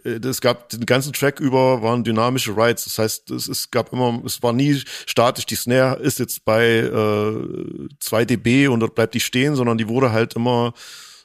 äh, 0.05 0.21
es 0.27 0.41
gab 0.41 0.69
den 0.69 0.87
ganzen 0.87 1.13
Track 1.13 1.41
über 1.41 1.83
waren 1.83 2.05
dynamische 2.05 2.57
Rides. 2.57 2.85
Das 2.85 2.99
heißt, 2.99 3.31
es, 3.33 3.49
es 3.49 3.71
gab 3.71 3.93
immer, 3.93 4.23
es 4.25 4.43
war 4.43 4.53
nie 4.53 4.81
statisch. 5.07 5.47
Die 5.47 5.57
Snare 5.57 5.99
ist 6.01 6.19
jetzt 6.19 6.45
bei 6.45 6.79
äh, 6.79 7.89
2 7.99 8.25
dB 8.25 8.69
und 8.69 8.81
dort 8.81 8.95
bleibt 8.95 9.15
die 9.15 9.21
stehen, 9.21 9.57
sondern 9.57 9.79
die 9.79 9.89
wurde 9.89 10.13
halt 10.13 10.35
immer 10.35 10.73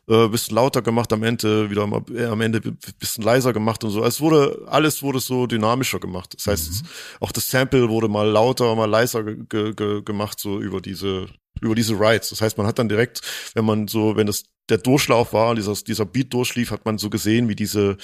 äh, 0.08 0.28
bisschen 0.28 0.56
lauter 0.56 0.82
gemacht, 0.82 1.12
am 1.14 1.24
Ende 1.24 1.70
wieder 1.70 1.86
mal, 1.88 2.02
äh, 2.14 2.26
am 2.26 2.42
Ende 2.42 2.60
bisschen 2.62 3.24
leiser 3.24 3.54
gemacht 3.54 3.84
und 3.84 3.92
so. 3.92 4.04
Es 4.04 4.20
wurde 4.20 4.66
alles 4.68 5.04
wurde 5.04 5.20
so 5.20 5.46
dynamischer 5.46 6.00
gemacht. 6.00 6.34
Das 6.36 6.48
heißt, 6.48 6.72
mhm. 6.72 6.88
auch 7.22 7.32
das 7.32 7.50
Sample 7.50 7.90
wurde 7.90 8.08
mal 8.08 8.28
lauter, 8.28 8.76
mal 8.76 8.90
leiser 8.90 9.24
ge 9.24 9.74
ge 9.74 10.02
gemacht 10.04 10.40
so 10.40 10.60
über 10.60 10.82
diese 10.82 11.28
über 11.62 11.76
diese 11.76 11.94
Rides. 12.00 12.30
Das 12.30 12.42
heißt, 12.42 12.58
man 12.58 12.68
hat 12.68 12.80
dann 12.80 12.90
direkt, 12.90 13.22
wenn 13.54 13.66
man 13.66 13.88
so, 13.88 14.16
wenn 14.16 14.28
das 14.28 14.46
der 14.70 14.78
Durchlauf 14.80 15.34
war, 15.34 15.56
dieser, 15.56 15.74
dieser 15.74 16.06
Beat 16.06 16.34
durchlief, 16.34 16.72
hat 16.72 16.86
man 16.86 16.98
so 16.98 17.10
gesehen, 17.10 17.50
wie 17.50 17.56
diese 17.56 17.98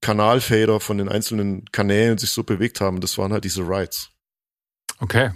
Kanalfader 0.00 0.80
von 0.80 0.98
den 0.98 1.08
einzelnen 1.08 1.64
Kanälen 1.72 2.18
sich 2.18 2.30
so 2.30 2.42
bewegt 2.42 2.80
haben. 2.80 3.00
Das 3.00 3.16
waren 3.18 3.32
halt 3.32 3.44
diese 3.44 3.62
Rides. 3.62 4.10
Okay. 5.00 5.30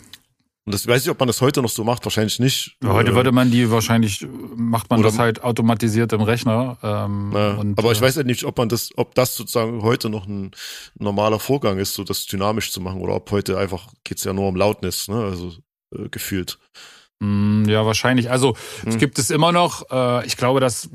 Und 0.66 0.74
das 0.74 0.86
weiß 0.86 1.02
ich, 1.02 1.10
ob 1.10 1.18
man 1.18 1.26
das 1.26 1.40
heute 1.40 1.62
noch 1.62 1.70
so 1.70 1.84
macht, 1.84 2.04
wahrscheinlich 2.04 2.38
nicht. 2.38 2.76
Heute 2.84 3.14
würde 3.14 3.32
man 3.32 3.50
die 3.50 3.70
wahrscheinlich, 3.70 4.26
macht 4.54 4.90
man 4.90 5.02
das 5.02 5.18
halt 5.18 5.42
automatisiert 5.42 6.12
im 6.12 6.20
Rechner. 6.20 6.78
Ähm, 6.82 7.30
na, 7.32 7.54
und, 7.54 7.78
aber 7.78 7.92
ich 7.92 7.98
äh, 7.98 8.02
weiß 8.02 8.16
ja 8.16 8.22
nicht, 8.24 8.44
ob 8.44 8.58
man 8.58 8.68
das, 8.68 8.90
ob 8.96 9.14
das 9.14 9.34
sozusagen 9.34 9.82
heute 9.82 10.10
noch 10.10 10.26
ein 10.26 10.50
normaler 10.98 11.40
Vorgang 11.40 11.78
ist, 11.78 11.94
so 11.94 12.04
das 12.04 12.26
dynamisch 12.26 12.72
zu 12.72 12.80
machen, 12.80 13.00
oder 13.00 13.14
ob 13.14 13.30
heute 13.30 13.58
einfach 13.58 13.88
geht's 14.04 14.22
ja 14.22 14.34
nur 14.34 14.48
um 14.48 14.54
Lautness, 14.54 15.08
ne? 15.08 15.24
Also 15.24 15.54
äh, 15.96 16.08
gefühlt. 16.10 16.58
Mm, 17.20 17.64
ja, 17.68 17.86
wahrscheinlich. 17.86 18.30
Also 18.30 18.56
hm. 18.82 18.88
es 18.88 18.98
gibt 18.98 19.18
es 19.18 19.30
immer 19.30 19.52
noch. 19.52 19.90
Äh, 19.90 20.26
ich 20.26 20.36
glaube, 20.36 20.60
dass, 20.60 20.88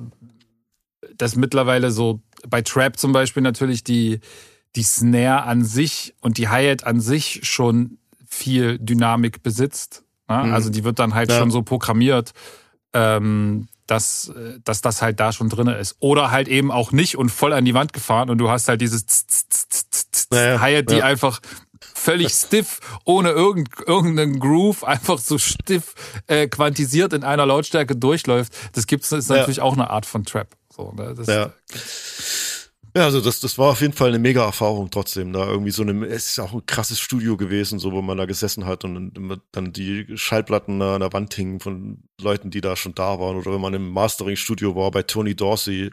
dass 1.15 1.35
mittlerweile 1.35 1.91
so 1.91 2.21
bei 2.47 2.61
Trap 2.61 2.97
zum 2.97 3.13
Beispiel 3.13 3.43
natürlich 3.43 3.83
die, 3.83 4.19
die 4.75 4.83
Snare 4.83 5.43
an 5.43 5.63
sich 5.63 6.13
und 6.21 6.37
die 6.37 6.49
Hi-Hat 6.49 6.83
an 6.83 6.99
sich 6.99 7.41
schon 7.43 7.97
viel 8.27 8.77
Dynamik 8.79 9.43
besitzt. 9.43 10.03
Ne? 10.27 10.43
Mhm. 10.43 10.53
Also 10.53 10.69
die 10.69 10.83
wird 10.83 10.99
dann 10.99 11.13
halt 11.13 11.31
ja. 11.31 11.39
schon 11.39 11.51
so 11.51 11.61
programmiert, 11.61 12.33
ähm, 12.93 13.67
dass, 13.87 14.33
dass 14.63 14.81
das 14.81 15.01
halt 15.01 15.19
da 15.19 15.31
schon 15.31 15.49
drinne 15.49 15.75
ist. 15.75 15.95
Oder 15.99 16.31
halt 16.31 16.47
eben 16.47 16.71
auch 16.71 16.91
nicht 16.91 17.17
und 17.17 17.29
voll 17.29 17.53
an 17.53 17.65
die 17.65 17.75
Wand 17.75 17.93
gefahren 17.93 18.29
und 18.29 18.39
du 18.39 18.49
hast 18.49 18.67
halt 18.67 18.81
dieses 18.81 19.05
naja, 20.31 20.59
Hi-Hat, 20.59 20.89
die 20.89 20.97
ja. 20.97 21.05
einfach 21.05 21.39
völlig 22.05 22.31
stiff, 22.33 22.79
ohne 23.03 23.31
irgend, 23.31 23.69
irgendeinen 23.87 24.39
Groove, 24.39 24.83
einfach 24.83 25.17
so 25.17 25.37
stiff 25.37 25.95
äh, 26.27 26.47
quantisiert 26.47 27.13
in 27.13 27.23
einer 27.23 27.45
Lautstärke 27.45 27.95
durchläuft. 27.95 28.53
Das 28.73 28.85
gibt's 28.85 29.11
ist 29.11 29.29
natürlich 29.29 29.57
ja. 29.57 29.63
auch 29.63 29.73
eine 29.73 29.89
Art 29.89 30.05
von 30.05 30.23
Trap. 30.23 30.55
So, 30.69 30.91
ne? 30.91 31.15
das, 31.15 31.27
ja. 31.27 31.53
Ja, 32.95 33.03
also 33.03 33.19
das, 33.19 33.41
das 33.41 33.57
war 33.57 33.71
auf 33.71 33.81
jeden 33.81 33.91
Fall 33.91 34.07
eine 34.07 34.19
mega 34.19 34.45
Erfahrung 34.45 34.89
trotzdem. 34.89 35.33
Da 35.33 35.45
irgendwie 35.49 35.71
so 35.71 35.81
eine, 35.81 36.05
es 36.05 36.29
ist 36.29 36.39
auch 36.39 36.53
ein 36.53 36.65
krasses 36.65 36.97
Studio 36.97 37.35
gewesen, 37.35 37.77
so 37.77 37.91
wo 37.91 38.01
man 38.01 38.17
da 38.17 38.25
gesessen 38.25 38.65
hat 38.65 38.85
und 38.85 39.41
dann 39.51 39.73
die 39.73 40.05
Schallplatten 40.15 40.81
an 40.81 41.01
der 41.01 41.11
Wand 41.11 41.33
hingen 41.33 41.59
von 41.59 42.03
Leuten, 42.21 42.51
die 42.51 42.61
da 42.61 42.77
schon 42.77 42.95
da 42.95 43.19
waren. 43.19 43.35
Oder 43.35 43.51
wenn 43.51 43.59
man 43.59 43.73
im 43.73 43.89
Mastering-Studio 43.89 44.77
war 44.77 44.91
bei 44.91 45.03
Tony 45.03 45.35
Dorsey, 45.35 45.89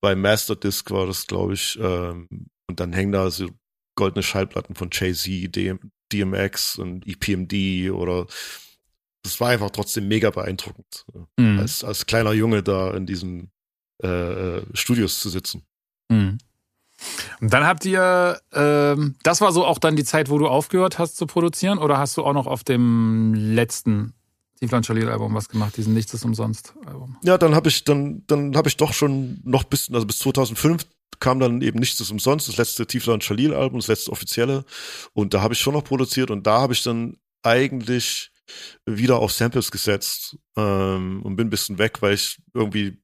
bei 0.00 0.16
Master 0.16 0.56
Disc 0.56 0.90
war 0.90 1.06
das, 1.06 1.28
glaube 1.28 1.54
ich. 1.54 1.78
Ähm, 1.80 2.26
und 2.66 2.80
dann 2.80 2.92
hängen 2.92 3.12
da 3.12 3.30
so 3.30 3.48
goldene 3.94 4.22
Schallplatten 4.22 4.74
von 4.74 4.90
Jay-Z, 4.92 5.50
DMX 6.12 6.78
und 6.78 7.06
EPMD 7.06 7.90
oder 7.90 8.26
das 9.22 9.40
war 9.40 9.48
einfach 9.48 9.70
trotzdem 9.70 10.06
mega 10.06 10.30
beeindruckend, 10.30 11.06
mhm. 11.38 11.58
als, 11.58 11.82
als 11.82 12.06
kleiner 12.06 12.32
Junge 12.32 12.62
da 12.62 12.92
in 12.92 13.06
diesen 13.06 13.50
äh, 14.02 14.06
äh 14.58 14.62
Studios 14.74 15.18
zu 15.18 15.30
sitzen. 15.30 15.64
Mhm. 16.10 16.38
Und 17.40 17.52
dann 17.52 17.64
habt 17.64 17.84
ihr, 17.84 18.40
ähm, 18.52 19.16
das 19.22 19.40
war 19.40 19.52
so 19.52 19.64
auch 19.64 19.78
dann 19.78 19.96
die 19.96 20.04
Zeit, 20.04 20.30
wo 20.30 20.38
du 20.38 20.46
aufgehört 20.46 20.98
hast 20.98 21.16
zu 21.16 21.26
produzieren, 21.26 21.78
oder 21.78 21.98
hast 21.98 22.16
du 22.16 22.24
auch 22.24 22.32
noch 22.32 22.46
auf 22.46 22.64
dem 22.64 23.34
letzten 23.34 24.14
Tiefland 24.60 24.86
Jalil 24.86 25.08
Album 25.08 25.34
was 25.34 25.48
gemacht, 25.48 25.76
diesen 25.76 25.94
Nichts 25.94 26.14
ist 26.14 26.24
umsonst 26.24 26.74
Album? 26.86 27.16
Ja, 27.22 27.38
dann 27.38 27.54
habe 27.54 27.68
ich 27.68 27.84
dann 27.84 28.22
dann 28.26 28.56
habe 28.56 28.68
ich 28.68 28.76
doch 28.76 28.92
schon 28.92 29.40
noch 29.44 29.64
bis 29.64 29.90
also 29.92 30.06
bis 30.06 30.18
2005 30.20 30.86
kam 31.20 31.40
dann 31.40 31.62
eben 31.62 31.78
Nichts 31.78 32.00
ist 32.00 32.10
umsonst, 32.10 32.48
das 32.48 32.56
letzte 32.56 32.86
Tiefland 32.86 33.28
Jalil 33.28 33.54
Album, 33.54 33.78
das 33.78 33.88
letzte 33.88 34.12
offizielle 34.12 34.64
und 35.12 35.34
da 35.34 35.42
habe 35.42 35.54
ich 35.54 35.60
schon 35.60 35.74
noch 35.74 35.84
produziert 35.84 36.30
und 36.30 36.46
da 36.46 36.60
habe 36.60 36.72
ich 36.72 36.82
dann 36.82 37.16
eigentlich 37.42 38.30
wieder 38.86 39.18
auf 39.18 39.32
Samples 39.32 39.70
gesetzt 39.70 40.36
ähm, 40.56 41.22
und 41.22 41.36
bin 41.36 41.46
ein 41.46 41.50
bisschen 41.50 41.78
weg, 41.78 42.02
weil 42.02 42.14
ich 42.14 42.38
irgendwie 42.52 42.98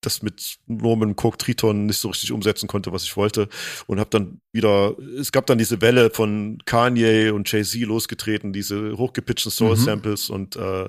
das 0.00 0.22
mit 0.22 0.58
Norman 0.66 1.14
Cook 1.16 1.38
Triton 1.38 1.86
nicht 1.86 1.98
so 1.98 2.08
richtig 2.08 2.30
umsetzen 2.32 2.68
konnte, 2.68 2.92
was 2.92 3.02
ich 3.02 3.16
wollte. 3.16 3.48
Und 3.86 3.98
habe 3.98 4.10
dann 4.10 4.40
wieder, 4.52 4.96
es 5.18 5.32
gab 5.32 5.46
dann 5.46 5.58
diese 5.58 5.80
Welle 5.80 6.10
von 6.10 6.58
Kanye 6.64 7.30
und 7.30 7.50
Jay-Z 7.50 7.80
losgetreten, 7.82 8.52
diese 8.52 8.96
hochgepitchten 8.96 9.50
Soul-Samples 9.50 10.28
mhm. 10.28 10.34
und 10.34 10.56
äh, 10.56 10.88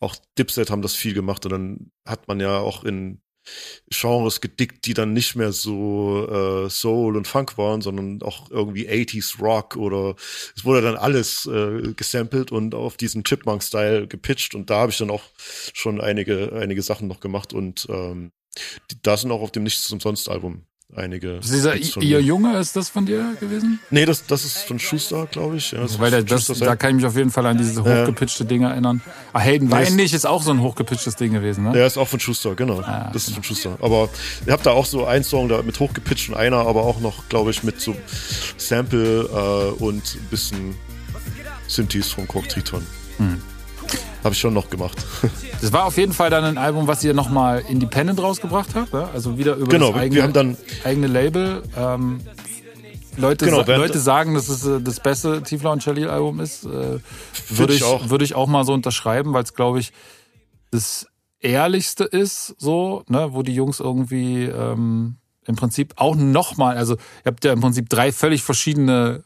auch 0.00 0.16
Dipset 0.38 0.70
haben 0.70 0.82
das 0.82 0.94
viel 0.94 1.14
gemacht. 1.14 1.46
Und 1.46 1.52
dann 1.52 1.92
hat 2.06 2.28
man 2.28 2.40
ja 2.40 2.58
auch 2.58 2.84
in 2.84 3.22
Genres 3.90 4.40
gedickt, 4.40 4.86
die 4.86 4.94
dann 4.94 5.12
nicht 5.12 5.34
mehr 5.34 5.52
so 5.52 6.26
äh, 6.66 6.70
Soul 6.70 7.16
und 7.16 7.26
Funk 7.26 7.58
waren, 7.58 7.80
sondern 7.80 8.22
auch 8.22 8.50
irgendwie 8.50 8.88
80s 8.88 9.40
Rock 9.40 9.76
oder 9.76 10.14
es 10.56 10.64
wurde 10.64 10.82
dann 10.82 10.96
alles 10.96 11.46
äh, 11.46 11.92
gesampelt 11.94 12.52
und 12.52 12.74
auf 12.74 12.96
diesen 12.96 13.24
Chipmunk-Style 13.24 14.06
gepitcht 14.06 14.54
und 14.54 14.70
da 14.70 14.80
habe 14.80 14.92
ich 14.92 14.98
dann 14.98 15.10
auch 15.10 15.24
schon 15.72 16.00
einige, 16.00 16.52
einige 16.52 16.82
Sachen 16.82 17.08
noch 17.08 17.20
gemacht 17.20 17.52
und 17.52 17.86
ähm, 17.90 18.32
da 19.02 19.16
sind 19.16 19.30
auch 19.30 19.40
auf 19.40 19.52
dem 19.52 19.62
Nichts 19.62 19.90
umsonst 19.90 20.28
Album 20.28 20.66
einige. 20.94 21.40
Dieser 21.40 21.76
Ihr 21.76 22.20
Junge, 22.20 22.58
ist 22.58 22.76
das 22.76 22.88
von 22.88 23.06
dir 23.06 23.34
gewesen? 23.40 23.80
Nee, 23.90 24.04
das, 24.04 24.26
das 24.26 24.44
ist 24.44 24.58
von 24.58 24.78
Schuster, 24.78 25.26
glaube 25.26 25.56
ich. 25.56 25.72
Ja, 25.72 25.80
Weil 25.98 26.10
der, 26.10 26.22
das, 26.22 26.46
da 26.46 26.76
kann 26.76 26.90
ich 26.90 26.96
mich 26.96 27.06
auf 27.06 27.16
jeden 27.16 27.30
Fall 27.30 27.46
an 27.46 27.58
diese 27.58 27.82
hochgepitchte 27.82 28.44
Dinge 28.44 28.68
erinnern. 28.70 29.00
Ah, 29.32 29.40
Hayden 29.40 29.70
Weinlich 29.70 30.12
ist 30.12 30.26
auch 30.26 30.42
so 30.42 30.50
ein 30.50 30.60
hochgepitchtes 30.60 31.16
Ding 31.16 31.32
gewesen, 31.32 31.64
ne? 31.64 31.72
Der 31.72 31.86
ist 31.86 31.96
auch 31.96 32.08
von 32.08 32.20
Schuster, 32.20 32.54
genau. 32.54 32.80
Ah, 32.80 33.10
das 33.12 33.28
ist 33.28 33.34
von 33.34 33.42
Schuster. 33.42 33.78
Aber 33.80 34.08
ihr 34.46 34.52
habt 34.52 34.66
da 34.66 34.72
auch 34.72 34.86
so 34.86 35.06
einen 35.06 35.24
Song 35.24 35.48
da 35.48 35.62
mit 35.62 35.78
hochgepitcht 35.80 36.28
und 36.28 36.36
einer, 36.36 36.58
aber 36.58 36.82
auch 36.82 37.00
noch, 37.00 37.28
glaube 37.28 37.50
ich, 37.50 37.62
mit 37.62 37.80
so 37.80 37.96
Sample 38.56 39.28
äh, 39.78 39.82
und 39.82 40.02
ein 40.14 40.26
bisschen 40.30 40.74
Synthes 41.68 42.08
von 42.08 42.28
Kork 42.28 42.48
Triton. 42.48 42.86
Hm. 43.18 43.40
Habe 44.24 44.34
ich 44.34 44.40
schon 44.40 44.54
noch 44.54 44.70
gemacht. 44.70 44.98
Das 45.62 45.72
war 45.72 45.84
auf 45.84 45.96
jeden 45.96 46.12
Fall 46.12 46.28
dann 46.28 46.42
ein 46.42 46.58
Album, 46.58 46.88
was 46.88 47.04
ihr 47.04 47.14
nochmal 47.14 47.62
independent 47.68 48.20
rausgebracht 48.20 48.70
habt. 48.74 48.92
Ne? 48.92 49.08
Also 49.14 49.38
wieder 49.38 49.54
über 49.54 49.68
genau, 49.68 49.92
das 49.92 50.00
eigene, 50.00 50.16
wir 50.16 50.22
haben 50.24 50.32
dann 50.32 50.56
eigene 50.82 51.06
Label. 51.06 51.62
Ähm, 51.76 52.18
Leute, 53.16 53.44
genau, 53.44 53.62
sa 53.62 53.76
Leute 53.76 54.00
sagen, 54.00 54.34
dass 54.34 54.48
es 54.48 54.66
äh, 54.66 54.80
das 54.80 54.98
beste 54.98 55.40
Tiefler 55.44 55.70
und 55.70 55.84
Jalil 55.84 56.08
Album 56.08 56.40
ist. 56.40 56.64
Äh, 56.64 56.98
würde 57.48 57.74
ich, 57.74 57.82
ich 57.82 58.10
würde 58.10 58.24
ich 58.24 58.34
auch 58.34 58.48
mal 58.48 58.64
so 58.64 58.72
unterschreiben, 58.72 59.34
weil 59.34 59.44
es, 59.44 59.54
glaube 59.54 59.78
ich, 59.78 59.92
das 60.72 61.06
ehrlichste 61.38 62.02
ist, 62.02 62.56
so, 62.58 63.04
ne, 63.08 63.28
wo 63.32 63.42
die 63.42 63.54
Jungs 63.54 63.78
irgendwie 63.78 64.44
ähm, 64.46 65.16
im 65.46 65.56
Prinzip 65.56 65.94
auch 65.96 66.16
nochmal, 66.16 66.76
also 66.76 66.94
ihr 66.94 67.26
habt 67.26 67.44
ja 67.44 67.52
im 67.52 67.60
Prinzip 67.60 67.88
drei 67.88 68.12
völlig 68.12 68.42
verschiedene 68.42 69.24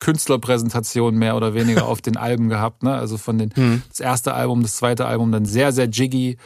Künstlerpräsentation 0.00 1.16
mehr 1.16 1.36
oder 1.36 1.54
weniger 1.54 1.86
auf 1.88 2.02
den 2.02 2.16
Alben 2.16 2.48
gehabt. 2.48 2.82
Ne? 2.82 2.94
Also 2.94 3.18
von 3.18 3.38
den 3.38 3.52
mhm. 3.56 3.82
das 3.88 4.00
erste 4.00 4.34
Album, 4.34 4.62
das 4.62 4.76
zweite 4.76 5.06
Album 5.06 5.32
dann 5.32 5.44
sehr, 5.44 5.72
sehr 5.72 5.86
jiggy, 5.86 6.36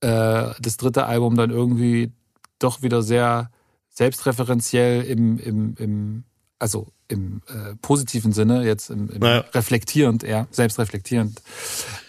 äh, 0.00 0.50
das 0.60 0.76
dritte 0.76 1.06
Album 1.06 1.36
dann 1.36 1.50
irgendwie 1.50 2.12
doch 2.58 2.82
wieder 2.82 3.02
sehr 3.02 3.50
selbstreferenziell 3.88 5.02
im, 5.02 5.38
im, 5.38 5.74
im 5.78 6.24
also 6.58 6.88
im 7.08 7.42
äh, 7.48 7.74
positiven 7.82 8.32
Sinne, 8.32 8.64
jetzt 8.64 8.90
im, 8.90 9.10
im 9.10 9.18
naja. 9.18 9.44
reflektierend 9.52 10.22
eher, 10.22 10.46
selbstreflektierend. 10.50 11.42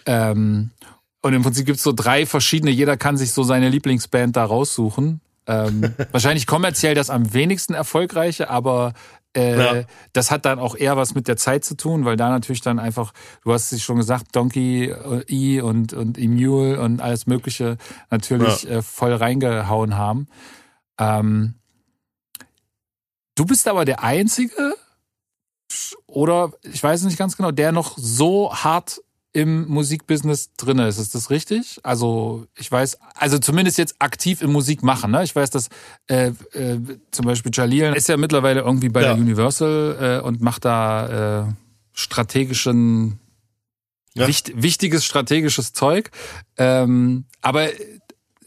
Ähm, 0.06 0.70
und 1.22 1.32
im 1.32 1.42
Prinzip 1.42 1.66
gibt's 1.66 1.82
so 1.82 1.92
drei 1.92 2.26
verschiedene, 2.26 2.70
jeder 2.70 2.96
kann 2.96 3.16
sich 3.16 3.32
so 3.32 3.42
seine 3.42 3.68
Lieblingsband 3.68 4.36
da 4.36 4.44
raussuchen. 4.44 5.20
Ähm, 5.46 5.94
wahrscheinlich 6.12 6.46
kommerziell 6.46 6.94
das 6.94 7.10
am 7.10 7.32
wenigsten 7.32 7.74
erfolgreiche, 7.74 8.50
aber 8.50 8.92
äh, 9.36 9.78
ja. 9.78 9.84
Das 10.12 10.30
hat 10.30 10.44
dann 10.44 10.58
auch 10.58 10.76
eher 10.76 10.96
was 10.96 11.14
mit 11.14 11.26
der 11.26 11.36
Zeit 11.36 11.64
zu 11.64 11.76
tun, 11.76 12.04
weil 12.04 12.16
da 12.16 12.28
natürlich 12.28 12.60
dann 12.60 12.78
einfach, 12.78 13.12
du 13.44 13.52
hast 13.52 13.72
es 13.72 13.82
schon 13.82 13.96
gesagt, 13.96 14.36
Donkey 14.36 14.90
äh, 14.90 15.24
E 15.28 15.60
und, 15.60 15.94
und 15.94 16.18
Emule 16.18 16.80
und 16.80 17.00
alles 17.00 17.26
Mögliche 17.26 17.78
natürlich 18.10 18.64
ja. 18.64 18.78
äh, 18.78 18.82
voll 18.82 19.14
reingehauen 19.14 19.96
haben. 19.96 20.28
Ähm, 20.98 21.54
du 23.34 23.46
bist 23.46 23.68
aber 23.68 23.84
der 23.84 24.02
Einzige, 24.02 24.74
oder 26.06 26.52
ich 26.62 26.82
weiß 26.82 27.02
nicht 27.04 27.18
ganz 27.18 27.36
genau, 27.36 27.50
der 27.50 27.72
noch 27.72 27.96
so 27.96 28.54
hart 28.54 29.00
im 29.32 29.66
Musikbusiness 29.68 30.52
drin 30.56 30.78
ist. 30.78 30.98
Ist 30.98 31.14
das 31.14 31.30
richtig? 31.30 31.80
Also 31.82 32.46
ich 32.56 32.70
weiß, 32.70 32.98
also 33.14 33.38
zumindest 33.38 33.78
jetzt 33.78 33.96
aktiv 33.98 34.42
im 34.42 34.52
Musik 34.52 34.82
machen. 34.82 35.10
Ne? 35.10 35.24
Ich 35.24 35.34
weiß, 35.34 35.50
dass 35.50 35.68
äh, 36.06 36.32
äh, 36.52 36.78
zum 37.10 37.24
Beispiel 37.24 37.50
Jalil 37.54 37.94
ist 37.94 38.08
ja 38.08 38.16
mittlerweile 38.16 38.60
irgendwie 38.60 38.90
bei 38.90 39.02
ja. 39.02 39.14
der 39.14 39.22
Universal 39.22 40.20
äh, 40.22 40.26
und 40.26 40.42
macht 40.42 40.66
da 40.66 41.46
äh, 41.46 41.52
strategischen, 41.94 43.20
ja. 44.14 44.26
wicht, 44.28 44.52
wichtiges 44.60 45.04
strategisches 45.04 45.72
Zeug. 45.72 46.10
Ähm, 46.58 47.24
aber 47.40 47.68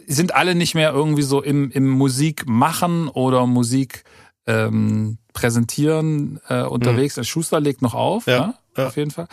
sind 0.07 0.35
alle 0.35 0.53
nicht 0.53 0.75
mehr 0.75 0.91
irgendwie 0.91 1.23
so 1.23 1.41
im, 1.41 1.71
im 1.71 1.89
Musik 1.89 2.47
machen 2.47 3.07
oder 3.07 3.47
Musik 3.47 4.03
ähm, 4.45 5.17
präsentieren 5.33 6.39
äh, 6.47 6.61
unterwegs. 6.61 7.17
Mhm. 7.17 7.23
Schuster 7.23 7.59
legt 7.59 7.81
noch 7.81 7.95
auf, 7.95 8.27
ja. 8.27 8.47
Ne? 8.47 8.53
ja. 8.77 8.87
auf 8.87 8.97
jeden 8.97 9.09
Fall. 9.09 9.27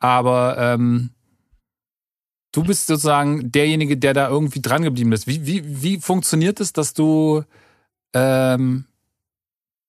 Aber 0.00 0.56
ähm, 0.58 1.10
du 2.52 2.64
bist 2.64 2.86
sozusagen 2.86 3.52
derjenige, 3.52 3.96
der 3.96 4.14
da 4.14 4.28
irgendwie 4.28 4.60
dran 4.60 4.82
geblieben 4.82 5.12
ist. 5.12 5.26
Wie, 5.26 5.46
wie, 5.46 5.82
wie 5.82 6.00
funktioniert 6.00 6.60
es, 6.60 6.72
dass 6.72 6.94
du 6.94 7.44
ähm, 8.14 8.86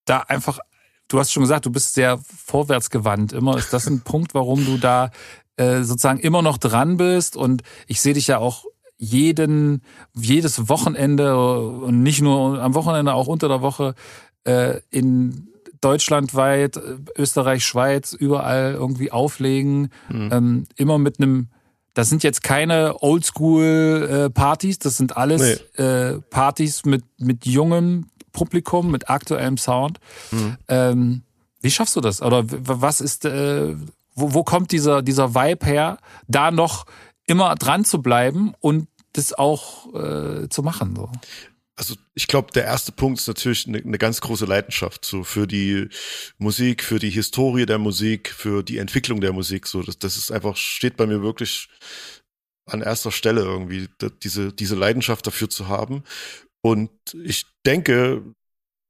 da 0.05 0.19
einfach, 0.19 0.59
du 1.07 1.19
hast 1.19 1.31
schon 1.31 1.43
gesagt, 1.43 1.65
du 1.65 1.71
bist 1.71 1.93
sehr 1.93 2.19
vorwärtsgewandt 2.19 3.33
immer. 3.33 3.57
Ist 3.57 3.73
das 3.73 3.87
ein 3.87 4.01
Punkt, 4.03 4.33
warum 4.33 4.65
du 4.65 4.77
da 4.77 5.11
äh, 5.55 5.81
sozusagen 5.81 6.19
immer 6.19 6.41
noch 6.41 6.57
dran 6.57 6.97
bist? 6.97 7.35
Und 7.35 7.63
ich 7.87 8.01
sehe 8.01 8.13
dich 8.13 8.27
ja 8.27 8.37
auch 8.37 8.65
jeden, 8.97 9.81
jedes 10.13 10.69
Wochenende 10.69 11.35
und 11.35 12.03
nicht 12.03 12.21
nur 12.21 12.61
am 12.61 12.75
Wochenende, 12.75 13.13
auch 13.13 13.27
unter 13.27 13.47
der 13.47 13.61
Woche 13.61 13.95
äh, 14.43 14.79
in 14.91 15.50
deutschlandweit, 15.81 16.79
Österreich, 17.17 17.65
Schweiz, 17.65 18.13
überall 18.13 18.73
irgendwie 18.73 19.11
auflegen. 19.11 19.89
Mhm. 20.09 20.29
Ähm, 20.31 20.63
immer 20.75 20.97
mit 20.97 21.19
einem, 21.19 21.49
das 21.93 22.09
sind 22.09 22.23
jetzt 22.23 22.43
keine 22.43 23.01
Oldschool-Partys, 23.01 24.79
das 24.79 24.97
sind 24.97 25.17
alles 25.17 25.61
nee. 25.77 25.83
äh, 25.83 26.21
Partys 26.29 26.85
mit, 26.85 27.03
mit 27.17 27.45
jungem 27.45 28.07
Publikum, 28.31 28.91
mit 28.91 29.09
aktuellem 29.09 29.57
Sound. 29.57 29.99
Mhm. 30.31 30.57
Ähm, 30.67 31.21
wie 31.61 31.71
schaffst 31.71 31.95
du 31.95 32.01
das? 32.01 32.21
Oder 32.21 32.43
was 32.45 33.01
ist, 33.01 33.25
äh, 33.25 33.75
wo, 34.15 34.33
wo 34.33 34.43
kommt 34.43 34.71
dieser, 34.71 35.01
dieser 35.01 35.35
Vibe 35.35 35.65
her, 35.65 35.97
da 36.27 36.51
noch 36.51 36.85
immer 37.25 37.55
dran 37.55 37.85
zu 37.85 38.01
bleiben 38.01 38.53
und 38.59 38.87
das 39.13 39.33
auch 39.33 39.93
äh, 39.93 40.47
zu 40.49 40.63
machen? 40.63 40.95
So? 40.95 41.09
Also 41.75 41.95
ich 42.13 42.27
glaube, 42.27 42.51
der 42.51 42.65
erste 42.65 42.91
Punkt 42.91 43.19
ist 43.19 43.27
natürlich 43.27 43.67
eine, 43.67 43.79
eine, 43.79 43.97
ganz 43.97 44.21
große 44.21 44.45
Leidenschaft 44.45 45.05
so 45.05 45.23
für 45.23 45.47
die 45.47 45.87
Musik, 46.37 46.83
für 46.83 46.99
die 46.99 47.09
Historie 47.09 47.65
der 47.65 47.77
Musik, 47.77 48.29
für 48.29 48.63
die 48.63 48.77
Entwicklung 48.77 49.21
der 49.21 49.33
Musik. 49.33 49.67
So, 49.67 49.81
das, 49.81 49.97
das 49.97 50.17
ist 50.17 50.31
einfach 50.31 50.57
steht 50.57 50.97
bei 50.97 51.07
mir 51.07 51.21
wirklich 51.21 51.69
an 52.65 52.81
erster 52.81 53.11
Stelle 53.11 53.41
irgendwie 53.41 53.87
diese 54.23 54.53
diese 54.53 54.75
Leidenschaft 54.75 55.25
dafür 55.25 55.49
zu 55.49 55.67
haben. 55.67 56.03
Und 56.61 56.91
ich 57.23 57.45
denke, 57.65 58.23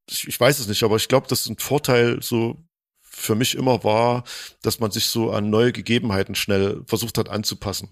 ich, 0.10 0.28
ich 0.28 0.40
weiß 0.40 0.60
es 0.60 0.68
nicht, 0.68 0.84
aber 0.84 0.98
ich 0.98 1.08
glaube, 1.08 1.28
das 1.28 1.42
ist 1.42 1.50
ein 1.50 1.58
Vorteil 1.58 2.22
so 2.22 2.58
für 3.14 3.36
mich 3.36 3.56
immer 3.56 3.84
war, 3.84 4.24
dass 4.62 4.80
man 4.80 4.90
sich 4.90 5.06
so 5.06 5.32
an 5.32 5.50
neue 5.50 5.74
Gegebenheiten 5.74 6.34
schnell 6.34 6.82
versucht 6.88 7.18
hat 7.18 7.28
anzupassen. 7.30 7.90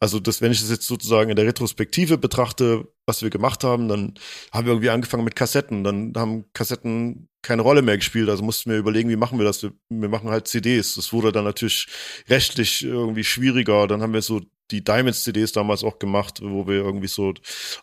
Also, 0.00 0.18
dass, 0.18 0.42
wenn 0.42 0.50
ich 0.52 0.60
das 0.60 0.70
jetzt 0.70 0.86
sozusagen 0.86 1.30
in 1.30 1.36
der 1.36 1.46
Retrospektive 1.46 2.18
betrachte, 2.18 2.88
was 3.06 3.22
wir 3.22 3.30
gemacht 3.30 3.62
haben, 3.62 3.88
dann 3.88 4.14
haben 4.52 4.66
wir 4.66 4.72
irgendwie 4.72 4.90
angefangen 4.90 5.24
mit 5.24 5.36
Kassetten. 5.36 5.84
Dann 5.84 6.12
haben 6.16 6.46
Kassetten 6.52 7.28
keine 7.42 7.62
Rolle 7.62 7.82
mehr 7.82 7.96
gespielt. 7.96 8.28
Also 8.28 8.42
mussten 8.42 8.70
wir 8.70 8.78
überlegen, 8.78 9.08
wie 9.08 9.16
machen 9.16 9.38
wir 9.38 9.44
das? 9.44 9.62
Wir, 9.62 9.72
wir 9.88 10.08
machen 10.08 10.30
halt 10.30 10.48
CDs. 10.48 10.96
Das 10.96 11.12
wurde 11.12 11.30
dann 11.30 11.44
natürlich 11.44 11.86
rechtlich 12.28 12.84
irgendwie 12.84 13.24
schwieriger. 13.24 13.86
Dann 13.86 14.02
haben 14.02 14.12
wir 14.12 14.22
so 14.22 14.40
die 14.72 14.82
Diamonds 14.82 15.22
CDs 15.22 15.52
damals 15.52 15.84
auch 15.84 16.00
gemacht, 16.00 16.40
wo 16.42 16.66
wir 16.66 16.76
irgendwie 16.76 17.06
so 17.06 17.34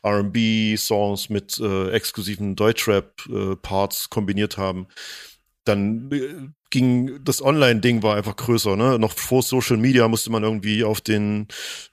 R&B 0.04 0.76
Songs 0.76 1.30
mit 1.30 1.58
äh, 1.60 1.92
exklusiven 1.92 2.58
Deutschrap 2.58 3.14
äh, 3.30 3.56
kombiniert 4.10 4.58
haben 4.58 4.88
dann 5.66 6.12
äh, 6.12 6.50
ging 6.74 7.24
das 7.24 7.42
Online-Ding 7.42 8.02
war 8.02 8.16
einfach 8.16 8.36
größer, 8.36 8.76
ne? 8.76 8.98
Noch 8.98 9.14
vor 9.14 9.44
Social 9.44 9.78
Media 9.78 10.08
musste 10.08 10.32
man 10.32 10.44
irgendwie 10.44 10.84
auf 10.84 11.02
den 11.02 11.48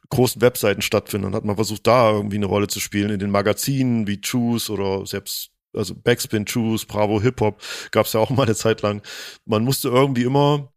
großen 0.08 0.40
Webseiten 0.40 0.80
stattfinden. 0.80 1.26
Dann 1.26 1.34
hat 1.34 1.44
man 1.44 1.56
versucht, 1.56 1.86
da 1.86 2.10
irgendwie 2.12 2.36
eine 2.36 2.46
Rolle 2.46 2.66
zu 2.66 2.80
spielen, 2.80 3.10
in 3.10 3.18
den 3.18 3.30
Magazinen 3.30 4.06
wie 4.06 4.22
Choose 4.22 4.72
oder 4.72 5.06
selbst 5.06 5.50
also 5.76 5.94
Backspin, 5.94 6.46
Choose, 6.46 6.86
Bravo, 6.86 7.20
Hip-Hop, 7.20 7.62
gab 7.92 8.06
es 8.06 8.14
ja 8.14 8.20
auch 8.20 8.30
mal 8.30 8.44
eine 8.44 8.56
Zeit 8.56 8.80
lang. 8.80 9.02
Man 9.44 9.64
musste 9.64 9.88
irgendwie 9.88 10.24
immer 10.24 10.72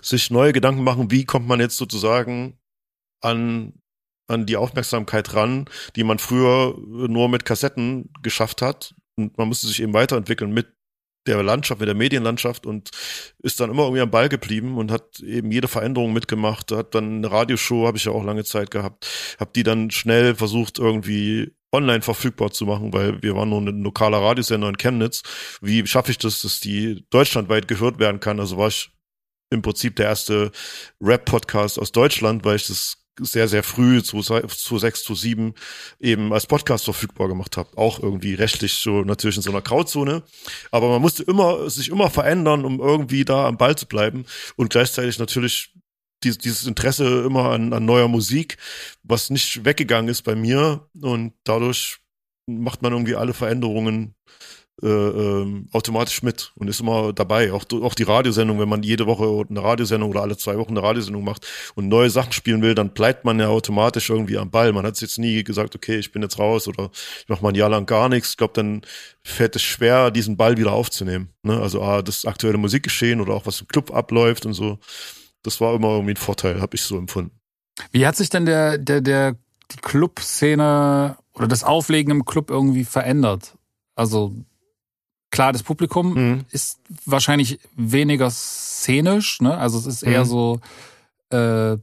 sich 0.00 0.30
neue 0.30 0.54
Gedanken 0.54 0.82
machen, 0.82 1.10
wie 1.10 1.24
kommt 1.24 1.46
man 1.46 1.60
jetzt 1.60 1.76
sozusagen 1.76 2.58
an, 3.20 3.74
an 4.26 4.46
die 4.46 4.56
Aufmerksamkeit 4.56 5.34
ran, 5.34 5.66
die 5.96 6.02
man 6.02 6.18
früher 6.18 6.76
nur 6.78 7.28
mit 7.28 7.44
Kassetten 7.44 8.10
geschafft 8.22 8.62
hat. 8.62 8.94
Und 9.16 9.36
man 9.36 9.48
musste 9.48 9.66
sich 9.66 9.82
eben 9.82 9.92
weiterentwickeln 9.92 10.50
mit 10.50 10.77
der 11.36 11.42
Landschaft, 11.42 11.80
mit 11.80 11.88
der 11.88 11.94
Medienlandschaft 11.94 12.66
und 12.66 12.90
ist 13.42 13.60
dann 13.60 13.70
immer 13.70 13.84
irgendwie 13.84 14.02
am 14.02 14.10
Ball 14.10 14.28
geblieben 14.28 14.76
und 14.76 14.90
hat 14.90 15.20
eben 15.20 15.50
jede 15.50 15.68
Veränderung 15.68 16.12
mitgemacht. 16.12 16.70
Hat 16.72 16.94
dann 16.94 17.18
eine 17.18 17.30
Radioshow, 17.30 17.86
habe 17.86 17.96
ich 17.96 18.04
ja 18.04 18.12
auch 18.12 18.24
lange 18.24 18.44
Zeit 18.44 18.70
gehabt, 18.70 19.36
habe 19.38 19.50
die 19.54 19.62
dann 19.62 19.90
schnell 19.90 20.34
versucht 20.34 20.78
irgendwie 20.78 21.52
online 21.72 22.02
verfügbar 22.02 22.50
zu 22.50 22.64
machen, 22.66 22.92
weil 22.92 23.22
wir 23.22 23.36
waren 23.36 23.50
nur 23.50 23.60
ein 23.60 23.82
lokaler 23.82 24.18
Radiosender 24.18 24.68
in 24.68 24.78
Chemnitz. 24.78 25.22
Wie 25.60 25.86
schaffe 25.86 26.10
ich 26.10 26.18
das, 26.18 26.42
dass 26.42 26.60
die 26.60 27.04
deutschlandweit 27.10 27.68
gehört 27.68 27.98
werden 27.98 28.20
kann? 28.20 28.40
Also 28.40 28.56
war 28.56 28.68
ich 28.68 28.90
im 29.50 29.62
Prinzip 29.62 29.96
der 29.96 30.06
erste 30.06 30.50
Rap-Podcast 31.00 31.78
aus 31.78 31.92
Deutschland, 31.92 32.44
weil 32.44 32.56
ich 32.56 32.66
das 32.66 32.97
sehr, 33.20 33.48
sehr 33.48 33.62
früh, 33.62 34.02
zu, 34.02 34.20
zu 34.22 34.78
6, 34.78 35.02
zu 35.02 35.14
7, 35.14 35.54
eben 36.00 36.32
als 36.32 36.46
Podcast 36.46 36.84
verfügbar 36.84 37.28
gemacht 37.28 37.56
habe. 37.56 37.76
Auch 37.76 38.02
irgendwie 38.02 38.34
rechtlich 38.34 38.74
so 38.74 39.02
natürlich 39.02 39.36
in 39.36 39.42
so 39.42 39.50
einer 39.50 39.62
Grauzone. 39.62 40.22
Aber 40.70 40.88
man 40.88 41.02
musste 41.02 41.22
immer, 41.24 41.68
sich 41.70 41.88
immer 41.88 42.10
verändern, 42.10 42.64
um 42.64 42.80
irgendwie 42.80 43.24
da 43.24 43.46
am 43.46 43.56
Ball 43.56 43.76
zu 43.76 43.86
bleiben. 43.86 44.24
Und 44.56 44.70
gleichzeitig 44.70 45.18
natürlich 45.18 45.74
dieses, 46.24 46.38
dieses 46.38 46.66
Interesse 46.66 47.24
immer 47.24 47.50
an, 47.50 47.72
an 47.72 47.84
neuer 47.84 48.08
Musik, 48.08 48.56
was 49.02 49.30
nicht 49.30 49.64
weggegangen 49.64 50.08
ist 50.08 50.22
bei 50.22 50.34
mir. 50.34 50.88
Und 51.00 51.34
dadurch 51.44 51.98
macht 52.46 52.82
man 52.82 52.92
irgendwie 52.92 53.16
alle 53.16 53.34
Veränderungen 53.34 54.14
äh, 54.82 54.86
ähm, 54.86 55.68
automatisch 55.72 56.22
mit 56.22 56.52
und 56.54 56.68
ist 56.68 56.80
immer 56.80 57.12
dabei. 57.12 57.52
Auch, 57.52 57.64
auch 57.82 57.94
die 57.94 58.04
Radiosendung, 58.04 58.60
wenn 58.60 58.68
man 58.68 58.82
jede 58.82 59.06
Woche 59.06 59.46
eine 59.48 59.62
Radiosendung 59.62 60.10
oder 60.10 60.22
alle 60.22 60.36
zwei 60.36 60.56
Wochen 60.56 60.70
eine 60.70 60.82
Radiosendung 60.82 61.24
macht 61.24 61.46
und 61.74 61.88
neue 61.88 62.10
Sachen 62.10 62.32
spielen 62.32 62.62
will, 62.62 62.74
dann 62.74 62.90
bleibt 62.90 63.24
man 63.24 63.40
ja 63.40 63.48
automatisch 63.48 64.10
irgendwie 64.10 64.38
am 64.38 64.50
Ball. 64.50 64.72
Man 64.72 64.86
hat 64.86 65.00
jetzt 65.00 65.18
nie 65.18 65.42
gesagt, 65.42 65.74
okay, 65.74 65.98
ich 65.98 66.12
bin 66.12 66.22
jetzt 66.22 66.38
raus 66.38 66.68
oder 66.68 66.90
ich 67.20 67.28
mache 67.28 67.42
mal 67.42 67.48
ein 67.48 67.56
Jahr 67.56 67.70
lang 67.70 67.86
gar 67.86 68.08
nichts. 68.08 68.30
Ich 68.30 68.36
glaube, 68.36 68.52
dann 68.54 68.82
fällt 69.24 69.56
es 69.56 69.62
schwer, 69.62 70.10
diesen 70.12 70.36
Ball 70.36 70.56
wieder 70.56 70.72
aufzunehmen. 70.72 71.30
Ne? 71.42 71.60
Also 71.60 71.82
ah, 71.82 72.02
das 72.02 72.24
aktuelle 72.24 72.58
Musikgeschehen 72.58 73.20
oder 73.20 73.34
auch 73.34 73.46
was 73.46 73.60
im 73.60 73.66
Club 73.66 73.92
abläuft 73.92 74.46
und 74.46 74.52
so. 74.52 74.78
Das 75.42 75.60
war 75.60 75.74
immer 75.74 75.90
irgendwie 75.90 76.12
ein 76.12 76.16
Vorteil, 76.16 76.60
habe 76.60 76.76
ich 76.76 76.82
so 76.82 76.96
empfunden. 76.98 77.32
Wie 77.90 78.06
hat 78.06 78.16
sich 78.16 78.30
denn 78.30 78.46
der, 78.46 78.78
der, 78.78 79.00
der 79.00 79.36
die 79.72 79.78
Clubszene 79.78 81.16
oder 81.34 81.48
das 81.48 81.64
Auflegen 81.64 82.12
im 82.12 82.24
Club 82.24 82.50
irgendwie 82.50 82.84
verändert? 82.84 83.56
Also 83.94 84.34
klar, 85.30 85.52
das 85.52 85.62
Publikum 85.62 86.14
mhm. 86.14 86.44
ist 86.50 86.78
wahrscheinlich 87.04 87.58
weniger 87.76 88.30
szenisch, 88.30 89.40
ne? 89.40 89.56
Also 89.56 89.78
es 89.78 89.86
ist 89.86 90.02
eher 90.02 90.24
mhm. 90.24 90.28
so, 90.28 90.60
äh, 91.30 91.76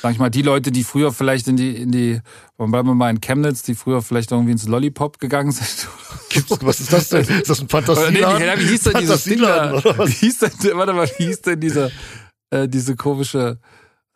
sag 0.00 0.12
ich 0.12 0.18
mal, 0.18 0.30
die 0.30 0.42
Leute, 0.42 0.70
die 0.70 0.84
früher 0.84 1.12
vielleicht 1.12 1.48
in 1.48 1.56
die, 1.56 1.76
in 1.76 1.92
die, 1.92 2.20
bleiben 2.56 2.88
wir 2.88 2.94
mal 2.94 3.10
in 3.10 3.20
Chemnitz, 3.20 3.62
die 3.62 3.74
früher 3.74 4.02
vielleicht 4.02 4.30
irgendwie 4.32 4.52
ins 4.52 4.66
Lollipop 4.66 5.18
gegangen 5.18 5.52
sind. 5.52 5.88
Gibt's, 6.30 6.56
was 6.60 6.80
ist 6.80 6.92
das 6.92 7.08
denn? 7.08 7.22
Ist 7.22 7.50
das 7.50 7.60
ein 7.60 7.68
Fantasieladen? 7.68 8.38
Nee, 8.38 8.62
wie 8.62 8.68
hieß 8.68 8.82
denn 8.84 8.98
dieses 9.00 9.24
Ding 9.24 9.40
da? 9.40 9.82
Wie 9.84 10.10
hieß 10.10 10.38
denn, 10.38 10.52
warte 10.74 10.92
mal, 10.92 11.10
wie 11.18 11.26
hieß 11.26 11.42
denn 11.42 11.60
dieser, 11.60 11.90
äh, 12.50 12.68
diese 12.68 12.96
komische, 12.96 13.58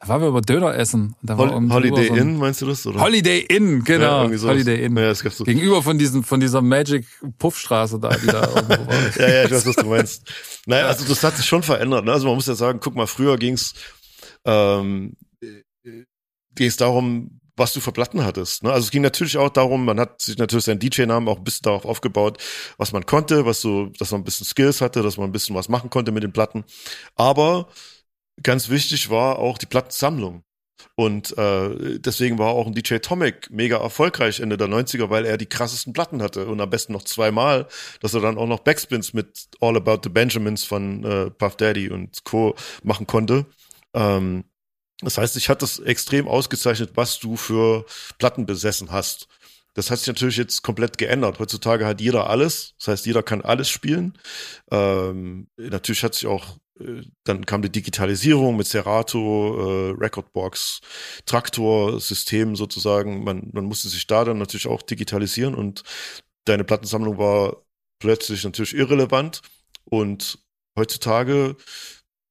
da 0.04 0.08
waren 0.08 0.20
wir 0.20 0.28
über 0.28 0.42
Döner 0.42 0.74
essen. 0.74 1.16
Da 1.22 1.38
war 1.38 1.50
Hol 1.50 1.70
Holiday 1.70 2.08
so 2.08 2.14
Inn, 2.14 2.36
meinst 2.36 2.60
du 2.60 2.66
das? 2.66 2.86
Oder? 2.86 3.00
Holiday 3.00 3.40
Inn, 3.40 3.84
genau. 3.84 4.28
Ja, 4.28 4.42
Holiday 4.42 4.84
Inn. 4.84 4.96
Ja, 4.98 5.14
so. 5.14 5.44
Gegenüber 5.44 5.82
von 5.82 5.98
diesem, 5.98 6.22
von 6.22 6.40
dieser 6.40 6.60
Magic 6.60 7.06
Puffstraße 7.38 7.98
da, 7.98 8.10
die 8.10 8.26
da 8.26 8.42
irgendwo 8.54 8.86
war. 8.86 9.18
ja, 9.18 9.34
ja, 9.34 9.44
ich 9.44 9.50
weiß, 9.50 9.66
was 9.66 9.76
du 9.76 9.86
meinst. 9.86 10.30
Naja, 10.66 10.88
also 10.88 11.06
das 11.06 11.24
hat 11.24 11.38
sich 11.38 11.46
schon 11.46 11.62
verändert. 11.62 12.04
Ne? 12.04 12.12
Also 12.12 12.26
man 12.26 12.34
muss 12.34 12.46
ja 12.46 12.54
sagen, 12.54 12.80
guck 12.82 12.94
mal, 12.94 13.06
früher 13.06 13.38
ging's 13.38 13.72
ähm, 14.44 15.14
ging's 16.54 16.76
darum, 16.76 17.40
was 17.56 17.72
du 17.72 17.80
für 17.80 17.92
Platten 17.92 18.24
hattest. 18.24 18.62
Ne? 18.62 18.72
Also 18.72 18.84
es 18.84 18.90
ging 18.90 19.02
natürlich 19.02 19.38
auch 19.38 19.48
darum, 19.48 19.86
man 19.86 19.98
hat 19.98 20.20
sich 20.20 20.36
natürlich 20.36 20.66
seinen 20.66 20.80
DJ-Namen 20.80 21.28
auch 21.28 21.38
ein 21.38 21.44
bisschen 21.44 21.62
darauf 21.62 21.86
aufgebaut, 21.86 22.38
was 22.76 22.92
man 22.92 23.06
konnte, 23.06 23.46
was 23.46 23.62
so, 23.62 23.86
dass 23.98 24.10
man 24.10 24.20
ein 24.20 24.24
bisschen 24.24 24.44
Skills 24.44 24.82
hatte, 24.82 25.02
dass 25.02 25.16
man 25.16 25.28
ein 25.28 25.32
bisschen 25.32 25.56
was 25.56 25.70
machen 25.70 25.88
konnte 25.88 26.12
mit 26.12 26.22
den 26.22 26.32
Platten. 26.32 26.64
Aber 27.14 27.68
ganz 28.42 28.68
wichtig 28.68 29.10
war 29.10 29.38
auch 29.38 29.58
die 29.58 29.66
Plattensammlung. 29.66 30.44
Und 30.96 31.36
äh, 31.38 31.98
deswegen 31.98 32.38
war 32.38 32.50
auch 32.50 32.66
ein 32.66 32.74
DJ 32.74 32.98
Tomic 32.98 33.50
mega 33.50 33.78
erfolgreich 33.78 34.40
Ende 34.40 34.56
der 34.56 34.68
90er, 34.68 35.10
weil 35.10 35.24
er 35.24 35.36
die 35.36 35.46
krassesten 35.46 35.92
Platten 35.92 36.22
hatte 36.22 36.46
und 36.46 36.60
am 36.60 36.70
besten 36.70 36.92
noch 36.92 37.04
zweimal, 37.04 37.66
dass 38.00 38.14
er 38.14 38.20
dann 38.20 38.38
auch 38.38 38.46
noch 38.46 38.60
Backspins 38.60 39.12
mit 39.12 39.48
All 39.60 39.76
About 39.76 40.00
the 40.04 40.08
Benjamins 40.08 40.64
von 40.64 41.04
äh, 41.04 41.30
Puff 41.30 41.56
Daddy 41.56 41.90
und 41.90 42.24
Co. 42.24 42.54
machen 42.82 43.06
konnte. 43.06 43.46
Ähm, 43.92 44.44
das 45.00 45.18
heißt, 45.18 45.36
ich 45.36 45.48
hatte 45.48 45.64
es 45.64 45.80
extrem 45.80 46.28
ausgezeichnet, 46.28 46.92
was 46.94 47.18
du 47.18 47.36
für 47.36 47.84
Platten 48.18 48.46
besessen 48.46 48.92
hast. 48.92 49.26
Das 49.74 49.90
hat 49.90 49.98
sich 49.98 50.06
natürlich 50.06 50.36
jetzt 50.36 50.62
komplett 50.62 50.98
geändert. 50.98 51.40
Heutzutage 51.40 51.84
hat 51.84 52.00
jeder 52.00 52.30
alles. 52.30 52.74
Das 52.78 52.88
heißt, 52.88 53.06
jeder 53.06 53.24
kann 53.24 53.42
alles 53.42 53.68
spielen. 53.68 54.16
Ähm, 54.70 55.48
natürlich 55.56 56.04
hat 56.04 56.14
sich 56.14 56.28
auch 56.28 56.58
dann 57.24 57.46
kam 57.46 57.62
die 57.62 57.70
Digitalisierung 57.70 58.56
mit 58.56 58.66
Serato, 58.66 59.90
äh, 59.90 59.90
Recordbox, 59.92 60.80
Traktor-System 61.26 62.56
sozusagen. 62.56 63.22
Man, 63.22 63.50
man 63.52 63.64
musste 63.64 63.88
sich 63.88 64.06
da 64.06 64.24
dann 64.24 64.38
natürlich 64.38 64.66
auch 64.66 64.82
digitalisieren 64.82 65.54
und 65.54 65.82
deine 66.44 66.64
Plattensammlung 66.64 67.18
war 67.18 67.64
plötzlich 68.00 68.44
natürlich 68.44 68.74
irrelevant. 68.74 69.42
Und 69.84 70.38
heutzutage 70.76 71.56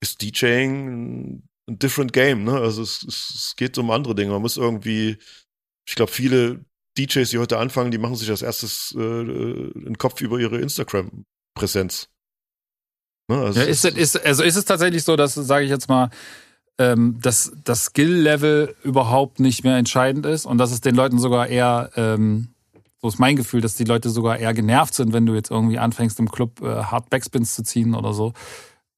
ist 0.02 0.22
DJing 0.22 1.42
ein 1.70 1.80
different 1.80 2.12
game, 2.12 2.44
ne? 2.44 2.60
Also 2.60 2.82
es, 2.82 3.04
es 3.04 3.54
geht 3.56 3.78
um 3.78 3.92
andere 3.92 4.16
Dinge. 4.16 4.32
Man 4.32 4.42
muss 4.42 4.58
irgendwie, 4.58 5.18
ich 5.88 5.96
glaube, 5.96 6.12
viele 6.12 6.66
DJs, 6.98 7.30
die 7.30 7.40
heute 7.40 7.58
anfangen, 7.58 7.92
die 7.92 7.98
machen 7.98 8.16
sich 8.16 8.30
als 8.30 8.42
erstes 8.42 8.94
äh, 8.98 9.00
einen 9.00 9.98
Kopf 9.98 10.22
über 10.22 10.38
ihre 10.40 10.60
Instagram-Präsenz. 10.60 12.13
Ne? 13.28 13.38
Also, 13.38 13.60
ja, 13.60 13.66
ist, 13.66 13.86
ist, 13.86 14.26
also 14.26 14.44
ist 14.44 14.56
es 14.56 14.66
tatsächlich 14.66 15.04
so, 15.04 15.16
dass, 15.16 15.34
sage 15.34 15.66
ich 15.66 15.72
jetzt 15.72 15.90
mal, 15.90 16.10
ähm, 16.78 17.20
dass 17.22 17.52
das 17.64 17.86
Skill-Level 17.86 18.76
überhaupt 18.84 19.40
nicht 19.40 19.64
mehr 19.64 19.78
entscheidend 19.78 20.26
ist 20.26 20.46
und 20.46 20.58
dass 20.58 20.72
es 20.72 20.82
den 20.82 20.96
Leuten 20.96 21.20
sogar 21.20 21.48
eher, 21.48 21.92
ähm, 21.96 22.50
so 23.02 23.08
ist 23.08 23.20
mein 23.20 23.36
Gefühl, 23.36 23.62
dass 23.62 23.76
die 23.76 23.84
Leute 23.84 24.10
sogar 24.10 24.38
eher 24.40 24.54
genervt 24.54 24.94
sind, 24.94 25.14
wenn 25.14 25.26
du 25.26 25.36
jetzt 25.36 25.52
irgendwie 25.52 25.78
anfängst 25.78 26.20
im 26.20 26.32
Club 26.32 26.62
äh, 26.62 26.84
Hard 26.84 27.10
Backspins 27.10 27.56
zu 27.56 27.64
ziehen 27.64 27.94
oder 27.94 28.14
so. 28.14 28.34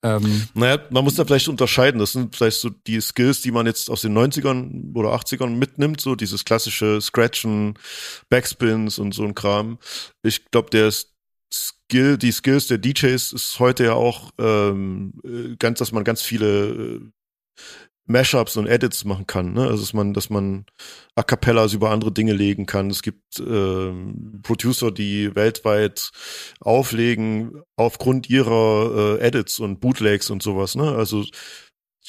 Ähm, 0.03 0.47
naja, 0.53 0.80
man 0.91 1.03
muss 1.03 1.15
da 1.15 1.26
vielleicht 1.26 1.47
unterscheiden. 1.47 1.99
Das 1.99 2.11
sind 2.11 2.36
vielleicht 2.36 2.59
so 2.59 2.69
die 2.69 3.01
Skills, 3.01 3.41
die 3.41 3.51
man 3.51 3.65
jetzt 3.65 3.89
aus 3.89 4.01
den 4.01 4.15
90ern 4.15 4.95
oder 4.95 5.15
80ern 5.15 5.55
mitnimmt, 5.55 5.99
so 5.99 6.15
dieses 6.15 6.45
klassische 6.45 7.01
Scratchen, 7.01 7.73
Backspins 8.30 8.99
und 8.99 9.15
so 9.15 9.23
ein 9.23 9.34
Kram. 9.34 9.80
Ich 10.21 10.45
glaube, 10.51 10.69
der 10.69 10.89
ist 10.89 11.14
Skill, 11.53 12.17
die 12.17 12.31
Skills 12.31 12.67
der 12.67 12.77
DJs 12.77 13.33
ist 13.33 13.59
heute 13.59 13.85
ja 13.85 13.93
auch 13.93 14.31
ähm, 14.39 15.13
äh, 15.23 15.55
ganz, 15.57 15.79
dass 15.79 15.91
man 15.91 16.03
ganz 16.03 16.21
viele 16.21 16.69
äh, 16.69 17.11
Mashups 18.07 18.55
und 18.57 18.67
Edits 18.67 19.03
machen 19.03 19.25
kann. 19.25 19.53
Ne? 19.53 19.63
Also 19.63 19.81
dass 19.81 19.93
man, 19.93 20.13
dass 20.13 20.29
man 20.29 20.65
A 21.15 21.23
cappellas 21.23 21.73
über 21.73 21.89
andere 21.89 22.11
Dinge 22.11 22.33
legen 22.33 22.65
kann. 22.65 22.89
Es 22.89 23.01
gibt 23.01 23.39
ähm, 23.39 24.41
Producer, 24.43 24.91
die 24.91 25.35
weltweit 25.35 26.11
auflegen 26.59 27.61
aufgrund 27.75 28.29
ihrer 28.29 29.17
äh, 29.19 29.27
Edits 29.27 29.59
und 29.59 29.79
Bootlegs 29.79 30.29
und 30.29 30.43
sowas. 30.43 30.75
Ne? 30.75 30.95
Also 30.95 31.25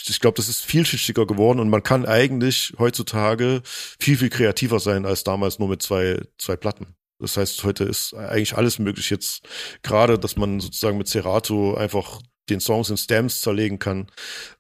ich 0.08 0.20
glaube, 0.20 0.36
das 0.36 0.48
ist 0.48 0.62
vielschichtiger 0.62 1.26
geworden 1.26 1.60
und 1.60 1.70
man 1.70 1.82
kann 1.82 2.04
eigentlich 2.04 2.74
heutzutage 2.78 3.62
viel, 3.64 4.18
viel 4.18 4.28
kreativer 4.28 4.78
sein 4.80 5.06
als 5.06 5.24
damals 5.24 5.58
nur 5.58 5.68
mit 5.68 5.82
zwei, 5.82 6.20
zwei 6.38 6.56
Platten. 6.56 6.94
Das 7.18 7.36
heißt, 7.36 7.64
heute 7.64 7.84
ist 7.84 8.14
eigentlich 8.14 8.56
alles 8.56 8.78
möglich 8.78 9.10
jetzt, 9.10 9.42
gerade, 9.82 10.18
dass 10.18 10.36
man 10.36 10.60
sozusagen 10.60 10.98
mit 10.98 11.08
Serato 11.08 11.74
einfach 11.74 12.20
den 12.48 12.60
Songs 12.60 12.90
in 12.90 12.96
Stamps 12.96 13.40
zerlegen 13.40 13.78
kann, 13.78 14.06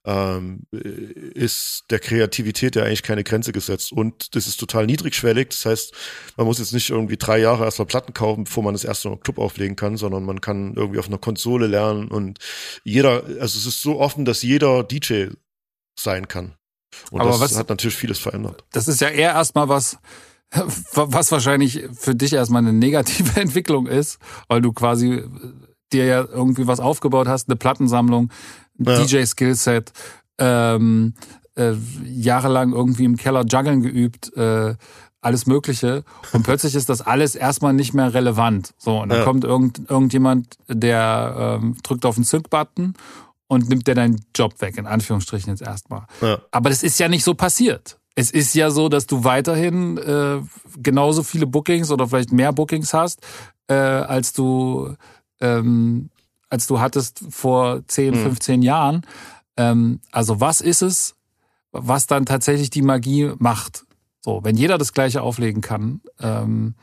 ähm, 0.04 0.66
ist 0.72 1.84
der 1.90 2.00
Kreativität 2.00 2.76
ja 2.76 2.82
eigentlich 2.82 3.02
keine 3.02 3.24
Grenze 3.24 3.52
gesetzt. 3.52 3.92
Und 3.92 4.34
das 4.34 4.46
ist 4.46 4.58
total 4.58 4.86
niedrigschwellig. 4.86 5.48
Das 5.50 5.66
heißt, 5.66 5.94
man 6.36 6.46
muss 6.46 6.58
jetzt 6.58 6.72
nicht 6.72 6.90
irgendwie 6.90 7.16
drei 7.16 7.38
Jahre 7.38 7.64
erstmal 7.64 7.86
Platten 7.86 8.12
kaufen, 8.12 8.44
bevor 8.44 8.62
man 8.62 8.74
das 8.74 8.84
erste 8.84 9.08
Mal 9.08 9.18
Club 9.18 9.38
auflegen 9.38 9.76
kann, 9.76 9.96
sondern 9.96 10.24
man 10.24 10.40
kann 10.40 10.74
irgendwie 10.74 10.98
auf 10.98 11.06
einer 11.06 11.18
Konsole 11.18 11.66
lernen 11.66 12.08
und 12.08 12.38
jeder, 12.84 13.24
also 13.40 13.58
es 13.58 13.66
ist 13.66 13.82
so 13.82 14.00
offen, 14.00 14.24
dass 14.24 14.42
jeder 14.42 14.82
DJ 14.82 15.28
sein 15.98 16.28
kann. 16.28 16.56
Und 17.10 17.20
Aber 17.20 17.30
das 17.30 17.40
was, 17.40 17.56
hat 17.56 17.68
natürlich 17.68 17.96
vieles 17.96 18.18
verändert. 18.18 18.64
Das 18.72 18.88
ist 18.88 19.00
ja 19.00 19.08
eher 19.08 19.32
erstmal 19.32 19.68
was, 19.68 19.98
was 20.94 21.32
wahrscheinlich 21.32 21.84
für 21.92 22.14
dich 22.14 22.32
erstmal 22.32 22.62
eine 22.62 22.72
negative 22.72 23.40
Entwicklung 23.40 23.86
ist, 23.86 24.18
weil 24.48 24.60
du 24.60 24.72
quasi 24.72 25.22
dir 25.92 26.04
ja 26.04 26.24
irgendwie 26.24 26.66
was 26.66 26.80
aufgebaut 26.80 27.28
hast, 27.28 27.48
eine 27.48 27.56
Plattensammlung, 27.56 28.30
ja. 28.78 29.02
DJ-Skillset, 29.02 29.92
ähm, 30.38 31.14
äh, 31.56 31.72
jahrelang 32.04 32.72
irgendwie 32.72 33.04
im 33.04 33.16
Keller 33.16 33.44
Juggeln 33.46 33.82
geübt, 33.82 34.36
äh, 34.36 34.74
alles 35.20 35.46
Mögliche 35.46 36.04
und 36.32 36.44
plötzlich 36.44 36.74
ist 36.74 36.88
das 36.88 37.00
alles 37.00 37.34
erstmal 37.34 37.72
nicht 37.72 37.94
mehr 37.94 38.14
relevant. 38.14 38.74
So, 38.78 39.00
und 39.00 39.08
dann 39.08 39.18
ja. 39.18 39.24
kommt 39.24 39.44
irgend, 39.44 39.90
irgendjemand, 39.90 40.56
der 40.68 41.58
ähm, 41.60 41.76
drückt 41.82 42.04
auf 42.04 42.14
den 42.14 42.24
Zündbutton 42.24 42.94
und 43.48 43.68
nimmt 43.68 43.86
dir 43.88 43.94
deinen 43.94 44.24
Job 44.34 44.60
weg, 44.60 44.76
in 44.76 44.86
Anführungsstrichen 44.86 45.50
jetzt 45.50 45.62
erstmal. 45.62 46.06
Ja. 46.20 46.38
Aber 46.52 46.70
das 46.70 46.82
ist 46.82 47.00
ja 47.00 47.08
nicht 47.08 47.24
so 47.24 47.34
passiert. 47.34 47.98
Es 48.16 48.30
ist 48.30 48.54
ja 48.54 48.70
so, 48.70 48.88
dass 48.88 49.06
du 49.06 49.24
weiterhin 49.24 49.98
äh, 49.98 50.40
genauso 50.78 51.22
viele 51.22 51.46
Bookings 51.46 51.90
oder 51.90 52.08
vielleicht 52.08 52.32
mehr 52.32 52.52
Bookings 52.52 52.92
hast, 52.94 53.20
äh, 53.68 53.74
als 53.74 54.32
du 54.32 54.94
ähm, 55.40 56.08
als 56.48 56.66
du 56.66 56.80
hattest 56.80 57.22
vor 57.30 57.86
10, 57.86 58.14
15 58.14 58.56
mhm. 58.56 58.62
Jahren. 58.62 59.02
Ähm, 59.56 60.00
also 60.12 60.40
was 60.40 60.60
ist 60.60 60.82
es, 60.82 61.14
was 61.72 62.06
dann 62.06 62.24
tatsächlich 62.24 62.70
die 62.70 62.82
Magie 62.82 63.32
macht? 63.38 63.84
So, 64.20 64.42
wenn 64.42 64.56
jeder 64.56 64.78
das 64.78 64.92
Gleiche 64.92 65.22
auflegen 65.22 65.60
kann. 65.60 66.00
Ähm, 66.20 66.74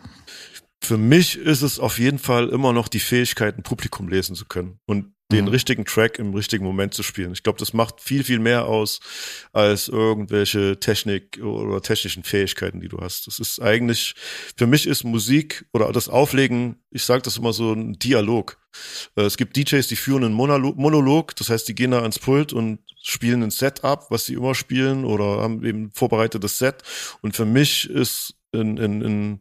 Für 0.83 0.97
mich 0.97 1.37
ist 1.37 1.61
es 1.61 1.79
auf 1.79 1.97
jeden 1.97 2.19
Fall 2.19 2.49
immer 2.49 2.73
noch 2.73 2.89
die 2.89 2.99
Fähigkeit, 2.99 3.57
ein 3.57 3.63
Publikum 3.63 4.09
lesen 4.09 4.35
zu 4.35 4.45
können 4.45 4.79
und 4.85 5.13
den 5.31 5.45
mhm. 5.45 5.51
richtigen 5.51 5.85
Track 5.85 6.19
im 6.19 6.33
richtigen 6.33 6.65
Moment 6.65 6.93
zu 6.93 7.03
spielen. 7.03 7.31
Ich 7.31 7.41
glaube, 7.41 7.57
das 7.57 7.73
macht 7.73 8.01
viel, 8.01 8.23
viel 8.23 8.39
mehr 8.39 8.65
aus 8.65 8.99
als 9.53 9.87
irgendwelche 9.87 10.79
Technik 10.79 11.41
oder 11.41 11.81
technischen 11.81 12.23
Fähigkeiten, 12.23 12.81
die 12.81 12.89
du 12.89 12.99
hast. 12.99 13.27
Das 13.27 13.39
ist 13.39 13.61
eigentlich, 13.61 14.13
für 14.57 14.67
mich 14.67 14.85
ist 14.85 15.05
Musik 15.05 15.65
oder 15.71 15.91
das 15.91 16.09
Auflegen, 16.09 16.83
ich 16.91 17.03
sage 17.03 17.21
das 17.21 17.37
immer 17.37 17.53
so, 17.53 17.71
ein 17.71 17.93
Dialog. 17.93 18.57
Äh, 19.15 19.21
es 19.21 19.37
gibt 19.37 19.55
DJs, 19.55 19.87
die 19.87 19.95
führen 19.95 20.25
einen 20.25 20.33
Monolog, 20.33 21.35
das 21.37 21.49
heißt, 21.49 21.67
die 21.67 21.75
gehen 21.75 21.91
da 21.91 22.01
ans 22.01 22.19
Pult 22.19 22.51
und 22.51 22.79
spielen 23.01 23.41
ein 23.41 23.51
Set 23.51 23.83
ab, 23.83 24.07
was 24.09 24.25
sie 24.25 24.33
immer 24.33 24.53
spielen 24.53 25.05
oder 25.05 25.41
haben 25.41 25.65
eben 25.65 25.91
vorbereitetes 25.91 26.57
Set. 26.57 26.83
Und 27.21 27.35
für 27.35 27.45
mich 27.45 27.89
ist 27.89 28.35
ein, 28.53 28.77
ein, 28.77 29.01
ein 29.01 29.39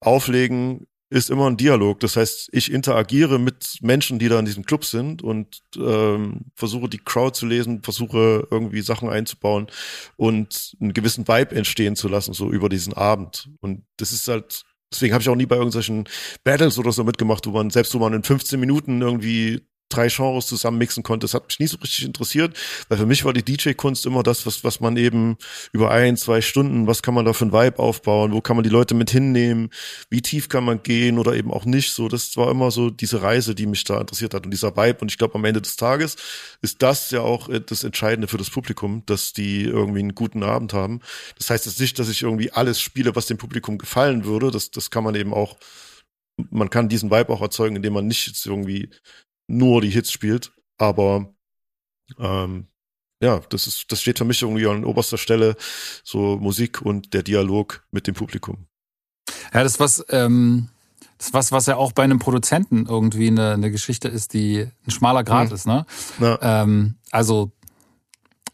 Auflegen 0.00 0.86
ist 1.10 1.30
immer 1.30 1.48
ein 1.48 1.56
Dialog. 1.56 2.00
Das 2.00 2.16
heißt, 2.16 2.50
ich 2.52 2.70
interagiere 2.70 3.38
mit 3.38 3.78
Menschen, 3.80 4.18
die 4.18 4.28
da 4.28 4.38
in 4.38 4.44
diesem 4.44 4.64
Club 4.64 4.84
sind 4.84 5.22
und 5.22 5.62
ähm, 5.76 6.46
versuche 6.54 6.88
die 6.88 6.98
Crowd 6.98 7.34
zu 7.34 7.46
lesen, 7.46 7.82
versuche 7.82 8.46
irgendwie 8.50 8.82
Sachen 8.82 9.08
einzubauen 9.08 9.68
und 10.16 10.76
einen 10.80 10.92
gewissen 10.92 11.26
Vibe 11.26 11.54
entstehen 11.54 11.96
zu 11.96 12.08
lassen, 12.08 12.34
so 12.34 12.50
über 12.50 12.68
diesen 12.68 12.92
Abend. 12.92 13.48
Und 13.60 13.84
das 13.96 14.12
ist 14.12 14.28
halt 14.28 14.64
Deswegen 14.90 15.12
habe 15.12 15.20
ich 15.20 15.28
auch 15.28 15.36
nie 15.36 15.46
bei 15.46 15.56
irgendwelchen 15.56 16.08
Battles 16.44 16.78
oder 16.78 16.92
so 16.92 17.04
mitgemacht, 17.04 17.46
wo 17.46 17.50
man, 17.50 17.68
selbst 17.68 17.94
wo 17.94 17.98
man 17.98 18.14
in 18.14 18.22
15 18.22 18.58
Minuten 18.58 19.02
irgendwie 19.02 19.67
drei 19.88 20.08
Genres 20.08 20.46
zusammen 20.46 20.78
mixen 20.78 21.02
konnte. 21.02 21.24
Das 21.24 21.34
hat 21.34 21.46
mich 21.46 21.58
nie 21.58 21.66
so 21.66 21.78
richtig 21.78 22.04
interessiert, 22.04 22.56
weil 22.88 22.98
für 22.98 23.06
mich 23.06 23.24
war 23.24 23.32
die 23.32 23.44
DJ-Kunst 23.44 24.06
immer 24.06 24.22
das, 24.22 24.46
was, 24.46 24.64
was 24.64 24.80
man 24.80 24.96
eben 24.96 25.36
über 25.72 25.90
ein, 25.90 26.16
zwei 26.16 26.40
Stunden, 26.40 26.86
was 26.86 27.02
kann 27.02 27.14
man 27.14 27.24
da 27.24 27.32
für 27.32 27.46
ein 27.46 27.52
Vibe 27.52 27.78
aufbauen, 27.78 28.32
wo 28.32 28.40
kann 28.40 28.56
man 28.56 28.64
die 28.64 28.70
Leute 28.70 28.94
mit 28.94 29.10
hinnehmen, 29.10 29.70
wie 30.10 30.22
tief 30.22 30.48
kann 30.48 30.64
man 30.64 30.82
gehen 30.82 31.18
oder 31.18 31.34
eben 31.34 31.52
auch 31.52 31.64
nicht. 31.64 31.92
So, 31.92 32.08
das 32.08 32.36
war 32.36 32.50
immer 32.50 32.70
so 32.70 32.90
diese 32.90 33.22
Reise, 33.22 33.54
die 33.54 33.66
mich 33.66 33.84
da 33.84 34.00
interessiert 34.00 34.34
hat 34.34 34.44
und 34.44 34.50
dieser 34.50 34.76
Vibe. 34.76 34.98
Und 35.00 35.10
ich 35.10 35.18
glaube, 35.18 35.34
am 35.34 35.44
Ende 35.44 35.62
des 35.62 35.76
Tages 35.76 36.16
ist 36.62 36.82
das 36.82 37.10
ja 37.10 37.20
auch 37.20 37.48
äh, 37.48 37.60
das 37.60 37.84
Entscheidende 37.84 38.28
für 38.28 38.38
das 38.38 38.50
Publikum, 38.50 39.02
dass 39.06 39.32
die 39.32 39.64
irgendwie 39.64 40.00
einen 40.00 40.14
guten 40.14 40.42
Abend 40.42 40.72
haben. 40.72 41.00
Das 41.38 41.50
heißt 41.50 41.66
jetzt 41.66 41.80
nicht, 41.80 41.98
dass 41.98 42.08
ich 42.08 42.22
irgendwie 42.22 42.52
alles 42.52 42.80
spiele, 42.80 43.16
was 43.16 43.26
dem 43.26 43.38
Publikum 43.38 43.78
gefallen 43.78 44.24
würde. 44.24 44.50
Das, 44.50 44.70
das 44.70 44.90
kann 44.90 45.04
man 45.04 45.14
eben 45.14 45.32
auch 45.32 45.56
man 46.50 46.70
kann 46.70 46.88
diesen 46.88 47.10
Vibe 47.10 47.32
auch 47.32 47.42
erzeugen, 47.42 47.76
indem 47.76 47.94
man 47.94 48.06
nicht 48.06 48.46
irgendwie 48.46 48.90
nur 49.48 49.80
die 49.80 49.90
Hits 49.90 50.12
spielt. 50.12 50.52
Aber 50.78 51.34
ähm, 52.18 52.68
ja, 53.20 53.40
das 53.48 53.66
ist, 53.66 53.90
das 53.90 54.00
steht 54.00 54.18
für 54.18 54.24
mich 54.24 54.42
irgendwie 54.42 54.66
an 54.66 54.84
oberster 54.84 55.18
Stelle, 55.18 55.56
so 56.04 56.36
Musik 56.36 56.80
und 56.82 57.14
der 57.14 57.22
Dialog 57.22 57.84
mit 57.90 58.06
dem 58.06 58.14
Publikum. 58.14 58.66
Ja, 59.52 59.64
das 59.64 59.80
was, 59.80 60.04
ähm, 60.10 60.68
das 61.18 61.32
was, 61.32 61.50
was 61.50 61.66
ja 61.66 61.76
auch 61.76 61.92
bei 61.92 62.04
einem 62.04 62.20
Produzenten 62.20 62.86
irgendwie 62.86 63.26
eine, 63.26 63.54
eine 63.54 63.70
Geschichte 63.70 64.08
ist, 64.08 64.34
die 64.34 64.68
ein 64.86 64.90
schmaler 64.90 65.24
Grad 65.24 65.48
mhm. 65.48 65.54
ist, 65.54 65.66
ne? 65.66 65.84
Ja. 66.20 66.62
Ähm, 66.62 66.94
also 67.10 67.50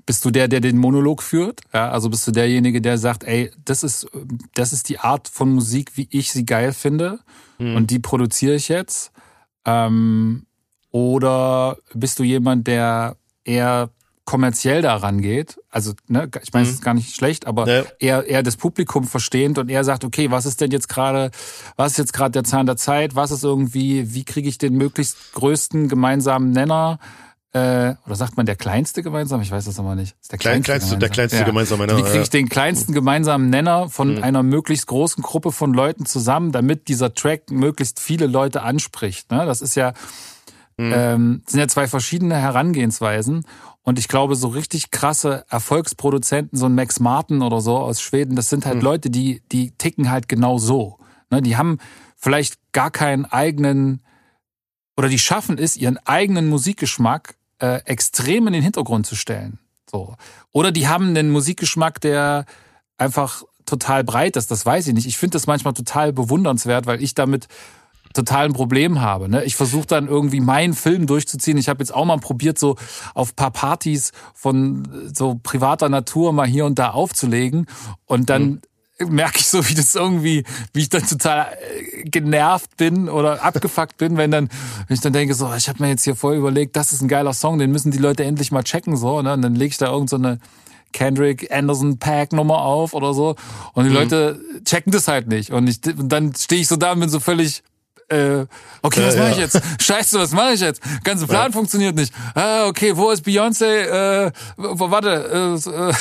bist 0.06 0.24
du 0.24 0.30
der, 0.30 0.48
der 0.48 0.60
den 0.60 0.78
Monolog 0.78 1.22
führt? 1.22 1.60
Ja, 1.72 1.90
also 1.90 2.10
bist 2.10 2.26
du 2.26 2.30
derjenige, 2.30 2.80
der 2.80 2.98
sagt, 2.98 3.24
ey, 3.24 3.50
das 3.64 3.82
ist, 3.82 4.06
das 4.54 4.72
ist 4.72 4.88
die 4.88 4.98
Art 4.98 5.28
von 5.28 5.52
Musik, 5.52 5.96
wie 5.96 6.08
ich 6.10 6.30
sie 6.30 6.44
geil 6.44 6.72
finde 6.72 7.20
mhm. 7.58 7.76
und 7.76 7.90
die 7.90 7.98
produziere 7.98 8.54
ich 8.54 8.68
jetzt. 8.68 9.12
Ähm, 9.64 10.46
oder 10.94 11.76
bist 11.92 12.20
du 12.20 12.22
jemand, 12.22 12.68
der 12.68 13.16
eher 13.42 13.90
kommerziell 14.24 14.80
daran 14.80 15.20
geht, 15.20 15.58
also 15.68 15.92
ne, 16.06 16.30
ich 16.40 16.52
meine, 16.52 16.62
es 16.62 16.70
mhm. 16.70 16.74
ist 16.76 16.84
gar 16.84 16.94
nicht 16.94 17.16
schlecht, 17.16 17.48
aber 17.48 17.68
ja. 17.68 17.82
eher, 17.98 18.26
eher 18.28 18.42
das 18.44 18.56
Publikum 18.56 19.02
verstehend 19.02 19.58
und 19.58 19.68
er 19.70 19.82
sagt, 19.82 20.04
okay, 20.04 20.30
was 20.30 20.46
ist 20.46 20.60
denn 20.60 20.70
jetzt 20.70 20.88
gerade, 20.88 21.32
was 21.74 21.92
ist 21.92 21.98
jetzt 21.98 22.12
gerade 22.12 22.30
der 22.30 22.44
Zahn 22.44 22.66
der 22.66 22.76
Zeit, 22.76 23.16
was 23.16 23.32
ist 23.32 23.42
irgendwie, 23.42 24.14
wie 24.14 24.24
kriege 24.24 24.48
ich 24.48 24.56
den 24.56 24.74
möglichst 24.74 25.32
größten 25.32 25.88
gemeinsamen 25.88 26.52
Nenner? 26.52 27.00
Äh, 27.52 27.96
oder 28.06 28.14
sagt 28.14 28.36
man 28.36 28.46
der 28.46 28.56
kleinste 28.56 29.02
gemeinsam? 29.02 29.40
Ich 29.42 29.50
weiß 29.50 29.64
das 29.64 29.80
aber 29.80 29.96
nicht. 29.96 30.14
Ist 30.22 30.30
der 30.30 30.38
kleinste, 30.38 30.62
kleinste 30.62 30.96
der 30.96 31.08
kleinste 31.08 31.38
ja. 31.38 31.44
gemeinsame 31.44 31.88
Nenner. 31.88 31.98
Wie 31.98 32.02
kriege 32.02 32.22
ich 32.22 32.30
den 32.30 32.48
kleinsten 32.48 32.94
gemeinsamen 32.94 33.50
Nenner 33.50 33.88
von 33.88 34.14
mhm. 34.14 34.22
einer 34.22 34.44
möglichst 34.44 34.86
großen 34.86 35.24
Gruppe 35.24 35.50
von 35.50 35.74
Leuten 35.74 36.06
zusammen, 36.06 36.52
damit 36.52 36.86
dieser 36.86 37.14
Track 37.14 37.50
möglichst 37.50 37.98
viele 37.98 38.26
Leute 38.26 38.62
anspricht? 38.62 39.32
Ne? 39.32 39.44
Das 39.44 39.60
ist 39.60 39.74
ja, 39.74 39.92
Mhm. 40.76 40.92
Ähm, 40.94 41.42
sind 41.46 41.60
ja 41.60 41.68
zwei 41.68 41.86
verschiedene 41.86 42.36
Herangehensweisen. 42.36 43.44
Und 43.82 43.98
ich 43.98 44.08
glaube, 44.08 44.34
so 44.34 44.48
richtig 44.48 44.90
krasse 44.90 45.44
Erfolgsproduzenten, 45.48 46.58
so 46.58 46.66
ein 46.66 46.74
Max 46.74 47.00
Martin 47.00 47.42
oder 47.42 47.60
so 47.60 47.76
aus 47.76 48.00
Schweden, 48.00 48.34
das 48.34 48.48
sind 48.48 48.66
halt 48.66 48.76
mhm. 48.76 48.82
Leute, 48.82 49.10
die, 49.10 49.42
die 49.52 49.72
ticken 49.72 50.10
halt 50.10 50.28
genau 50.28 50.58
so. 50.58 50.98
Ne, 51.30 51.42
die 51.42 51.56
haben 51.56 51.78
vielleicht 52.16 52.58
gar 52.72 52.90
keinen 52.90 53.26
eigenen, 53.26 54.02
oder 54.96 55.08
die 55.08 55.18
schaffen 55.18 55.58
es, 55.58 55.76
ihren 55.76 55.98
eigenen 55.98 56.48
Musikgeschmack 56.48 57.36
äh, 57.58 57.82
extrem 57.84 58.46
in 58.46 58.54
den 58.54 58.62
Hintergrund 58.62 59.06
zu 59.06 59.16
stellen. 59.16 59.58
So. 59.90 60.16
Oder 60.50 60.72
die 60.72 60.88
haben 60.88 61.08
einen 61.08 61.30
Musikgeschmack, 61.30 62.00
der 62.00 62.46
einfach 62.96 63.42
total 63.66 64.04
breit 64.04 64.36
ist, 64.36 64.50
das 64.50 64.64
weiß 64.64 64.86
ich 64.88 64.94
nicht. 64.94 65.06
Ich 65.06 65.18
finde 65.18 65.34
das 65.34 65.46
manchmal 65.46 65.74
total 65.74 66.12
bewundernswert, 66.12 66.86
weil 66.86 67.02
ich 67.02 67.14
damit 67.14 67.48
total 68.14 68.46
ein 68.46 68.52
Problem 68.52 69.00
habe. 69.00 69.28
Ne? 69.28 69.44
Ich 69.44 69.56
versuche 69.56 69.86
dann 69.86 70.08
irgendwie 70.08 70.40
meinen 70.40 70.72
Film 70.72 71.06
durchzuziehen. 71.06 71.58
Ich 71.58 71.68
habe 71.68 71.80
jetzt 71.80 71.94
auch 71.94 72.04
mal 72.04 72.18
probiert, 72.18 72.58
so 72.58 72.76
auf 73.14 73.36
paar 73.36 73.50
Partys 73.50 74.12
von 74.34 74.88
so 75.12 75.38
privater 75.42 75.88
Natur 75.88 76.32
mal 76.32 76.46
hier 76.46 76.64
und 76.64 76.78
da 76.78 76.90
aufzulegen. 76.90 77.66
Und 78.06 78.30
dann 78.30 78.42
mhm 78.42 78.60
merke 78.98 79.40
ich 79.40 79.46
so, 79.46 79.68
wie 79.68 79.74
das 79.74 79.94
irgendwie, 79.94 80.44
wie 80.72 80.80
ich 80.80 80.88
dann 80.88 81.06
total 81.06 81.48
äh, 81.48 82.04
genervt 82.04 82.76
bin 82.76 83.08
oder 83.08 83.42
abgefuckt 83.42 83.96
bin, 83.96 84.16
wenn 84.16 84.30
dann, 84.30 84.48
wenn 84.86 84.94
ich 84.94 85.00
dann 85.00 85.12
denke, 85.12 85.34
so, 85.34 85.52
ich 85.54 85.68
habe 85.68 85.82
mir 85.82 85.88
jetzt 85.88 86.04
hier 86.04 86.14
voll 86.14 86.36
überlegt, 86.36 86.76
das 86.76 86.92
ist 86.92 87.02
ein 87.02 87.08
geiler 87.08 87.32
Song, 87.32 87.58
den 87.58 87.72
müssen 87.72 87.90
die 87.90 87.98
Leute 87.98 88.24
endlich 88.24 88.52
mal 88.52 88.62
checken, 88.62 88.96
so, 88.96 89.20
ne? 89.20 89.32
Und 89.32 89.42
dann 89.42 89.54
lege 89.54 89.70
ich 89.70 89.78
da 89.78 89.90
irgend 89.90 90.10
so 90.10 90.16
eine 90.16 90.38
Kendrick 90.92 91.52
Anderson 91.52 91.98
Pack 91.98 92.32
Nummer 92.32 92.62
auf 92.62 92.94
oder 92.94 93.14
so 93.14 93.34
und 93.72 93.84
die 93.84 93.90
mhm. 93.90 93.96
Leute 93.96 94.40
checken 94.64 94.92
das 94.92 95.08
halt 95.08 95.26
nicht 95.26 95.50
und 95.50 95.66
ich, 95.66 95.80
und 95.86 96.08
dann 96.08 96.32
stehe 96.36 96.60
ich 96.60 96.68
so 96.68 96.76
da 96.76 96.92
und 96.92 97.00
bin 97.00 97.08
so 97.08 97.18
völlig 97.18 97.64
äh, 98.08 98.46
okay, 98.82 99.06
was 99.06 99.16
mache 99.16 99.30
ich 99.32 99.36
jetzt? 99.38 99.60
Scheiße, 99.80 100.18
was 100.18 100.32
mache 100.32 100.52
ich 100.52 100.60
jetzt? 100.60 100.80
Ganze 101.02 101.26
Plan 101.26 101.46
ja. 101.46 101.52
funktioniert 101.52 101.94
nicht. 101.94 102.12
Ah, 102.34 102.66
okay, 102.66 102.96
wo 102.96 103.10
ist 103.10 103.24
Beyoncé? 103.24 103.64
Äh, 103.64 104.32
warte, 104.56 105.60
äh, 105.66 105.70
äh, 105.70 105.92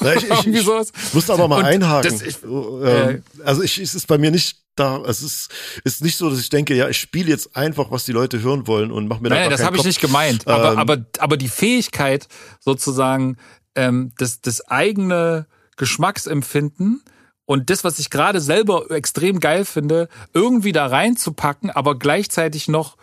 ja, 0.00 0.12
ich, 0.14 0.30
ich, 0.30 0.46
ich, 0.46 0.64
sowas. 0.64 0.92
muss 1.12 1.30
aber 1.30 1.48
mal 1.48 1.60
Und 1.60 1.64
einhaken. 1.64 2.10
Das, 2.10 2.22
ich, 2.22 2.42
ähm, 2.42 3.22
also 3.44 3.62
ich, 3.62 3.78
es 3.78 3.94
ist 3.94 4.06
bei 4.06 4.18
mir 4.18 4.30
nicht 4.30 4.58
da, 4.76 5.02
es 5.06 5.22
ist, 5.22 5.50
ist 5.84 6.02
nicht 6.02 6.16
so, 6.16 6.28
dass 6.28 6.38
ich 6.38 6.50
denke, 6.50 6.74
ja, 6.74 6.88
ich 6.88 6.98
spiele 6.98 7.30
jetzt 7.30 7.56
einfach, 7.56 7.90
was 7.90 8.04
die 8.04 8.12
Leute 8.12 8.42
hören 8.42 8.66
wollen 8.66 8.92
und 8.92 9.08
mache 9.08 9.22
mir 9.22 9.30
Nein, 9.30 9.50
das 9.50 9.64
habe 9.64 9.78
ich 9.78 9.84
nicht 9.84 10.00
gemeint. 10.00 10.46
Aber, 10.46 10.72
ähm, 10.72 10.78
aber, 10.78 10.98
aber 11.18 11.36
die 11.38 11.48
Fähigkeit 11.48 12.28
sozusagen, 12.60 13.38
ähm, 13.74 14.12
das, 14.18 14.42
das 14.42 14.68
eigene 14.68 15.46
Geschmacksempfinden 15.76 17.02
und 17.46 17.70
das, 17.70 17.84
was 17.84 17.98
ich 17.98 18.10
gerade 18.10 18.40
selber 18.40 18.90
extrem 18.90 19.40
geil 19.40 19.64
finde, 19.64 20.08
irgendwie 20.34 20.72
da 20.72 20.86
reinzupacken, 20.86 21.70
aber 21.70 21.98
gleichzeitig 21.98 22.68
noch 22.68 22.96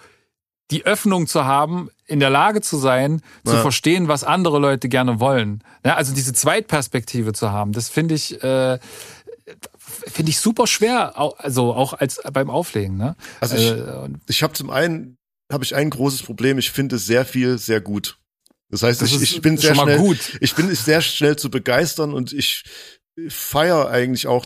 die 0.70 0.86
Öffnung 0.86 1.28
zu 1.28 1.46
haben, 1.46 1.90
in 2.06 2.20
der 2.20 2.30
Lage 2.30 2.62
zu 2.62 2.78
sein, 2.78 3.22
zu 3.46 3.56
verstehen, 3.58 4.08
was 4.08 4.24
andere 4.24 4.60
Leute 4.60 4.90
gerne 4.90 5.20
wollen. 5.20 5.64
Ja, 5.86 5.96
also 5.96 6.14
diese 6.14 6.34
Zweitperspektive 6.34 7.34
zu 7.34 7.52
haben, 7.52 7.72
das 7.74 7.90
finde 7.90 8.16
ich, 8.16 8.42
äh, 8.44 8.80
finde 9.86 10.30
ich 10.30 10.40
super 10.40 10.68
schwer, 10.68 11.18
also 11.18 11.74
auch 11.74 11.94
als 11.94 12.20
beim 12.32 12.50
Auflegen. 12.50 12.98
Ne? 12.98 13.16
Also 13.40 13.56
ich, 13.56 13.72
äh, 13.72 14.10
ich 14.28 14.44
habe 14.44 14.54
zum 14.54 14.70
einen 14.70 15.18
habe 15.52 15.64
ich 15.64 15.76
ein 15.76 15.90
großes 15.90 16.24
Problem. 16.24 16.58
Ich 16.58 16.72
finde 16.72 16.98
sehr 16.98 17.26
viel 17.26 17.58
sehr 17.58 17.80
gut. 17.80 18.18
Das 18.70 18.82
heißt, 18.82 19.02
das 19.02 19.12
ich, 19.12 19.22
ich 19.22 19.42
bin 19.42 19.58
sehr 19.58 19.76
schnell, 19.76 20.00
gut. 20.00 20.38
ich 20.42 20.56
bin 20.56 20.74
sehr 20.74 21.02
schnell 21.02 21.36
zu 21.36 21.52
begeistern 21.52 22.14
und 22.14 22.34
ich 22.34 22.64
feiere 23.28 23.90
eigentlich 23.90 24.28
auch 24.28 24.46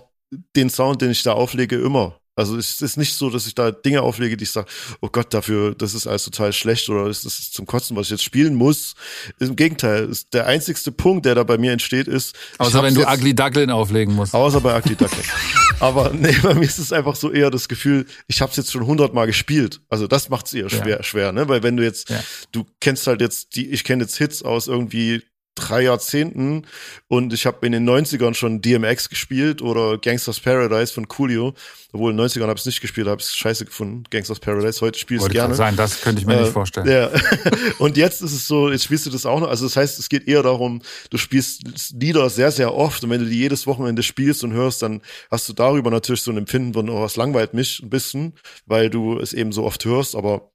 den 0.56 0.70
Sound, 0.70 1.02
den 1.02 1.12
ich 1.12 1.24
da 1.24 1.34
auflege, 1.34 1.78
immer. 1.78 2.20
Also 2.38 2.56
es 2.56 2.82
ist 2.84 2.98
nicht 2.98 3.16
so, 3.16 3.32
dass 3.32 3.48
ich 3.48 3.56
da 3.56 3.72
Dinge 3.72 4.04
auflege, 4.04 4.38
die 4.38 4.44
ich 4.44 4.52
sage, 4.52 4.68
oh 5.02 5.10
Gott, 5.12 5.34
dafür, 5.34 5.74
das 5.74 5.96
ist 5.96 6.06
alles 6.06 6.24
total 6.24 6.54
schlecht 6.54 6.88
oder 6.88 7.08
das 7.08 7.26
ist 7.26 7.56
zum 7.56 7.66
Kotzen, 7.66 7.98
was 7.98 8.08
ich 8.08 8.12
jetzt 8.12 8.24
spielen 8.24 8.54
muss. 8.54 8.94
Im 9.40 9.56
Gegenteil, 9.56 10.12
der 10.34 10.46
einzigste 10.46 10.92
Punkt, 10.92 11.26
der 11.26 11.34
da 11.34 11.44
bei 11.44 11.58
mir 11.58 11.72
entsteht, 11.72 12.08
ist. 12.08 12.36
Außer 12.60 12.84
wenn 12.84 12.94
du 12.94 13.08
Ugly 13.08 13.34
Duckling 13.34 13.72
auflegen 13.72 14.14
musst. 14.14 14.36
Außer 14.36 14.62
bei 14.62 14.78
Ugly 14.78 14.96
Duckling. 14.96 15.26
Aber 15.80 16.12
nee, 16.14 16.36
bei 16.44 16.54
mir 16.54 16.66
ist 16.66 16.78
es 16.78 16.94
einfach 16.94 17.16
so 17.16 17.32
eher 17.32 17.50
das 17.50 17.68
Gefühl, 17.68 18.06
ich 18.28 18.40
habe 18.40 18.52
es 18.52 18.58
jetzt 18.58 18.72
schon 18.72 18.86
hundertmal 18.86 19.26
gespielt. 19.26 19.82
Also 19.90 20.06
das 20.06 20.30
macht 20.30 20.46
es 20.46 20.54
eher 20.54 20.70
schwer, 20.70 20.98
ja. 20.98 21.04
schwer, 21.04 21.32
ne? 21.32 21.50
Weil 21.50 21.64
wenn 21.64 21.76
du 21.76 21.84
jetzt, 21.84 22.12
ja. 22.12 22.24
du 22.52 22.66
kennst 22.80 23.08
halt 23.08 23.20
jetzt 23.20 23.56
die, 23.56 23.68
ich 23.72 23.84
kenne 23.84 24.04
jetzt 24.04 24.16
Hits 24.18 24.44
aus 24.44 24.68
irgendwie 24.68 25.24
drei 25.58 25.82
Jahrzehnten 25.82 26.66
und 27.08 27.34
ich 27.34 27.46
habe 27.46 27.66
in 27.66 27.72
den 27.72 27.90
90ern 27.90 28.34
schon 28.34 28.62
DMX 28.62 29.10
gespielt 29.10 29.62
oder 29.62 29.98
Gangsters 29.98 30.40
Paradise 30.40 30.94
von 30.94 31.08
Coolio. 31.08 31.54
Obwohl 31.94 32.12
in 32.12 32.18
den 32.18 32.26
90ern 32.28 32.44
habe 32.44 32.54
ich 32.54 32.62
es 32.62 32.66
nicht 32.66 32.82
gespielt, 32.82 33.08
habe 33.08 33.22
ich 33.22 33.28
es 33.28 33.36
scheiße 33.36 33.66
gefunden. 33.66 34.04
Gangsters 34.10 34.40
Paradise, 34.40 34.82
heute 34.82 35.00
spiele 35.00 35.22
ich 35.22 35.26
es 35.26 35.32
gerne. 35.32 35.56
Sein, 35.56 35.76
das 35.76 36.02
könnte 36.02 36.22
ich 36.22 36.28
mir 36.28 36.36
äh, 36.36 36.42
nicht 36.42 36.52
vorstellen. 36.52 36.88
Ja. 36.88 37.10
und 37.80 37.98
jetzt 37.98 38.22
ist 38.22 38.34
es 38.34 38.48
so, 38.48 38.70
jetzt 38.70 38.84
spielst 38.84 39.06
du 39.06 39.10
das 39.10 39.26
auch 39.26 39.40
noch. 39.40 39.50
Also 39.50 39.66
das 39.66 39.78
heißt, 39.78 39.98
es 39.98 40.10
geht 40.10 40.28
eher 40.28 40.44
darum, 40.44 40.82
du 41.10 41.18
spielst 41.18 41.64
Lieder 41.94 42.30
sehr, 42.30 42.52
sehr 42.52 42.74
oft 42.74 43.04
und 43.04 43.10
wenn 43.10 43.22
du 43.22 43.30
die 43.30 43.40
jedes 43.40 43.68
Wochenende 43.68 44.04
spielst 44.04 44.44
und 44.44 44.52
hörst, 44.52 44.82
dann 44.82 45.02
hast 45.32 45.48
du 45.48 45.54
darüber 45.54 45.90
natürlich 45.90 46.22
so 46.22 46.32
ein 46.32 46.38
Empfinden 46.38 46.74
von, 46.74 46.90
oh, 46.90 47.06
es 47.06 47.16
langweilt 47.16 47.54
mich 47.54 47.82
ein 47.82 47.90
bisschen, 47.90 48.34
weil 48.66 48.90
du 48.90 49.20
es 49.20 49.34
eben 49.34 49.52
so 49.52 49.64
oft 49.64 49.84
hörst, 49.86 50.16
aber 50.16 50.52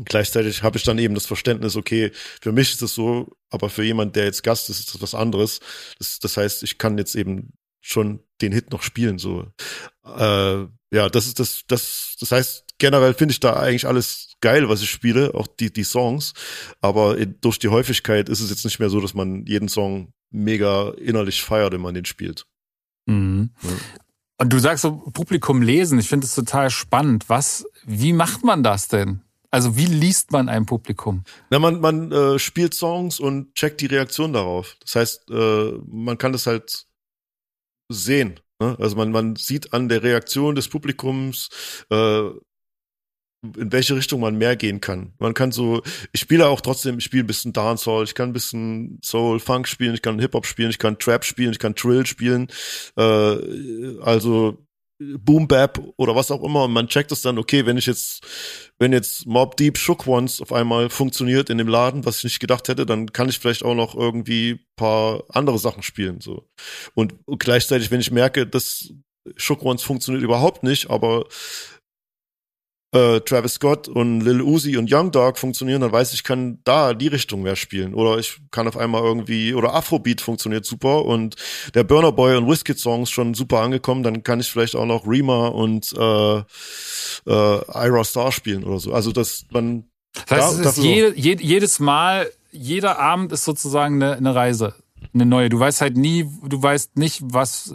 und 0.00 0.08
gleichzeitig 0.08 0.62
habe 0.62 0.78
ich 0.78 0.84
dann 0.84 0.96
eben 0.96 1.14
das 1.14 1.26
Verständnis, 1.26 1.76
okay, 1.76 2.10
für 2.40 2.52
mich 2.52 2.72
ist 2.72 2.80
es 2.80 2.94
so, 2.94 3.36
aber 3.50 3.68
für 3.68 3.84
jemand, 3.84 4.16
der 4.16 4.24
jetzt 4.24 4.42
Gast 4.42 4.70
ist, 4.70 4.80
ist 4.80 4.94
das 4.94 5.02
was 5.02 5.14
anderes. 5.14 5.60
Das, 5.98 6.18
das 6.20 6.38
heißt, 6.38 6.62
ich 6.62 6.78
kann 6.78 6.96
jetzt 6.96 7.14
eben 7.14 7.52
schon 7.82 8.20
den 8.40 8.50
Hit 8.50 8.70
noch 8.70 8.82
spielen. 8.82 9.18
So, 9.18 9.46
äh, 10.06 10.64
ja, 10.90 11.08
das 11.10 11.26
ist 11.26 11.38
das, 11.38 11.64
das, 11.68 12.16
das 12.18 12.32
heißt, 12.32 12.64
generell 12.78 13.12
finde 13.12 13.32
ich 13.32 13.40
da 13.40 13.52
eigentlich 13.52 13.86
alles 13.86 14.36
geil, 14.40 14.70
was 14.70 14.80
ich 14.80 14.88
spiele, 14.88 15.34
auch 15.34 15.46
die, 15.46 15.70
die 15.70 15.84
Songs. 15.84 16.32
Aber 16.80 17.14
durch 17.26 17.58
die 17.58 17.68
Häufigkeit 17.68 18.30
ist 18.30 18.40
es 18.40 18.48
jetzt 18.48 18.64
nicht 18.64 18.78
mehr 18.78 18.88
so, 18.88 19.02
dass 19.02 19.12
man 19.12 19.44
jeden 19.44 19.68
Song 19.68 20.14
mega 20.30 20.92
innerlich 20.92 21.42
feiert, 21.42 21.74
wenn 21.74 21.82
man 21.82 21.92
den 21.92 22.06
spielt. 22.06 22.46
Mhm. 23.04 23.50
Ja. 23.62 23.70
Und 24.38 24.50
du 24.50 24.58
sagst 24.58 24.80
so 24.80 24.92
Publikum 25.12 25.60
lesen. 25.60 25.98
Ich 25.98 26.08
finde 26.08 26.24
es 26.24 26.34
total 26.34 26.70
spannend. 26.70 27.28
Was, 27.28 27.66
wie 27.84 28.14
macht 28.14 28.44
man 28.44 28.62
das 28.62 28.88
denn? 28.88 29.20
Also 29.50 29.76
wie 29.76 29.86
liest 29.86 30.30
man 30.30 30.48
ein 30.48 30.64
Publikum? 30.64 31.24
Na, 31.50 31.58
man 31.58 31.80
man 31.80 32.12
äh, 32.12 32.38
spielt 32.38 32.74
Songs 32.74 33.18
und 33.18 33.54
checkt 33.54 33.80
die 33.80 33.86
Reaktion 33.86 34.32
darauf. 34.32 34.76
Das 34.80 34.94
heißt, 34.94 35.30
äh, 35.30 35.72
man 35.86 36.18
kann 36.18 36.32
das 36.32 36.46
halt 36.46 36.86
sehen. 37.88 38.38
Ne? 38.60 38.76
Also 38.78 38.96
man 38.96 39.10
man 39.10 39.36
sieht 39.36 39.72
an 39.72 39.88
der 39.88 40.02
Reaktion 40.04 40.54
des 40.54 40.68
Publikums, 40.68 41.48
äh, 41.90 42.30
in 43.42 43.72
welche 43.72 43.96
Richtung 43.96 44.20
man 44.20 44.36
mehr 44.36 44.54
gehen 44.54 44.80
kann. 44.80 45.14
Man 45.18 45.34
kann 45.34 45.50
so, 45.50 45.82
ich 46.12 46.20
spiele 46.20 46.46
auch 46.46 46.60
trotzdem, 46.60 46.98
ich 46.98 47.04
spiele 47.04 47.24
ein 47.24 47.26
bisschen 47.26 47.52
Dancehall, 47.52 48.04
ich 48.04 48.14
kann 48.14 48.30
ein 48.30 48.34
bisschen 48.34 49.00
Soul, 49.02 49.40
Funk 49.40 49.66
spielen, 49.66 49.94
ich 49.94 50.02
kann 50.02 50.18
Hip 50.18 50.34
Hop 50.34 50.46
spielen, 50.46 50.70
ich 50.70 50.78
kann 50.78 50.98
Trap 50.98 51.24
spielen, 51.24 51.52
ich 51.52 51.58
kann 51.58 51.74
Trill 51.74 52.06
spielen. 52.06 52.48
Äh, 52.96 53.98
also 54.02 54.58
Boom 55.00 55.48
Bap 55.48 55.80
oder 55.96 56.14
was 56.14 56.30
auch 56.30 56.44
immer 56.44 56.64
und 56.64 56.72
man 56.72 56.88
checkt 56.88 57.10
es 57.10 57.22
dann, 57.22 57.38
okay, 57.38 57.64
wenn 57.64 57.78
ich 57.78 57.86
jetzt, 57.86 58.22
wenn 58.78 58.92
jetzt 58.92 59.26
Mob 59.26 59.56
Deep 59.56 59.78
Shook 59.78 60.06
Ones 60.06 60.42
auf 60.42 60.52
einmal 60.52 60.90
funktioniert 60.90 61.48
in 61.48 61.56
dem 61.56 61.68
Laden, 61.68 62.04
was 62.04 62.18
ich 62.18 62.24
nicht 62.24 62.40
gedacht 62.40 62.68
hätte, 62.68 62.84
dann 62.84 63.10
kann 63.10 63.30
ich 63.30 63.38
vielleicht 63.38 63.64
auch 63.64 63.74
noch 63.74 63.94
irgendwie 63.94 64.60
paar 64.76 65.24
andere 65.30 65.58
Sachen 65.58 65.82
spielen, 65.82 66.20
so. 66.20 66.48
Und, 66.94 67.14
gleichzeitig, 67.38 67.90
wenn 67.90 68.00
ich 68.00 68.10
merke, 68.10 68.46
dass 68.46 68.92
Shook 69.36 69.62
Ones 69.62 69.82
funktioniert 69.82 70.22
überhaupt 70.22 70.62
nicht, 70.62 70.90
aber 70.90 71.26
äh, 72.92 73.20
Travis 73.20 73.54
Scott 73.54 73.88
und 73.88 74.20
Lil 74.20 74.42
Uzi 74.42 74.76
und 74.76 74.92
Young 74.92 75.12
Dog 75.12 75.38
funktionieren, 75.38 75.80
dann 75.80 75.92
weiß 75.92 76.12
ich, 76.12 76.20
ich 76.20 76.24
kann 76.24 76.58
da 76.64 76.92
die 76.92 77.06
Richtung 77.06 77.42
mehr 77.42 77.56
spielen. 77.56 77.94
Oder 77.94 78.18
ich 78.18 78.40
kann 78.50 78.66
auf 78.68 78.76
einmal 78.76 79.02
irgendwie, 79.02 79.54
oder 79.54 79.74
Afrobeat 79.74 80.20
funktioniert 80.20 80.64
super 80.64 81.04
und 81.04 81.36
der 81.74 81.84
Burner 81.84 82.12
Boy 82.12 82.36
und 82.36 82.48
Wizkid 82.48 82.78
Songs 82.78 83.10
schon 83.10 83.34
super 83.34 83.60
angekommen, 83.60 84.02
dann 84.02 84.22
kann 84.22 84.40
ich 84.40 84.50
vielleicht 84.50 84.76
auch 84.76 84.86
noch 84.86 85.06
Rima 85.06 85.48
und 85.48 85.92
äh, 85.96 86.38
äh, 86.38 86.44
Ira 87.26 88.04
Star 88.04 88.32
spielen 88.32 88.64
oder 88.64 88.80
so. 88.80 88.92
Also 88.92 89.12
dass 89.12 89.44
man 89.50 89.84
das 90.12 90.24
heißt, 90.30 90.58
da, 90.58 90.70
es 90.70 90.78
ist 90.78 90.84
jede, 90.84 91.16
jed, 91.16 91.40
jedes 91.40 91.78
Mal, 91.78 92.30
jeder 92.50 92.98
Abend 92.98 93.30
ist 93.30 93.44
sozusagen 93.44 94.02
eine, 94.02 94.16
eine 94.16 94.34
Reise, 94.34 94.74
eine 95.14 95.24
neue. 95.24 95.48
Du 95.48 95.60
weißt 95.60 95.80
halt 95.80 95.96
nie, 95.96 96.28
du 96.44 96.60
weißt 96.60 96.96
nicht, 96.98 97.20
was 97.22 97.72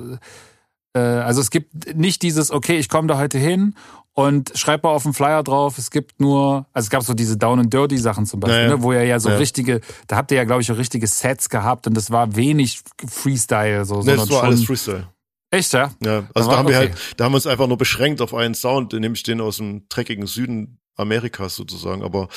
äh, 0.94 1.00
also 1.00 1.42
es 1.42 1.52
gibt 1.52 1.96
nicht 1.96 2.22
dieses, 2.22 2.52
okay, 2.52 2.78
ich 2.78 2.90
komme 2.90 3.08
da 3.08 3.18
heute 3.18 3.38
hin 3.38 3.76
und 4.16 4.52
schreibt 4.56 4.84
mal 4.84 4.92
auf 4.92 5.04
dem 5.04 5.14
Flyer 5.14 5.44
drauf, 5.44 5.78
es 5.78 5.92
gibt 5.92 6.20
nur, 6.20 6.66
also 6.74 6.86
es 6.86 6.90
gab 6.90 7.04
so 7.04 7.14
diese 7.14 7.38
Down 7.38 7.60
and 7.60 7.74
Dirty 7.74 7.98
Sachen 7.98 8.26
zum 8.26 8.40
Beispiel, 8.40 8.64
naja. 8.64 8.78
ne, 8.78 8.82
wo 8.82 8.94
ihr 8.94 9.04
ja 9.04 9.20
so 9.20 9.30
ja. 9.30 9.38
richtige, 9.38 9.82
da 10.08 10.16
habt 10.16 10.32
ihr 10.32 10.38
ja 10.38 10.46
glaube 10.46 10.62
ich 10.62 10.72
auch 10.72 10.78
richtige 10.78 11.06
Sets 11.06 11.50
gehabt 11.50 11.86
und 11.86 11.94
das 11.96 12.10
war 12.10 12.36
wenig 12.36 12.82
Freestyle 13.08 13.86
so, 13.86 14.02
nee, 14.02 14.16
das 14.16 14.30
war 14.32 14.44
alles 14.44 14.64
Freestyle. 14.64 15.10
Echt, 15.52 15.74
ja? 15.74 15.92
Ja, 16.04 16.28
also 16.34 16.50
da 16.50 16.58
haben 16.58 16.66
okay. 16.66 16.74
wir 16.74 16.78
halt, 16.80 16.98
da 17.18 17.26
haben 17.26 17.34
wir 17.34 17.38
uns 17.38 17.48
einfach 17.48 17.68
nur 17.68 17.78
beschränkt 17.78 18.22
auf 18.22 18.34
einen 18.34 18.56
Sound, 18.56 18.94
nämlich 18.94 19.24
den 19.24 19.42
aus 19.42 19.58
dem 19.58 19.88
dreckigen 19.90 20.28
Süden 20.28 20.80
Amerikas 20.96 21.56
sozusagen. 21.56 22.04
Aber 22.04 22.30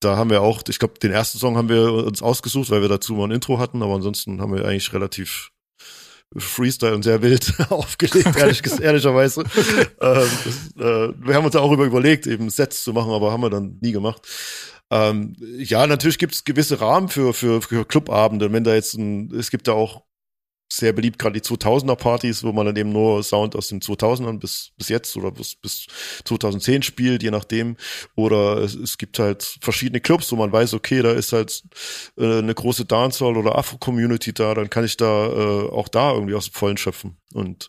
da 0.00 0.16
haben 0.16 0.30
wir 0.30 0.42
auch, 0.42 0.62
ich 0.68 0.78
glaube, 0.78 0.98
den 0.98 1.12
ersten 1.12 1.38
Song 1.38 1.56
haben 1.56 1.68
wir 1.68 1.92
uns 1.92 2.22
ausgesucht, 2.22 2.70
weil 2.70 2.82
wir 2.82 2.88
dazu 2.88 3.14
mal 3.14 3.24
ein 3.24 3.30
Intro 3.30 3.58
hatten, 3.58 3.82
aber 3.82 3.94
ansonsten 3.94 4.40
haben 4.40 4.54
wir 4.54 4.64
eigentlich 4.64 4.92
relativ 4.92 5.51
Freestyle 6.36 6.94
und 6.94 7.02
sehr 7.02 7.22
wild 7.22 7.54
aufgelegt, 7.70 8.36
ehrlich, 8.36 8.62
ehrlicherweise. 8.80 9.42
ähm, 10.00 10.28
das, 10.44 10.84
äh, 10.84 11.12
wir 11.18 11.34
haben 11.34 11.44
uns 11.44 11.56
auch 11.56 11.72
über 11.72 11.84
überlegt, 11.84 12.26
eben 12.26 12.50
Sets 12.50 12.84
zu 12.84 12.92
machen, 12.92 13.12
aber 13.12 13.32
haben 13.32 13.42
wir 13.42 13.50
dann 13.50 13.78
nie 13.80 13.92
gemacht. 13.92 14.22
Ähm, 14.90 15.34
ja, 15.38 15.86
natürlich 15.86 16.18
gibt 16.18 16.34
es 16.34 16.44
gewisse 16.44 16.80
Rahmen 16.80 17.08
für, 17.08 17.32
für, 17.32 17.62
für 17.62 17.86
Clubabende. 17.86 18.52
Wenn 18.52 18.64
da 18.64 18.74
jetzt 18.74 18.94
ein, 18.94 19.32
es 19.34 19.50
gibt 19.50 19.66
da 19.66 19.72
auch 19.72 20.02
sehr 20.76 20.92
beliebt, 20.92 21.18
gerade 21.18 21.38
die 21.38 21.46
2000er 21.46 21.96
Partys, 21.96 22.42
wo 22.42 22.52
man 22.52 22.66
dann 22.66 22.76
eben 22.76 22.92
nur 22.92 23.22
Sound 23.22 23.54
aus 23.56 23.68
den 23.68 23.80
2000ern 23.80 24.38
bis, 24.38 24.72
bis 24.78 24.88
jetzt 24.88 25.16
oder 25.16 25.30
bis, 25.30 25.54
bis 25.54 25.86
2010 26.24 26.82
spielt, 26.82 27.22
je 27.22 27.30
nachdem. 27.30 27.76
Oder 28.14 28.58
es, 28.58 28.74
es 28.74 28.96
gibt 28.96 29.18
halt 29.18 29.58
verschiedene 29.60 30.00
Clubs, 30.00 30.32
wo 30.32 30.36
man 30.36 30.52
weiß, 30.52 30.74
okay, 30.74 31.02
da 31.02 31.12
ist 31.12 31.32
halt 31.32 31.62
äh, 32.16 32.38
eine 32.38 32.54
große 32.54 32.84
Dancehall 32.86 33.36
oder 33.36 33.56
Afro-Community 33.56 34.32
da, 34.32 34.54
dann 34.54 34.70
kann 34.70 34.84
ich 34.84 34.96
da 34.96 35.26
äh, 35.26 35.68
auch 35.70 35.88
da 35.88 36.12
irgendwie 36.12 36.34
aus 36.34 36.46
dem 36.46 36.54
Vollen 36.54 36.76
schöpfen. 36.76 37.18
Und 37.34 37.68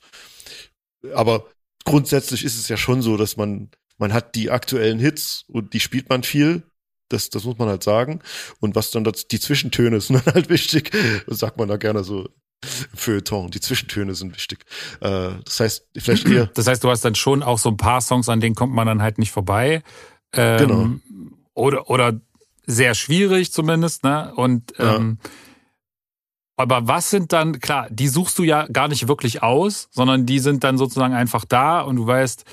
aber 1.13 1.45
grundsätzlich 1.83 2.43
ist 2.45 2.57
es 2.57 2.69
ja 2.69 2.77
schon 2.77 3.01
so, 3.01 3.17
dass 3.17 3.37
man, 3.37 3.69
man 3.97 4.13
hat 4.13 4.35
die 4.35 4.49
aktuellen 4.49 4.99
Hits 4.99 5.43
und 5.47 5.73
die 5.73 5.79
spielt 5.79 6.09
man 6.09 6.23
viel. 6.23 6.63
Das, 7.09 7.29
das 7.29 7.43
muss 7.43 7.57
man 7.57 7.67
halt 7.67 7.83
sagen. 7.83 8.21
Und 8.59 8.75
was 8.75 8.91
dann 8.91 9.03
das, 9.03 9.27
die 9.27 9.39
Zwischentöne 9.39 9.99
sind 10.01 10.25
dann 10.25 10.33
halt 10.33 10.49
wichtig. 10.49 10.91
Das 11.27 11.39
sagt 11.39 11.57
man 11.57 11.67
da 11.67 11.77
gerne 11.77 12.03
so 12.03 12.29
Feuilleton. 12.93 13.51
Die 13.51 13.59
Zwischentöne 13.59 14.15
sind 14.15 14.35
wichtig. 14.35 14.65
Äh, 15.01 15.31
das 15.45 15.59
heißt, 15.59 15.87
vielleicht 15.97 16.27
eher. 16.27 16.47
Das 16.47 16.67
heißt, 16.67 16.83
du 16.83 16.89
hast 16.89 17.05
dann 17.05 17.15
schon 17.15 17.43
auch 17.43 17.57
so 17.57 17.69
ein 17.69 17.77
paar 17.77 18.01
Songs, 18.01 18.29
an 18.29 18.39
denen 18.39 18.55
kommt 18.55 18.73
man 18.73 18.87
dann 18.87 19.01
halt 19.01 19.17
nicht 19.17 19.31
vorbei. 19.31 19.83
Ähm, 20.33 20.57
genau. 20.57 20.89
Oder, 21.53 21.89
oder 21.89 22.19
sehr 22.65 22.93
schwierig 22.95 23.51
zumindest, 23.51 24.03
ne? 24.03 24.33
Und 24.35 24.73
ähm, 24.79 25.17
ja. 25.21 25.29
aber 26.57 26.87
was 26.87 27.09
sind 27.09 27.33
dann, 27.33 27.59
klar, 27.59 27.87
die 27.89 28.07
suchst 28.07 28.39
du 28.39 28.43
ja 28.43 28.67
gar 28.67 28.87
nicht 28.87 29.07
wirklich 29.07 29.43
aus, 29.43 29.89
sondern 29.91 30.25
die 30.25 30.39
sind 30.39 30.63
dann 30.63 30.77
sozusagen 30.77 31.13
einfach 31.13 31.45
da 31.45 31.81
und 31.81 31.97
du 31.97 32.07
weißt, 32.07 32.45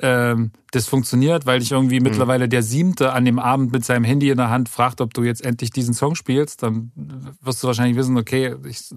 ähm, 0.00 0.50
das 0.72 0.88
funktioniert, 0.88 1.46
weil 1.46 1.60
dich 1.60 1.70
irgendwie 1.70 2.00
mhm. 2.00 2.04
mittlerweile 2.04 2.48
der 2.48 2.62
Siebte 2.62 3.12
an 3.12 3.24
dem 3.24 3.38
Abend 3.38 3.72
mit 3.72 3.84
seinem 3.84 4.04
Handy 4.04 4.30
in 4.30 4.36
der 4.36 4.50
Hand 4.50 4.68
fragt, 4.68 5.00
ob 5.00 5.14
du 5.14 5.22
jetzt 5.22 5.44
endlich 5.44 5.70
diesen 5.70 5.94
Song 5.94 6.16
spielst, 6.16 6.62
dann 6.62 6.90
wirst 7.40 7.62
du 7.62 7.68
wahrscheinlich 7.68 7.96
wissen, 7.96 8.18
okay, 8.18 8.56
ich 8.66 8.92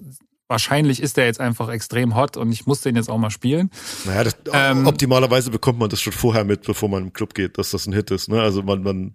wahrscheinlich 0.47 1.01
ist 1.01 1.17
der 1.17 1.25
jetzt 1.25 1.39
einfach 1.39 1.69
extrem 1.69 2.15
hot 2.15 2.37
und 2.37 2.51
ich 2.51 2.65
muss 2.65 2.81
den 2.81 2.95
jetzt 2.95 3.09
auch 3.09 3.17
mal 3.17 3.29
spielen. 3.29 3.71
Naja, 4.05 4.25
das, 4.25 4.37
ähm, 4.53 4.85
optimalerweise 4.87 5.51
bekommt 5.51 5.79
man 5.79 5.89
das 5.89 6.01
schon 6.01 6.13
vorher 6.13 6.43
mit, 6.43 6.63
bevor 6.63 6.89
man 6.89 7.03
im 7.03 7.13
Club 7.13 7.33
geht, 7.33 7.57
dass 7.57 7.71
das 7.71 7.87
ein 7.87 7.93
Hit 7.93 8.11
ist. 8.11 8.29
Ne? 8.29 8.41
Also 8.41 8.61
man, 8.63 8.83
man, 8.83 9.13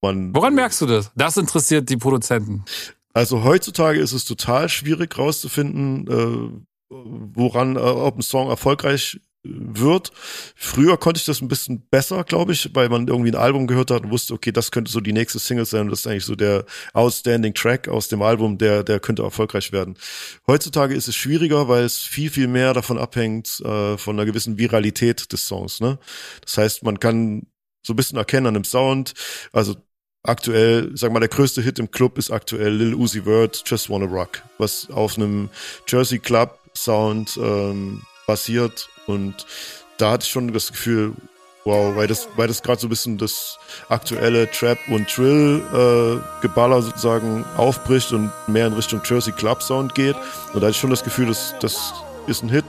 man. 0.00 0.34
Woran 0.34 0.54
merkst 0.54 0.80
du 0.80 0.86
das? 0.86 1.10
Das 1.14 1.36
interessiert 1.36 1.88
die 1.88 1.96
Produzenten. 1.96 2.64
Also 3.12 3.44
heutzutage 3.44 4.00
ist 4.00 4.12
es 4.12 4.24
total 4.24 4.68
schwierig 4.68 5.16
rauszufinden, 5.16 6.08
äh, 6.08 6.64
woran, 6.90 7.76
äh, 7.76 7.78
ob 7.78 8.18
ein 8.18 8.22
Song 8.22 8.48
erfolgreich 8.48 9.20
wird. 9.44 10.10
Früher 10.56 10.96
konnte 10.96 11.18
ich 11.18 11.26
das 11.26 11.40
ein 11.40 11.48
bisschen 11.48 11.86
besser, 11.90 12.24
glaube 12.24 12.52
ich, 12.52 12.70
weil 12.74 12.88
man 12.88 13.06
irgendwie 13.06 13.30
ein 13.30 13.36
Album 13.36 13.66
gehört 13.66 13.90
hat 13.90 14.04
und 14.04 14.10
wusste, 14.10 14.34
okay, 14.34 14.52
das 14.52 14.70
könnte 14.70 14.90
so 14.90 15.00
die 15.00 15.12
nächste 15.12 15.38
Single 15.38 15.66
sein 15.66 15.82
und 15.82 15.90
das 15.90 16.00
ist 16.00 16.06
eigentlich 16.06 16.24
so 16.24 16.34
der 16.34 16.64
outstanding 16.94 17.54
Track 17.54 17.88
aus 17.88 18.08
dem 18.08 18.22
Album, 18.22 18.58
der, 18.58 18.82
der 18.82 19.00
könnte 19.00 19.22
erfolgreich 19.22 19.70
werden. 19.72 19.96
Heutzutage 20.46 20.94
ist 20.94 21.08
es 21.08 21.14
schwieriger, 21.14 21.68
weil 21.68 21.84
es 21.84 21.98
viel, 21.98 22.30
viel 22.30 22.48
mehr 22.48 22.72
davon 22.72 22.98
abhängt, 22.98 23.60
äh, 23.60 23.98
von 23.98 24.16
einer 24.16 24.24
gewissen 24.24 24.58
Viralität 24.58 25.32
des 25.32 25.46
Songs, 25.46 25.80
ne? 25.80 25.98
Das 26.44 26.56
heißt, 26.56 26.82
man 26.82 26.98
kann 26.98 27.46
so 27.82 27.92
ein 27.92 27.96
bisschen 27.96 28.18
erkennen 28.18 28.46
an 28.46 28.54
dem 28.54 28.64
Sound, 28.64 29.12
also 29.52 29.76
aktuell, 30.22 30.90
sag 30.94 31.12
mal, 31.12 31.20
der 31.20 31.28
größte 31.28 31.60
Hit 31.60 31.78
im 31.78 31.90
Club 31.90 32.16
ist 32.16 32.30
aktuell 32.30 32.72
Lil 32.72 32.94
Uzi 32.94 33.22
Vert, 33.24 33.62
Just 33.66 33.90
Wanna 33.90 34.06
Rock, 34.06 34.42
was 34.56 34.88
auf 34.90 35.18
einem 35.18 35.50
Jersey 35.86 36.18
Club 36.18 36.58
Sound 36.74 37.36
ähm, 37.36 38.02
basiert 38.26 38.88
und 39.06 39.46
da 39.98 40.12
hatte 40.12 40.24
ich 40.24 40.30
schon 40.30 40.52
das 40.52 40.72
Gefühl, 40.72 41.14
wow, 41.64 41.94
weil 41.96 42.06
das, 42.06 42.28
weil 42.36 42.48
das 42.48 42.62
gerade 42.62 42.80
so 42.80 42.86
ein 42.86 42.90
bisschen 42.90 43.18
das 43.18 43.58
aktuelle 43.88 44.50
Trap 44.50 44.78
und 44.88 45.08
Trill 45.08 45.62
äh, 45.72 46.82
sozusagen 46.82 47.44
aufbricht 47.56 48.12
und 48.12 48.30
mehr 48.46 48.66
in 48.66 48.74
Richtung 48.74 49.00
Jersey 49.04 49.32
Club 49.32 49.62
Sound 49.62 49.94
geht. 49.94 50.16
Und 50.52 50.60
da 50.60 50.66
hatte 50.66 50.70
ich 50.70 50.76
schon 50.76 50.90
das 50.90 51.04
Gefühl, 51.04 51.26
dass 51.26 51.54
das 51.60 51.94
ist 52.26 52.42
ein 52.42 52.48
Hit. 52.48 52.66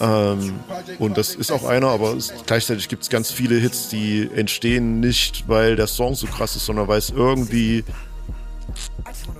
Ähm, 0.00 0.60
und 0.98 1.18
das 1.18 1.34
ist 1.34 1.50
auch 1.52 1.64
einer, 1.64 1.88
aber 1.88 2.14
es, 2.14 2.32
gleichzeitig 2.46 2.88
gibt 2.88 3.02
es 3.02 3.10
ganz 3.10 3.30
viele 3.30 3.56
Hits, 3.56 3.88
die 3.88 4.30
entstehen 4.34 5.00
nicht, 5.00 5.48
weil 5.48 5.76
der 5.76 5.86
Song 5.86 6.14
so 6.14 6.26
krass 6.26 6.56
ist, 6.56 6.66
sondern 6.66 6.88
weil 6.88 6.98
es 6.98 7.10
irgendwie 7.10 7.84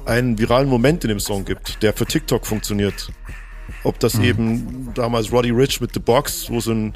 einen 0.05 0.39
viralen 0.39 0.69
Moment 0.69 1.05
in 1.05 1.09
dem 1.09 1.21
Song 1.21 1.45
gibt, 1.45 1.83
der 1.83 1.93
für 1.93 2.05
TikTok 2.05 2.47
funktioniert. 2.47 3.11
Ob 3.85 3.99
das 4.01 4.15
mhm. 4.15 4.25
eben 4.25 4.95
damals 4.95 5.33
Roddy 5.33 5.51
Rich 5.51 5.81
mit 5.81 5.95
The 5.95 6.01
Box, 6.01 6.51
wo 6.51 6.61
so 6.61 6.73
ein 6.73 6.95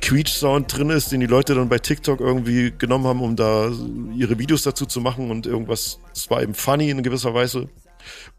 Quietsch-Sound 0.00 0.76
drin 0.76 0.90
ist, 0.90 1.12
den 1.12 1.20
die 1.20 1.26
Leute 1.26 1.54
dann 1.54 1.68
bei 1.68 1.78
TikTok 1.78 2.20
irgendwie 2.20 2.72
genommen 2.76 3.06
haben, 3.06 3.20
um 3.20 3.36
da 3.36 3.70
ihre 4.14 4.38
Videos 4.38 4.62
dazu 4.62 4.86
zu 4.86 5.00
machen 5.00 5.30
und 5.30 5.46
irgendwas, 5.46 6.00
das 6.14 6.30
war 6.30 6.42
eben 6.42 6.54
funny 6.54 6.90
in 6.90 7.02
gewisser 7.02 7.34
Weise. 7.34 7.68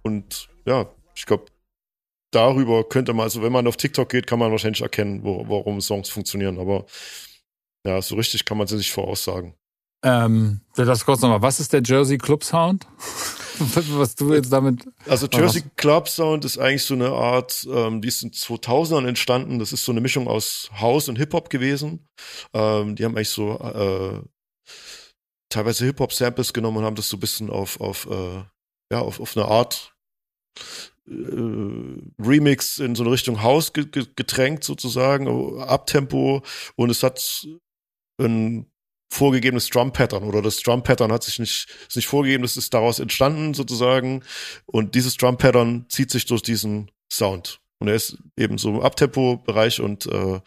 Und 0.02 0.50
ja, 0.66 0.89
ich 1.16 1.26
glaube, 1.26 1.45
darüber 2.32 2.88
könnte 2.88 3.14
man, 3.14 3.26
also 3.26 3.41
wenn 3.41 3.52
man 3.52 3.68
auf 3.68 3.78
TikTok 3.78 4.10
geht, 4.10 4.28
kann 4.28 4.39
man 4.39 4.52
wahrscheinlich 4.52 4.82
erkennen, 4.82 5.24
wo, 5.24 5.45
warum 5.47 5.82
Songs 5.82 6.10
funktionieren. 6.10 6.60
Aber 6.60 6.86
ja, 7.86 8.02
so 8.02 8.16
richtig 8.16 8.45
kann 8.45 8.58
man 8.58 8.68
sie 8.68 8.78
nicht 8.78 8.91
voraussagen. 8.91 9.54
Ähm, 10.02 10.62
das 10.76 11.06
kurz 11.06 11.22
nochmal. 11.22 11.41
Was 11.41 11.60
ist 11.60 11.74
der 11.74 11.82
Jersey 11.84 12.18
Club 12.18 12.43
Sound? 12.43 12.88
Was 13.60 14.16
du 14.16 14.34
jetzt 14.34 14.54
damit. 14.54 14.88
Also 15.06 15.28
Jersey 15.32 15.64
Club 15.76 16.08
Sound 16.08 16.45
ist 16.45 16.58
eigentlich 16.58 16.86
so 16.86 16.93
eine 16.93 17.10
Art, 17.10 17.68
ähm, 17.70 18.02
die 18.02 18.08
ist 18.08 18.24
in 18.24 18.32
2000ern 18.32 19.06
entstanden. 19.06 19.60
Das 19.60 19.74
ist 19.74 19.84
so 19.84 19.91
eine 19.91 20.00
Mischung 20.00 20.28
aus 20.30 20.70
House 20.80 21.10
und 21.10 21.18
Hip 21.18 21.34
Hop 21.34 21.50
gewesen. 21.50 22.08
Ähm, 22.54 22.95
die 22.95 23.04
haben 23.04 23.16
eigentlich 23.16 23.30
so 23.30 23.60
äh, 23.60 24.22
teilweise 25.50 25.86
Hip 25.86 26.00
Hop 26.00 26.14
Samples 26.14 26.54
genommen 26.54 26.78
und 26.78 26.86
haben 26.86 26.95
das 26.95 27.10
so 27.10 27.18
ein 27.18 27.22
bisschen 27.22 27.50
auf 27.50 27.82
auf 27.82 28.08
äh, 28.10 28.43
ja 28.91 29.02
auf, 29.02 29.20
auf 29.20 29.36
eine 29.36 29.47
Art 29.47 29.93
äh, 31.10 31.12
Remix 32.18 32.78
in 32.78 32.95
so 32.95 33.04
eine 33.04 33.12
Richtung 33.12 33.43
House 33.43 33.74
gedrängt 33.74 34.64
sozusagen, 34.64 35.28
Abtempo 35.60 36.43
und 36.78 36.89
es 36.89 37.04
hat 37.04 37.45
ein 38.20 38.68
vorgegebenes 39.10 39.70
Drum-Pattern 39.70 40.24
oder 40.24 40.41
das 40.41 40.62
Drum-Pattern 40.62 41.12
hat 41.12 41.24
sich 41.24 41.39
nicht, 41.39 41.68
ist 41.88 41.95
nicht 41.95 42.07
vorgegeben, 42.07 42.43
das 42.43 42.57
ist 42.57 42.74
daraus 42.74 42.99
entstanden 42.99 43.53
sozusagen. 43.53 44.24
Und 44.66 44.95
dieses 44.95 45.18
Drum-Pattern 45.18 45.86
zieht 45.89 46.12
sich 46.12 46.26
durch 46.26 46.41
diesen 46.41 46.91
Sound. 47.12 47.60
Und 47.80 47.88
er 47.88 47.95
ist 47.95 48.18
eben 48.38 48.57
so 48.57 48.70
im 48.70 48.82
Abtempo-Bereich 48.82 49.82
und 49.82 50.05
äh, 50.05 50.41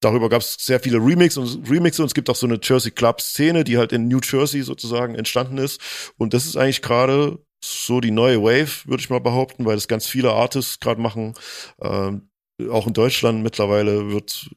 darüber 0.00 0.28
gab 0.28 0.42
es 0.42 0.56
sehr 0.60 0.80
viele 0.80 0.98
Remix 0.98 1.36
und 1.36 1.68
Remixe 1.68 2.02
und 2.02 2.06
es 2.06 2.14
gibt 2.14 2.30
auch 2.30 2.36
so 2.36 2.46
eine 2.46 2.60
Jersey 2.62 2.90
Club-Szene, 2.90 3.64
die 3.64 3.78
halt 3.78 3.92
in 3.92 4.08
New 4.08 4.20
Jersey 4.22 4.62
sozusagen 4.62 5.14
entstanden 5.14 5.58
ist. 5.58 5.80
Und 6.16 6.34
das 6.34 6.46
ist 6.46 6.56
eigentlich 6.56 6.82
gerade 6.82 7.38
so 7.62 8.00
die 8.00 8.10
neue 8.10 8.42
Wave, 8.42 8.86
würde 8.86 9.02
ich 9.02 9.10
mal 9.10 9.20
behaupten, 9.20 9.66
weil 9.66 9.74
das 9.74 9.88
ganz 9.88 10.06
viele 10.06 10.32
Artists 10.32 10.80
gerade 10.80 11.00
machen. 11.00 11.34
Ähm, 11.80 12.30
auch 12.70 12.86
in 12.86 12.92
Deutschland 12.92 13.42
mittlerweile 13.42 14.10
wird 14.10 14.50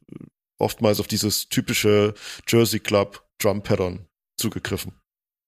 oftmals 0.57 0.99
auf 0.99 1.07
dieses 1.07 1.49
typische 1.49 2.13
Jersey 2.47 2.79
Club 2.79 3.22
Drum 3.43 3.61
Pattern 3.61 4.05
zugegriffen. 4.37 4.93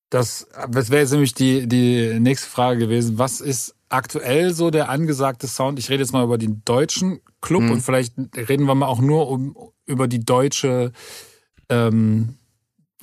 Das, 0.09 0.47
das 0.69 0.89
wäre 0.89 1.01
jetzt 1.01 1.11
nämlich 1.11 1.33
die, 1.33 1.67
die 1.67 2.19
nächste 2.19 2.49
Frage 2.49 2.79
gewesen. 2.79 3.17
Was 3.17 3.41
ist 3.41 3.75
aktuell 3.89 4.53
so 4.53 4.69
der 4.69 4.89
angesagte 4.89 5.47
Sound? 5.47 5.79
Ich 5.79 5.89
rede 5.89 6.03
jetzt 6.03 6.13
mal 6.13 6.23
über 6.23 6.37
den 6.37 6.61
deutschen 6.65 7.21
Club 7.41 7.63
hm. 7.63 7.71
und 7.71 7.81
vielleicht 7.81 8.13
reden 8.35 8.65
wir 8.65 8.75
mal 8.75 8.85
auch 8.85 9.01
nur 9.01 9.29
um, 9.29 9.57
über 9.85 10.07
die 10.07 10.23
deutsche 10.23 10.91
ähm, 11.69 12.35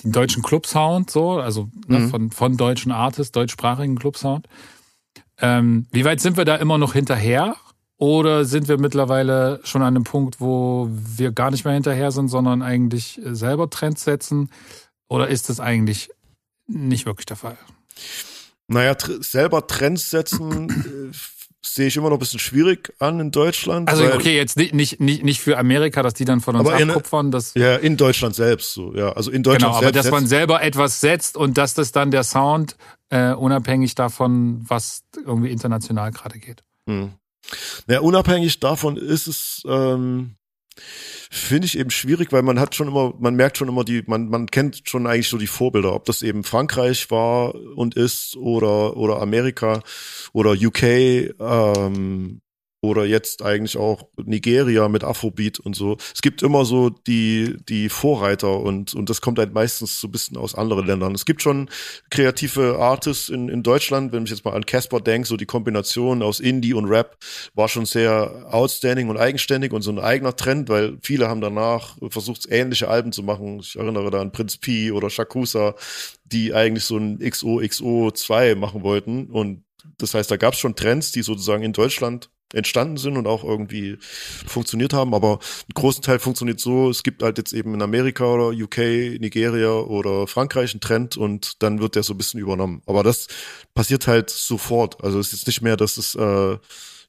den 0.02 0.12
deutschen 0.12 0.42
Club-Sound, 0.42 1.10
so, 1.10 1.32
also 1.38 1.68
ne, 1.86 2.00
mhm. 2.00 2.08
von, 2.08 2.30
von 2.30 2.56
deutschen 2.56 2.92
Artists, 2.92 3.32
deutschsprachigen 3.32 3.96
Club-Sound. 3.96 4.48
Ähm, 5.38 5.86
wie 5.92 6.04
weit 6.04 6.20
sind 6.20 6.36
wir 6.36 6.44
da 6.44 6.56
immer 6.56 6.78
noch 6.78 6.92
hinterher? 6.92 7.56
Oder 7.98 8.44
sind 8.44 8.66
wir 8.66 8.78
mittlerweile 8.78 9.60
schon 9.62 9.82
an 9.82 9.94
einem 9.94 10.04
Punkt, 10.04 10.40
wo 10.40 10.88
wir 10.90 11.30
gar 11.30 11.52
nicht 11.52 11.64
mehr 11.64 11.74
hinterher 11.74 12.10
sind, 12.10 12.28
sondern 12.28 12.60
eigentlich 12.62 13.20
selber 13.24 13.70
Trends 13.70 14.02
setzen? 14.02 14.50
Oder 15.08 15.28
ist 15.28 15.48
das 15.48 15.60
eigentlich 15.60 16.10
nicht 16.66 17.06
wirklich 17.06 17.26
der 17.26 17.36
Fall? 17.36 17.58
Naja, 18.68 18.94
tr 18.94 19.22
selber 19.22 19.66
Trends 19.66 20.10
setzen 20.10 21.10
äh, 21.12 21.16
sehe 21.64 21.86
ich 21.86 21.96
immer 21.96 22.08
noch 22.08 22.16
ein 22.16 22.20
bisschen 22.20 22.40
schwierig 22.40 22.92
an 22.98 23.20
in 23.20 23.30
Deutschland. 23.30 23.88
Also 23.88 24.04
okay, 24.12 24.36
jetzt 24.36 24.56
nicht, 24.56 24.74
nicht, 24.74 25.00
nicht 25.00 25.40
für 25.40 25.58
Amerika, 25.58 26.02
dass 26.02 26.14
die 26.14 26.24
dann 26.24 26.40
von 26.40 26.56
uns 26.56 26.68
aber 26.68 26.82
abkupfern. 26.82 27.30
Das 27.30 27.54
ja, 27.54 27.76
in 27.76 27.96
Deutschland 27.96 28.34
selbst 28.34 28.74
so, 28.74 28.94
ja. 28.94 29.12
Also 29.12 29.30
in 29.30 29.42
Deutschland 29.42 29.74
genau, 29.74 29.80
selbst. 29.80 29.96
aber 29.96 30.02
dass 30.02 30.10
man 30.10 30.26
selber 30.26 30.62
etwas 30.62 31.00
setzt 31.00 31.36
und 31.36 31.56
dass 31.58 31.74
das 31.74 31.92
dann 31.92 32.10
der 32.10 32.24
Sound 32.24 32.76
äh, 33.10 33.32
unabhängig 33.32 33.94
davon, 33.94 34.64
was 34.66 35.02
irgendwie 35.24 35.50
international 35.50 36.10
gerade 36.10 36.38
geht. 36.38 36.64
Hm. 36.88 37.12
Ja, 37.88 38.00
unabhängig 38.00 38.60
davon 38.60 38.96
ist 38.96 39.26
es, 39.26 39.62
ähm, 39.66 40.36
finde 41.30 41.66
ich 41.66 41.78
eben 41.78 41.90
schwierig, 41.90 42.32
weil 42.32 42.42
man 42.42 42.60
hat 42.60 42.74
schon 42.74 42.88
immer, 42.88 43.14
man 43.18 43.34
merkt 43.34 43.58
schon 43.58 43.68
immer 43.68 43.84
die, 43.84 44.02
man, 44.06 44.28
man 44.28 44.46
kennt 44.46 44.82
schon 44.88 45.06
eigentlich 45.06 45.28
so 45.28 45.38
die 45.38 45.46
Vorbilder, 45.46 45.94
ob 45.94 46.04
das 46.04 46.22
eben 46.22 46.44
Frankreich 46.44 47.10
war 47.10 47.54
und 47.54 47.94
ist 47.94 48.36
oder, 48.36 48.96
oder 48.96 49.20
Amerika 49.20 49.82
oder 50.32 50.52
UK, 50.52 50.82
ähm, 50.82 52.40
oder 52.82 53.04
jetzt 53.04 53.42
eigentlich 53.42 53.76
auch 53.76 54.08
Nigeria 54.16 54.88
mit 54.88 55.04
Afrobeat 55.04 55.60
und 55.60 55.76
so. 55.76 55.96
Es 56.12 56.20
gibt 56.20 56.42
immer 56.42 56.64
so 56.64 56.90
die, 56.90 57.56
die 57.68 57.88
Vorreiter 57.88 58.58
und, 58.58 58.92
und 58.92 59.08
das 59.08 59.20
kommt 59.20 59.38
halt 59.38 59.54
meistens 59.54 60.00
so 60.00 60.08
ein 60.08 60.10
bisschen 60.10 60.36
aus 60.36 60.56
anderen 60.56 60.86
Ländern. 60.86 61.14
Es 61.14 61.24
gibt 61.24 61.42
schon 61.42 61.70
kreative 62.10 62.78
Artists 62.80 63.28
in, 63.28 63.48
in 63.48 63.62
Deutschland, 63.62 64.12
wenn 64.12 64.24
ich 64.24 64.30
jetzt 64.30 64.44
mal 64.44 64.54
an 64.54 64.66
Casper 64.66 65.00
denke, 65.00 65.28
so 65.28 65.36
die 65.36 65.46
Kombination 65.46 66.22
aus 66.22 66.40
Indie 66.40 66.74
und 66.74 66.86
Rap 66.86 67.16
war 67.54 67.68
schon 67.68 67.86
sehr 67.86 68.48
outstanding 68.50 69.08
und 69.08 69.16
eigenständig 69.16 69.72
und 69.72 69.82
so 69.82 69.92
ein 69.92 70.00
eigener 70.00 70.34
Trend, 70.34 70.68
weil 70.68 70.98
viele 71.02 71.28
haben 71.28 71.40
danach 71.40 71.96
versucht, 72.10 72.48
ähnliche 72.50 72.88
Alben 72.88 73.12
zu 73.12 73.22
machen. 73.22 73.60
Ich 73.60 73.76
erinnere 73.76 74.10
da 74.10 74.20
an 74.20 74.32
Prinz 74.32 74.56
P 74.56 74.90
oder 74.90 75.08
Shakusa, 75.08 75.76
die 76.24 76.52
eigentlich 76.52 76.84
so 76.84 76.96
ein 76.96 77.20
XOXO 77.20 78.10
2 78.10 78.56
machen 78.56 78.82
wollten 78.82 79.26
und 79.26 79.62
das 79.98 80.14
heißt, 80.14 80.30
da 80.30 80.36
gab 80.36 80.54
es 80.54 80.60
schon 80.60 80.76
Trends, 80.76 81.12
die 81.12 81.22
sozusagen 81.22 81.62
in 81.62 81.72
Deutschland 81.72 82.30
entstanden 82.52 82.96
sind 82.96 83.16
und 83.16 83.26
auch 83.26 83.44
irgendwie 83.44 83.98
funktioniert 84.46 84.92
haben. 84.92 85.14
Aber 85.14 85.38
ein 85.68 85.74
großen 85.74 86.02
Teil 86.02 86.18
funktioniert 86.18 86.60
so, 86.60 86.90
es 86.90 87.02
gibt 87.02 87.22
halt 87.22 87.38
jetzt 87.38 87.52
eben 87.52 87.74
in 87.74 87.82
Amerika 87.82 88.24
oder 88.24 88.48
UK, 88.48 88.78
Nigeria 89.20 89.72
oder 89.72 90.26
Frankreich 90.26 90.72
einen 90.72 90.80
Trend 90.80 91.16
und 91.16 91.62
dann 91.62 91.80
wird 91.80 91.94
der 91.94 92.02
so 92.02 92.14
ein 92.14 92.18
bisschen 92.18 92.40
übernommen. 92.40 92.82
Aber 92.86 93.02
das 93.02 93.28
passiert 93.74 94.06
halt 94.06 94.30
sofort. 94.30 95.02
Also 95.02 95.18
es 95.18 95.32
ist 95.32 95.46
nicht 95.46 95.62
mehr, 95.62 95.76
dass 95.76 95.96
es 95.96 96.14
äh, 96.14 96.58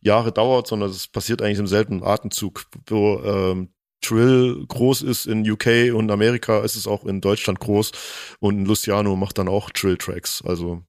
Jahre 0.02 0.32
dauert, 0.32 0.68
sondern 0.68 0.90
es 0.90 1.08
passiert 1.08 1.42
eigentlich 1.42 1.60
im 1.60 1.68
selben 1.68 2.04
Atemzug, 2.04 2.66
wo 2.88 3.22
ähm, 3.24 3.70
Trill 4.02 4.66
groß 4.68 5.02
ist 5.02 5.26
in 5.26 5.50
UK 5.50 5.94
und 5.94 6.12
Amerika, 6.12 6.60
ist 6.60 6.76
es 6.76 6.88
auch 6.88 7.06
in 7.06 7.22
Deutschland 7.22 7.60
groß 7.60 7.92
und 8.40 8.66
Luciano 8.66 9.16
macht 9.16 9.38
dann 9.38 9.48
auch 9.48 9.70
Trill-Tracks. 9.70 10.44
Also 10.46 10.84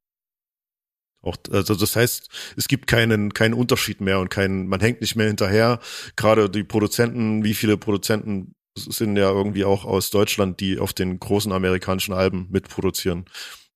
auch, 1.25 1.37
also 1.51 1.75
das 1.75 1.97
heißt, 1.97 2.29
es 2.57 2.69
gibt 2.69 2.87
keinen, 2.87 3.33
keinen 3.33 3.55
Unterschied 3.55 4.01
mehr 4.01 4.21
und 4.21 4.31
keinen, 4.31 4.67
man 4.67 4.81
hängt 4.81 5.01
nicht 5.01 5.17
mehr 5.17 5.27
hinterher. 5.27 5.81
Gerade 6.17 6.51
die 6.51 6.65
Produzenten, 6.65 7.45
wie 7.45 7.55
viele 7.55 7.77
Produzenten 7.77 8.55
sind 8.77 9.17
ja 9.17 9.31
irgendwie 9.31 9.65
auch 9.65 9.85
aus 9.85 10.11
Deutschland, 10.11 10.61
die 10.61 10.79
auf 10.79 10.93
den 10.93 11.19
großen 11.19 11.53
amerikanischen 11.53 12.13
Alben 12.13 12.49
mitproduzieren. 12.51 13.27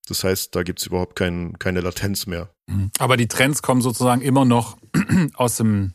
Das 0.09 0.25
heißt, 0.25 0.55
da 0.55 0.63
gibt's 0.63 0.87
überhaupt 0.87 1.17
kein, 1.17 1.59
keine 1.59 1.81
Latenz 1.81 2.27
mehr. 2.27 2.51
Mhm. 2.67 2.91
Aber 2.99 3.17
die 3.17 3.29
Trends 3.29 3.63
kommen 3.63 3.83
sozusagen 3.83 4.23
immer 4.23 4.45
noch 4.45 4.77
aus 5.35 5.57
dem, 5.57 5.95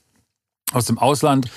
aus 0.72 0.86
dem 0.86 0.98
Ausland. 0.98 1.50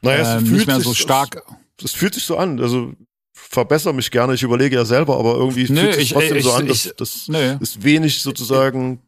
Naja, 0.00 0.36
es 0.36 0.40
ähm, 0.40 0.46
fühlt 0.46 0.58
nicht 0.58 0.66
mehr 0.66 0.80
so 0.80 0.94
stark. 0.94 1.42
Es, 1.78 1.86
es 1.86 1.92
fühlt 1.92 2.14
sich 2.14 2.24
so 2.24 2.36
an. 2.36 2.60
Also 2.60 2.94
verbessere 3.32 3.92
mich 3.92 4.10
gerne, 4.10 4.34
ich 4.34 4.42
überlege 4.42 4.76
ja 4.76 4.84
selber, 4.84 5.18
aber 5.18 5.34
irgendwie 5.34 5.70
Nö, 5.70 5.80
fühlt 5.80 5.94
sich 5.94 6.10
trotzdem 6.10 6.36
ich, 6.36 6.44
so 6.44 6.52
an, 6.52 6.66
dass 6.66 6.94
das 6.96 7.28
ist 7.60 7.82
wenig 7.82 8.22
sozusagen 8.22 9.00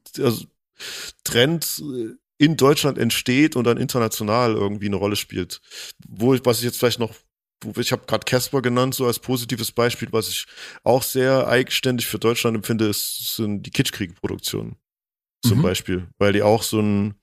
Trend 1.24 1.82
äh, 1.82 2.14
in 2.38 2.56
Deutschland 2.56 2.98
entsteht 2.98 3.56
und 3.56 3.64
dann 3.64 3.78
international 3.78 4.54
irgendwie 4.54 4.86
eine 4.86 4.96
Rolle 4.96 5.16
spielt. 5.16 5.60
Wo 6.06 6.34
ich, 6.34 6.44
was 6.44 6.58
ich 6.58 6.64
jetzt 6.64 6.78
vielleicht 6.78 6.98
noch, 6.98 7.14
ich 7.76 7.92
habe 7.92 8.04
gerade 8.06 8.24
Casper 8.24 8.60
genannt, 8.60 8.94
so 8.94 9.06
als 9.06 9.18
positives 9.18 9.72
Beispiel, 9.72 10.08
was 10.12 10.28
ich 10.28 10.46
auch 10.84 11.02
sehr 11.02 11.48
eigenständig 11.48 12.06
für 12.06 12.18
Deutschland 12.18 12.56
empfinde, 12.56 12.86
ist, 12.86 13.36
sind 13.36 13.62
die 13.62 13.70
Kitschkrieg-Produktionen 13.70 14.76
zum 15.42 15.58
mhm. 15.58 15.62
Beispiel, 15.62 16.08
weil 16.18 16.32
die 16.32 16.42
auch 16.42 16.62
so 16.62 16.80
ein, 16.80 17.14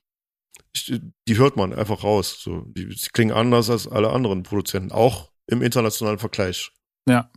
die 1.28 1.38
hört 1.38 1.57
man 1.57 1.74
einfach 1.74 2.03
raus. 2.03 2.38
So, 2.40 2.61
die, 2.68 2.88
die 2.88 3.10
klingen 3.14 3.36
anders 3.36 3.70
als 3.70 3.88
alle 3.88 4.10
anderen 4.10 4.41
Produzenten, 4.41 4.91
auch 4.91 5.32
im 5.45 5.61
internationalen 5.61 6.20
Vergleich. 6.20 6.72
Ja, 7.07 7.30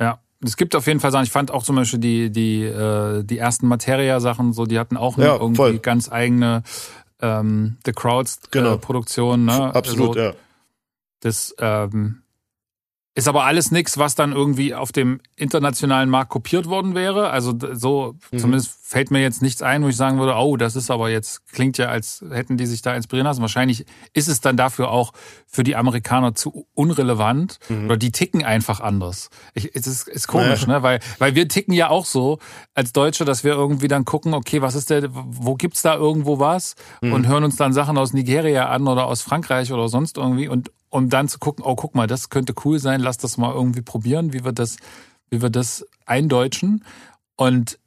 ja 0.00 0.20
es 0.44 0.56
gibt 0.56 0.74
auf 0.74 0.86
jeden 0.86 1.00
Fall 1.00 1.12
Sachen, 1.12 1.24
ich 1.24 1.30
fand 1.30 1.50
auch 1.50 1.62
zum 1.62 1.76
Beispiel 1.76 2.00
die, 2.00 2.30
die, 2.30 2.64
äh, 2.64 3.22
die 3.22 3.38
ersten 3.38 3.68
Materia-Sachen, 3.68 4.52
so, 4.52 4.66
die 4.66 4.78
hatten 4.78 4.96
auch 4.96 5.18
ja, 5.18 5.34
irgendwie 5.34 5.56
voll. 5.56 5.78
ganz 5.78 6.10
eigene 6.10 6.62
ähm, 7.20 7.78
The 7.84 7.92
Crowds 7.92 8.40
äh, 8.44 8.48
genau. 8.50 8.76
Produktion, 8.78 9.44
ne? 9.44 9.74
Absolut, 9.74 10.16
also, 10.16 10.20
ja. 10.20 10.34
Das, 11.20 11.54
ähm, 11.58 12.21
Ist 13.14 13.28
aber 13.28 13.44
alles 13.44 13.70
nichts, 13.70 13.98
was 13.98 14.14
dann 14.14 14.32
irgendwie 14.32 14.74
auf 14.74 14.90
dem 14.90 15.20
internationalen 15.36 16.08
Markt 16.08 16.30
kopiert 16.30 16.66
worden 16.66 16.94
wäre. 16.94 17.28
Also 17.28 17.52
so, 17.72 18.14
mhm. 18.30 18.38
zumindest 18.38 18.70
fällt 18.82 19.10
mir 19.10 19.20
jetzt 19.20 19.42
nichts 19.42 19.60
ein, 19.60 19.82
wo 19.82 19.88
ich 19.88 19.96
sagen 19.96 20.18
würde, 20.18 20.34
oh, 20.34 20.56
das 20.56 20.76
ist 20.76 20.90
aber 20.90 21.10
jetzt, 21.10 21.46
klingt 21.52 21.76
ja, 21.76 21.88
als 21.88 22.24
hätten 22.30 22.56
die 22.56 22.64
sich 22.64 22.80
da 22.80 22.94
inspirieren 22.94 23.26
lassen. 23.26 23.42
Wahrscheinlich 23.42 23.84
ist 24.14 24.28
es 24.28 24.40
dann 24.40 24.56
dafür 24.56 24.90
auch 24.90 25.12
für 25.46 25.62
die 25.62 25.76
Amerikaner 25.76 26.34
zu 26.34 26.66
unrelevant 26.72 27.58
mhm. 27.68 27.84
oder 27.84 27.98
die 27.98 28.12
ticken 28.12 28.44
einfach 28.44 28.80
anders. 28.80 29.28
Ich, 29.52 29.74
es 29.74 29.86
ist, 29.86 30.08
ist 30.08 30.26
komisch, 30.26 30.66
naja. 30.66 30.78
ne? 30.78 30.82
Weil, 30.82 31.00
weil 31.18 31.34
wir 31.34 31.48
ticken 31.48 31.74
ja 31.74 31.90
auch 31.90 32.06
so 32.06 32.38
als 32.74 32.94
Deutsche, 32.94 33.26
dass 33.26 33.44
wir 33.44 33.52
irgendwie 33.52 33.88
dann 33.88 34.06
gucken, 34.06 34.32
okay, 34.32 34.62
was 34.62 34.74
ist 34.74 34.88
der, 34.88 35.10
wo 35.12 35.54
gibt's 35.54 35.82
da 35.82 35.96
irgendwo 35.96 36.38
was? 36.38 36.76
Mhm. 37.02 37.12
Und 37.12 37.28
hören 37.28 37.44
uns 37.44 37.56
dann 37.56 37.74
Sachen 37.74 37.98
aus 37.98 38.14
Nigeria 38.14 38.70
an 38.70 38.88
oder 38.88 39.04
aus 39.04 39.20
Frankreich 39.20 39.70
oder 39.70 39.90
sonst 39.90 40.16
irgendwie 40.16 40.48
und 40.48 40.70
um 40.92 41.08
dann 41.08 41.26
zu 41.26 41.38
gucken, 41.38 41.64
oh, 41.64 41.74
guck 41.74 41.94
mal, 41.94 42.06
das 42.06 42.28
könnte 42.28 42.54
cool 42.64 42.78
sein, 42.78 43.00
lass 43.00 43.16
das 43.16 43.38
mal 43.38 43.52
irgendwie 43.52 43.80
probieren, 43.80 44.34
wie 44.34 44.44
wir 44.44 44.52
das, 44.52 44.76
wie 45.30 45.40
wir 45.40 45.48
das 45.48 45.86
eindeutschen. 46.04 46.84
Und 47.36 47.78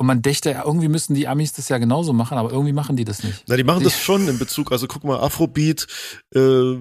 und 0.00 0.06
man 0.06 0.22
dächte, 0.22 0.52
ja, 0.52 0.64
irgendwie 0.64 0.86
müssten 0.86 1.14
die 1.14 1.26
Amis 1.26 1.54
das 1.54 1.68
ja 1.68 1.78
genauso 1.78 2.12
machen, 2.12 2.38
aber 2.38 2.52
irgendwie 2.52 2.72
machen 2.72 2.94
die 2.94 3.04
das 3.04 3.24
nicht. 3.24 3.42
Na, 3.48 3.56
die 3.56 3.64
machen 3.64 3.80
die, 3.80 3.86
das 3.86 3.98
schon 4.00 4.28
in 4.28 4.38
Bezug, 4.38 4.70
also 4.70 4.86
guck 4.86 5.02
mal, 5.02 5.18
Afrobeat 5.18 5.88
äh, 6.32 6.76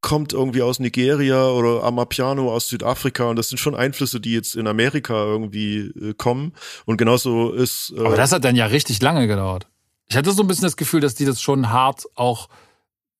kommt 0.00 0.32
irgendwie 0.32 0.62
aus 0.62 0.78
Nigeria 0.78 1.48
oder 1.48 1.82
Amapiano 1.82 2.54
aus 2.54 2.68
Südafrika 2.68 3.24
und 3.24 3.36
das 3.36 3.48
sind 3.48 3.58
schon 3.58 3.74
Einflüsse, 3.74 4.20
die 4.20 4.32
jetzt 4.32 4.54
in 4.54 4.68
Amerika 4.68 5.24
irgendwie 5.24 5.88
äh, 6.00 6.14
kommen. 6.14 6.52
Und 6.84 6.98
genauso 6.98 7.50
ist. 7.52 7.92
Äh, 7.96 8.06
aber 8.06 8.16
das 8.16 8.30
hat 8.30 8.44
dann 8.44 8.54
ja 8.54 8.66
richtig 8.66 9.02
lange 9.02 9.26
gedauert. 9.26 9.66
Ich 10.06 10.16
hatte 10.16 10.30
so 10.30 10.42
ein 10.42 10.46
bisschen 10.46 10.64
das 10.64 10.76
Gefühl, 10.76 11.00
dass 11.00 11.16
die 11.16 11.24
das 11.24 11.42
schon 11.42 11.70
hart 11.70 12.04
auch 12.14 12.48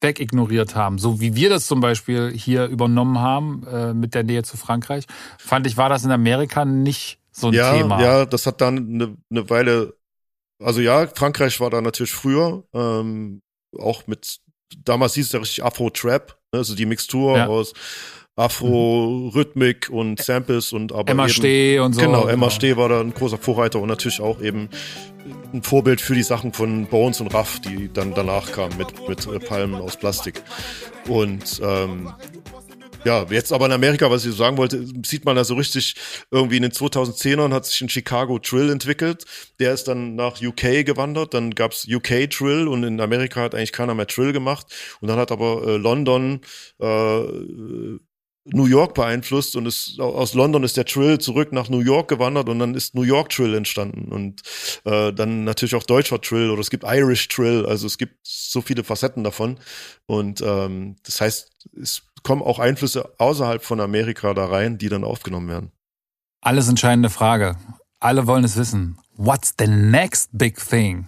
wegignoriert 0.01 0.74
haben. 0.74 0.98
So 0.98 1.20
wie 1.20 1.35
wir 1.35 1.48
das 1.48 1.66
zum 1.66 1.81
Beispiel 1.81 2.31
hier 2.31 2.66
übernommen 2.66 3.18
haben 3.18 3.66
äh, 3.66 3.94
mit 3.94 4.14
der 4.14 4.24
Nähe 4.24 4.43
zu 4.43 4.56
Frankreich, 4.56 5.05
fand 5.39 5.66
ich, 5.66 5.77
war 5.77 5.89
das 5.89 6.05
in 6.05 6.10
Amerika 6.10 6.64
nicht 6.64 7.18
so 7.31 7.48
ein 7.48 7.55
ja, 7.55 7.77
Thema. 7.77 8.01
Ja, 8.01 8.27
das 8.27 8.47
hat 8.47 8.60
dann 8.60 8.77
eine, 8.77 9.16
eine 9.31 9.51
Weile, 9.51 9.94
also 10.62 10.81
ja, 10.81 11.06
Frankreich 11.06 11.60
war 11.60 11.70
da 11.70 11.81
natürlich 11.81 12.12
früher, 12.12 12.64
ähm, 12.73 13.43
auch 13.78 14.06
mit, 14.06 14.39
damals 14.85 15.14
hieß 15.14 15.27
es 15.27 15.32
ja 15.32 15.40
richtig 15.40 15.64
Afro-Trap, 15.64 16.39
ne, 16.52 16.59
also 16.59 16.74
die 16.74 16.86
Mixtur 16.86 17.36
ja. 17.36 17.47
aus 17.47 17.73
Afro-Rhythmik 18.36 19.88
und 19.90 20.20
Samples 20.20 20.72
und 20.72 20.92
aber 20.92 21.10
Emma 21.10 21.24
eben, 21.24 21.32
Steh 21.32 21.78
und 21.78 21.94
so. 21.94 22.02
Genau, 22.02 22.22
Emma 22.22 22.46
genau. 22.46 22.50
Steh 22.50 22.76
war 22.76 22.90
da 22.90 23.00
ein 23.00 23.14
großer 23.14 23.38
Vorreiter 23.38 23.80
und 23.80 23.88
natürlich 23.88 24.20
auch 24.20 24.42
eben 24.42 24.68
ein 25.54 25.62
Vorbild 25.62 26.02
für 26.02 26.14
die 26.14 26.22
Sachen 26.22 26.52
von 26.52 26.86
Bones 26.86 27.20
und 27.20 27.32
Raff, 27.32 27.60
die 27.60 27.90
dann 27.92 28.14
danach 28.14 28.52
kamen 28.52 28.76
mit, 28.76 29.08
mit 29.08 29.26
äh, 29.26 29.38
Palmen 29.38 29.76
aus 29.76 29.96
Plastik. 29.96 30.42
Und 31.08 31.60
ähm, 31.64 32.12
ja, 33.06 33.24
jetzt 33.30 33.52
aber 33.52 33.66
in 33.66 33.72
Amerika, 33.72 34.10
was 34.10 34.24
ich 34.24 34.32
so 34.32 34.38
sagen 34.38 34.56
wollte, 34.56 34.84
sieht 35.04 35.24
man 35.24 35.36
da 35.36 35.44
so 35.44 35.54
richtig, 35.54 35.94
irgendwie 36.32 36.56
in 36.56 36.62
den 36.62 36.72
2010ern 36.72 37.52
hat 37.52 37.64
sich 37.64 37.80
ein 37.80 37.88
Chicago 37.88 38.40
Trill 38.40 38.68
entwickelt. 38.68 39.24
Der 39.60 39.72
ist 39.72 39.86
dann 39.86 40.16
nach 40.16 40.42
UK 40.42 40.84
gewandert, 40.84 41.32
dann 41.32 41.54
gab's 41.54 41.86
UK 41.88 42.28
Trill 42.28 42.66
und 42.66 42.82
in 42.82 43.00
Amerika 43.00 43.42
hat 43.42 43.54
eigentlich 43.54 43.70
keiner 43.70 43.94
mehr 43.94 44.08
Trill 44.08 44.32
gemacht. 44.32 44.66
Und 45.00 45.06
dann 45.06 45.18
hat 45.20 45.30
aber 45.30 45.62
äh, 45.66 45.76
London 45.76 46.40
äh, 46.80 47.22
New 48.48 48.66
York 48.66 48.94
beeinflusst 48.94 49.56
und 49.56 49.66
es, 49.66 49.98
aus 49.98 50.35
London 50.35 50.62
ist 50.62 50.77
der 50.77 50.85
Trill 50.85 51.18
zurück 51.18 51.52
nach 51.52 51.68
New 51.68 51.81
York 51.81 52.09
gewandert 52.09 52.48
und 52.48 52.59
dann 52.59 52.74
ist 52.74 52.94
New 52.94 53.02
York 53.02 53.31
Trill 53.31 53.55
entstanden 53.55 54.12
und 54.12 54.43
äh, 54.85 55.12
dann 55.12 55.44
natürlich 55.44 55.74
auch 55.74 55.82
deutscher 55.82 56.20
Trill 56.20 56.51
oder 56.51 56.60
es 56.60 56.70
gibt 56.70 56.85
Irish 56.85 57.28
Trill, 57.28 57.66
also 57.66 57.86
es 57.86 57.98
gibt 57.98 58.18
so 58.23 58.60
viele 58.60 58.85
Facetten 58.85 59.24
davon 59.24 59.59
und 60.06 60.40
ähm, 60.43 60.97
das 61.05 61.20
heißt, 61.20 61.51
es 61.81 62.02
kommen 62.23 62.43
auch 62.43 62.59
Einflüsse 62.59 63.12
außerhalb 63.18 63.64
von 63.64 63.81
Amerika 63.81 64.32
da 64.35 64.47
rein, 64.47 64.78
die 64.78 64.89
dann 64.89 65.05
aufgenommen 65.05 65.48
werden. 65.48 65.73
Alles 66.40 66.68
entscheidende 66.68 67.10
Frage. 67.10 67.56
Alle 67.98 68.27
wollen 68.27 68.44
es 68.44 68.56
wissen. 68.56 68.98
What's 69.16 69.55
the 69.59 69.66
next 69.66 70.28
big 70.32 70.56
thing? 70.56 71.06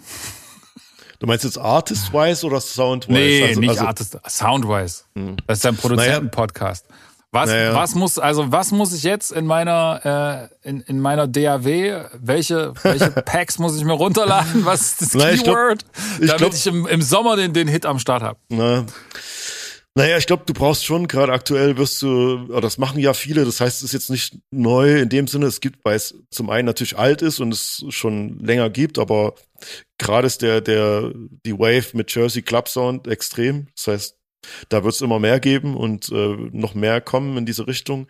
Du 1.21 1.27
meinst 1.27 1.45
jetzt 1.45 1.59
Artist-wise 1.59 2.47
oder 2.47 2.61
Sound-wise? 2.61 3.13
Nee, 3.13 3.43
also, 3.43 3.61
nicht 3.61 3.71
also, 3.71 3.87
Artist, 3.87 4.19
Sound-wise. 4.29 5.03
Hm. 5.15 5.37
Das 5.47 5.59
ist 5.59 5.67
ein 5.67 5.77
Produzenten-Podcast. 5.77 6.89
Naja. 6.89 7.01
Was, 7.43 7.51
naja. 7.51 7.75
was 7.75 7.95
muss, 7.95 8.19
also 8.19 8.51
was 8.53 8.73
muss 8.73 8.93
ich 8.93 9.03
jetzt 9.03 9.33
in 9.33 9.47
meiner, 9.47 10.51
äh, 10.65 10.69
in, 10.69 10.81
in 10.83 11.01
meiner 11.01 11.27
DAW, 11.27 12.05
welche, 12.21 12.73
welche 12.83 13.11
Packs 13.25 13.59
muss 13.59 13.77
ich 13.77 13.85
mir 13.85 13.93
runterladen? 13.93 14.65
Was 14.65 14.93
ist 14.93 15.03
das 15.03 15.15
naja, 15.15 15.37
Keyword? 15.37 15.85
Ich 15.85 15.99
glaub, 15.99 16.21
ich 16.21 16.27
damit 16.27 16.39
glaub, 16.39 16.55
ich 16.55 16.67
im, 16.67 16.87
im 16.87 17.03
Sommer 17.03 17.37
den, 17.37 17.53
den 17.53 17.69
Hit 17.69 17.87
am 17.87 17.99
Start 17.99 18.23
habe. 18.23 18.39
Na. 18.49 18.87
Naja, 19.99 20.17
ich 20.17 20.27
glaube, 20.27 20.45
du 20.47 20.53
brauchst 20.53 20.85
schon, 20.85 21.09
gerade 21.09 21.33
aktuell 21.33 21.77
wirst 21.77 22.01
du, 22.03 22.47
oder 22.51 22.61
das 22.61 22.79
machen 22.79 23.01
ja 23.01 23.15
viele, 23.15 23.45
das 23.45 23.61
heißt, 23.61 23.79
es 23.79 23.83
ist 23.83 23.93
jetzt 23.93 24.11
nicht 24.11 24.39
neu 24.53 25.01
in 25.01 25.09
dem 25.09 25.27
Sinne, 25.27 25.47
es 25.47 25.61
gibt, 25.61 25.85
weil 25.85 25.97
es 25.97 26.15
zum 26.31 26.51
einen 26.51 26.67
natürlich 26.67 26.97
alt 26.97 27.21
ist 27.21 27.41
und 27.41 27.53
es 27.53 27.85
schon 27.89 28.39
länger 28.39 28.71
gibt, 28.71 29.01
aber 29.01 29.35
gerade 29.99 30.29
ist 30.29 30.43
der, 30.43 30.61
der, 30.61 31.11
die 31.45 31.59
Wave 31.59 31.97
mit 31.97 32.15
Jersey 32.15 32.43
Club 32.43 32.69
Sound 32.69 33.09
extrem. 33.09 33.67
Das 33.75 33.87
heißt, 33.89 34.18
da 34.69 34.85
wird 34.85 34.95
es 34.95 35.01
immer 35.01 35.19
mehr 35.19 35.41
geben 35.41 35.77
und 35.77 36.11
äh, 36.11 36.37
noch 36.53 36.75
mehr 36.75 37.01
kommen 37.01 37.37
in 37.37 37.47
diese 37.47 37.67
Richtung. 37.67 38.07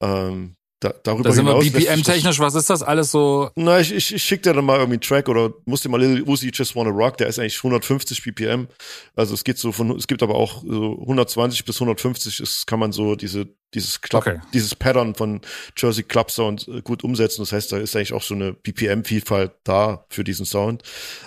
Ähm, 0.00 0.56
da, 0.80 0.94
darüber 1.02 1.24
da 1.24 1.32
sind 1.32 1.46
hinaus, 1.46 1.62
wir 1.62 1.72
BPM-technisch, 1.72 2.38
was 2.38 2.54
ist 2.54 2.70
das 2.70 2.82
alles 2.82 3.10
so? 3.10 3.50
Na, 3.54 3.80
ich, 3.80 3.92
ich, 3.92 4.14
ich 4.14 4.22
schick 4.22 4.42
dir 4.42 4.54
dann 4.54 4.64
mal 4.64 4.78
irgendwie 4.78 4.94
einen 4.94 5.02
Track 5.02 5.28
oder 5.28 5.52
musst 5.66 5.84
dir 5.84 5.90
mal 5.90 6.00
Lil 6.00 6.22
Uzi 6.22 6.50
Just 6.54 6.74
Wanna 6.74 6.88
Rock, 6.88 7.18
der 7.18 7.26
ist 7.26 7.38
eigentlich 7.38 7.58
150 7.58 8.22
BPM. 8.22 8.66
Also 9.14 9.34
es 9.34 9.44
geht 9.44 9.58
so 9.58 9.72
von, 9.72 9.94
es 9.94 10.06
gibt 10.06 10.22
aber 10.22 10.36
auch 10.36 10.62
so 10.62 10.98
120 11.02 11.66
bis 11.66 11.76
150, 11.76 12.38
das 12.38 12.64
kann 12.64 12.78
man 12.78 12.92
so 12.92 13.14
diese, 13.14 13.46
dieses 13.74 14.00
Club, 14.00 14.26
okay. 14.26 14.40
dieses 14.54 14.74
Pattern 14.74 15.14
von 15.14 15.42
Jersey 15.76 16.02
Club 16.02 16.30
Sound 16.30 16.66
äh, 16.66 16.80
gut 16.80 17.04
umsetzen. 17.04 17.42
Das 17.42 17.52
heißt, 17.52 17.72
da 17.72 17.76
ist 17.76 17.94
eigentlich 17.94 18.14
auch 18.14 18.22
so 18.22 18.34
eine 18.34 18.54
BPM-Vielfalt 18.54 19.52
da 19.64 20.06
für 20.08 20.24
diesen 20.24 20.46
Sound. 20.46 20.82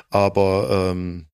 Aber 0.10 0.90
ähm, 0.92 1.28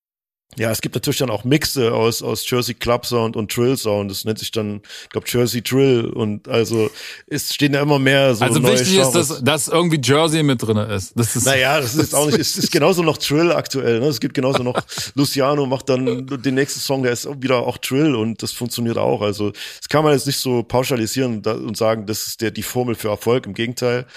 ja, 0.58 0.72
es 0.72 0.82
gibt 0.82 0.96
natürlich 0.96 1.20
dann 1.20 1.30
auch 1.30 1.44
Mixe 1.44 1.94
aus, 1.94 2.24
aus 2.24 2.50
Jersey 2.50 2.74
Club 2.74 3.06
Sound 3.06 3.36
und 3.36 3.52
Trill 3.52 3.78
Sound. 3.78 4.10
Das 4.10 4.26
nennt 4.26 4.40
sich 4.40 4.50
dann, 4.50 4.82
ich 5.04 5.10
glaube, 5.10 5.28
Jersey 5.30 5.62
Trill. 5.62 6.08
Und 6.08 6.48
also 6.48 6.90
es 7.28 7.54
stehen 7.54 7.76
ja 7.76 7.82
immer 7.82 8.00
mehr 8.00 8.34
so. 8.34 8.44
Also 8.44 8.64
wichtig 8.64 8.96
Genres. 8.96 9.16
ist, 9.16 9.30
dass, 9.30 9.44
dass 9.44 9.68
irgendwie 9.68 10.02
Jersey 10.04 10.42
mit 10.42 10.62
drinne 10.62 10.86
ist. 10.86 11.14
Das 11.16 11.36
ist. 11.36 11.46
Naja, 11.46 11.80
das 11.80 11.94
ist 11.94 12.16
auch 12.16 12.26
nicht, 12.26 12.40
es 12.40 12.58
ist 12.58 12.72
genauso 12.72 13.04
noch 13.04 13.18
Trill 13.18 13.52
aktuell. 13.52 14.00
Ne? 14.00 14.08
Es 14.08 14.20
gibt 14.20 14.34
genauso 14.34 14.64
noch, 14.64 14.82
Luciano 15.16 15.68
macht 15.68 15.88
dann 15.88 16.26
den 16.26 16.56
nächsten 16.56 16.80
Song, 16.80 17.04
der 17.04 17.14
ist 17.14 17.28
wieder 17.42 17.60
auch 17.60 17.78
Trill 17.78 18.16
und 18.16 18.42
das 18.42 18.52
funktioniert 18.52 18.98
auch. 18.98 19.22
Also 19.22 19.52
das 19.52 19.88
kann 19.88 20.04
man 20.04 20.14
jetzt 20.14 20.26
nicht 20.26 20.40
so 20.40 20.64
pauschalisieren 20.64 21.46
und 21.46 21.78
sagen, 21.78 22.08
das 22.08 22.26
ist 22.26 22.42
der 22.42 22.50
die 22.50 22.64
Formel 22.64 22.96
für 22.96 23.10
Erfolg. 23.10 23.46
Im 23.46 23.54
Gegenteil. 23.54 24.08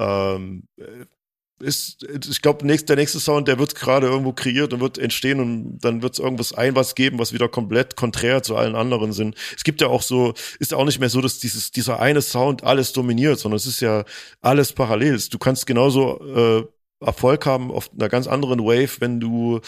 Ähm, 0.00 0.64
ist, 1.60 2.04
ich 2.04 2.42
glaube, 2.42 2.66
nächst, 2.66 2.88
der 2.88 2.96
nächste 2.96 3.20
Sound, 3.20 3.48
der 3.48 3.58
wird 3.58 3.74
gerade 3.74 4.06
irgendwo 4.06 4.32
kreiert 4.32 4.72
und 4.72 4.80
wird 4.80 4.98
entstehen 4.98 5.40
und 5.40 5.78
dann 5.80 6.02
wird 6.02 6.14
es 6.14 6.18
irgendwas 6.18 6.52
ein 6.52 6.74
was 6.74 6.94
geben, 6.94 7.18
was 7.18 7.32
wieder 7.32 7.48
komplett 7.48 7.96
konträr 7.96 8.42
zu 8.42 8.56
allen 8.56 8.76
anderen 8.76 9.12
sind. 9.12 9.36
Es 9.56 9.64
gibt 9.64 9.80
ja 9.80 9.88
auch 9.88 10.02
so, 10.02 10.34
ist 10.58 10.72
ja 10.72 10.78
auch 10.78 10.84
nicht 10.84 11.00
mehr 11.00 11.10
so, 11.10 11.20
dass 11.20 11.38
dieses, 11.38 11.70
dieser 11.70 12.00
eine 12.00 12.22
Sound 12.22 12.64
alles 12.64 12.92
dominiert, 12.92 13.38
sondern 13.38 13.56
es 13.56 13.66
ist 13.66 13.80
ja 13.80 14.04
alles 14.40 14.72
parallel. 14.72 15.18
Du 15.30 15.38
kannst 15.38 15.66
genauso 15.66 16.20
äh, 16.20 16.64
Erfolg 17.00 17.46
haben 17.46 17.70
auf 17.70 17.90
einer 17.92 18.08
ganz 18.08 18.26
anderen 18.26 18.60
Wave, 18.60 19.00
wenn 19.00 19.20
du 19.20 19.60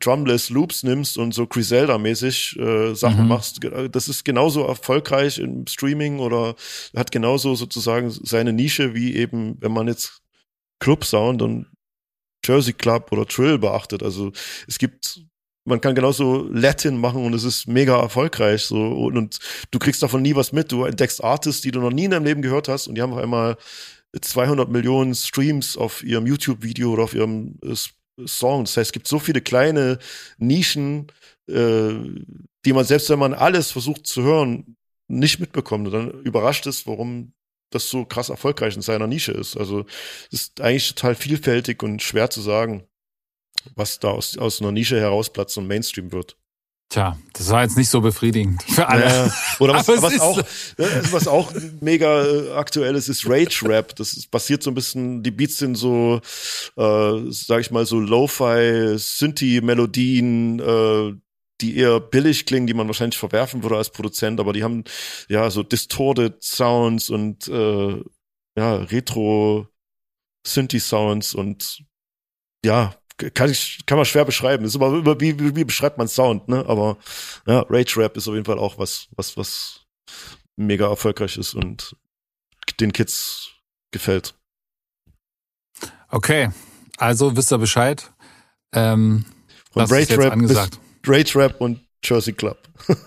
Drumless 0.00 0.48
Loops 0.48 0.82
nimmst 0.82 1.18
und 1.18 1.34
so 1.34 1.46
Griselda-mäßig 1.46 2.58
äh, 2.58 2.94
Sachen 2.94 3.24
mhm. 3.24 3.28
machst. 3.28 3.60
Das 3.90 4.08
ist 4.08 4.24
genauso 4.24 4.64
erfolgreich 4.64 5.38
im 5.38 5.66
Streaming 5.66 6.18
oder 6.18 6.54
hat 6.96 7.12
genauso 7.12 7.54
sozusagen 7.54 8.10
seine 8.10 8.54
Nische 8.54 8.94
wie 8.94 9.16
eben, 9.16 9.56
wenn 9.60 9.72
man 9.72 9.86
jetzt 9.86 10.22
Club 10.80 11.04
Sound 11.04 11.42
und 11.42 11.66
Jersey 12.44 12.72
Club 12.72 13.12
oder 13.12 13.26
Trill 13.26 13.58
beachtet. 13.58 14.02
Also 14.02 14.32
es 14.66 14.78
gibt, 14.78 15.22
man 15.64 15.80
kann 15.80 15.94
genauso 15.94 16.48
Latin 16.50 16.98
machen 16.98 17.24
und 17.24 17.34
es 17.34 17.44
ist 17.44 17.66
mega 17.66 18.00
erfolgreich 18.00 18.62
so 18.62 18.76
und, 18.76 19.16
und 19.16 19.38
du 19.70 19.78
kriegst 19.78 20.02
davon 20.02 20.22
nie 20.22 20.34
was 20.34 20.52
mit. 20.52 20.72
Du 20.72 20.84
entdeckst 20.84 21.22
Artists, 21.22 21.62
die 21.62 21.70
du 21.70 21.80
noch 21.80 21.90
nie 21.90 22.04
in 22.04 22.12
deinem 22.12 22.24
Leben 22.24 22.42
gehört 22.42 22.68
hast 22.68 22.86
und 22.86 22.94
die 22.94 23.02
haben 23.02 23.12
auf 23.12 23.18
einmal 23.18 23.56
200 24.18 24.70
Millionen 24.70 25.14
Streams 25.14 25.76
auf 25.76 26.02
ihrem 26.02 26.26
YouTube-Video 26.26 26.92
oder 26.92 27.04
auf 27.04 27.14
ihrem 27.14 27.58
äh, 27.62 27.74
Song. 28.26 28.64
Das 28.64 28.76
heißt, 28.76 28.88
es 28.88 28.92
gibt 28.92 29.06
so 29.06 29.18
viele 29.18 29.40
kleine 29.40 29.98
Nischen, 30.38 31.08
äh, 31.48 31.94
die 32.64 32.72
man 32.72 32.84
selbst, 32.84 33.10
wenn 33.10 33.18
man 33.18 33.34
alles 33.34 33.70
versucht 33.70 34.06
zu 34.06 34.22
hören, 34.22 34.76
nicht 35.08 35.40
mitbekommt 35.40 35.86
und 35.86 35.92
dann 35.92 36.10
überrascht 36.22 36.66
ist, 36.66 36.86
warum 36.86 37.32
das 37.70 37.88
so 37.88 38.04
krass 38.04 38.28
erfolgreich 38.28 38.76
in 38.76 38.82
seiner 38.82 39.06
Nische 39.06 39.32
ist. 39.32 39.56
Also 39.56 39.84
es 40.32 40.42
ist 40.42 40.60
eigentlich 40.60 40.94
total 40.94 41.14
vielfältig 41.14 41.82
und 41.82 42.02
schwer 42.02 42.30
zu 42.30 42.40
sagen, 42.40 42.86
was 43.74 43.98
da 43.98 44.08
aus, 44.08 44.38
aus 44.38 44.60
einer 44.60 44.72
Nische 44.72 44.98
herausplatzt 45.00 45.58
und 45.58 45.66
Mainstream 45.66 46.12
wird. 46.12 46.36
Tja, 46.90 47.18
das 47.34 47.50
war 47.50 47.64
jetzt 47.64 47.76
nicht 47.76 47.90
so 47.90 48.00
befriedigend 48.00 48.62
für 48.62 48.88
alle. 48.88 49.04
Ja, 49.04 49.34
oder 49.58 49.74
was, 49.86 49.88
was 49.88 50.20
auch, 50.20 50.38
was 51.12 51.28
auch 51.28 51.52
mega 51.82 52.24
äh, 52.24 52.52
aktuell 52.52 52.94
ist, 52.94 53.08
ist 53.08 53.28
Rage 53.28 53.60
Rap. 53.68 53.94
Das 53.96 54.14
ist, 54.14 54.30
passiert 54.30 54.62
so 54.62 54.70
ein 54.70 54.74
bisschen, 54.74 55.22
die 55.22 55.30
Beats 55.30 55.58
sind 55.58 55.74
so, 55.74 56.22
äh, 56.78 57.12
sag 57.28 57.60
ich 57.60 57.70
mal, 57.70 57.84
so 57.84 58.00
Lo-Fi, 58.00 58.94
Synthi-Melodien, 58.96 60.60
äh, 60.60 61.12
die 61.60 61.76
eher 61.76 62.00
billig 62.00 62.46
klingen, 62.46 62.66
die 62.66 62.74
man 62.74 62.86
wahrscheinlich 62.86 63.18
verwerfen 63.18 63.62
würde 63.62 63.76
als 63.76 63.90
Produzent, 63.90 64.40
aber 64.40 64.52
die 64.52 64.62
haben 64.62 64.84
ja 65.28 65.50
so 65.50 65.62
distorted 65.62 66.42
Sounds 66.42 67.10
und 67.10 67.48
äh, 67.48 68.02
ja, 68.56 68.76
Retro 68.76 69.68
Synthi 70.46 70.80
Sounds 70.80 71.34
und 71.34 71.84
ja, 72.64 72.94
kann 73.34 73.50
ich 73.50 73.84
kann 73.86 73.98
man 73.98 74.04
schwer 74.04 74.24
beschreiben. 74.24 74.64
Ist 74.64 74.76
aber 74.76 75.20
wie, 75.20 75.38
wie, 75.38 75.56
wie 75.56 75.64
beschreibt 75.64 75.98
man 75.98 76.08
Sound, 76.08 76.48
ne? 76.48 76.64
Aber 76.66 76.98
ja, 77.46 77.64
Rage 77.68 77.96
Rap 77.96 78.16
ist 78.16 78.28
auf 78.28 78.34
jeden 78.34 78.46
Fall 78.46 78.58
auch 78.58 78.78
was 78.78 79.08
was 79.16 79.36
was 79.36 79.86
mega 80.56 80.88
erfolgreich 80.88 81.36
ist 81.36 81.54
und 81.54 81.96
den 82.80 82.92
Kids 82.92 83.50
gefällt. 83.90 84.34
Okay, 86.10 86.50
also 86.96 87.36
wisst 87.36 87.52
ihr 87.52 87.58
Bescheid. 87.58 88.12
Ähm, 88.72 89.24
Von 89.72 89.86
Rage 89.86 90.18
Rap, 90.18 90.32
angesagt. 90.32 90.78
Rage 91.06 91.38
Rap 91.38 91.60
und 91.60 91.80
Jersey 92.02 92.32
Club. 92.32 92.58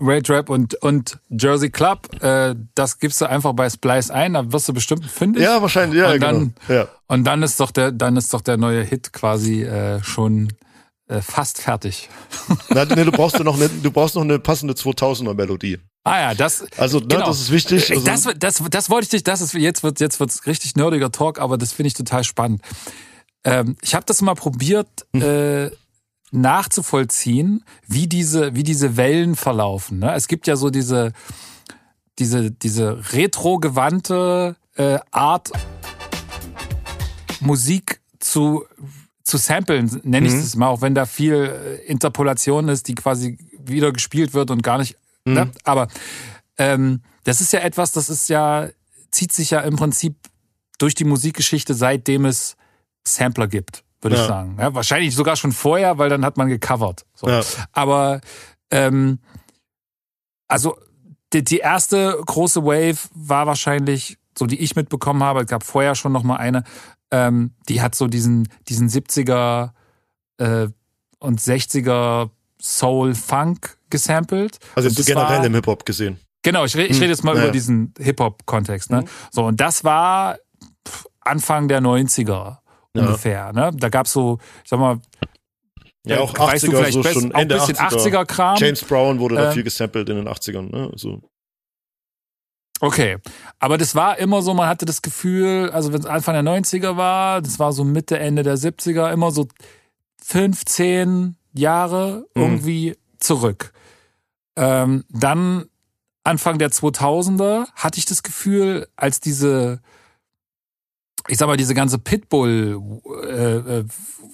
Rage 0.00 0.32
Rap 0.32 0.48
und, 0.48 0.74
und 0.76 1.18
Jersey 1.28 1.70
Club, 1.70 2.08
äh, 2.22 2.54
das 2.74 2.98
gibst 2.98 3.20
du 3.20 3.28
einfach 3.28 3.52
bei 3.52 3.68
Splice 3.68 4.10
ein, 4.10 4.32
da 4.32 4.50
wirst 4.50 4.68
du 4.68 4.72
bestimmt 4.72 5.04
fündig. 5.04 5.42
Ja, 5.42 5.60
wahrscheinlich, 5.60 6.00
ja, 6.00 6.12
und 6.12 6.20
dann, 6.20 6.54
genau. 6.66 6.80
Ja. 6.80 6.88
Und 7.06 7.24
dann 7.24 7.42
ist 7.42 7.60
doch 7.60 7.70
der, 7.70 7.92
dann 7.92 8.16
ist 8.16 8.32
doch 8.32 8.40
der 8.40 8.56
neue 8.56 8.82
Hit 8.82 9.12
quasi 9.12 9.62
äh, 9.62 10.02
schon 10.02 10.48
äh, 11.08 11.20
fast 11.20 11.60
fertig. 11.60 12.08
Na, 12.70 12.86
nee, 12.86 13.04
du 13.04 13.12
brauchst 13.12 13.38
noch 13.40 13.56
eine, 13.56 13.68
du 13.68 13.90
brauchst 13.90 14.14
noch 14.14 14.22
eine 14.22 14.38
passende 14.38 14.74
2000er 14.74 15.34
Melodie. 15.34 15.78
Ah 16.04 16.20
ja, 16.20 16.34
das. 16.34 16.64
Also 16.78 16.98
ne, 17.00 17.08
genau. 17.08 17.26
das 17.26 17.40
ist 17.40 17.50
wichtig. 17.50 17.90
Also, 17.90 18.04
das, 18.04 18.28
das, 18.38 18.62
das 18.70 18.90
wollte 18.90 19.04
ich 19.04 19.10
dich. 19.10 19.22
Das 19.24 19.42
ist 19.42 19.52
jetzt 19.52 19.82
wird 19.82 20.00
jetzt 20.00 20.18
wird's 20.18 20.46
richtig 20.46 20.76
nerdiger 20.76 21.12
Talk, 21.12 21.38
aber 21.38 21.58
das 21.58 21.72
finde 21.72 21.88
ich 21.88 21.94
total 21.94 22.24
spannend. 22.24 22.62
Ähm, 23.44 23.76
ich 23.82 23.94
habe 23.94 24.06
das 24.06 24.22
mal 24.22 24.34
probiert. 24.34 24.88
Hm. 25.12 25.22
Äh, 25.22 25.70
nachzuvollziehen, 26.30 27.64
wie 27.86 28.06
diese, 28.06 28.54
wie 28.54 28.62
diese 28.62 28.96
Wellen 28.96 29.36
verlaufen. 29.36 29.98
Ne? 30.00 30.14
Es 30.14 30.28
gibt 30.28 30.46
ja 30.46 30.56
so 30.56 30.70
diese, 30.70 31.12
diese, 32.18 32.50
diese 32.50 33.12
retro-gewandte 33.12 34.56
äh, 34.76 34.98
Art, 35.10 35.50
Musik 37.40 38.00
zu, 38.18 38.64
zu 39.24 39.38
samplen, 39.38 40.00
nenne 40.04 40.28
ich 40.28 40.34
es 40.34 40.54
mhm. 40.54 40.60
mal, 40.60 40.68
auch 40.68 40.82
wenn 40.82 40.94
da 40.94 41.06
viel 41.06 41.34
äh, 41.34 41.76
Interpolation 41.86 42.68
ist, 42.68 42.88
die 42.88 42.94
quasi 42.94 43.38
wieder 43.58 43.92
gespielt 43.92 44.34
wird 44.34 44.50
und 44.50 44.62
gar 44.62 44.78
nicht. 44.78 44.96
Mhm. 45.24 45.34
Ne? 45.34 45.50
Aber 45.64 45.88
ähm, 46.58 47.02
das 47.24 47.40
ist 47.40 47.52
ja 47.52 47.60
etwas, 47.60 47.92
das 47.92 48.08
ist 48.08 48.28
ja, 48.28 48.68
zieht 49.10 49.32
sich 49.32 49.50
ja 49.50 49.60
im 49.60 49.76
Prinzip 49.76 50.16
durch 50.78 50.94
die 50.94 51.04
Musikgeschichte, 51.04 51.74
seitdem 51.74 52.24
es 52.24 52.56
Sampler 53.06 53.48
gibt 53.48 53.82
würde 54.00 54.16
ja. 54.16 54.22
ich 54.22 54.28
sagen. 54.28 54.56
Ja, 54.58 54.74
wahrscheinlich 54.74 55.14
sogar 55.14 55.36
schon 55.36 55.52
vorher, 55.52 55.98
weil 55.98 56.08
dann 56.08 56.24
hat 56.24 56.36
man 56.36 56.48
gecovert. 56.48 57.04
So. 57.14 57.28
Ja. 57.28 57.42
Aber 57.72 58.20
ähm, 58.70 59.18
also 60.48 60.76
die, 61.32 61.44
die 61.44 61.58
erste 61.58 62.20
große 62.26 62.64
Wave 62.64 62.98
war 63.14 63.46
wahrscheinlich, 63.46 64.18
so 64.36 64.46
die 64.46 64.60
ich 64.60 64.76
mitbekommen 64.76 65.22
habe, 65.22 65.40
es 65.40 65.46
gab 65.46 65.64
vorher 65.64 65.94
schon 65.94 66.12
noch 66.12 66.22
mal 66.22 66.36
eine, 66.36 66.64
ähm, 67.10 67.52
die 67.68 67.82
hat 67.82 67.94
so 67.94 68.06
diesen, 68.06 68.48
diesen 68.68 68.88
70er 68.88 69.70
äh, 70.38 70.68
und 71.18 71.40
60er 71.40 72.30
Soul 72.60 73.14
Funk 73.14 73.76
gesampelt. 73.90 74.58
Also 74.74 74.90
generell 75.02 75.38
war, 75.38 75.44
im 75.44 75.54
Hip-Hop 75.54 75.84
gesehen. 75.84 76.18
Genau, 76.42 76.64
ich, 76.64 76.74
ich 76.74 76.88
hm. 76.88 77.00
rede 77.00 77.12
jetzt 77.12 77.24
mal 77.24 77.36
ja. 77.36 77.42
über 77.42 77.52
diesen 77.52 77.92
Hip-Hop-Kontext. 77.98 78.90
Ne? 78.90 79.02
Mhm. 79.02 79.06
So, 79.30 79.44
und 79.44 79.60
das 79.60 79.84
war 79.84 80.38
Anfang 81.20 81.68
der 81.68 81.80
90er 81.80 82.58
ja. 82.94 83.02
ungefähr. 83.02 83.52
Ne? 83.52 83.70
Da 83.74 83.88
gab's 83.88 84.12
so, 84.12 84.38
ich 84.62 84.70
sag 84.70 84.78
mal, 84.78 85.00
ja, 86.04 86.20
auch 86.20 86.34
80er, 86.34 86.72
weißt 86.72 86.96
du 86.96 87.02
so 87.02 87.08
schon 87.10 87.32
Ende 87.32 87.60
auch 87.60 87.66
bisschen 87.66 87.84
80er. 87.84 88.24
Kram. 88.24 88.56
James 88.56 88.82
Brown 88.82 89.18
wurde 89.18 89.34
da 89.36 89.48
ähm, 89.48 89.52
viel 89.52 89.62
gesampelt 89.62 90.08
in 90.08 90.16
den 90.16 90.28
80ern. 90.28 90.70
Ne? 90.70 90.90
So. 90.96 91.20
Okay, 92.80 93.18
aber 93.58 93.76
das 93.76 93.94
war 93.94 94.18
immer 94.18 94.40
so, 94.40 94.54
man 94.54 94.66
hatte 94.66 94.86
das 94.86 95.02
Gefühl, 95.02 95.70
also 95.70 95.92
wenn 95.92 96.00
es 96.00 96.06
Anfang 96.06 96.32
der 96.32 96.42
90er 96.42 96.96
war, 96.96 97.42
das 97.42 97.58
war 97.58 97.72
so 97.72 97.84
Mitte, 97.84 98.18
Ende 98.18 98.42
der 98.42 98.56
70er, 98.56 99.12
immer 99.12 99.30
so 99.30 99.46
15 100.22 101.36
Jahre 101.52 102.26
mhm. 102.34 102.42
irgendwie 102.42 102.96
zurück. 103.18 103.72
Ähm, 104.56 105.04
dann 105.10 105.66
Anfang 106.24 106.58
der 106.58 106.70
2000er 106.70 107.66
hatte 107.74 107.98
ich 107.98 108.06
das 108.06 108.22
Gefühl, 108.22 108.88
als 108.96 109.20
diese 109.20 109.80
ich 111.30 111.38
sag 111.38 111.46
mal, 111.46 111.56
diese 111.56 111.74
ganze 111.74 111.98
Pitbull 111.98 112.80
äh, 113.26 113.78
äh, 113.78 113.84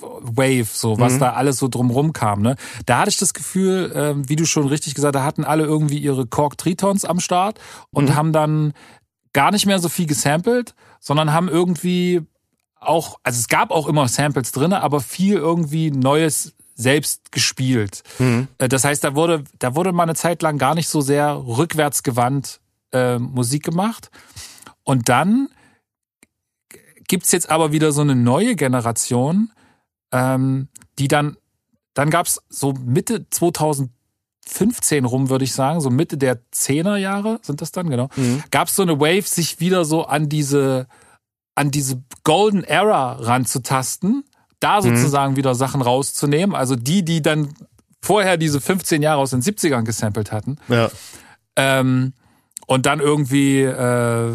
Wave, 0.01 0.69
so 0.71 0.99
was 0.99 1.15
mhm. 1.15 1.21
da 1.21 1.33
alles 1.33 1.59
so 1.59 1.69
drumrum 1.69 2.13
kam, 2.13 2.43
ne? 2.43 2.57
Da 2.85 2.99
hatte 2.99 3.11
ich 3.11 3.19
das 3.19 3.35
Gefühl, 3.35 3.93
äh, 3.93 4.29
wie 4.29 4.37
du 4.37 4.45
schon 4.45 4.67
richtig 4.67 4.95
gesagt, 4.95 5.15
da 5.15 5.25
hatten 5.25 5.45
alle 5.45 5.65
irgendwie 5.65 5.99
ihre 5.99 6.27
Kork 6.27 6.59
Tritons 6.59 7.05
am 7.05 7.21
Start 7.21 7.59
und 7.91 8.11
mhm. 8.11 8.15
haben 8.15 8.33
dann 8.33 8.73
gar 9.33 9.51
nicht 9.53 9.67
mehr 9.67 9.79
so 9.79 9.89
viel 9.89 10.07
gesampelt, 10.07 10.75
sondern 11.01 11.33
haben 11.33 11.49
irgendwie 11.49 12.23
auch, 12.81 13.19
also 13.23 13.39
es 13.39 13.49
gab 13.49 13.71
auch 13.71 13.89
immer 13.89 14.09
Samples 14.09 14.53
drinne, 14.53 14.83
aber 14.83 15.01
viel 15.01 15.35
irgendwie 15.35 15.91
Neues 15.91 16.55
selbst 16.75 17.33
gespielt. 17.33 18.03
Mhm. 18.19 18.49
Äh, 18.59 18.69
das 18.69 18.85
heißt, 18.85 19.03
da 19.03 19.15
wurde, 19.15 19.45
da 19.59 19.75
wurde 19.75 19.93
mal 19.93 20.05
eine 20.05 20.15
Zeit 20.15 20.43
lang 20.43 20.59
gar 20.59 20.75
nicht 20.75 20.89
so 20.89 21.01
sehr 21.01 21.35
rückwärtsgewandt 21.35 22.61
äh, 22.93 23.19
Musik 23.19 23.65
gemacht. 23.65 24.11
Und 24.85 25.09
dann 25.09 25.49
gibt's 27.09 27.33
jetzt 27.33 27.51
aber 27.51 27.73
wieder 27.73 27.93
so 27.93 28.01
eine 28.01 28.15
neue 28.15 28.57
Generation, 28.57 29.53
ähm, 30.13 30.69
die 30.99 31.09
dann, 31.09 31.37
dann 31.95 32.11
gab's 32.11 32.41
so 32.49 32.73
Mitte 32.73 33.29
2015 33.31 35.05
rum, 35.05 35.29
würde 35.31 35.45
ich 35.45 35.53
sagen, 35.53 35.81
so 35.81 35.91
Mitte 35.91 36.19
der 36.19 36.41
10er 36.53 36.97
Jahre 36.97 37.41
sind 37.43 37.61
das 37.61 37.73
dann, 37.73 37.91
genau, 37.91 38.09
mhm. 38.17 38.43
gab's 38.51 38.77
so 38.77 38.83
eine 38.83 38.99
Wave, 39.01 39.23
sich 39.23 39.61
wieder 39.61 39.85
so 39.85 40.05
an 40.05 40.29
diese, 40.29 40.87
an 41.55 41.71
diese 41.71 42.03
Golden 42.25 42.65
Era 42.65 43.13
ranzutasten, 43.13 44.25
da 44.61 44.81
mhm. 44.81 44.97
sozusagen 44.97 45.33
mhm. 45.33 45.37
wieder 45.37 45.55
Sachen 45.55 45.83
rauszunehmen. 45.83 46.55
Also 46.55 46.77
die, 46.77 47.05
die 47.05 47.23
dann 47.23 47.55
vorher 48.01 48.37
diese 48.37 48.61
15 48.61 49.03
Jahre 49.03 49.21
aus 49.21 49.31
den 49.31 49.43
70ern 49.43 49.83
gesampelt 49.83 50.33
hatten. 50.33 50.59
Ja. 50.69 50.91
Ähm, 51.57 52.13
und 52.67 52.87
dann 52.87 53.01
irgendwie, 53.01 53.63
äh, 53.63 54.33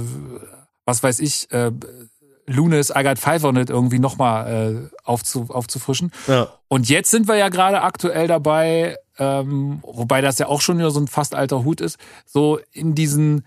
was 0.86 1.04
weiß 1.04 1.20
ich, 1.20 1.52
äh, 1.52 1.72
Lunes 2.52 2.92
I 2.96 3.04
Got 3.04 3.20
Five 3.20 3.44
on 3.44 3.56
It 3.56 3.70
irgendwie 3.70 4.00
nochmal 4.00 4.90
äh, 4.92 4.96
aufzu, 5.04 5.48
aufzufrischen. 5.50 6.12
Ja. 6.28 6.48
Und 6.68 6.90
jetzt 6.90 7.12
sind 7.12 7.28
wir 7.28 7.36
ja 7.36 7.50
gerade 7.50 7.82
aktuell 7.82 8.28
dabei, 8.28 8.98
ähm, 9.18 9.80
wobei 9.84 10.22
das 10.22 10.40
ja 10.40 10.48
auch 10.48 10.62
schon 10.62 10.78
wieder 10.78 10.92
so 10.92 11.00
ein 11.00 11.08
fast 11.08 11.36
alter 11.36 11.64
Hut 11.64 11.82
ist, 11.82 11.98
so 12.26 12.60
in 12.72 12.96
diesen 12.96 13.46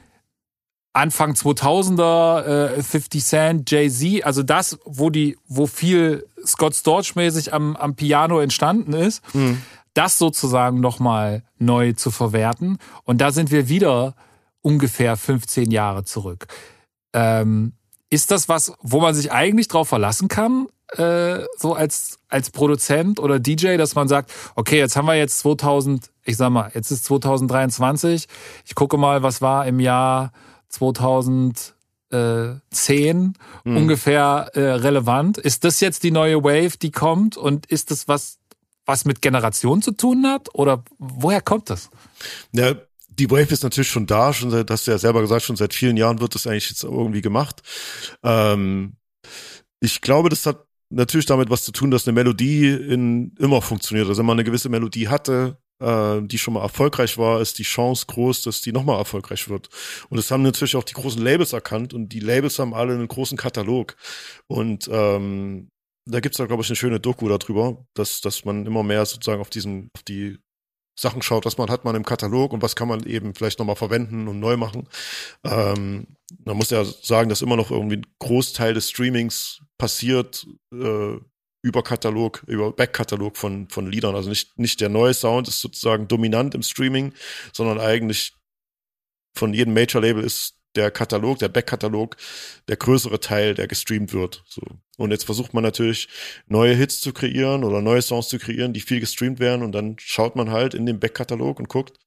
Anfang 0.92 1.32
2000er, 1.32 2.76
äh, 2.76 2.82
50 2.82 3.24
Cent, 3.24 3.70
Jay-Z, 3.70 4.24
also 4.24 4.44
das, 4.44 4.78
wo 4.84 5.10
die, 5.10 5.36
wo 5.48 5.66
viel 5.66 6.24
Scott 6.46 6.74
Storch-mäßig 6.74 7.52
am, 7.52 7.74
am 7.74 7.96
Piano 7.96 8.38
entstanden 8.38 8.92
ist, 8.92 9.22
mhm. 9.34 9.60
das 9.94 10.18
sozusagen 10.18 10.78
nochmal 10.80 11.42
neu 11.58 11.94
zu 11.94 12.12
verwerten. 12.12 12.78
Und 13.02 13.20
da 13.20 13.32
sind 13.32 13.50
wir 13.50 13.68
wieder 13.68 14.14
ungefähr 14.62 15.16
15 15.16 15.72
Jahre 15.72 16.04
zurück. 16.04 16.46
Ähm, 17.12 17.72
ist 18.14 18.30
das 18.30 18.48
was, 18.48 18.72
wo 18.80 19.00
man 19.00 19.12
sich 19.12 19.32
eigentlich 19.32 19.66
drauf 19.66 19.88
verlassen 19.88 20.28
kann, 20.28 20.68
äh, 20.92 21.40
so 21.58 21.74
als, 21.74 22.20
als 22.28 22.50
Produzent 22.50 23.18
oder 23.18 23.40
DJ, 23.40 23.76
dass 23.76 23.96
man 23.96 24.06
sagt, 24.06 24.30
okay, 24.54 24.78
jetzt 24.78 24.94
haben 24.96 25.06
wir 25.06 25.16
jetzt 25.16 25.40
2000, 25.40 26.10
ich 26.22 26.36
sag 26.36 26.50
mal, 26.50 26.70
jetzt 26.74 26.92
ist 26.92 27.04
2023, 27.06 28.26
ich 28.64 28.74
gucke 28.76 28.96
mal, 28.98 29.24
was 29.24 29.42
war 29.42 29.66
im 29.66 29.80
Jahr 29.80 30.32
2010 30.68 31.74
mhm. 33.64 33.76
ungefähr 33.76 34.50
äh, 34.54 34.60
relevant. 34.60 35.38
Ist 35.38 35.64
das 35.64 35.80
jetzt 35.80 36.04
die 36.04 36.12
neue 36.12 36.44
Wave, 36.44 36.78
die 36.80 36.92
kommt 36.92 37.36
und 37.36 37.66
ist 37.66 37.90
das 37.90 38.06
was, 38.06 38.38
was 38.86 39.04
mit 39.04 39.22
Generation 39.22 39.82
zu 39.82 39.90
tun 39.90 40.24
hat 40.26 40.54
oder 40.54 40.84
woher 40.98 41.40
kommt 41.40 41.68
das? 41.68 41.90
Ja, 42.52 42.74
die 43.18 43.30
Wave 43.30 43.52
ist 43.52 43.62
natürlich 43.62 43.90
schon 43.90 44.06
da, 44.06 44.32
schon 44.32 44.50
seit, 44.50 44.70
hast 44.70 44.86
du 44.86 44.90
ja 44.90 44.98
selber 44.98 45.20
gesagt, 45.20 45.42
schon 45.42 45.56
seit 45.56 45.74
vielen 45.74 45.96
Jahren 45.96 46.20
wird 46.20 46.34
das 46.34 46.46
eigentlich 46.46 46.70
jetzt 46.70 46.84
irgendwie 46.84 47.22
gemacht. 47.22 47.62
Ähm, 48.22 48.96
ich 49.80 50.00
glaube, 50.00 50.28
das 50.28 50.46
hat 50.46 50.64
natürlich 50.90 51.26
damit 51.26 51.50
was 51.50 51.64
zu 51.64 51.72
tun, 51.72 51.90
dass 51.90 52.06
eine 52.06 52.14
Melodie 52.14 52.68
in, 52.68 53.34
immer 53.38 53.62
funktioniert. 53.62 54.08
Also 54.08 54.18
wenn 54.18 54.26
man 54.26 54.36
eine 54.36 54.44
gewisse 54.44 54.68
Melodie 54.68 55.08
hatte, 55.08 55.58
äh, 55.80 56.22
die 56.22 56.38
schon 56.38 56.54
mal 56.54 56.62
erfolgreich 56.62 57.18
war, 57.18 57.40
ist 57.40 57.58
die 57.58 57.64
Chance 57.64 58.06
groß, 58.06 58.42
dass 58.42 58.62
die 58.62 58.72
nochmal 58.72 58.98
erfolgreich 58.98 59.48
wird. 59.48 59.68
Und 60.08 60.16
das 60.16 60.30
haben 60.30 60.42
natürlich 60.42 60.76
auch 60.76 60.84
die 60.84 60.94
großen 60.94 61.22
Labels 61.22 61.52
erkannt 61.52 61.94
und 61.94 62.08
die 62.10 62.20
Labels 62.20 62.58
haben 62.58 62.74
alle 62.74 62.94
einen 62.94 63.08
großen 63.08 63.36
Katalog. 63.36 63.96
Und 64.46 64.88
ähm, 64.90 65.68
da 66.06 66.20
gibt's 66.20 66.38
da, 66.38 66.46
glaube 66.46 66.62
ich, 66.62 66.68
eine 66.68 66.76
schöne 66.76 67.00
Doku 67.00 67.28
darüber, 67.28 67.84
dass, 67.94 68.20
dass 68.20 68.44
man 68.44 68.66
immer 68.66 68.82
mehr 68.82 69.04
sozusagen 69.06 69.40
auf 69.40 69.50
diesen, 69.50 69.90
auf 69.94 70.02
die 70.02 70.38
Sachen 70.96 71.22
schaut, 71.22 71.44
was 71.44 71.58
man 71.58 71.70
hat 71.70 71.84
man 71.84 71.96
im 71.96 72.04
Katalog 72.04 72.52
und 72.52 72.62
was 72.62 72.76
kann 72.76 72.88
man 72.88 73.04
eben 73.04 73.34
vielleicht 73.34 73.58
nochmal 73.58 73.76
verwenden 73.76 74.28
und 74.28 74.38
neu 74.38 74.56
machen. 74.56 74.88
Ähm, 75.42 76.06
man 76.44 76.56
muss 76.56 76.70
ja 76.70 76.84
sagen, 76.84 77.28
dass 77.28 77.42
immer 77.42 77.56
noch 77.56 77.70
irgendwie 77.70 77.96
ein 77.96 78.06
Großteil 78.20 78.74
des 78.74 78.90
Streamings 78.90 79.60
passiert 79.76 80.46
äh, 80.72 81.16
über 81.62 81.82
Katalog, 81.82 82.44
über 82.46 82.72
Backkatalog 82.72 83.36
von, 83.36 83.68
von 83.68 83.90
Liedern. 83.90 84.14
Also 84.14 84.28
nicht, 84.28 84.58
nicht 84.58 84.80
der 84.80 84.88
neue 84.88 85.14
Sound 85.14 85.48
ist 85.48 85.60
sozusagen 85.60 86.06
dominant 86.08 86.54
im 86.54 86.62
Streaming, 86.62 87.12
sondern 87.52 87.80
eigentlich 87.80 88.34
von 89.34 89.52
jedem 89.52 89.74
Major-Label 89.74 90.22
ist 90.22 90.54
der 90.76 90.90
Katalog, 90.90 91.38
der 91.38 91.48
Backkatalog, 91.48 92.16
der 92.68 92.76
größere 92.76 93.20
Teil, 93.20 93.54
der 93.54 93.68
gestreamt 93.68 94.12
wird. 94.12 94.44
So. 94.46 94.62
Und 94.96 95.10
jetzt 95.10 95.24
versucht 95.24 95.54
man 95.54 95.62
natürlich, 95.62 96.08
neue 96.46 96.74
Hits 96.74 97.00
zu 97.00 97.12
kreieren 97.12 97.64
oder 97.64 97.80
neue 97.80 98.02
Songs 98.02 98.28
zu 98.28 98.38
kreieren, 98.38 98.72
die 98.72 98.80
viel 98.80 99.00
gestreamt 99.00 99.40
werden 99.40 99.62
und 99.62 99.72
dann 99.72 99.96
schaut 99.98 100.36
man 100.36 100.50
halt 100.50 100.74
in 100.74 100.86
den 100.86 101.00
Backkatalog 101.00 101.58
und 101.58 101.68
guckt. 101.68 101.98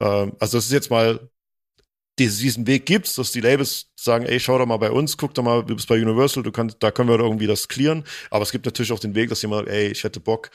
Ähm, 0.00 0.34
also 0.40 0.58
das 0.58 0.66
ist 0.66 0.72
jetzt 0.72 0.90
mal 0.90 1.28
diesen 2.18 2.66
Weg 2.66 2.86
gibt's, 2.86 3.16
dass 3.16 3.32
die 3.32 3.40
Labels 3.40 3.90
sagen, 3.96 4.24
ey, 4.26 4.38
schau 4.38 4.58
doch 4.58 4.66
mal 4.66 4.76
bei 4.76 4.90
uns, 4.90 5.16
guck 5.16 5.34
doch 5.34 5.42
mal, 5.42 5.64
du 5.64 5.74
bist 5.74 5.88
bei 5.88 6.00
Universal, 6.00 6.42
du 6.42 6.52
kannst, 6.52 6.76
da 6.80 6.90
können 6.90 7.08
wir 7.08 7.18
irgendwie 7.18 7.46
das 7.46 7.68
clearen. 7.68 8.04
Aber 8.30 8.42
es 8.42 8.52
gibt 8.52 8.66
natürlich 8.66 8.92
auch 8.92 9.00
den 9.00 9.14
Weg, 9.14 9.30
dass 9.30 9.42
jemand, 9.42 9.68
ey, 9.68 9.88
ich 9.88 10.04
hätte 10.04 10.20
Bock, 10.20 10.50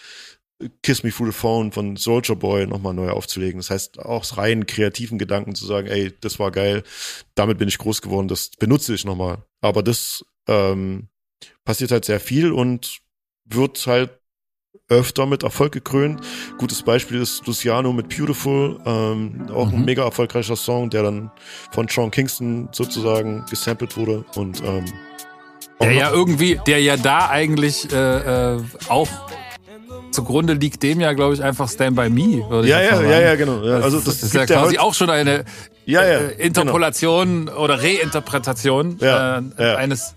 Kiss 0.84 1.04
Me 1.04 1.12
Through 1.12 1.28
the 1.28 1.38
Phone 1.38 1.72
von 1.72 1.96
Soldier 1.96 2.36
Boy 2.36 2.68
nochmal 2.68 2.94
neu 2.94 3.10
aufzulegen. 3.10 3.60
Das 3.60 3.70
heißt, 3.70 4.00
auch 4.00 4.38
rein 4.38 4.66
kreativen 4.66 5.18
Gedanken 5.18 5.56
zu 5.56 5.66
sagen, 5.66 5.88
ey, 5.88 6.12
das 6.22 6.40
war 6.40 6.52
geil, 6.52 6.84
damit 7.36 7.58
bin 7.58 7.70
ich 7.70 7.78
groß 7.78 8.02
geworden, 8.02 8.28
das 8.28 8.50
benutze 8.60 8.94
ich 8.94 9.06
nochmal. 9.06 9.44
Aber 9.62 9.84
das 9.84 10.26
ähm, 10.48 11.08
passiert 11.64 11.92
halt 11.92 12.06
sehr 12.06 12.20
viel 12.20 12.52
und 12.52 13.00
wird 13.46 13.88
halt 13.88 14.20
öfter 14.90 15.26
mit 15.26 15.44
Erfolg 15.44 15.72
gekrönt. 15.72 16.22
Gutes 16.58 16.84
Beispiel 16.84 17.22
ist 17.22 17.46
Luciano 17.48 17.94
mit 17.94 18.10
Beautiful, 18.10 18.80
ähm, 18.86 19.48
auch 19.54 19.72
mhm. 19.72 19.80
ein 19.80 19.86
mega 19.86 20.04
erfolgreicher 20.04 20.56
Song, 20.56 20.90
der 20.90 21.04
dann 21.04 21.32
von 21.72 21.88
Sean 21.88 22.12
Kingston 22.12 22.70
sozusagen 22.72 23.46
gesampelt 23.50 23.98
wurde 23.98 24.26
und 24.36 24.62
ähm, 24.64 24.86
der 25.82 25.94
ja 25.94 26.12
irgendwie, 26.12 26.60
der 26.68 26.82
ja 26.82 26.98
da 26.98 27.30
eigentlich 27.30 27.90
äh, 27.94 28.56
äh, 28.56 28.62
auch 28.90 29.08
zugrunde 30.12 30.54
liegt 30.54 30.84
dem 30.84 31.00
ja, 31.00 31.14
glaube 31.14 31.34
ich, 31.34 31.44
einfach 31.44 31.70
Stand 31.70 31.96
By 31.96 32.10
Me, 32.10 32.50
würde 32.50 32.68
ja, 32.68 32.82
ich 32.82 32.92
ja. 32.92 33.02
Ja, 33.02 33.22
ja, 33.22 33.36
genau. 33.36 33.64
Ja, 33.64 33.80
also 33.80 33.98
das, 33.98 34.06
das 34.06 34.24
ist 34.24 34.34
ja 34.34 34.46
quasi 34.46 34.78
auch 34.78 34.94
schon 34.94 35.10
eine 35.10 35.46
ja, 35.86 36.04
ja, 36.04 36.20
äh, 36.20 36.46
Interpolation 36.46 37.48
genau. 37.48 37.60
oder 37.60 37.82
Reinterpretation 37.82 38.98
ja, 39.00 39.40
äh, 39.40 39.44
ja. 39.58 39.76
eines 39.76 40.16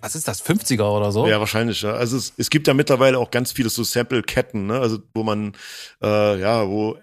was 0.00 0.14
ist 0.14 0.28
das, 0.28 0.44
50er 0.44 0.82
oder 0.82 1.12
so? 1.12 1.26
Ja, 1.26 1.40
wahrscheinlich. 1.40 1.80
Ja. 1.80 1.94
Also 1.94 2.18
es, 2.18 2.34
es 2.36 2.50
gibt 2.50 2.68
ja 2.68 2.74
mittlerweile 2.74 3.18
auch 3.18 3.30
ganz 3.30 3.52
viele 3.52 3.70
so 3.70 3.82
Sample-Ketten, 3.82 4.66
ne? 4.66 4.78
Also 4.78 4.98
wo 5.14 5.22
man, 5.22 5.54
äh, 6.02 6.38
ja, 6.38 6.68
wo 6.68 6.98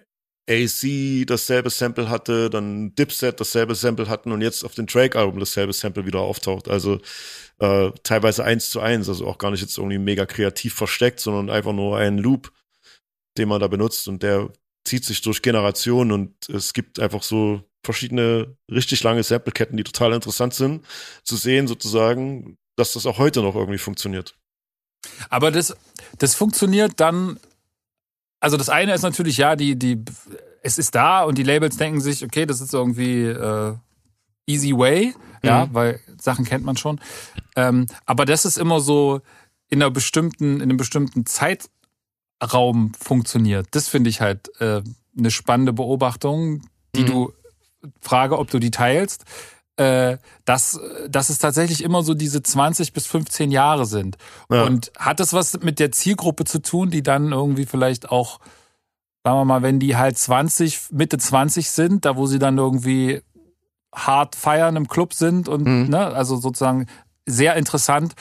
AC 0.48 1.26
dasselbe 1.26 1.72
Sample 1.72 2.10
hatte, 2.10 2.52
dann 2.52 2.94
Dipset 2.94 3.40
dasselbe 3.40 3.74
Sample 3.74 4.08
hatten 4.08 4.32
und 4.32 4.42
jetzt 4.42 4.64
auf 4.64 4.76
dem 4.76 4.86
Drake-Album 4.86 5.40
dasselbe 5.40 5.74
Sample 5.74 6.06
wieder 6.06 6.20
auftaucht. 6.20 6.70
Also 6.70 7.00
äh, 7.62 7.92
teilweise 8.02 8.44
eins 8.44 8.72
zu 8.72 8.80
eins, 8.80 9.08
also 9.08 9.28
auch 9.28 9.38
gar 9.38 9.52
nicht 9.52 9.62
jetzt 9.62 9.78
irgendwie 9.78 10.00
mega 10.00 10.26
kreativ 10.26 10.74
versteckt, 10.74 11.20
sondern 11.20 11.50
einfach 11.50 11.74
nur 11.74 11.96
ein 11.98 12.18
Loop, 12.18 12.52
den 13.38 13.48
man 13.48 13.62
da 13.62 13.68
benutzt 13.68 14.08
und 14.08 14.24
der 14.24 14.52
zieht 14.84 15.06
sich 15.06 15.22
durch 15.22 15.44
Generationen 15.44 16.12
und 16.12 16.50
es 16.50 16.74
gibt 16.74 17.00
einfach 17.00 17.22
so 17.22 17.62
verschiedene 17.84 18.58
richtig 18.70 19.04
lange 19.04 19.22
Sample-Ketten, 19.22 19.78
die 19.78 19.84
total 19.84 20.14
interessant 20.14 20.56
sind, 20.56 20.84
zu 21.24 21.36
sehen 21.36 21.68
sozusagen, 21.68 22.58
dass 22.78 22.94
das 22.94 23.06
auch 23.06 23.20
heute 23.20 23.44
noch 23.44 23.56
irgendwie 23.56 23.78
funktioniert. 23.78 24.36
Aber 25.30 25.52
das, 25.52 25.76
das 26.18 26.34
funktioniert 26.34 26.94
dann, 27.00 27.40
also 28.40 28.58
das 28.58 28.70
eine 28.70 28.96
ist 28.96 29.04
natürlich, 29.04 29.38
ja, 29.38 29.56
die, 29.56 29.78
die, 29.78 30.04
es 30.64 30.80
ist 30.80 30.96
da 30.96 31.24
und 31.24 31.38
die 31.38 31.44
Labels 31.44 31.78
denken 31.78 32.02
sich, 32.02 32.24
okay, 32.24 32.48
das 32.48 32.60
ist 32.60 32.74
irgendwie 32.74 33.26
äh, 33.26 33.76
easy 34.52 34.78
way, 34.78 35.14
ja, 35.44 35.66
mhm. 35.66 35.74
weil 35.74 36.00
Sachen 36.20 36.46
kennt 36.46 36.66
man 36.66 36.78
schon. 36.78 37.00
Ähm, 37.56 37.88
aber 38.06 38.26
das 38.26 38.46
ist 38.46 38.58
immer 38.58 38.80
so 38.80 39.22
in 39.70 39.82
einer 39.82 39.92
bestimmten, 39.92 40.56
in 40.56 40.64
einem 40.64 40.78
bestimmten 40.78 41.26
Zeitraum 41.26 42.94
funktioniert. 42.94 43.68
Das 43.72 43.88
finde 43.88 44.10
ich 44.10 44.22
halt 44.22 44.52
äh, 44.60 44.82
eine 45.18 45.32
spannende 45.32 45.74
Beobachtung, 45.74 46.62
die 46.96 47.04
mhm. 47.04 47.08
du 47.08 47.34
frage, 48.02 48.38
ob 48.38 48.50
du 48.50 48.60
die 48.60 48.72
teilst. 48.72 49.26
Äh, 49.78 50.18
dass, 50.46 50.80
dass 51.08 51.30
es 51.30 51.40
tatsächlich 51.40 51.82
immer 51.82 52.04
so 52.04 52.14
diese 52.14 52.44
20 52.44 52.92
bis 52.92 53.08
15 53.08 53.52
Jahre 53.52 53.86
sind. 53.86 54.18
Ja. 54.52 54.64
Und 54.66 54.92
hat 54.98 55.20
das 55.20 55.32
was 55.34 55.62
mit 55.62 55.80
der 55.80 55.92
Zielgruppe 55.92 56.44
zu 56.44 56.62
tun, 56.62 56.92
die 56.92 57.02
dann 57.02 57.32
irgendwie 57.32 57.66
vielleicht 57.66 58.12
auch, 58.12 58.40
sagen 59.24 59.38
wir 59.38 59.46
mal, 59.46 59.62
wenn 59.62 59.80
die 59.80 59.96
halt 59.96 60.18
20, 60.18 60.92
Mitte 60.92 61.18
20 61.18 61.72
sind, 61.72 62.06
da 62.06 62.18
wo 62.18 62.28
sie 62.28 62.38
dann 62.38 62.58
irgendwie 62.58 63.22
hart 63.94 64.36
feiern 64.36 64.76
im 64.76 64.88
Club 64.88 65.14
sind 65.14 65.48
und 65.48 65.66
mhm. 65.66 65.90
ne, 65.90 66.08
also 66.08 66.38
sozusagen 66.38 66.88
sehr 67.26 67.56
interessant. 67.56 68.14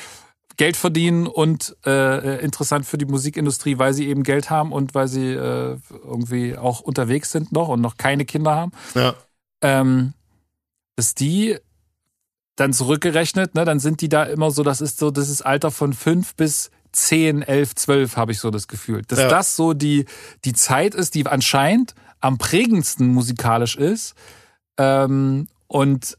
Geld 0.56 0.76
verdienen 0.76 1.26
und 1.26 1.74
äh, 1.86 2.44
interessant 2.44 2.84
für 2.84 2.98
die 2.98 3.06
Musikindustrie, 3.06 3.78
weil 3.78 3.94
sie 3.94 4.09
eben 4.09 4.24
Geld 4.24 4.51
haben 4.51 4.72
und 4.72 4.94
weil 4.94 5.09
sie 5.09 5.30
äh, 5.32 5.78
irgendwie 6.05 6.59
auch 6.59 6.80
unterwegs 6.80 7.32
sind 7.32 7.51
noch 7.51 7.68
und 7.68 7.80
noch 7.80 7.97
keine 7.97 8.26
Kinder 8.26 8.55
haben. 8.55 8.72
Ja. 8.94 9.14
Ähm, 9.62 10.12
dass 10.97 11.14
die 11.14 11.56
dann 12.56 12.74
zurückgerechnet, 12.74 13.55
ne, 13.55 13.64
dann 13.64 13.80
sind 13.80 14.02
die 14.02 14.10
da 14.10 14.24
immer 14.24 14.51
so, 14.51 14.62
das 14.62 14.82
ist 14.82 14.98
so, 14.98 15.10
das 15.10 15.30
ist 15.30 15.40
Alter 15.40 15.70
von 15.70 15.94
fünf 15.94 16.34
bis 16.34 16.70
zehn, 16.92 17.40
elf, 17.40 17.74
zwölf, 17.74 18.18
habe 18.18 18.32
ich 18.32 18.38
so 18.38 18.51
das 18.51 18.68
Gefühl. 18.68 19.02
Dass 19.09 19.18
ja. 19.18 19.28
das 19.28 19.56
so 19.56 19.72
die, 19.72 20.05
die 20.44 20.52
Zeit 20.52 20.94
ist, 20.94 21.14
die 21.14 21.26
anscheinend 21.26 21.94
am 22.20 22.36
prägendsten 22.36 23.09
musikalisch 23.09 23.76
ist. 23.76 24.14
Ähm, 24.76 25.48
und 25.70 26.18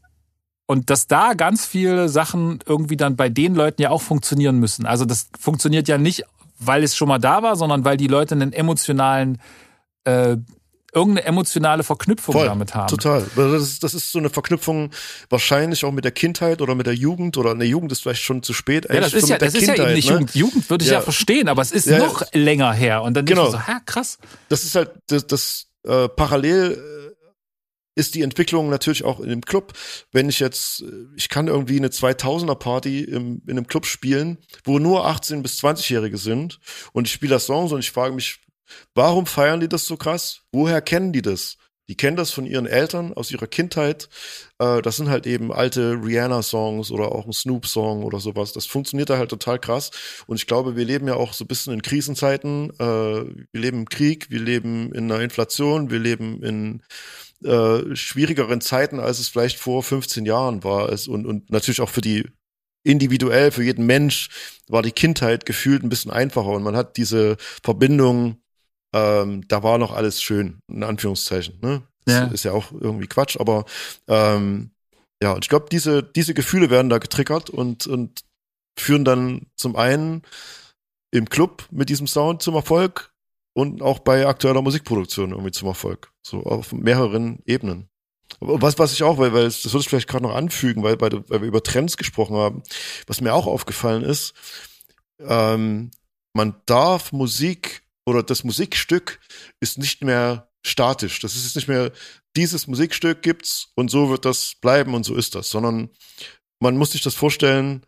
und 0.66 0.88
dass 0.88 1.06
da 1.06 1.34
ganz 1.34 1.66
viele 1.66 2.08
Sachen 2.08 2.60
irgendwie 2.64 2.96
dann 2.96 3.16
bei 3.16 3.28
den 3.28 3.54
Leuten 3.54 3.82
ja 3.82 3.90
auch 3.90 4.00
funktionieren 4.00 4.58
müssen. 4.58 4.86
Also 4.86 5.04
das 5.04 5.28
funktioniert 5.38 5.86
ja 5.86 5.98
nicht, 5.98 6.22
weil 6.58 6.82
es 6.82 6.96
schon 6.96 7.08
mal 7.08 7.18
da 7.18 7.42
war, 7.42 7.56
sondern 7.56 7.84
weil 7.84 7.98
die 7.98 8.06
Leute 8.06 8.34
einen 8.34 8.54
emotionalen 8.54 9.38
äh, 10.04 10.38
irgendeine 10.94 11.26
emotionale 11.26 11.82
Verknüpfung 11.82 12.34
Voll, 12.34 12.46
damit 12.46 12.74
haben. 12.74 12.88
Total. 12.88 13.24
Das 13.36 13.62
ist, 13.62 13.82
das 13.82 13.92
ist 13.92 14.12
so 14.12 14.18
eine 14.18 14.30
Verknüpfung 14.30 14.90
wahrscheinlich 15.28 15.84
auch 15.84 15.92
mit 15.92 16.04
der 16.04 16.12
Kindheit 16.12 16.62
oder 16.62 16.74
mit 16.74 16.86
der 16.86 16.94
Jugend 16.94 17.36
oder 17.36 17.50
eine 17.50 17.64
Jugend 17.64 17.92
ist 17.92 18.02
vielleicht 18.02 18.22
schon 18.22 18.42
zu 18.42 18.54
spät. 18.54 18.86
Ja, 18.88 19.00
das 19.00 19.12
ist, 19.12 19.28
ja, 19.28 19.38
das 19.38 19.54
ist 19.54 19.60
Kindheit, 19.60 19.78
ja 19.78 19.84
eben 19.84 19.94
nicht 19.94 20.08
ne? 20.08 20.14
Jugend. 20.14 20.34
Jugend 20.34 20.70
würde 20.70 20.84
ich 20.84 20.90
ja. 20.90 20.98
ja. 20.98 21.02
verstehen, 21.02 21.48
aber 21.48 21.60
es 21.60 21.72
ist 21.72 21.86
ja, 21.86 21.98
noch 21.98 22.22
länger 22.32 22.72
her. 22.72 23.02
Und 23.02 23.14
dann 23.14 23.26
genau. 23.26 23.50
denke 23.50 23.58
ich 23.58 23.66
so, 23.66 23.72
hä, 23.72 23.78
krass. 23.84 24.18
Das 24.48 24.64
ist 24.64 24.74
halt 24.74 24.92
das, 25.08 25.26
das 25.26 25.66
äh, 25.84 26.08
parallel 26.08 26.72
äh, 26.72 27.01
ist 27.94 28.14
die 28.14 28.22
Entwicklung 28.22 28.70
natürlich 28.70 29.04
auch 29.04 29.20
in 29.20 29.28
dem 29.28 29.42
Club. 29.42 29.72
Wenn 30.12 30.28
ich 30.28 30.40
jetzt, 30.40 30.82
äh, 30.82 31.06
ich 31.16 31.28
kann 31.28 31.48
irgendwie 31.48 31.76
eine 31.76 31.88
2000er 31.88 32.54
Party 32.54 33.04
im, 33.04 33.42
in 33.46 33.52
einem 33.52 33.66
Club 33.66 33.86
spielen, 33.86 34.38
wo 34.64 34.78
nur 34.78 35.06
18 35.06 35.42
bis 35.42 35.62
20-Jährige 35.62 36.18
sind 36.18 36.58
und 36.92 37.06
ich 37.06 37.12
spiele 37.12 37.34
das 37.34 37.46
Songs 37.46 37.72
und 37.72 37.80
ich 37.80 37.90
frage 37.90 38.14
mich, 38.14 38.40
Warum 38.94 39.26
feiern 39.26 39.60
die 39.60 39.68
das 39.68 39.86
so 39.86 39.96
krass? 39.96 40.42
Woher 40.52 40.80
kennen 40.80 41.12
die 41.12 41.22
das? 41.22 41.56
Die 41.88 41.96
kennen 41.96 42.16
das 42.16 42.30
von 42.30 42.46
ihren 42.46 42.66
Eltern 42.66 43.12
aus 43.12 43.30
ihrer 43.32 43.48
Kindheit. 43.48 44.08
Äh, 44.58 44.82
das 44.82 44.96
sind 44.96 45.10
halt 45.10 45.26
eben 45.26 45.52
alte 45.52 45.98
Rihanna-Songs 46.02 46.90
oder 46.90 47.12
auch 47.12 47.26
ein 47.26 47.32
Snoop-Song 47.32 48.04
oder 48.04 48.20
sowas. 48.20 48.52
Das 48.52 48.66
funktioniert 48.66 49.10
da 49.10 49.18
halt 49.18 49.30
total 49.30 49.58
krass. 49.58 49.90
Und 50.26 50.36
ich 50.36 50.46
glaube, 50.46 50.76
wir 50.76 50.84
leben 50.84 51.08
ja 51.08 51.14
auch 51.14 51.32
so 51.32 51.44
ein 51.44 51.48
bisschen 51.48 51.72
in 51.72 51.82
Krisenzeiten. 51.82 52.70
Äh, 52.78 52.84
wir 52.84 53.60
leben 53.60 53.80
im 53.80 53.88
Krieg, 53.88 54.30
wir 54.30 54.40
leben 54.40 54.92
in 54.92 55.10
einer 55.10 55.22
Inflation, 55.22 55.90
wir 55.90 55.98
leben 55.98 56.42
in 56.42 56.82
äh, 57.44 57.96
schwierigeren 57.96 58.60
Zeiten, 58.60 59.00
als 59.00 59.18
es 59.18 59.28
vielleicht 59.28 59.58
vor 59.58 59.82
15 59.82 60.24
Jahren 60.26 60.64
war. 60.64 60.90
und, 61.08 61.26
und 61.26 61.50
natürlich 61.50 61.80
auch 61.80 61.90
für 61.90 62.00
die 62.00 62.24
individuell, 62.84 63.52
für 63.52 63.62
jeden 63.62 63.86
Mensch 63.86 64.28
war 64.68 64.82
die 64.82 64.92
Kindheit 64.92 65.46
gefühlt 65.46 65.84
ein 65.84 65.88
bisschen 65.88 66.10
einfacher 66.10 66.48
und 66.48 66.62
man 66.62 66.76
hat 66.76 66.96
diese 66.96 67.36
Verbindung 67.62 68.42
ähm, 68.92 69.46
da 69.48 69.62
war 69.62 69.78
noch 69.78 69.92
alles 69.92 70.22
schön, 70.22 70.60
in 70.68 70.82
Anführungszeichen. 70.82 71.58
Ne? 71.62 71.82
Ja. 72.06 72.24
Ist 72.26 72.44
ja 72.44 72.52
auch 72.52 72.72
irgendwie 72.72 73.06
Quatsch, 73.06 73.38
aber 73.38 73.64
ähm, 74.08 74.70
ja, 75.22 75.32
und 75.32 75.44
ich 75.44 75.48
glaube, 75.48 75.66
diese, 75.70 76.02
diese 76.02 76.34
Gefühle 76.34 76.68
werden 76.68 76.88
da 76.88 76.98
getriggert 76.98 77.48
und, 77.48 77.86
und 77.86 78.24
führen 78.78 79.04
dann 79.04 79.46
zum 79.56 79.76
einen 79.76 80.22
im 81.10 81.28
Club 81.28 81.66
mit 81.70 81.88
diesem 81.88 82.06
Sound 82.06 82.42
zum 82.42 82.54
Erfolg 82.54 83.11
und 83.54 83.82
auch 83.82 83.98
bei 83.98 84.26
aktueller 84.26 84.62
Musikproduktion 84.62 85.32
irgendwie 85.32 85.50
zum 85.50 85.68
Erfolg. 85.68 86.12
So 86.22 86.42
auf 86.44 86.72
mehreren 86.72 87.40
Ebenen. 87.46 87.88
Was, 88.40 88.78
was 88.78 88.92
ich 88.92 89.02
auch, 89.02 89.18
weil, 89.18 89.32
weil 89.32 89.44
das 89.44 89.64
würde 89.64 89.80
ich 89.80 89.88
vielleicht 89.88 90.08
gerade 90.08 90.24
noch 90.24 90.34
anfügen, 90.34 90.82
weil, 90.82 91.00
weil, 91.00 91.12
wir 91.12 91.42
über 91.42 91.62
Trends 91.62 91.96
gesprochen 91.96 92.36
haben, 92.36 92.62
was 93.06 93.20
mir 93.20 93.34
auch 93.34 93.46
aufgefallen 93.46 94.02
ist, 94.02 94.34
ähm, 95.20 95.90
man 96.34 96.56
darf 96.66 97.12
Musik 97.12 97.82
oder 98.06 98.22
das 98.22 98.42
Musikstück 98.42 99.20
ist 99.60 99.78
nicht 99.78 100.02
mehr 100.02 100.50
statisch. 100.64 101.20
Das 101.20 101.36
ist 101.36 101.54
nicht 101.56 101.68
mehr, 101.68 101.92
dieses 102.36 102.66
Musikstück 102.66 103.22
gibt's 103.22 103.68
und 103.74 103.90
so 103.90 104.08
wird 104.08 104.24
das 104.24 104.54
bleiben 104.60 104.94
und 104.94 105.04
so 105.04 105.14
ist 105.14 105.34
das, 105.34 105.50
sondern 105.50 105.90
man 106.60 106.76
muss 106.76 106.92
sich 106.92 107.02
das 107.02 107.14
vorstellen, 107.14 107.84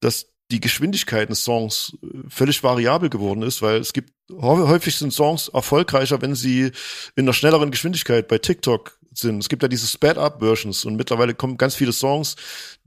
dass 0.00 0.32
die 0.50 0.60
Geschwindigkeit 0.60 1.28
des 1.28 1.44
Songs 1.44 1.96
äh, 2.02 2.06
völlig 2.28 2.62
variabel 2.62 3.10
geworden 3.10 3.42
ist, 3.42 3.62
weil 3.62 3.76
es 3.76 3.92
gibt 3.92 4.12
häufig 4.32 4.96
sind 4.96 5.12
Songs 5.12 5.48
erfolgreicher, 5.48 6.20
wenn 6.20 6.34
sie 6.34 6.72
in 7.16 7.24
einer 7.24 7.32
schnelleren 7.32 7.70
Geschwindigkeit 7.70 8.28
bei 8.28 8.38
TikTok 8.38 8.98
sind. 9.12 9.38
Es 9.38 9.48
gibt 9.48 9.62
ja 9.62 9.68
diese 9.68 9.86
Sped-Up-Versions 9.86 10.84
und 10.84 10.96
mittlerweile 10.96 11.34
kommen 11.34 11.56
ganz 11.56 11.74
viele 11.74 11.92
Songs, 11.92 12.36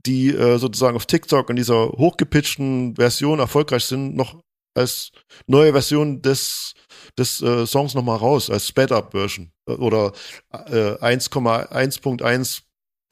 die 0.06 0.28
äh, 0.28 0.58
sozusagen 0.58 0.96
auf 0.96 1.06
TikTok 1.06 1.50
in 1.50 1.56
dieser 1.56 1.88
hochgepitchten 1.90 2.96
Version 2.96 3.38
erfolgreich 3.38 3.84
sind, 3.84 4.16
noch 4.16 4.40
als 4.74 5.12
neue 5.46 5.72
Version 5.72 6.22
des, 6.22 6.74
des 7.18 7.42
äh, 7.42 7.66
Songs 7.66 7.94
nochmal 7.94 8.18
raus, 8.18 8.50
als 8.50 8.68
Sped-Up-Version 8.68 9.52
oder 9.66 10.12
äh, 10.50 10.94
1,1.1 10.96 12.62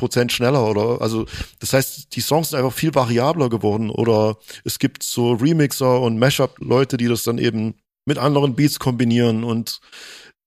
Prozent 0.01 0.33
schneller 0.33 0.67
oder 0.67 1.01
also 1.01 1.27
das 1.61 1.73
heißt, 1.73 2.17
die 2.17 2.21
Songs 2.21 2.51
sind 2.51 2.59
einfach 2.59 2.73
viel 2.73 2.95
variabler 2.95 3.49
geworden 3.49 3.91
oder 3.91 4.37
es 4.65 4.79
gibt 4.79 5.03
so 5.03 5.33
Remixer 5.33 6.01
und 6.01 6.19
Mashup-Leute, 6.19 6.97
die 6.97 7.07
das 7.07 7.23
dann 7.23 7.39
eben 7.39 7.75
mit 8.07 8.19
anderen 8.19 8.57
Beats 8.57 8.79
kombinieren 8.79 9.45
und 9.45 9.81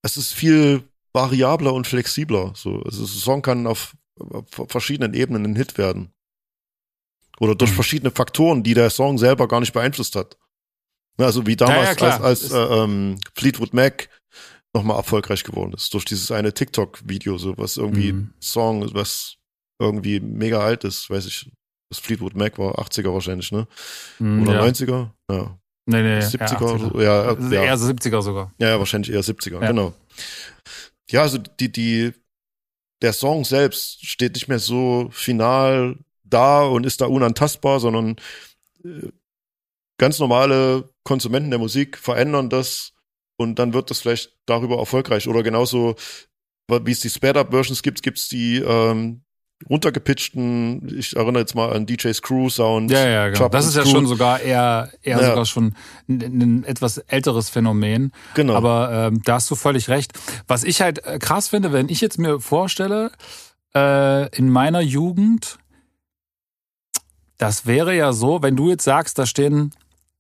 es 0.02 0.18
ist 0.18 0.34
viel 0.34 0.84
variabler 1.14 1.74
und 1.74 1.88
flexibler. 1.88 2.52
So, 2.56 2.82
also 2.82 3.06
Song 3.06 3.42
kann 3.42 3.68
auf, 3.68 3.96
auf 4.20 4.46
verschiedenen 4.68 5.14
Ebenen 5.14 5.46
ein 5.46 5.56
Hit 5.56 5.78
werden. 5.78 6.12
Oder 7.40 7.56
durch 7.56 7.72
mhm. 7.72 7.76
verschiedene 7.76 8.12
Faktoren, 8.12 8.64
die 8.64 8.74
der 8.74 8.90
Song 8.90 9.18
selber 9.18 9.48
gar 9.48 9.60
nicht 9.60 9.74
beeinflusst 9.74 10.16
hat. 10.16 10.38
Also 11.18 11.46
wie 11.46 11.56
damals, 11.56 12.00
ja, 12.00 12.08
ja, 12.08 12.20
als, 12.20 12.50
als 12.50 12.52
äh, 12.52 12.58
ähm, 12.58 13.20
Fleetwood 13.36 13.74
Mac 13.74 14.10
nochmal 14.74 14.98
erfolgreich 14.98 15.44
geworden 15.44 15.74
ist. 15.74 15.94
Durch 15.94 16.06
dieses 16.06 16.32
eine 16.32 16.54
TikTok-Video, 16.54 17.38
so 17.38 17.58
was 17.58 17.78
irgendwie 17.78 18.14
mhm. 18.14 18.34
Song, 18.40 18.94
was 18.94 19.36
irgendwie 19.80 20.20
mega 20.20 20.60
alt 20.60 20.84
ist, 20.84 21.10
weiß 21.10 21.26
ich, 21.26 21.52
das 21.90 22.00
Fleetwood 22.00 22.36
Mac 22.36 22.58
war 22.58 22.80
80er 22.80 23.14
wahrscheinlich, 23.14 23.52
ne? 23.52 23.68
Mhm, 24.20 24.44
Oder 24.44 24.54
ja. 24.54 24.64
90er? 24.64 25.10
Ja. 25.30 25.60
Nee, 25.86 26.02
nee, 26.02 26.20
70er, 26.20 27.02
ja, 27.02 27.34
ja, 27.34 27.50
ja. 27.50 27.64
Eher 27.64 27.78
70er 27.78 28.22
sogar. 28.22 28.54
Ja, 28.58 28.70
ja, 28.70 28.80
wahrscheinlich 28.80 29.14
eher 29.14 29.24
70er, 29.24 29.62
ja. 29.62 29.68
genau. 29.68 29.94
Ja, 31.10 31.22
also 31.22 31.38
die, 31.38 31.72
die, 31.72 32.14
der 33.02 33.14
Song 33.14 33.44
selbst 33.44 34.06
steht 34.06 34.34
nicht 34.36 34.48
mehr 34.48 34.60
so 34.60 35.10
final 35.12 35.98
da 36.24 36.64
und 36.64 36.86
ist 36.86 37.02
da 37.02 37.06
unantastbar, 37.06 37.80
sondern 37.80 38.16
äh, 38.84 39.10
ganz 40.00 40.20
normale 40.20 40.90
Konsumenten 41.04 41.50
der 41.50 41.60
Musik 41.60 41.98
verändern 41.98 42.50
das 42.50 42.94
und 43.38 43.60
dann 43.60 43.74
wird 43.74 43.90
das 43.90 44.00
vielleicht 44.00 44.38
darüber 44.46 44.78
erfolgreich. 44.78 45.28
Oder 45.28 45.44
genauso, 45.44 45.96
wie 46.70 46.92
es 46.92 47.02
die 47.02 47.10
Sped-Up-Versions 47.10 47.84
gibt, 47.84 48.02
gibt 48.04 48.20
es 48.20 48.30
die 48.30 48.58
ähm, 48.60 49.24
runtergepitchten, 49.70 50.98
ich 50.98 51.16
erinnere 51.16 51.42
jetzt 51.42 51.56
mal 51.56 51.72
an 51.74 51.86
DJ 51.86 52.12
Screw 52.12 52.50
Sound. 52.50 52.92
Ja, 52.92 53.08
ja, 53.08 53.30
genau. 53.30 53.50
Das 53.50 53.66
ist 53.66 53.76
ja 53.76 53.86
schon 53.86 54.08
sogar 54.08 54.40
eher, 54.40 54.90
eher 55.02 55.22
ja. 55.22 55.30
sogar 55.30 55.46
schon 55.46 55.76
ein, 56.08 56.22
ein, 56.22 56.64
etwas 56.64 56.98
älteres 56.98 57.50
Phänomen. 57.50 58.12
Genau. 58.36 58.56
Aber 58.56 58.92
ähm, 58.92 59.22
da 59.24 59.36
hast 59.36 59.50
du 59.52 59.56
völlig 59.56 59.90
recht. 59.90 60.14
Was 60.48 60.64
ich 60.64 60.82
halt 60.82 61.06
äh, 61.06 61.20
krass 61.20 61.50
finde, 61.50 61.74
wenn 61.74 61.90
ich 61.90 62.02
jetzt 62.02 62.20
mir 62.20 62.40
vorstelle, 62.40 63.12
äh, 63.76 64.36
in 64.36 64.50
meiner 64.50 64.82
Jugend, 64.82 65.58
das 67.38 67.66
wäre 67.66 67.96
ja 67.96 68.14
so, 68.14 68.42
wenn 68.42 68.56
du 68.56 68.70
jetzt 68.70 68.84
sagst, 68.84 69.18
da 69.18 69.26
stehen 69.26 69.74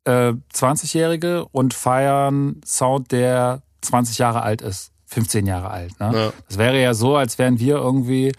äh, 0.06 0.34
20-Jährige 0.53 1.45
und 1.45 1.74
feiern 1.74 2.61
Sound, 2.65 3.11
der 3.11 3.61
20 3.82 4.18
Jahre 4.18 4.41
alt 4.41 4.61
ist, 4.61 4.91
15 5.07 5.45
Jahre 5.45 5.70
alt. 5.70 5.99
Ne? 5.99 6.11
Ja. 6.14 6.34
Das 6.48 6.57
wäre 6.57 6.82
ja 6.82 6.94
so, 6.94 7.15
als 7.15 7.38
wären 7.38 7.60
wir 7.60 7.76
irgendwie 7.76 8.34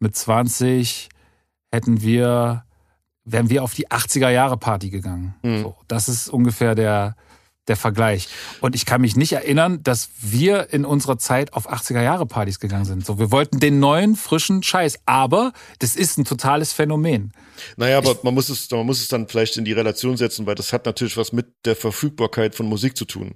mit 0.00 0.16
20 0.16 1.08
hätten 1.72 2.02
wir, 2.02 2.64
wären 3.24 3.48
wir 3.48 3.62
auf 3.62 3.74
die 3.74 3.88
80er 3.88 4.30
Jahre 4.30 4.56
Party 4.56 4.90
gegangen. 4.90 5.34
Mhm. 5.42 5.62
So, 5.62 5.76
das 5.86 6.08
ist 6.08 6.28
ungefähr 6.28 6.74
der, 6.74 7.14
der 7.68 7.76
Vergleich. 7.76 8.28
Und 8.60 8.74
ich 8.74 8.86
kann 8.86 9.00
mich 9.00 9.16
nicht 9.16 9.32
erinnern, 9.32 9.82
dass 9.82 10.10
wir 10.20 10.72
in 10.72 10.84
unserer 10.84 11.18
Zeit 11.18 11.52
auf 11.52 11.70
80er 11.70 12.02
Jahre 12.02 12.26
Partys 12.26 12.58
gegangen 12.58 12.84
sind. 12.84 13.06
So, 13.06 13.18
wir 13.18 13.30
wollten 13.30 13.60
den 13.60 13.78
neuen, 13.78 14.16
frischen 14.16 14.62
Scheiß. 14.62 14.98
Aber 15.06 15.52
das 15.78 15.94
ist 15.94 16.18
ein 16.18 16.24
totales 16.24 16.72
Phänomen. 16.72 17.32
Naja, 17.76 17.98
aber 17.98 18.18
man 18.22 18.34
muss 18.34 18.48
es, 18.48 18.70
man 18.70 18.86
muss 18.86 19.00
es 19.00 19.08
dann 19.08 19.28
vielleicht 19.28 19.56
in 19.56 19.64
die 19.64 19.72
Relation 19.72 20.16
setzen, 20.16 20.46
weil 20.46 20.54
das 20.54 20.72
hat 20.72 20.86
natürlich 20.86 21.16
was 21.16 21.32
mit 21.32 21.46
der 21.64 21.76
Verfügbarkeit 21.76 22.54
von 22.54 22.66
Musik 22.66 22.96
zu 22.96 23.04
tun. 23.04 23.34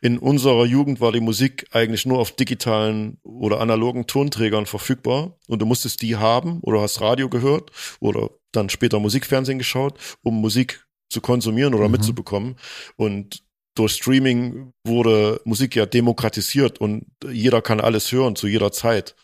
In 0.00 0.18
unserer 0.18 0.64
Jugend 0.66 1.00
war 1.00 1.12
die 1.12 1.20
Musik 1.20 1.66
eigentlich 1.72 2.06
nur 2.06 2.18
auf 2.18 2.32
digitalen 2.32 3.18
oder 3.22 3.60
analogen 3.60 4.06
Tonträgern 4.06 4.66
verfügbar 4.66 5.36
und 5.48 5.60
du 5.60 5.66
musstest 5.66 6.02
die 6.02 6.16
haben 6.16 6.60
oder 6.60 6.80
hast 6.80 7.00
Radio 7.00 7.28
gehört 7.28 7.70
oder 8.00 8.30
dann 8.52 8.68
später 8.68 9.00
Musikfernsehen 9.00 9.58
geschaut, 9.58 9.98
um 10.22 10.40
Musik 10.40 10.86
zu 11.10 11.20
konsumieren 11.20 11.74
oder 11.74 11.86
mhm. 11.86 11.92
mitzubekommen. 11.92 12.56
Und 12.96 13.42
durch 13.74 13.92
Streaming 13.92 14.72
wurde 14.86 15.40
Musik 15.44 15.74
ja 15.74 15.86
demokratisiert 15.86 16.80
und 16.80 17.06
jeder 17.28 17.60
kann 17.60 17.80
alles 17.80 18.12
hören 18.12 18.36
zu 18.36 18.46
jeder 18.46 18.72
Zeit. 18.72 19.16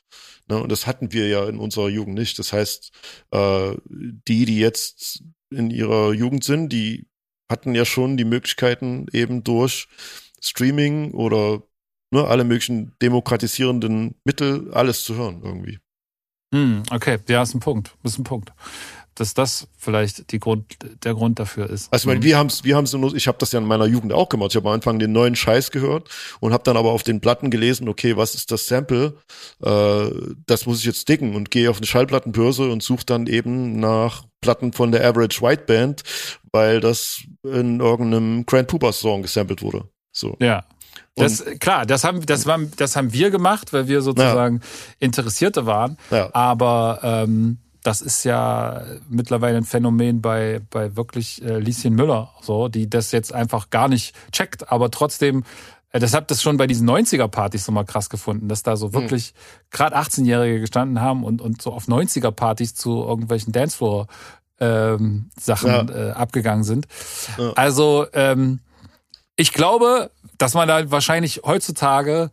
Ne? 0.51 0.63
Und 0.63 0.71
das 0.71 0.87
hatten 0.87 1.13
wir 1.13 1.29
ja 1.29 1.49
in 1.49 1.59
unserer 1.59 1.89
Jugend 1.89 2.17
nicht. 2.17 2.39
Das 2.39 2.53
heißt, 2.53 2.93
äh, 3.31 3.75
die, 3.89 4.45
die 4.45 4.59
jetzt 4.59 5.23
in 5.51 5.71
ihrer 5.71 6.13
Jugend 6.13 6.45
sind, 6.45 6.73
die 6.73 7.07
hatten 7.49 7.75
ja 7.75 7.85
schon 7.85 8.17
die 8.17 8.25
Möglichkeiten 8.25 9.07
eben 9.13 9.43
durch 9.43 9.89
Streaming 10.41 11.13
oder 11.13 11.63
ne, 12.13 12.27
alle 12.27 12.45
möglichen 12.45 12.97
demokratisierenden 13.01 14.17
Mittel 14.25 14.73
alles 14.73 15.05
zu 15.05 15.17
hören 15.17 15.41
irgendwie. 15.43 15.79
Hm, 16.53 16.83
okay, 16.91 17.19
ja, 17.29 17.43
ist 17.43 17.55
ein 17.55 17.61
Punkt, 17.61 17.97
ist 18.03 18.19
ein 18.19 18.25
Punkt 18.25 18.53
dass 19.15 19.35
das 19.35 19.69
vielleicht 19.77 20.33
die 20.33 20.39
Grund, 20.39 20.77
der 21.05 21.15
Grund 21.15 21.39
dafür 21.39 21.69
ist. 21.69 21.93
Also 21.93 22.05
ich 22.05 22.07
meine, 22.07 22.23
wir 22.23 22.39
haben 22.39 22.47
es, 22.47 22.65
wir 22.65 22.77
haben's 22.77 22.93
nur, 22.93 23.15
ich 23.15 23.29
habe 23.29 23.39
das 23.39 23.53
ja 23.53 23.59
in 23.59 23.67
meiner 23.67 23.87
Jugend 23.87 24.13
auch 24.13 24.29
gemacht. 24.29 24.51
Ich 24.53 24.57
habe 24.57 24.69
am 24.69 24.75
Anfang 24.75 24.99
den 24.99 25.13
neuen 25.13 25.37
Scheiß 25.37 25.71
gehört 25.71 26.09
und 26.41 26.53
habe 26.53 26.65
dann 26.65 26.77
aber 26.77 26.91
auf 26.91 27.03
den 27.03 27.21
Platten 27.21 27.51
gelesen, 27.51 27.89
okay, 27.89 28.17
was 28.17 28.35
ist 28.35 28.51
das 28.51 28.67
Sample? 28.67 29.17
Äh, 29.63 30.11
das 30.47 30.67
muss 30.67 30.79
ich 30.81 30.85
jetzt 30.85 31.09
dicken 31.09 31.35
und 31.35 31.51
gehe 31.51 31.69
auf 31.71 31.79
eine 31.79 31.87
Schallplattenbörse 31.87 32.71
und 32.71 32.83
suche 32.83 33.05
dann 33.05 33.27
eben 33.27 33.79
nach 33.79 34.25
Platten 34.41 34.73
von 34.73 34.93
der 34.93 35.07
Average 35.07 35.43
White 35.43 35.65
Band, 35.67 36.03
weil 36.53 36.81
das 36.81 37.23
in 37.43 37.81
irgendeinem 37.81 38.47
Grand 38.47 38.69
Pooper 38.69 38.93
Song 38.93 39.23
gesampelt 39.23 39.63
wurde. 39.63 39.89
So. 40.13 40.37
Ja. 40.41 40.65
Das, 41.17 41.45
klar, 41.61 41.87
das 41.87 42.05
haben, 42.05 42.25
das, 42.25 42.47
war, 42.47 42.59
das 42.77 42.97
haben 42.97 43.13
wir 43.13 43.31
gemacht, 43.31 43.73
weil 43.73 43.89
wir 43.89 44.01
sozusagen 44.01 44.61
ja. 44.61 45.07
Interessierte 45.07 45.67
waren. 45.67 45.99
Ja. 46.11 46.31
Aber 46.33 47.01
ähm, 47.03 47.59
das 47.83 48.01
ist 48.01 48.25
ja 48.25 48.83
mittlerweile 49.09 49.57
ein 49.57 49.65
Phänomen 49.65 50.21
bei, 50.21 50.61
bei 50.71 50.97
wirklich 50.97 51.43
äh, 51.43 51.59
Lieschen 51.59 51.95
Müller, 51.95 52.31
so, 52.43 52.69
die 52.69 52.89
das 52.91 53.13
jetzt 53.13 53.33
einfach 53.33 53.71
gar 53.71 53.89
nicht 53.89 54.15
checkt, 54.33 54.71
aber 54.71 54.91
trotzdem, 54.91 55.45
äh, 55.93 56.01
deshalb 56.01 56.29
das 56.29 56.43
schon 56.43 56.57
bei 56.57 56.67
diesen 56.67 56.89
90er-Partys 56.89 57.65
so 57.65 57.73
mal 57.73 57.85
krass 57.85 58.11
gefunden, 58.11 58.49
dass 58.49 58.63
da 58.63 58.77
so 58.77 58.87
hm. 58.87 58.93
wirklich 58.93 59.33
mhm. 59.33 59.67
gerade 59.71 59.97
18-Jährige 59.97 60.61
gestanden 60.61 61.01
haben 61.01 61.25
und, 61.25 61.41
und 61.41 61.63
so 61.63 61.73
auf 61.73 61.87
90er-Partys 61.87 62.75
zu 62.75 63.03
irgendwelchen 63.03 63.53
Dancefloor 63.53 64.07
ähm, 64.61 65.31
Sachen 65.39 65.71
ja. 65.71 65.89
äh, 65.89 66.11
abgegangen 66.11 66.65
sind. 66.65 66.87
Ja. 67.39 67.53
Also 67.55 68.07
ähm, 68.13 68.61
ich 69.37 69.55
glaube, 69.55 70.11
dass 70.37 70.53
man 70.53 70.69
da 70.69 70.91
wahrscheinlich 70.91 71.43
heutzutage 71.45 72.31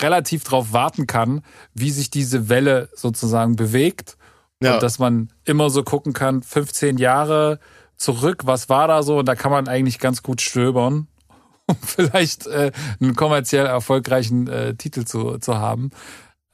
relativ 0.00 0.44
drauf 0.44 0.72
warten 0.72 1.06
kann, 1.06 1.42
wie 1.74 1.90
sich 1.90 2.10
diese 2.10 2.50
Welle 2.50 2.90
sozusagen 2.94 3.56
bewegt 3.56 4.16
ja. 4.64 4.74
Und 4.74 4.82
dass 4.82 4.98
man 4.98 5.30
immer 5.44 5.70
so 5.70 5.82
gucken 5.82 6.12
kann, 6.12 6.42
15 6.42 6.98
Jahre 6.98 7.58
zurück, 7.96 8.42
was 8.44 8.68
war 8.68 8.88
da 8.88 9.02
so? 9.02 9.18
Und 9.18 9.26
da 9.26 9.34
kann 9.34 9.50
man 9.50 9.68
eigentlich 9.68 9.98
ganz 9.98 10.22
gut 10.22 10.40
stöbern, 10.40 11.08
um 11.66 11.76
vielleicht 11.76 12.46
äh, 12.46 12.72
einen 13.00 13.14
kommerziell 13.14 13.66
erfolgreichen 13.66 14.48
äh, 14.48 14.74
Titel 14.74 15.04
zu, 15.04 15.38
zu 15.38 15.58
haben. 15.58 15.90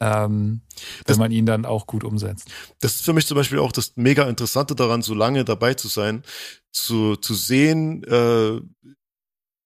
Ähm, 0.00 0.60
das, 1.06 1.16
wenn 1.16 1.24
man 1.24 1.32
ihn 1.32 1.46
dann 1.46 1.66
auch 1.66 1.86
gut 1.86 2.04
umsetzt. 2.04 2.48
Das 2.80 2.94
ist 2.94 3.04
für 3.04 3.12
mich 3.12 3.26
zum 3.26 3.36
Beispiel 3.36 3.58
auch 3.58 3.72
das 3.72 3.94
mega 3.96 4.28
Interessante 4.28 4.76
daran, 4.76 5.02
so 5.02 5.12
lange 5.12 5.44
dabei 5.44 5.74
zu 5.74 5.88
sein, 5.88 6.22
zu, 6.70 7.16
zu 7.16 7.34
sehen, 7.34 8.04
äh, 8.04 8.60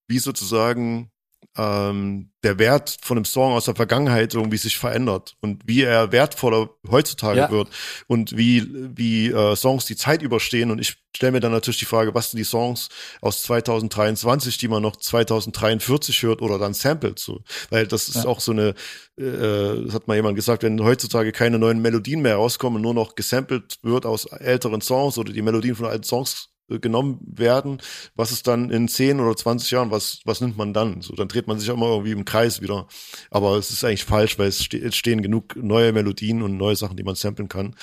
wie 0.09 0.19
sozusagen 0.19 1.12
ähm, 1.57 2.31
der 2.43 2.59
Wert 2.59 2.97
von 3.03 3.19
einem 3.19 3.25
Song 3.25 3.53
aus 3.53 3.67
der 3.67 3.75
Vergangenheit 3.75 4.35
irgendwie 4.35 4.57
sich 4.57 4.79
verändert 4.79 5.37
und 5.41 5.63
wie 5.67 5.83
er 5.83 6.11
wertvoller 6.11 6.71
heutzutage 6.91 7.41
ja. 7.41 7.51
wird 7.51 7.69
und 8.07 8.37
wie 8.37 8.69
wie 8.97 9.29
äh, 9.29 9.55
Songs 9.55 9.85
die 9.85 9.97
Zeit 9.97 10.23
überstehen 10.23 10.71
und 10.71 10.79
ich 10.81 10.97
stelle 11.15 11.33
mir 11.33 11.41
dann 11.41 11.53
natürlich 11.53 11.79
die 11.79 11.85
Frage, 11.85 12.15
was 12.15 12.31
sind 12.31 12.39
die 12.39 12.45
Songs 12.45 12.89
aus 13.21 13.43
2023, 13.43 14.57
die 14.57 14.69
man 14.69 14.83
noch 14.83 14.97
2043 14.97 16.23
hört 16.23 16.41
oder 16.41 16.59
dann 16.59 16.73
samplet 16.73 17.19
so, 17.19 17.43
weil 17.69 17.87
das 17.87 18.09
ist 18.09 18.25
ja. 18.25 18.27
auch 18.27 18.41
so 18.41 18.53
eine 18.53 18.75
äh, 19.19 19.85
das 19.85 19.95
hat 19.95 20.09
mal 20.09 20.17
jemand 20.17 20.37
gesagt, 20.37 20.63
wenn 20.63 20.83
heutzutage 20.83 21.33
keine 21.33 21.59
neuen 21.59 21.83
Melodien 21.83 22.23
mehr 22.23 22.37
rauskommen, 22.37 22.81
nur 22.81 22.95
noch 22.95 23.15
gesampelt 23.15 23.79
wird 23.83 24.07
aus 24.07 24.25
älteren 24.25 24.81
Songs 24.81 25.19
oder 25.19 25.33
die 25.33 25.43
Melodien 25.43 25.77
von 25.77 25.87
alten 25.87 26.05
Songs 26.05 26.52
genommen 26.81 27.19
werden, 27.23 27.79
was 28.15 28.33
ist 28.33 28.47
dann 28.47 28.71
in 28.71 28.89
10 28.89 29.21
oder 29.21 29.37
20 29.37 29.71
Jahren, 29.71 29.91
was, 29.91 30.21
was 30.25 30.41
nimmt 30.41 30.57
man 30.57 30.73
dann? 30.73 31.03
So, 31.03 31.15
dann 31.15 31.29
dreht 31.29 31.47
man 31.47 31.59
sich 31.59 31.69
immer 31.69 31.87
irgendwie 31.87 32.13
im 32.13 32.25
Kreis 32.25 32.61
wieder. 32.61 32.87
Aber 33.31 33.57
es 33.57 33.71
ist 33.71 33.85
eigentlich 33.85 34.05
falsch, 34.05 34.39
weil 34.39 34.49
es, 34.49 34.63
ste 34.63 34.93
stehen 34.93 35.23
genug 35.23 35.57
neue 35.57 35.93
Melodien 35.93 36.43
und 36.43 36.57
neue 36.57 36.77
Sachen, 36.77 36.97
die 36.97 37.03
man 37.03 37.15
samplen 37.15 37.49
kann. 37.49 37.75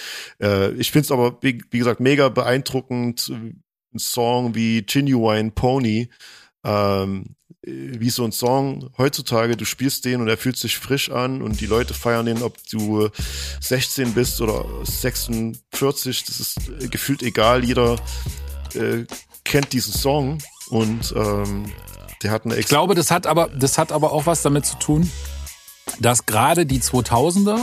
Äh, 0.42 0.72
ich 0.74 0.92
finde 0.92 1.06
es 1.06 1.12
aber, 1.12 1.38
wie, 1.42 1.64
wie, 1.72 1.80
gesagt, 1.80 2.00
mega 2.00 2.30
beeindruckend, 2.30 3.30
ein 3.30 4.00
Song 4.00 4.56
wie 4.56 4.84
Genuine 4.84 5.52
Pony, 5.52 6.10
ähm, 6.64 7.36
wie 7.62 8.10
so 8.10 8.24
ein 8.24 8.32
Song 8.32 8.90
heutzutage, 8.98 9.58
du 9.58 9.66
spielst 9.66 10.06
den 10.06 10.22
und 10.22 10.28
er 10.28 10.38
fühlt 10.38 10.58
sich 10.58 10.78
frisch 10.78 11.10
an 11.12 11.42
und 11.42 11.60
die 11.60 11.66
Leute 11.66 11.94
feiern 11.94 12.26
den, 12.26 12.42
ob 12.42 12.58
du 12.70 13.10
16 13.60 14.14
bist 14.14 14.40
oder 14.42 14.66
46, 14.84 16.24
das 16.24 16.40
ist 16.40 16.58
gefühlt 16.92 17.22
egal, 17.22 17.66
jeder 17.66 17.98
äh, 18.76 19.06
kennt 19.44 19.74
diesen 19.74 19.94
Song 19.94 20.38
Und 20.70 21.14
ähm, 21.16 21.66
der 22.22 22.32
hat 22.32 22.46
eine 22.46 22.56
Ich 22.58 22.68
glaube, 22.68 22.96
das 22.96 23.12
hat 23.12 23.28
aber, 23.28 23.48
das 23.48 23.78
hat 23.78 23.92
aber 23.92 24.12
auch 24.12 24.26
was 24.26 24.42
damit 24.42 24.66
zu 24.66 24.78
tun, 24.78 25.10
dass 26.00 26.26
gerade 26.26 26.66
die 26.66 26.80
2000er, 26.80 27.60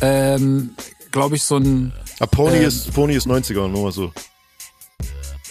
ähm, 0.00 0.74
glaube 1.10 1.36
ich, 1.36 1.42
so 1.42 1.56
ein 1.56 1.92
Ah, 2.20 2.26
Pony, 2.26 2.58
ähm, 2.58 2.68
ist, 2.68 2.92
Pony 2.94 3.14
ist 3.14 3.26
90er, 3.26 3.66
nur 3.68 3.82
mal 3.84 3.92
so. 3.92 4.12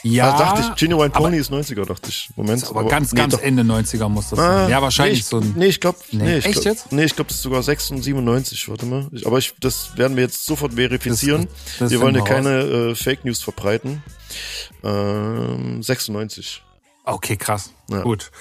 Ja, 0.04 0.34
ah, 0.34 0.38
dachte 0.38 0.62
ich, 0.62 0.76
Genuine 0.80 1.14
aber- 1.14 1.26
Pony 1.26 1.38
ist 1.38 1.52
90er, 1.52 1.86
dachte 1.86 2.10
ich. 2.10 2.30
Moment. 2.36 2.66
aber 2.68 2.88
ganz, 2.88 3.14
ganz 3.14 3.34
doch. 3.36 3.42
Ende 3.42 3.64
90er 3.64 4.10
muss 4.10 4.30
das 4.30 4.40
Ah, 4.40 4.62
sein. 4.62 4.70
Ja, 4.70 4.82
wahrscheinlich 4.82 5.18
nee, 5.18 5.20
ich, 5.20 5.26
so 5.26 5.38
ein. 5.38 5.54
Nee, 5.56 5.66
ich 5.68 5.80
glaube, 5.80 5.98
Nee. 6.12 6.24
nee, 6.24 6.38
ich 6.38 6.46
Echt 6.46 6.54
glaub, 6.62 6.66
jetzt? 6.66 6.92
Nee, 6.92 7.04
ich 7.06 7.16
glaube, 7.16 7.28
das 7.30 7.38
ist 7.38 7.44
sogar 7.44 7.62
96, 7.64 8.70
warte 8.70 8.86
mal. 8.86 9.08
Ich, 9.12 9.26
aber 9.28 9.38
ich, 9.38 9.54
das 9.60 9.96
werden 9.98 10.16
wir 10.18 10.24
jetzt 10.24 10.46
sofort 10.46 10.74
verifizieren. 10.74 11.48
Das- 11.48 11.78
das 11.80 11.92
wir 11.92 12.02
wollen 12.02 12.16
wir 12.16 12.24
keine 12.24 12.60
äh, 12.62 12.96
Fake 12.96 13.26
News 13.26 13.42
verbreiten. 13.44 14.04
Ähm, 14.84 15.82
96. 15.84 16.64
Okay, 17.04 17.38
krass. 17.38 17.72
Ja. 17.90 18.02
Gut. 18.02 18.32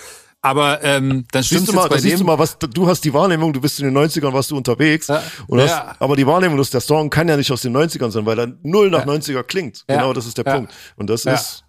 Aber 0.42 0.82
ähm, 0.82 1.26
dann 1.32 1.42
Siehst 1.42 1.68
du 1.68 1.72
mal, 1.74 1.88
bei 1.88 1.98
siehst 1.98 2.18
du 2.20 2.24
mal, 2.24 2.38
was 2.38 2.56
du 2.58 2.86
hast 2.88 3.02
die 3.04 3.12
Wahrnehmung, 3.12 3.52
du 3.52 3.60
bist 3.60 3.78
in 3.78 3.86
den 3.92 3.96
90ern, 3.98 4.32
warst 4.32 4.50
du 4.50 4.56
unterwegs. 4.56 5.08
Ja. 5.08 5.22
Und 5.46 5.58
Ja. 5.58 5.64
hast, 5.90 6.00
aber 6.00 6.16
die 6.16 6.26
Wahrnehmung, 6.26 6.56
dass 6.56 6.70
der 6.70 6.80
Song 6.80 7.10
kann 7.10 7.28
ja 7.28 7.36
nicht 7.36 7.52
aus 7.52 7.60
den 7.60 7.76
90ern 7.76 8.10
sein, 8.10 8.24
weil 8.24 8.38
er 8.38 8.52
null 8.62 8.88
nach 8.90 9.04
90er 9.04 9.42
klingt. 9.42 9.84
Ja. 9.88 9.96
Genau, 9.96 10.12
das 10.14 10.24
ist 10.26 10.38
der 10.38 10.46
Ja. 10.46 10.54
Punkt. 10.54 10.72
Und 10.96 11.10
das 11.10 11.24
Ja. 11.24 11.34
ist 11.34 11.64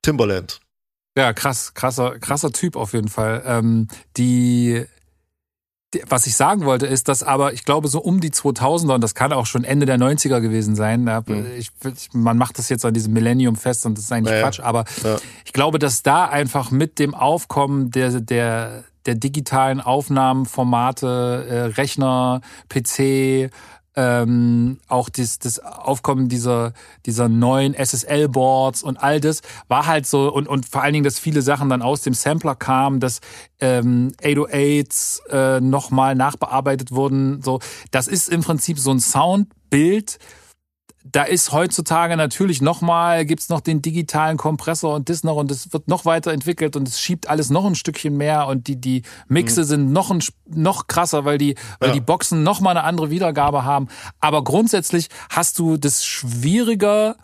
Timberland. 0.00 0.60
Ja, 1.18 1.32
krass, 1.34 1.74
krasser, 1.74 2.18
krasser 2.18 2.50
Typ 2.52 2.76
auf 2.76 2.92
jeden 2.94 3.08
Fall. 3.08 3.42
Ähm, 3.44 3.88
die, 4.16 4.84
was 6.08 6.26
ich 6.26 6.36
sagen 6.36 6.66
wollte, 6.66 6.86
ist, 6.86 7.08
dass 7.08 7.22
aber, 7.22 7.54
ich 7.54 7.64
glaube, 7.64 7.88
so 7.88 8.00
um 8.00 8.20
die 8.20 8.30
2000er, 8.30 8.94
und 8.94 9.00
das 9.02 9.14
kann 9.14 9.32
auch 9.32 9.46
schon 9.46 9.64
Ende 9.64 9.86
der 9.86 9.96
90er 9.98 10.40
gewesen 10.40 10.76
sein, 10.76 11.06
ja, 11.06 11.22
ich, 11.56 11.70
man 12.12 12.36
macht 12.36 12.58
das 12.58 12.68
jetzt 12.68 12.84
an 12.84 12.92
diesem 12.92 13.14
Millennium 13.14 13.56
fest 13.56 13.86
und 13.86 13.96
das 13.96 14.04
ist 14.04 14.12
eigentlich 14.12 14.32
Ja, 14.32 14.36
ja. 14.38 14.42
Quatsch, 14.42 14.60
aber 14.60 14.84
Ja. 15.02 15.16
ich 15.46 15.52
glaube, 15.54 15.78
dass 15.78 16.02
da 16.02 16.26
einfach 16.26 16.70
mit 16.70 16.98
dem 16.98 17.14
Aufkommen 17.14 17.90
der, 17.90 18.20
der, 18.20 18.84
der 19.06 19.14
digitalen 19.14 19.80
Aufnahmenformate, 19.80 21.46
äh, 21.48 21.60
Rechner, 21.80 22.40
PC, 22.68 23.50
ähm, 23.98 24.78
auch 24.86 25.08
das, 25.08 25.40
das 25.40 25.58
Aufkommen 25.58 26.28
dieser, 26.28 26.72
dieser 27.04 27.28
neuen 27.28 27.74
SSL-Boards 27.74 28.84
und 28.84 28.96
all 28.96 29.20
das 29.20 29.42
war 29.66 29.86
halt 29.86 30.06
so 30.06 30.32
und, 30.32 30.46
und 30.46 30.66
vor 30.66 30.82
allen 30.82 30.92
Dingen, 30.92 31.02
dass 31.02 31.18
viele 31.18 31.42
Sachen 31.42 31.68
dann 31.68 31.82
aus 31.82 32.02
dem 32.02 32.14
Sampler 32.14 32.54
kamen, 32.54 33.00
dass 33.00 33.20
ähm, 33.58 34.12
808s 34.22 35.28
äh, 35.30 35.60
nochmal 35.60 36.14
nachbearbeitet 36.14 36.92
wurden. 36.92 37.42
So, 37.42 37.58
das 37.90 38.06
ist 38.06 38.28
im 38.28 38.42
Prinzip 38.42 38.78
so 38.78 38.92
ein 38.92 39.00
Soundbild, 39.00 40.20
da 41.12 41.22
ist 41.22 41.52
heutzutage 41.52 42.16
natürlich 42.16 42.60
nochmal, 42.60 43.24
gibt's 43.24 43.48
noch 43.48 43.60
den 43.60 43.82
digitalen 43.82 44.36
Kompressor 44.36 44.94
und 44.94 45.08
das 45.08 45.24
noch 45.24 45.36
und 45.36 45.50
es 45.50 45.72
wird 45.72 45.88
noch 45.88 46.04
weiterentwickelt 46.04 46.76
und 46.76 46.88
es 46.88 47.00
schiebt 47.00 47.28
alles 47.28 47.50
noch 47.50 47.64
ein 47.64 47.74
Stückchen 47.74 48.16
mehr 48.16 48.46
und 48.46 48.66
die, 48.66 48.76
die 48.80 49.02
Mixe 49.28 49.64
sind 49.64 49.92
noch, 49.92 50.10
ein, 50.10 50.22
noch 50.46 50.86
krasser, 50.86 51.24
weil 51.24 51.38
die, 51.38 51.54
weil 51.78 51.88
Ja. 51.90 51.94
die 51.94 52.00
Boxen 52.00 52.42
noch 52.42 52.60
mal 52.60 52.70
eine 52.70 52.84
andere 52.84 53.10
Wiedergabe 53.10 53.64
haben. 53.64 53.88
Aber 54.20 54.44
grundsätzlich 54.44 55.08
hast 55.30 55.58
du 55.58 55.76
das 55.76 56.04
schwieriger, 56.04 57.16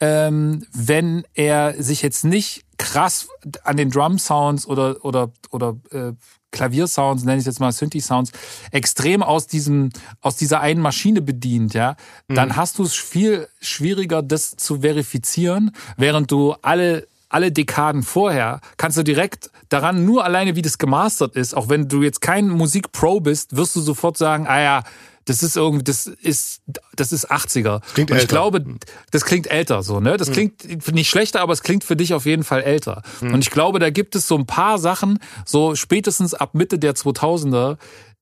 ähm, 0.00 0.66
wenn 0.72 1.24
er 1.34 1.80
sich 1.82 2.02
jetzt 2.02 2.24
nicht 2.24 2.64
krass 2.78 3.28
an 3.62 3.76
den 3.76 3.90
Drum-Sounds 3.90 4.66
oder, 4.66 5.04
oder, 5.04 5.30
oder 5.50 5.76
äh, 5.92 6.12
Klaviersounds, 6.52 7.24
nenne 7.24 7.40
ich 7.40 7.46
jetzt 7.46 7.58
mal 7.58 7.72
Synthi-Sounds, 7.72 8.30
extrem 8.70 9.22
aus 9.22 9.46
diesem, 9.48 9.90
aus 10.20 10.36
dieser 10.36 10.60
einen 10.60 10.80
Maschine 10.80 11.20
bedient, 11.20 11.74
ja, 11.74 11.96
dann 12.28 12.56
hast 12.56 12.78
du 12.78 12.84
es 12.84 12.94
viel 12.94 13.48
schwieriger, 13.60 14.22
das 14.22 14.56
zu 14.56 14.80
verifizieren, 14.82 15.72
während 15.96 16.30
du 16.30 16.54
alle 16.62 17.08
alle 17.32 17.50
Dekaden 17.50 18.02
vorher 18.02 18.60
kannst 18.76 18.98
du 18.98 19.02
direkt 19.02 19.50
daran, 19.70 20.04
nur 20.04 20.24
alleine 20.24 20.54
wie 20.54 20.62
das 20.62 20.76
gemastert 20.76 21.34
ist, 21.34 21.54
auch 21.54 21.70
wenn 21.70 21.88
du 21.88 22.02
jetzt 22.02 22.20
kein 22.20 22.48
Musikpro 22.48 23.20
bist, 23.20 23.56
wirst 23.56 23.74
du 23.74 23.80
sofort 23.80 24.18
sagen, 24.18 24.46
ah 24.46 24.60
ja, 24.60 24.82
das 25.24 25.42
ist 25.42 25.56
irgendwie, 25.56 25.84
das 25.84 26.06
ist, 26.06 26.62
das 26.96 27.12
ist 27.12 27.30
80er. 27.30 27.80
Klingt 27.94 28.10
Und 28.10 28.16
ich 28.16 28.22
älter. 28.22 28.26
glaube, 28.26 28.64
das 29.10 29.24
klingt 29.24 29.46
älter 29.48 29.82
so, 29.82 30.00
ne? 30.00 30.16
Das 30.16 30.30
klingt 30.30 30.92
nicht 30.92 31.08
schlechter, 31.10 31.40
aber 31.40 31.52
es 31.52 31.62
klingt 31.62 31.84
für 31.84 31.96
dich 31.96 32.14
auf 32.14 32.26
jeden 32.26 32.44
Fall 32.44 32.62
älter. 32.62 33.02
Und 33.20 33.38
ich 33.40 33.50
glaube, 33.50 33.78
da 33.78 33.90
gibt 33.90 34.14
es 34.16 34.26
so 34.28 34.36
ein 34.36 34.46
paar 34.46 34.78
Sachen, 34.78 35.18
so 35.44 35.74
spätestens 35.74 36.34
ab 36.34 36.54
Mitte 36.54 36.78
der 36.78 36.94
2000er, 36.94 37.76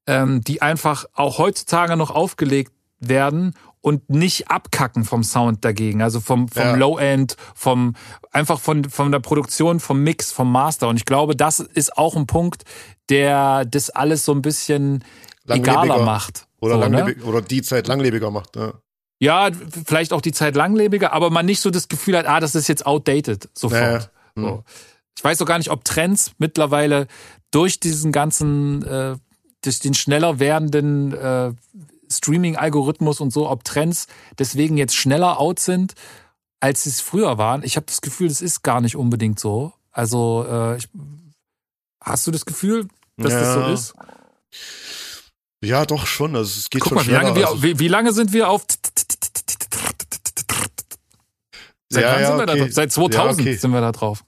ähm, 0.06 0.40
die 0.43 0.62
einfach 0.62 1.05
auch 1.14 1.39
heutzutage 1.39 1.97
noch 1.97 2.10
aufgelegt 2.10 2.72
werden 2.98 3.55
und 3.82 4.10
nicht 4.10 4.51
abkacken 4.51 5.05
vom 5.05 5.22
Sound 5.24 5.64
dagegen, 5.64 6.02
also 6.02 6.20
vom, 6.20 6.48
vom 6.48 6.62
Ja. 6.62 6.74
Low-End, 6.74 7.36
vom, 7.55 7.94
einfach 8.31 8.60
von, 8.60 8.85
von 8.85 9.10
der 9.10 9.20
Produktion, 9.20 9.81
vom 9.81 10.02
Mix, 10.02 10.32
vom 10.32 10.52
Master. 10.52 10.89
Und 10.89 10.97
ich 10.97 11.06
glaube, 11.06 11.35
das 11.35 11.60
ist 11.60 11.97
auch 11.97 12.14
ein 12.14 12.27
Punkt, 12.27 12.64
der 13.09 13.64
das 13.64 13.89
alles 13.89 14.24
so 14.27 14.32
ein 14.32 14.43
bisschen 14.43 15.02
egaler 15.48 16.02
macht. 16.05 16.47
Oder, 16.61 16.74
so, 16.74 16.81
ne? 16.89 16.97
langlebig, 16.99 17.24
oder 17.24 17.43
die 17.43 17.62
Zeit 17.62 17.89
langlebiger 17.89 18.31
macht. 18.31 18.57
Ja. 18.57 18.74
Ja, 19.23 19.51
vielleicht 19.87 20.15
auch 20.15 20.23
die 20.23 20.32
Zeit 20.32 20.57
langlebiger, 20.57 21.12
aber 21.12 21.28
man 21.28 21.45
nicht 21.45 21.61
so 21.61 21.70
das 21.70 21.89
Gefühl 21.89 22.16
hat, 22.16 22.27
ah, 22.27 22.41
das 22.41 22.55
ist 22.55 22.69
jetzt 22.69 22.87
outdated 22.87 23.51
sofort. 23.53 23.81
Ja, 23.82 23.93
ja. 23.93 24.11
Hm. 24.37 24.45
So. 24.45 24.65
Ich 25.16 25.23
weiß 25.23 25.43
auch 25.43 25.47
gar 25.47 25.59
nicht, 25.59 25.70
ob 25.70 25.85
Trends 25.85 26.32
mittlerweile 26.39 27.07
durch 27.51 27.81
diesen 27.81 28.12
ganzen, 28.12 28.82
äh, 28.87 29.16
durch 29.62 29.81
den 29.81 29.93
schneller 29.93 30.39
werdenden 30.39 31.12
äh, 31.12 31.53
Streaming-Algorithmus 32.11 33.20
und 33.20 33.31
so, 33.31 33.49
ob 33.51 33.65
Trends 33.65 34.07
deswegen 34.39 34.78
jetzt 34.78 34.97
schneller 34.97 35.39
out 35.39 35.61
sind, 35.61 35.95
als 36.61 36.85
sie 36.85 36.91
es 36.91 37.03
früher 37.03 37.37
waren. 37.37 37.62
Ich 37.62 37.77
habe 37.77 37.87
das 37.87 38.01
Gefühl, 38.01 38.28
das 38.28 38.41
ist 38.41 38.62
gar 38.62 38.81
nicht 38.81 38.97
unbedingt 38.97 39.39
so. 39.39 39.73
Also, 39.93 40.47
äh, 40.49 40.77
ich, 40.78 40.89
hast 42.03 42.27
du 42.27 42.31
das 42.31 42.47
Gefühl, 42.47 42.89
dass 43.19 43.32
das 43.35 43.55
so 43.55 43.61
Ja. 43.61 43.73
ist? 43.73 43.95
Ja, 45.62 45.85
doch 45.87 46.07
schon. 46.07 46.37
Also 46.37 46.59
es 46.59 46.70
geht 46.70 46.82
Guck 46.82 46.91
schon 46.91 46.99
mal, 46.99 47.07
wie 47.07 47.11
lange, 47.11 47.35
wir, 47.35 47.49
also, 47.49 47.62
wie, 47.62 47.78
wie 47.78 47.89
lange 47.89 48.12
sind 48.12 48.32
wir 48.32 48.49
auf. 48.49 48.65
Seit 51.89 52.05
Ja, 52.05 52.12
wann 52.12 52.20
ja, 52.23 52.27
sind 52.28 52.39
wir 52.39 52.47
da 52.47 52.53
okay. 52.53 52.62
drauf? 52.62 52.73
Seit 52.73 52.93
2000 52.93 53.15
Ja, 53.47 53.51
okay. 53.51 53.59
sind 53.59 53.70
wir 53.73 53.81
da 53.81 53.93
drauf. 53.93 54.24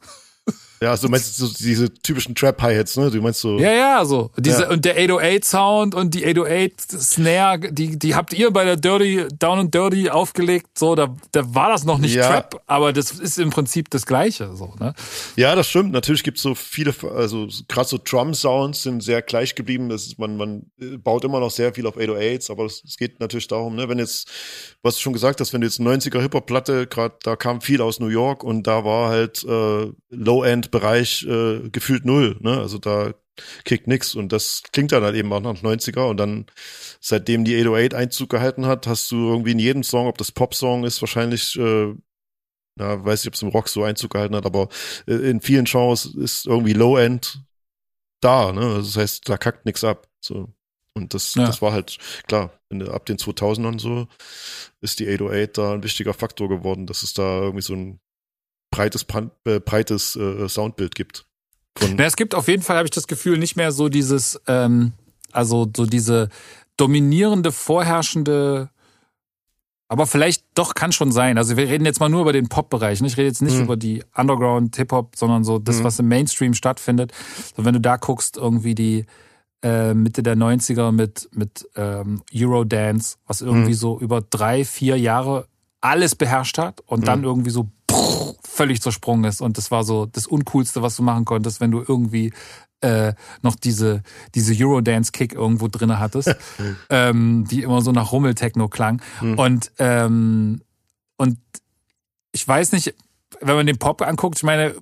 Ja, 0.83 0.91
also 0.91 1.07
du 1.07 1.13
meinst 1.13 1.37
so 1.37 1.49
diese 1.49 1.93
typischen 1.95 2.35
Trap-Hi-Hats, 2.35 2.97
ne? 2.97 3.11
Du 3.11 3.23
meinst 3.23 3.41
so. 3.41 3.57
Ja, 3.59 3.73
ja, 3.73 4.05
so. 4.05 4.31
Diese, 4.37 4.63
Ja. 4.63 4.71
Und 4.71 4.85
der 4.85 4.97
808 4.97 5.45
Sound 5.45 5.95
und 5.95 6.13
die 6.13 6.27
808 6.27 6.81
Snare, 6.81 7.73
die, 7.73 7.99
die 7.99 8.15
habt 8.17 8.33
ihr 8.33 8.51
bei 8.51 8.65
der 8.65 8.77
Dirty, 8.77 9.29
Down 9.39 9.61
and 9.61 9.75
Dirty 9.75 10.11
aufgelegt. 10.11 10.77
So, 10.77 10.97
da, 10.97 11.15
da 11.31 11.55
war 11.55 11.69
das 11.69 11.85
noch 11.85 11.99
nicht 11.99 12.15
Ja. 12.15 12.29
Trap, 12.29 12.63
aber 12.67 12.93
das 12.93 13.13
ist 13.13 13.39
im 13.39 13.51
Prinzip 13.51 13.91
das 13.91 14.07
Gleiche, 14.07 14.57
so, 14.57 14.75
ne? 14.81 14.93
Ja, 15.37 15.55
das 15.55 15.69
stimmt. 15.69 15.93
Natürlich 15.93 16.25
gibt's 16.25 16.43
so 16.43 16.55
viele, 16.57 16.93
also 17.15 17.47
gerade 17.69 17.89
so 17.89 17.99
Drum-Sounds 18.03 18.83
sind 18.83 19.03
sehr 19.03 19.23
gleich 19.23 19.55
geblieben. 19.55 19.89
Das 19.89 20.07
ist, 20.07 20.19
man, 20.19 20.37
man 20.37 20.67
äh, 20.81 20.97
baut 20.97 21.25
immer 21.25 21.39
noch 21.39 21.53
sehr 21.53 21.73
viel 21.75 21.87
auf 21.87 21.97
808s, 21.97 22.51
aber 22.51 22.65
es, 22.65 22.83
geht 22.99 23.21
natürlich 23.21 23.47
darum, 23.47 23.77
ne, 23.77 23.89
wenn 23.89 23.99
jetzt, 23.99 24.29
was 24.83 24.97
du 24.97 25.03
schon 25.03 25.13
gesagt 25.13 25.41
hast, 25.41 25.53
wenn 25.53 25.61
du 25.61 25.67
jetzt 25.69 25.81
90er 25.81 26.21
Hip-Hop-Platte, 26.21 26.89
gerade 26.89 27.15
da 27.23 27.37
kam 27.37 27.61
viel 27.61 27.81
aus 27.81 28.01
New 28.01 28.09
York 28.09 28.43
und 28.43 28.67
da 28.67 28.85
war 28.85 29.11
halt 29.11 29.45
äh, 29.45 29.93
Low-End-Bereich 30.73 31.25
äh, 31.25 31.69
gefühlt 31.71 32.05
null, 32.05 32.37
ne? 32.41 32.59
Also 32.59 32.79
da 32.79 33.15
kickt 33.65 33.87
nix 33.87 34.15
und 34.15 34.31
das 34.33 34.63
klingt 34.73 34.93
dann 34.93 35.03
halt 35.03 35.17
eben 35.17 35.33
auch 35.33 35.41
nach 35.41 35.55
90er 35.63 36.09
und 36.09 36.19
dann 36.19 36.47
seitdem 37.01 37.45
die 37.45 37.57
808 37.57 37.95
Einzug 37.95 38.31
gehalten 38.31 38.67
hat, 38.67 38.87
hast 38.87 39.11
du 39.11 39.17
irgendwie 39.31 39.53
in 39.53 39.59
jedem 39.59 39.83
Song, 39.83 40.07
ob 40.07 40.19
das 40.19 40.33
Pop-Song 40.33 40.85
ist, 40.85 41.01
wahrscheinlich 41.01 41.59
äh, 41.59 41.95
ja, 42.79 43.05
weiß 43.05 43.23
nicht, 43.25 43.29
ob 43.29 43.35
es 43.35 43.43
im 43.43 43.49
Rock 43.49 43.69
so 43.69 43.85
Einzug 43.85 44.13
gehalten 44.13 44.37
hat, 44.37 44.47
aber 44.47 44.69
äh, 45.07 45.15
in 45.15 45.41
vielen 45.41 45.65
Genres 45.65 46.07
ist 46.07 46.47
irgendwie 46.47 46.73
Low-End 46.75 47.43
da, 48.21 48.53
ne? 48.53 48.61
Also 48.61 48.81
Das 48.83 48.97
heißt, 48.97 49.29
da 49.29 49.37
kackt 49.37 49.67
nix 49.67 49.83
ab. 49.85 50.07
So. 50.21 50.53
Und 50.95 51.15
das, 51.15 51.35
Ja. 51.35 51.47
das 51.47 51.63
war 51.63 51.73
halt, 51.73 51.99
klar, 52.29 52.53
in, 52.69 52.87
ab 52.87 53.07
den 53.07 53.17
2000ern 53.17 53.79
so 53.81 54.09
ist 54.81 55.01
die 55.01 55.09
808 55.09 55.59
da 55.59 55.73
ein 55.75 55.83
wichtiger 55.83 56.13
Faktor 56.15 56.49
geworden, 56.49 56.87
dass 56.87 57.03
es 57.03 57.15
da 57.15 57.41
irgendwie 57.41 57.63
so 57.63 57.75
ein 57.75 58.01
breites, 58.73 59.07
äh, 59.45 59.61
breites 59.61 60.17
äh, 60.17 60.49
Soundbild 60.49 60.97
gibt. 60.97 61.27
Na, 61.97 62.05
es 62.05 62.17
gibt 62.17 62.35
auf 62.35 62.49
jeden 62.49 62.63
Fall, 62.63 62.77
habe 62.77 62.87
ich 62.87 62.91
das 62.91 63.07
Gefühl, 63.07 63.39
nicht 63.39 63.55
mehr 63.57 63.71
so 63.71 63.89
dieses, 63.89 64.41
ähm, 64.49 64.93
also 65.31 65.71
so 65.77 65.87
diese 65.87 66.29
dominierende, 66.77 67.53
vorherrschende, 67.53 68.69
aber 69.89 70.07
vielleicht 70.07 70.45
doch 70.55 70.75
kann 70.75 70.91
schon 70.93 71.13
sein. 71.13 71.37
Also 71.39 71.57
wir 71.57 71.69
reden 71.69 71.85
jetzt 71.85 72.01
mal 72.01 72.09
nur 72.09 72.23
über 72.23 72.33
den 72.33 72.49
Pop-Bereich. 72.49 73.01
ne? 73.03 73.07
Ich 73.09 73.17
rede 73.19 73.29
jetzt 73.29 73.43
nicht 73.43 73.57
Mhm. 73.59 73.65
über 73.65 73.77
die 73.77 74.03
Underground 74.17 74.75
Hip-Hop, 74.77 75.17
sondern 75.17 75.45
so 75.45 75.59
das, 75.59 75.79
Mhm. 75.81 75.85
was 75.85 75.99
im 75.99 76.09
Mainstream 76.09 76.55
stattfindet. 76.55 77.13
So, 77.57 77.65
wenn 77.65 77.75
du 77.75 77.81
da 77.81 77.97
guckst, 77.97 78.37
irgendwie 78.37 78.75
die 78.75 79.07
äh, 79.65 79.95
Mitte 79.95 80.25
der 80.25 80.35
90er 80.37 80.91
mit, 80.91 81.29
mit 81.33 81.69
ähm, 81.77 82.23
Eurodance, 82.35 83.17
was 83.29 83.43
irgendwie 83.43 83.71
Mhm. 83.71 83.75
so 83.77 84.01
über 84.01 84.21
drei, 84.21 84.65
vier 84.65 84.99
Jahre 84.99 85.47
alles 85.81 86.17
beherrscht 86.17 86.59
hat 86.59 86.81
und 86.87 87.07
dann 87.07 87.21
Mhm. 87.21 87.27
irgendwie 87.27 87.51
so 87.51 87.69
völlig 88.45 88.83
zersprungen 88.83 89.25
ist. 89.25 89.41
Und 89.41 89.59
das 89.59 89.71
war 89.71 89.85
so 89.85 90.07
das 90.07 90.27
Uncoolste, 90.27 90.83
was 90.83 90.97
du 90.97 91.03
machen 91.03 91.25
konntest, 91.25 91.61
wenn 91.61 91.71
du 91.71 91.85
irgendwie 91.87 92.33
äh, 92.81 93.15
noch 93.43 93.55
diese, 93.55 94.03
diese 94.35 94.55
Eurodance-Kick 94.55 95.35
irgendwo 95.35 95.69
drinne 95.69 95.99
hattest, 95.99 96.35
ähm, 96.91 97.47
die 97.51 97.63
immer 97.63 97.81
so 97.81 97.93
nach 97.93 98.13
Rummeltechno 98.13 98.69
klang. 98.69 99.01
Mhm. 99.21 99.39
Und, 99.39 99.73
ähm, 99.79 100.63
und 101.17 101.39
ich 102.33 102.47
weiß 102.47 102.73
nicht, 102.73 102.95
wenn 103.41 103.57
man 103.57 103.67
den 103.67 103.79
Pop 103.79 104.03
anguckt, 104.03 104.39
ich 104.39 104.43
meine, 104.43 104.75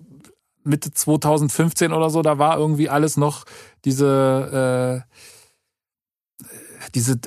Mitte 0.65 0.93
2015 0.93 1.93
oder 1.93 2.11
so, 2.11 2.23
da 2.23 2.39
war 2.39 2.59
irgendwie 2.59 2.89
alles 2.89 3.17
noch 3.17 3.45
diese, 3.85 5.05
äh, 5.07 5.17
diese 6.95 7.19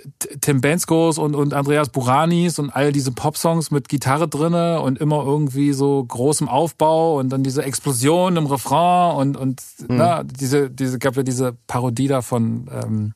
Tim 0.41 0.61
Benskos 0.61 1.17
und, 1.17 1.35
und 1.35 1.53
Andreas 1.53 1.89
Buranis 1.89 2.59
und 2.59 2.69
all 2.69 2.91
diese 2.91 3.11
Popsongs 3.11 3.71
mit 3.71 3.89
Gitarre 3.89 4.27
drinne 4.27 4.81
und 4.81 4.99
immer 4.99 5.23
irgendwie 5.23 5.73
so 5.73 6.03
großem 6.03 6.49
Aufbau 6.49 7.19
und 7.19 7.29
dann 7.29 7.43
diese 7.43 7.63
Explosion 7.63 8.37
im 8.37 8.45
Refrain 8.47 9.15
und, 9.15 9.37
und 9.37 9.61
mhm. 9.79 9.97
na, 9.97 10.23
diese, 10.23 10.69
diese, 10.69 10.99
gab 10.99 11.15
ja 11.15 11.23
diese 11.23 11.55
Parodie 11.67 12.07
da 12.07 12.21
von, 12.21 12.69
ähm, 12.71 13.13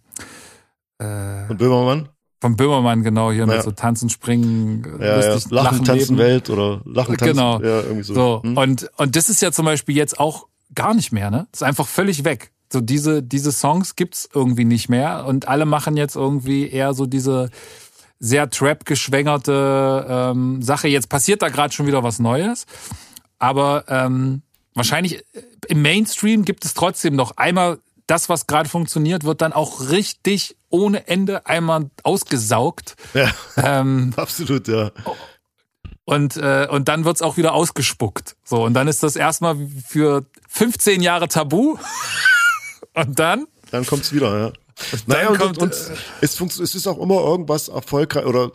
äh, 1.00 1.50
und 1.50 1.58
Böhmermann? 1.58 2.10
Vom 2.40 2.56
Böhmermann, 2.56 3.02
genau, 3.02 3.32
hier 3.32 3.42
ja. 3.42 3.46
mit 3.48 3.64
so 3.64 3.72
Tanzen, 3.72 4.10
Springen, 4.10 4.86
ja, 5.02 5.16
lustig, 5.16 5.52
ja. 5.52 5.56
Lachen, 5.56 5.78
Lachen 5.78 5.86
Tanzen 5.86 6.18
Leben. 6.18 6.30
Welt 6.30 6.50
oder 6.52 6.82
Lachen, 6.86 7.18
Tanzen. 7.18 7.36
Genau. 7.36 7.60
Ja, 7.62 7.82
irgendwie 7.82 8.04
so. 8.04 8.14
so. 8.14 8.42
Hm? 8.44 8.58
Und, 8.58 8.92
und 8.98 9.16
das 9.16 9.30
ist 9.30 9.42
ja 9.42 9.52
zum 9.52 9.66
Beispiel 9.66 9.96
jetzt 9.96 10.20
auch 10.20 10.48
gar 10.76 10.94
nicht 10.94 11.12
mehr, 11.12 11.32
ne? 11.32 11.48
Das 11.52 11.62
ist 11.62 11.68
einfach 11.68 11.88
völlig 11.88 12.24
weg. 12.24 12.52
So 12.72 12.82
diese, 12.82 13.24
diese 13.24 13.52
Songs 13.52 13.96
gibt's 13.96 14.30
irgendwie 14.34 14.66
nicht 14.66 14.90
mehr 14.90 15.26
und 15.26 15.48
alle 15.48 15.66
machen 15.66 15.98
jetzt 15.98 16.16
irgendwie 16.16 16.70
eher 16.70 16.94
so 16.94 17.06
diese 17.06 17.50
sehr 18.20 18.50
Trap-geschwängerte 18.50 20.06
ähm, 20.10 20.62
Sache. 20.62 20.88
Jetzt 20.88 21.10
passiert 21.10 21.42
da 21.42 21.50
gerade 21.50 21.74
schon 21.74 21.88
wieder 21.88 22.04
was 22.04 22.20
Neues, 22.20 22.66
aber 23.40 23.86
ähm, 23.88 24.42
wahrscheinlich 24.74 25.18
äh, 25.18 25.44
im 25.68 25.82
Mainstream 25.82 26.46
gibt 26.46 26.66
es 26.66 26.74
trotzdem 26.74 27.16
noch 27.16 27.38
einmal 27.38 27.80
das, 28.08 28.30
was 28.30 28.48
gerade 28.48 28.70
funktioniert, 28.70 29.24
wird 29.26 29.42
dann 29.42 29.54
auch 29.54 29.90
richtig 29.90 30.56
ohne 30.70 31.08
Ende 31.08 31.46
einmal 31.46 31.90
ausgesaugt. 32.04 32.96
Ja, 33.14 33.32
ähm, 33.58 34.14
absolut, 34.18 34.68
ja. 34.68 34.92
Und, 36.06 36.38
äh, 36.38 36.68
und 36.70 36.88
dann 36.88 37.04
wird's 37.04 37.22
auch 37.22 37.36
wieder 37.36 37.54
ausgespuckt. 37.54 38.38
So, 38.46 38.64
und 38.64 38.74
dann 38.74 38.88
ist 38.88 39.04
das 39.04 39.18
erstmal 39.18 39.58
für 39.86 40.26
15 40.48 41.02
Jahre 41.02 41.28
Tabu. 41.28 41.78
und 42.98 43.18
dann? 43.18 43.48
Dann 43.72 43.86
kommt's 43.86 44.14
wieder, 44.14 44.40
ja. 44.40 44.54
Naja, 45.08 45.30
und, 45.30 45.38
kommt, 45.40 45.58
und, 45.58 45.64
und 45.64 45.74
äh, 45.74 45.98
es, 46.22 46.40
es 46.40 46.76
ist 46.76 46.88
auch 46.88 47.00
immer 47.00 47.20
irgendwas 47.22 47.68
erfolgreich 47.68 48.26
oder 48.26 48.52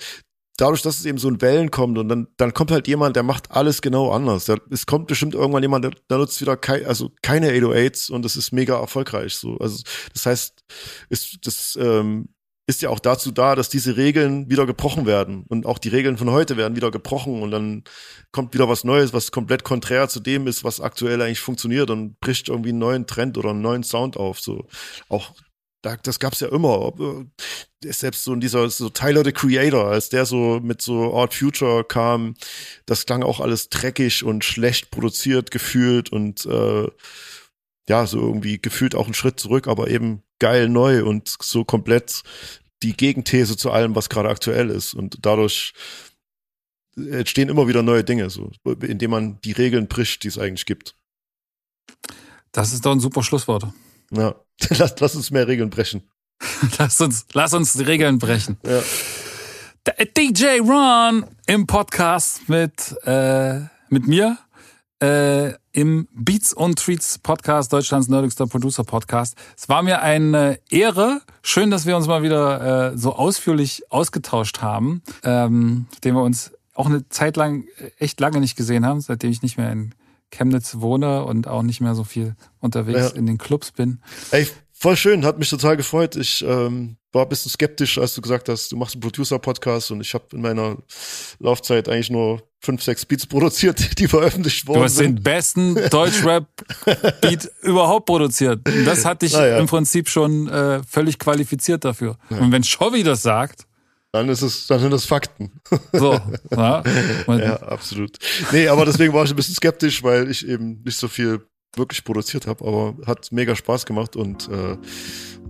dadurch, 0.56 0.82
dass 0.82 0.98
es 0.98 1.04
eben 1.04 1.18
so 1.18 1.28
in 1.28 1.40
Wellen 1.40 1.70
kommt 1.70 1.98
und 1.98 2.08
dann, 2.08 2.28
dann 2.36 2.54
kommt 2.54 2.70
halt 2.70 2.86
jemand, 2.86 3.16
der 3.16 3.22
macht 3.22 3.50
alles 3.50 3.82
genau 3.82 4.10
anders. 4.10 4.48
Es 4.70 4.86
kommt 4.86 5.08
bestimmt 5.08 5.34
irgendwann 5.34 5.62
jemand, 5.62 5.84
der, 5.84 5.92
der 6.08 6.18
nutzt 6.18 6.40
wieder 6.40 6.56
kei, 6.56 6.86
also 6.86 7.10
keine 7.22 7.50
808s 7.50 8.10
und 8.12 8.24
das 8.24 8.36
ist 8.36 8.52
mega 8.52 8.78
erfolgreich. 8.78 9.34
So, 9.34 9.56
also 9.58 9.82
das 10.12 10.26
heißt, 10.26 10.64
ist 11.08 11.38
das 11.46 11.76
ähm, 11.80 12.28
ist 12.72 12.80
ja 12.80 12.88
auch 12.88 13.00
dazu 13.00 13.30
da, 13.30 13.54
dass 13.54 13.68
diese 13.68 13.98
Regeln 13.98 14.48
wieder 14.48 14.64
gebrochen 14.64 15.04
werden 15.04 15.44
und 15.48 15.66
auch 15.66 15.78
die 15.78 15.90
Regeln 15.90 16.16
von 16.16 16.30
heute 16.30 16.56
werden 16.56 16.74
wieder 16.74 16.90
gebrochen 16.90 17.42
und 17.42 17.50
dann 17.50 17.84
kommt 18.32 18.54
wieder 18.54 18.66
was 18.66 18.82
Neues, 18.82 19.12
was 19.12 19.30
komplett 19.30 19.62
konträr 19.62 20.08
zu 20.08 20.20
dem 20.20 20.46
ist, 20.46 20.64
was 20.64 20.80
aktuell 20.80 21.20
eigentlich 21.20 21.40
funktioniert 21.40 21.90
und 21.90 22.18
bricht 22.20 22.48
irgendwie 22.48 22.70
einen 22.70 22.78
neuen 22.78 23.06
Trend 23.06 23.36
oder 23.36 23.50
einen 23.50 23.60
neuen 23.60 23.82
Sound 23.82 24.16
auf. 24.16 24.40
So 24.40 24.66
auch 25.10 25.34
da, 25.82 25.96
das 25.96 26.18
gab's 26.18 26.40
ja 26.40 26.48
immer. 26.48 26.92
Äh, 26.98 27.92
selbst 27.92 28.24
so 28.24 28.32
in 28.32 28.40
dieser, 28.40 28.70
so 28.70 28.88
Tyler 28.88 29.24
the 29.24 29.32
Creator, 29.32 29.88
als 29.88 30.08
der 30.08 30.24
so 30.24 30.60
mit 30.62 30.80
so 30.80 31.14
Art 31.14 31.34
Future 31.34 31.84
kam, 31.84 32.34
das 32.86 33.04
klang 33.04 33.22
auch 33.22 33.40
alles 33.40 33.68
dreckig 33.68 34.24
und 34.24 34.44
schlecht 34.44 34.90
produziert 34.90 35.50
gefühlt 35.50 36.10
und 36.10 36.46
äh, 36.46 36.88
ja, 37.88 38.06
so 38.06 38.20
irgendwie 38.20 38.58
gefühlt 38.62 38.94
auch 38.94 39.06
einen 39.06 39.14
Schritt 39.14 39.40
zurück, 39.40 39.66
aber 39.66 39.88
eben 39.88 40.22
geil 40.38 40.68
neu 40.68 41.04
und 41.04 41.36
so 41.40 41.64
komplett 41.64 42.22
die 42.82 42.96
Gegenthese 42.96 43.56
zu 43.56 43.70
allem, 43.70 43.94
was 43.94 44.08
gerade 44.08 44.28
aktuell 44.28 44.70
ist. 44.70 44.94
Und 44.94 45.18
dadurch 45.22 45.72
entstehen 46.96 47.48
immer 47.48 47.68
wieder 47.68 47.82
neue 47.82 48.04
Dinge, 48.04 48.30
so, 48.30 48.50
indem 48.80 49.10
man 49.10 49.40
die 49.42 49.52
Regeln 49.52 49.88
bricht, 49.88 50.24
die 50.24 50.28
es 50.28 50.38
eigentlich 50.38 50.66
gibt. 50.66 50.94
Das 52.52 52.72
ist 52.72 52.84
doch 52.84 52.92
ein 52.92 53.00
super 53.00 53.22
Schlusswort. 53.22 53.66
Ja. 54.10 54.34
Lass, 54.78 54.94
lass 55.00 55.16
uns 55.16 55.30
mehr 55.30 55.48
Regeln 55.48 55.70
brechen. 55.70 56.02
lass 56.78 57.00
uns, 57.00 57.26
lass 57.32 57.54
uns 57.54 57.72
die 57.72 57.82
Regeln 57.82 58.18
brechen. 58.18 58.58
Ja. 58.64 58.82
DJ 60.16 60.60
Ron 60.60 61.24
im 61.46 61.66
Podcast 61.66 62.48
mit, 62.48 62.94
äh, 63.04 63.60
mit 63.88 64.06
mir 64.06 64.38
äh, 65.02 65.54
im 65.72 66.06
Beats 66.12 66.52
und 66.52 66.78
Treats 66.78 67.18
Podcast, 67.18 67.72
Deutschlands 67.72 68.08
nerdigster 68.08 68.46
Producer 68.46 68.84
Podcast. 68.84 69.36
Es 69.56 69.68
war 69.68 69.82
mir 69.82 70.00
eine 70.00 70.60
Ehre. 70.70 71.22
Schön, 71.42 71.70
dass 71.70 71.86
wir 71.86 71.96
uns 71.96 72.06
mal 72.06 72.22
wieder 72.22 72.92
äh, 72.92 72.96
so 72.96 73.14
ausführlich 73.14 73.82
ausgetauscht 73.90 74.62
haben, 74.62 75.02
ähm, 75.24 75.86
dem 76.04 76.14
wir 76.14 76.22
uns 76.22 76.52
auch 76.74 76.86
eine 76.86 77.08
Zeit 77.08 77.36
lang 77.36 77.64
echt 77.98 78.20
lange 78.20 78.38
nicht 78.40 78.56
gesehen 78.56 78.86
haben, 78.86 79.00
seitdem 79.00 79.30
ich 79.30 79.42
nicht 79.42 79.58
mehr 79.58 79.72
in 79.72 79.92
Chemnitz 80.30 80.76
wohne 80.78 81.24
und 81.24 81.48
auch 81.48 81.62
nicht 81.62 81.80
mehr 81.80 81.94
so 81.94 82.04
viel 82.04 82.36
unterwegs 82.60 82.98
ja. 82.98 83.08
in 83.08 83.26
den 83.26 83.38
Clubs 83.38 83.72
bin. 83.72 84.00
Ey, 84.30 84.48
voll 84.82 84.96
schön, 84.96 85.24
hat 85.24 85.38
mich 85.38 85.48
total 85.48 85.76
gefreut. 85.76 86.16
Ich 86.16 86.44
ähm, 86.44 86.96
war 87.12 87.22
ein 87.22 87.28
bisschen 87.28 87.50
skeptisch, 87.50 87.98
als 87.98 88.14
du 88.14 88.20
gesagt 88.20 88.48
hast, 88.48 88.72
du 88.72 88.76
machst 88.76 88.96
einen 88.96 89.00
Producer-Podcast 89.00 89.92
und 89.92 90.00
ich 90.00 90.12
habe 90.12 90.24
in 90.32 90.42
meiner 90.42 90.76
Laufzeit 91.38 91.88
eigentlich 91.88 92.10
nur 92.10 92.42
fünf, 92.60 92.82
sechs 92.82 93.06
Beats 93.06 93.24
produziert, 93.26 93.98
die 94.00 94.08
veröffentlicht 94.08 94.66
wurden. 94.66 94.80
Du 94.80 94.84
hast 94.84 94.98
den 94.98 95.22
besten 95.22 95.76
Deutschrap-Beat 95.90 97.50
überhaupt 97.62 98.06
produziert. 98.06 98.60
Das 98.84 99.04
hat 99.04 99.22
dich 99.22 99.32
ja. 99.32 99.58
im 99.58 99.66
Prinzip 99.66 100.08
schon 100.08 100.48
äh, 100.48 100.82
völlig 100.82 101.18
qualifiziert 101.20 101.84
dafür. 101.84 102.18
Ja. 102.30 102.38
Und 102.38 102.50
wenn 102.50 102.62
Chovy 102.62 103.04
das 103.04 103.22
sagt, 103.22 103.66
dann 104.10 104.28
ist 104.28 104.42
es, 104.42 104.66
dann 104.66 104.80
sind 104.80 104.90
das 104.90 105.04
Fakten. 105.04 105.52
So, 105.92 106.20
ja. 106.50 106.82
ja, 107.28 107.56
absolut. 107.62 108.18
Nee, 108.50 108.68
aber 108.68 108.84
deswegen 108.84 109.12
war 109.12 109.24
ich 109.24 109.30
ein 109.30 109.36
bisschen 109.36 109.54
skeptisch, 109.54 110.02
weil 110.02 110.30
ich 110.30 110.46
eben 110.46 110.82
nicht 110.82 110.96
so 110.96 111.06
viel 111.06 111.46
wirklich 111.76 112.04
produziert 112.04 112.46
habe, 112.46 112.66
aber 112.66 112.94
hat 113.06 113.32
mega 113.32 113.56
Spaß 113.56 113.86
gemacht 113.86 114.16
und 114.16 114.48
äh, 114.48 114.76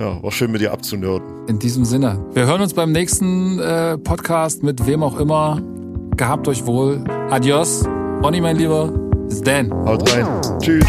ja, 0.00 0.22
war 0.22 0.30
schön 0.32 0.50
mit 0.52 0.60
dir 0.60 0.72
abzunörden. 0.72 1.48
In 1.48 1.58
diesem 1.58 1.84
Sinne, 1.84 2.24
wir 2.32 2.46
hören 2.46 2.62
uns 2.62 2.74
beim 2.74 2.92
nächsten 2.92 3.58
äh, 3.58 3.98
Podcast 3.98 4.62
mit 4.62 4.86
wem 4.86 5.02
auch 5.02 5.18
immer. 5.18 5.60
Gehabt 6.16 6.46
euch 6.48 6.66
wohl. 6.66 7.02
Adios. 7.30 7.84
Ronny, 8.22 8.40
mein 8.40 8.56
Lieber. 8.56 8.88
Bis 9.28 9.40
dann. 9.40 9.72
Haut 9.72 10.10
rein. 10.12 10.26
Tschüss. 10.60 10.84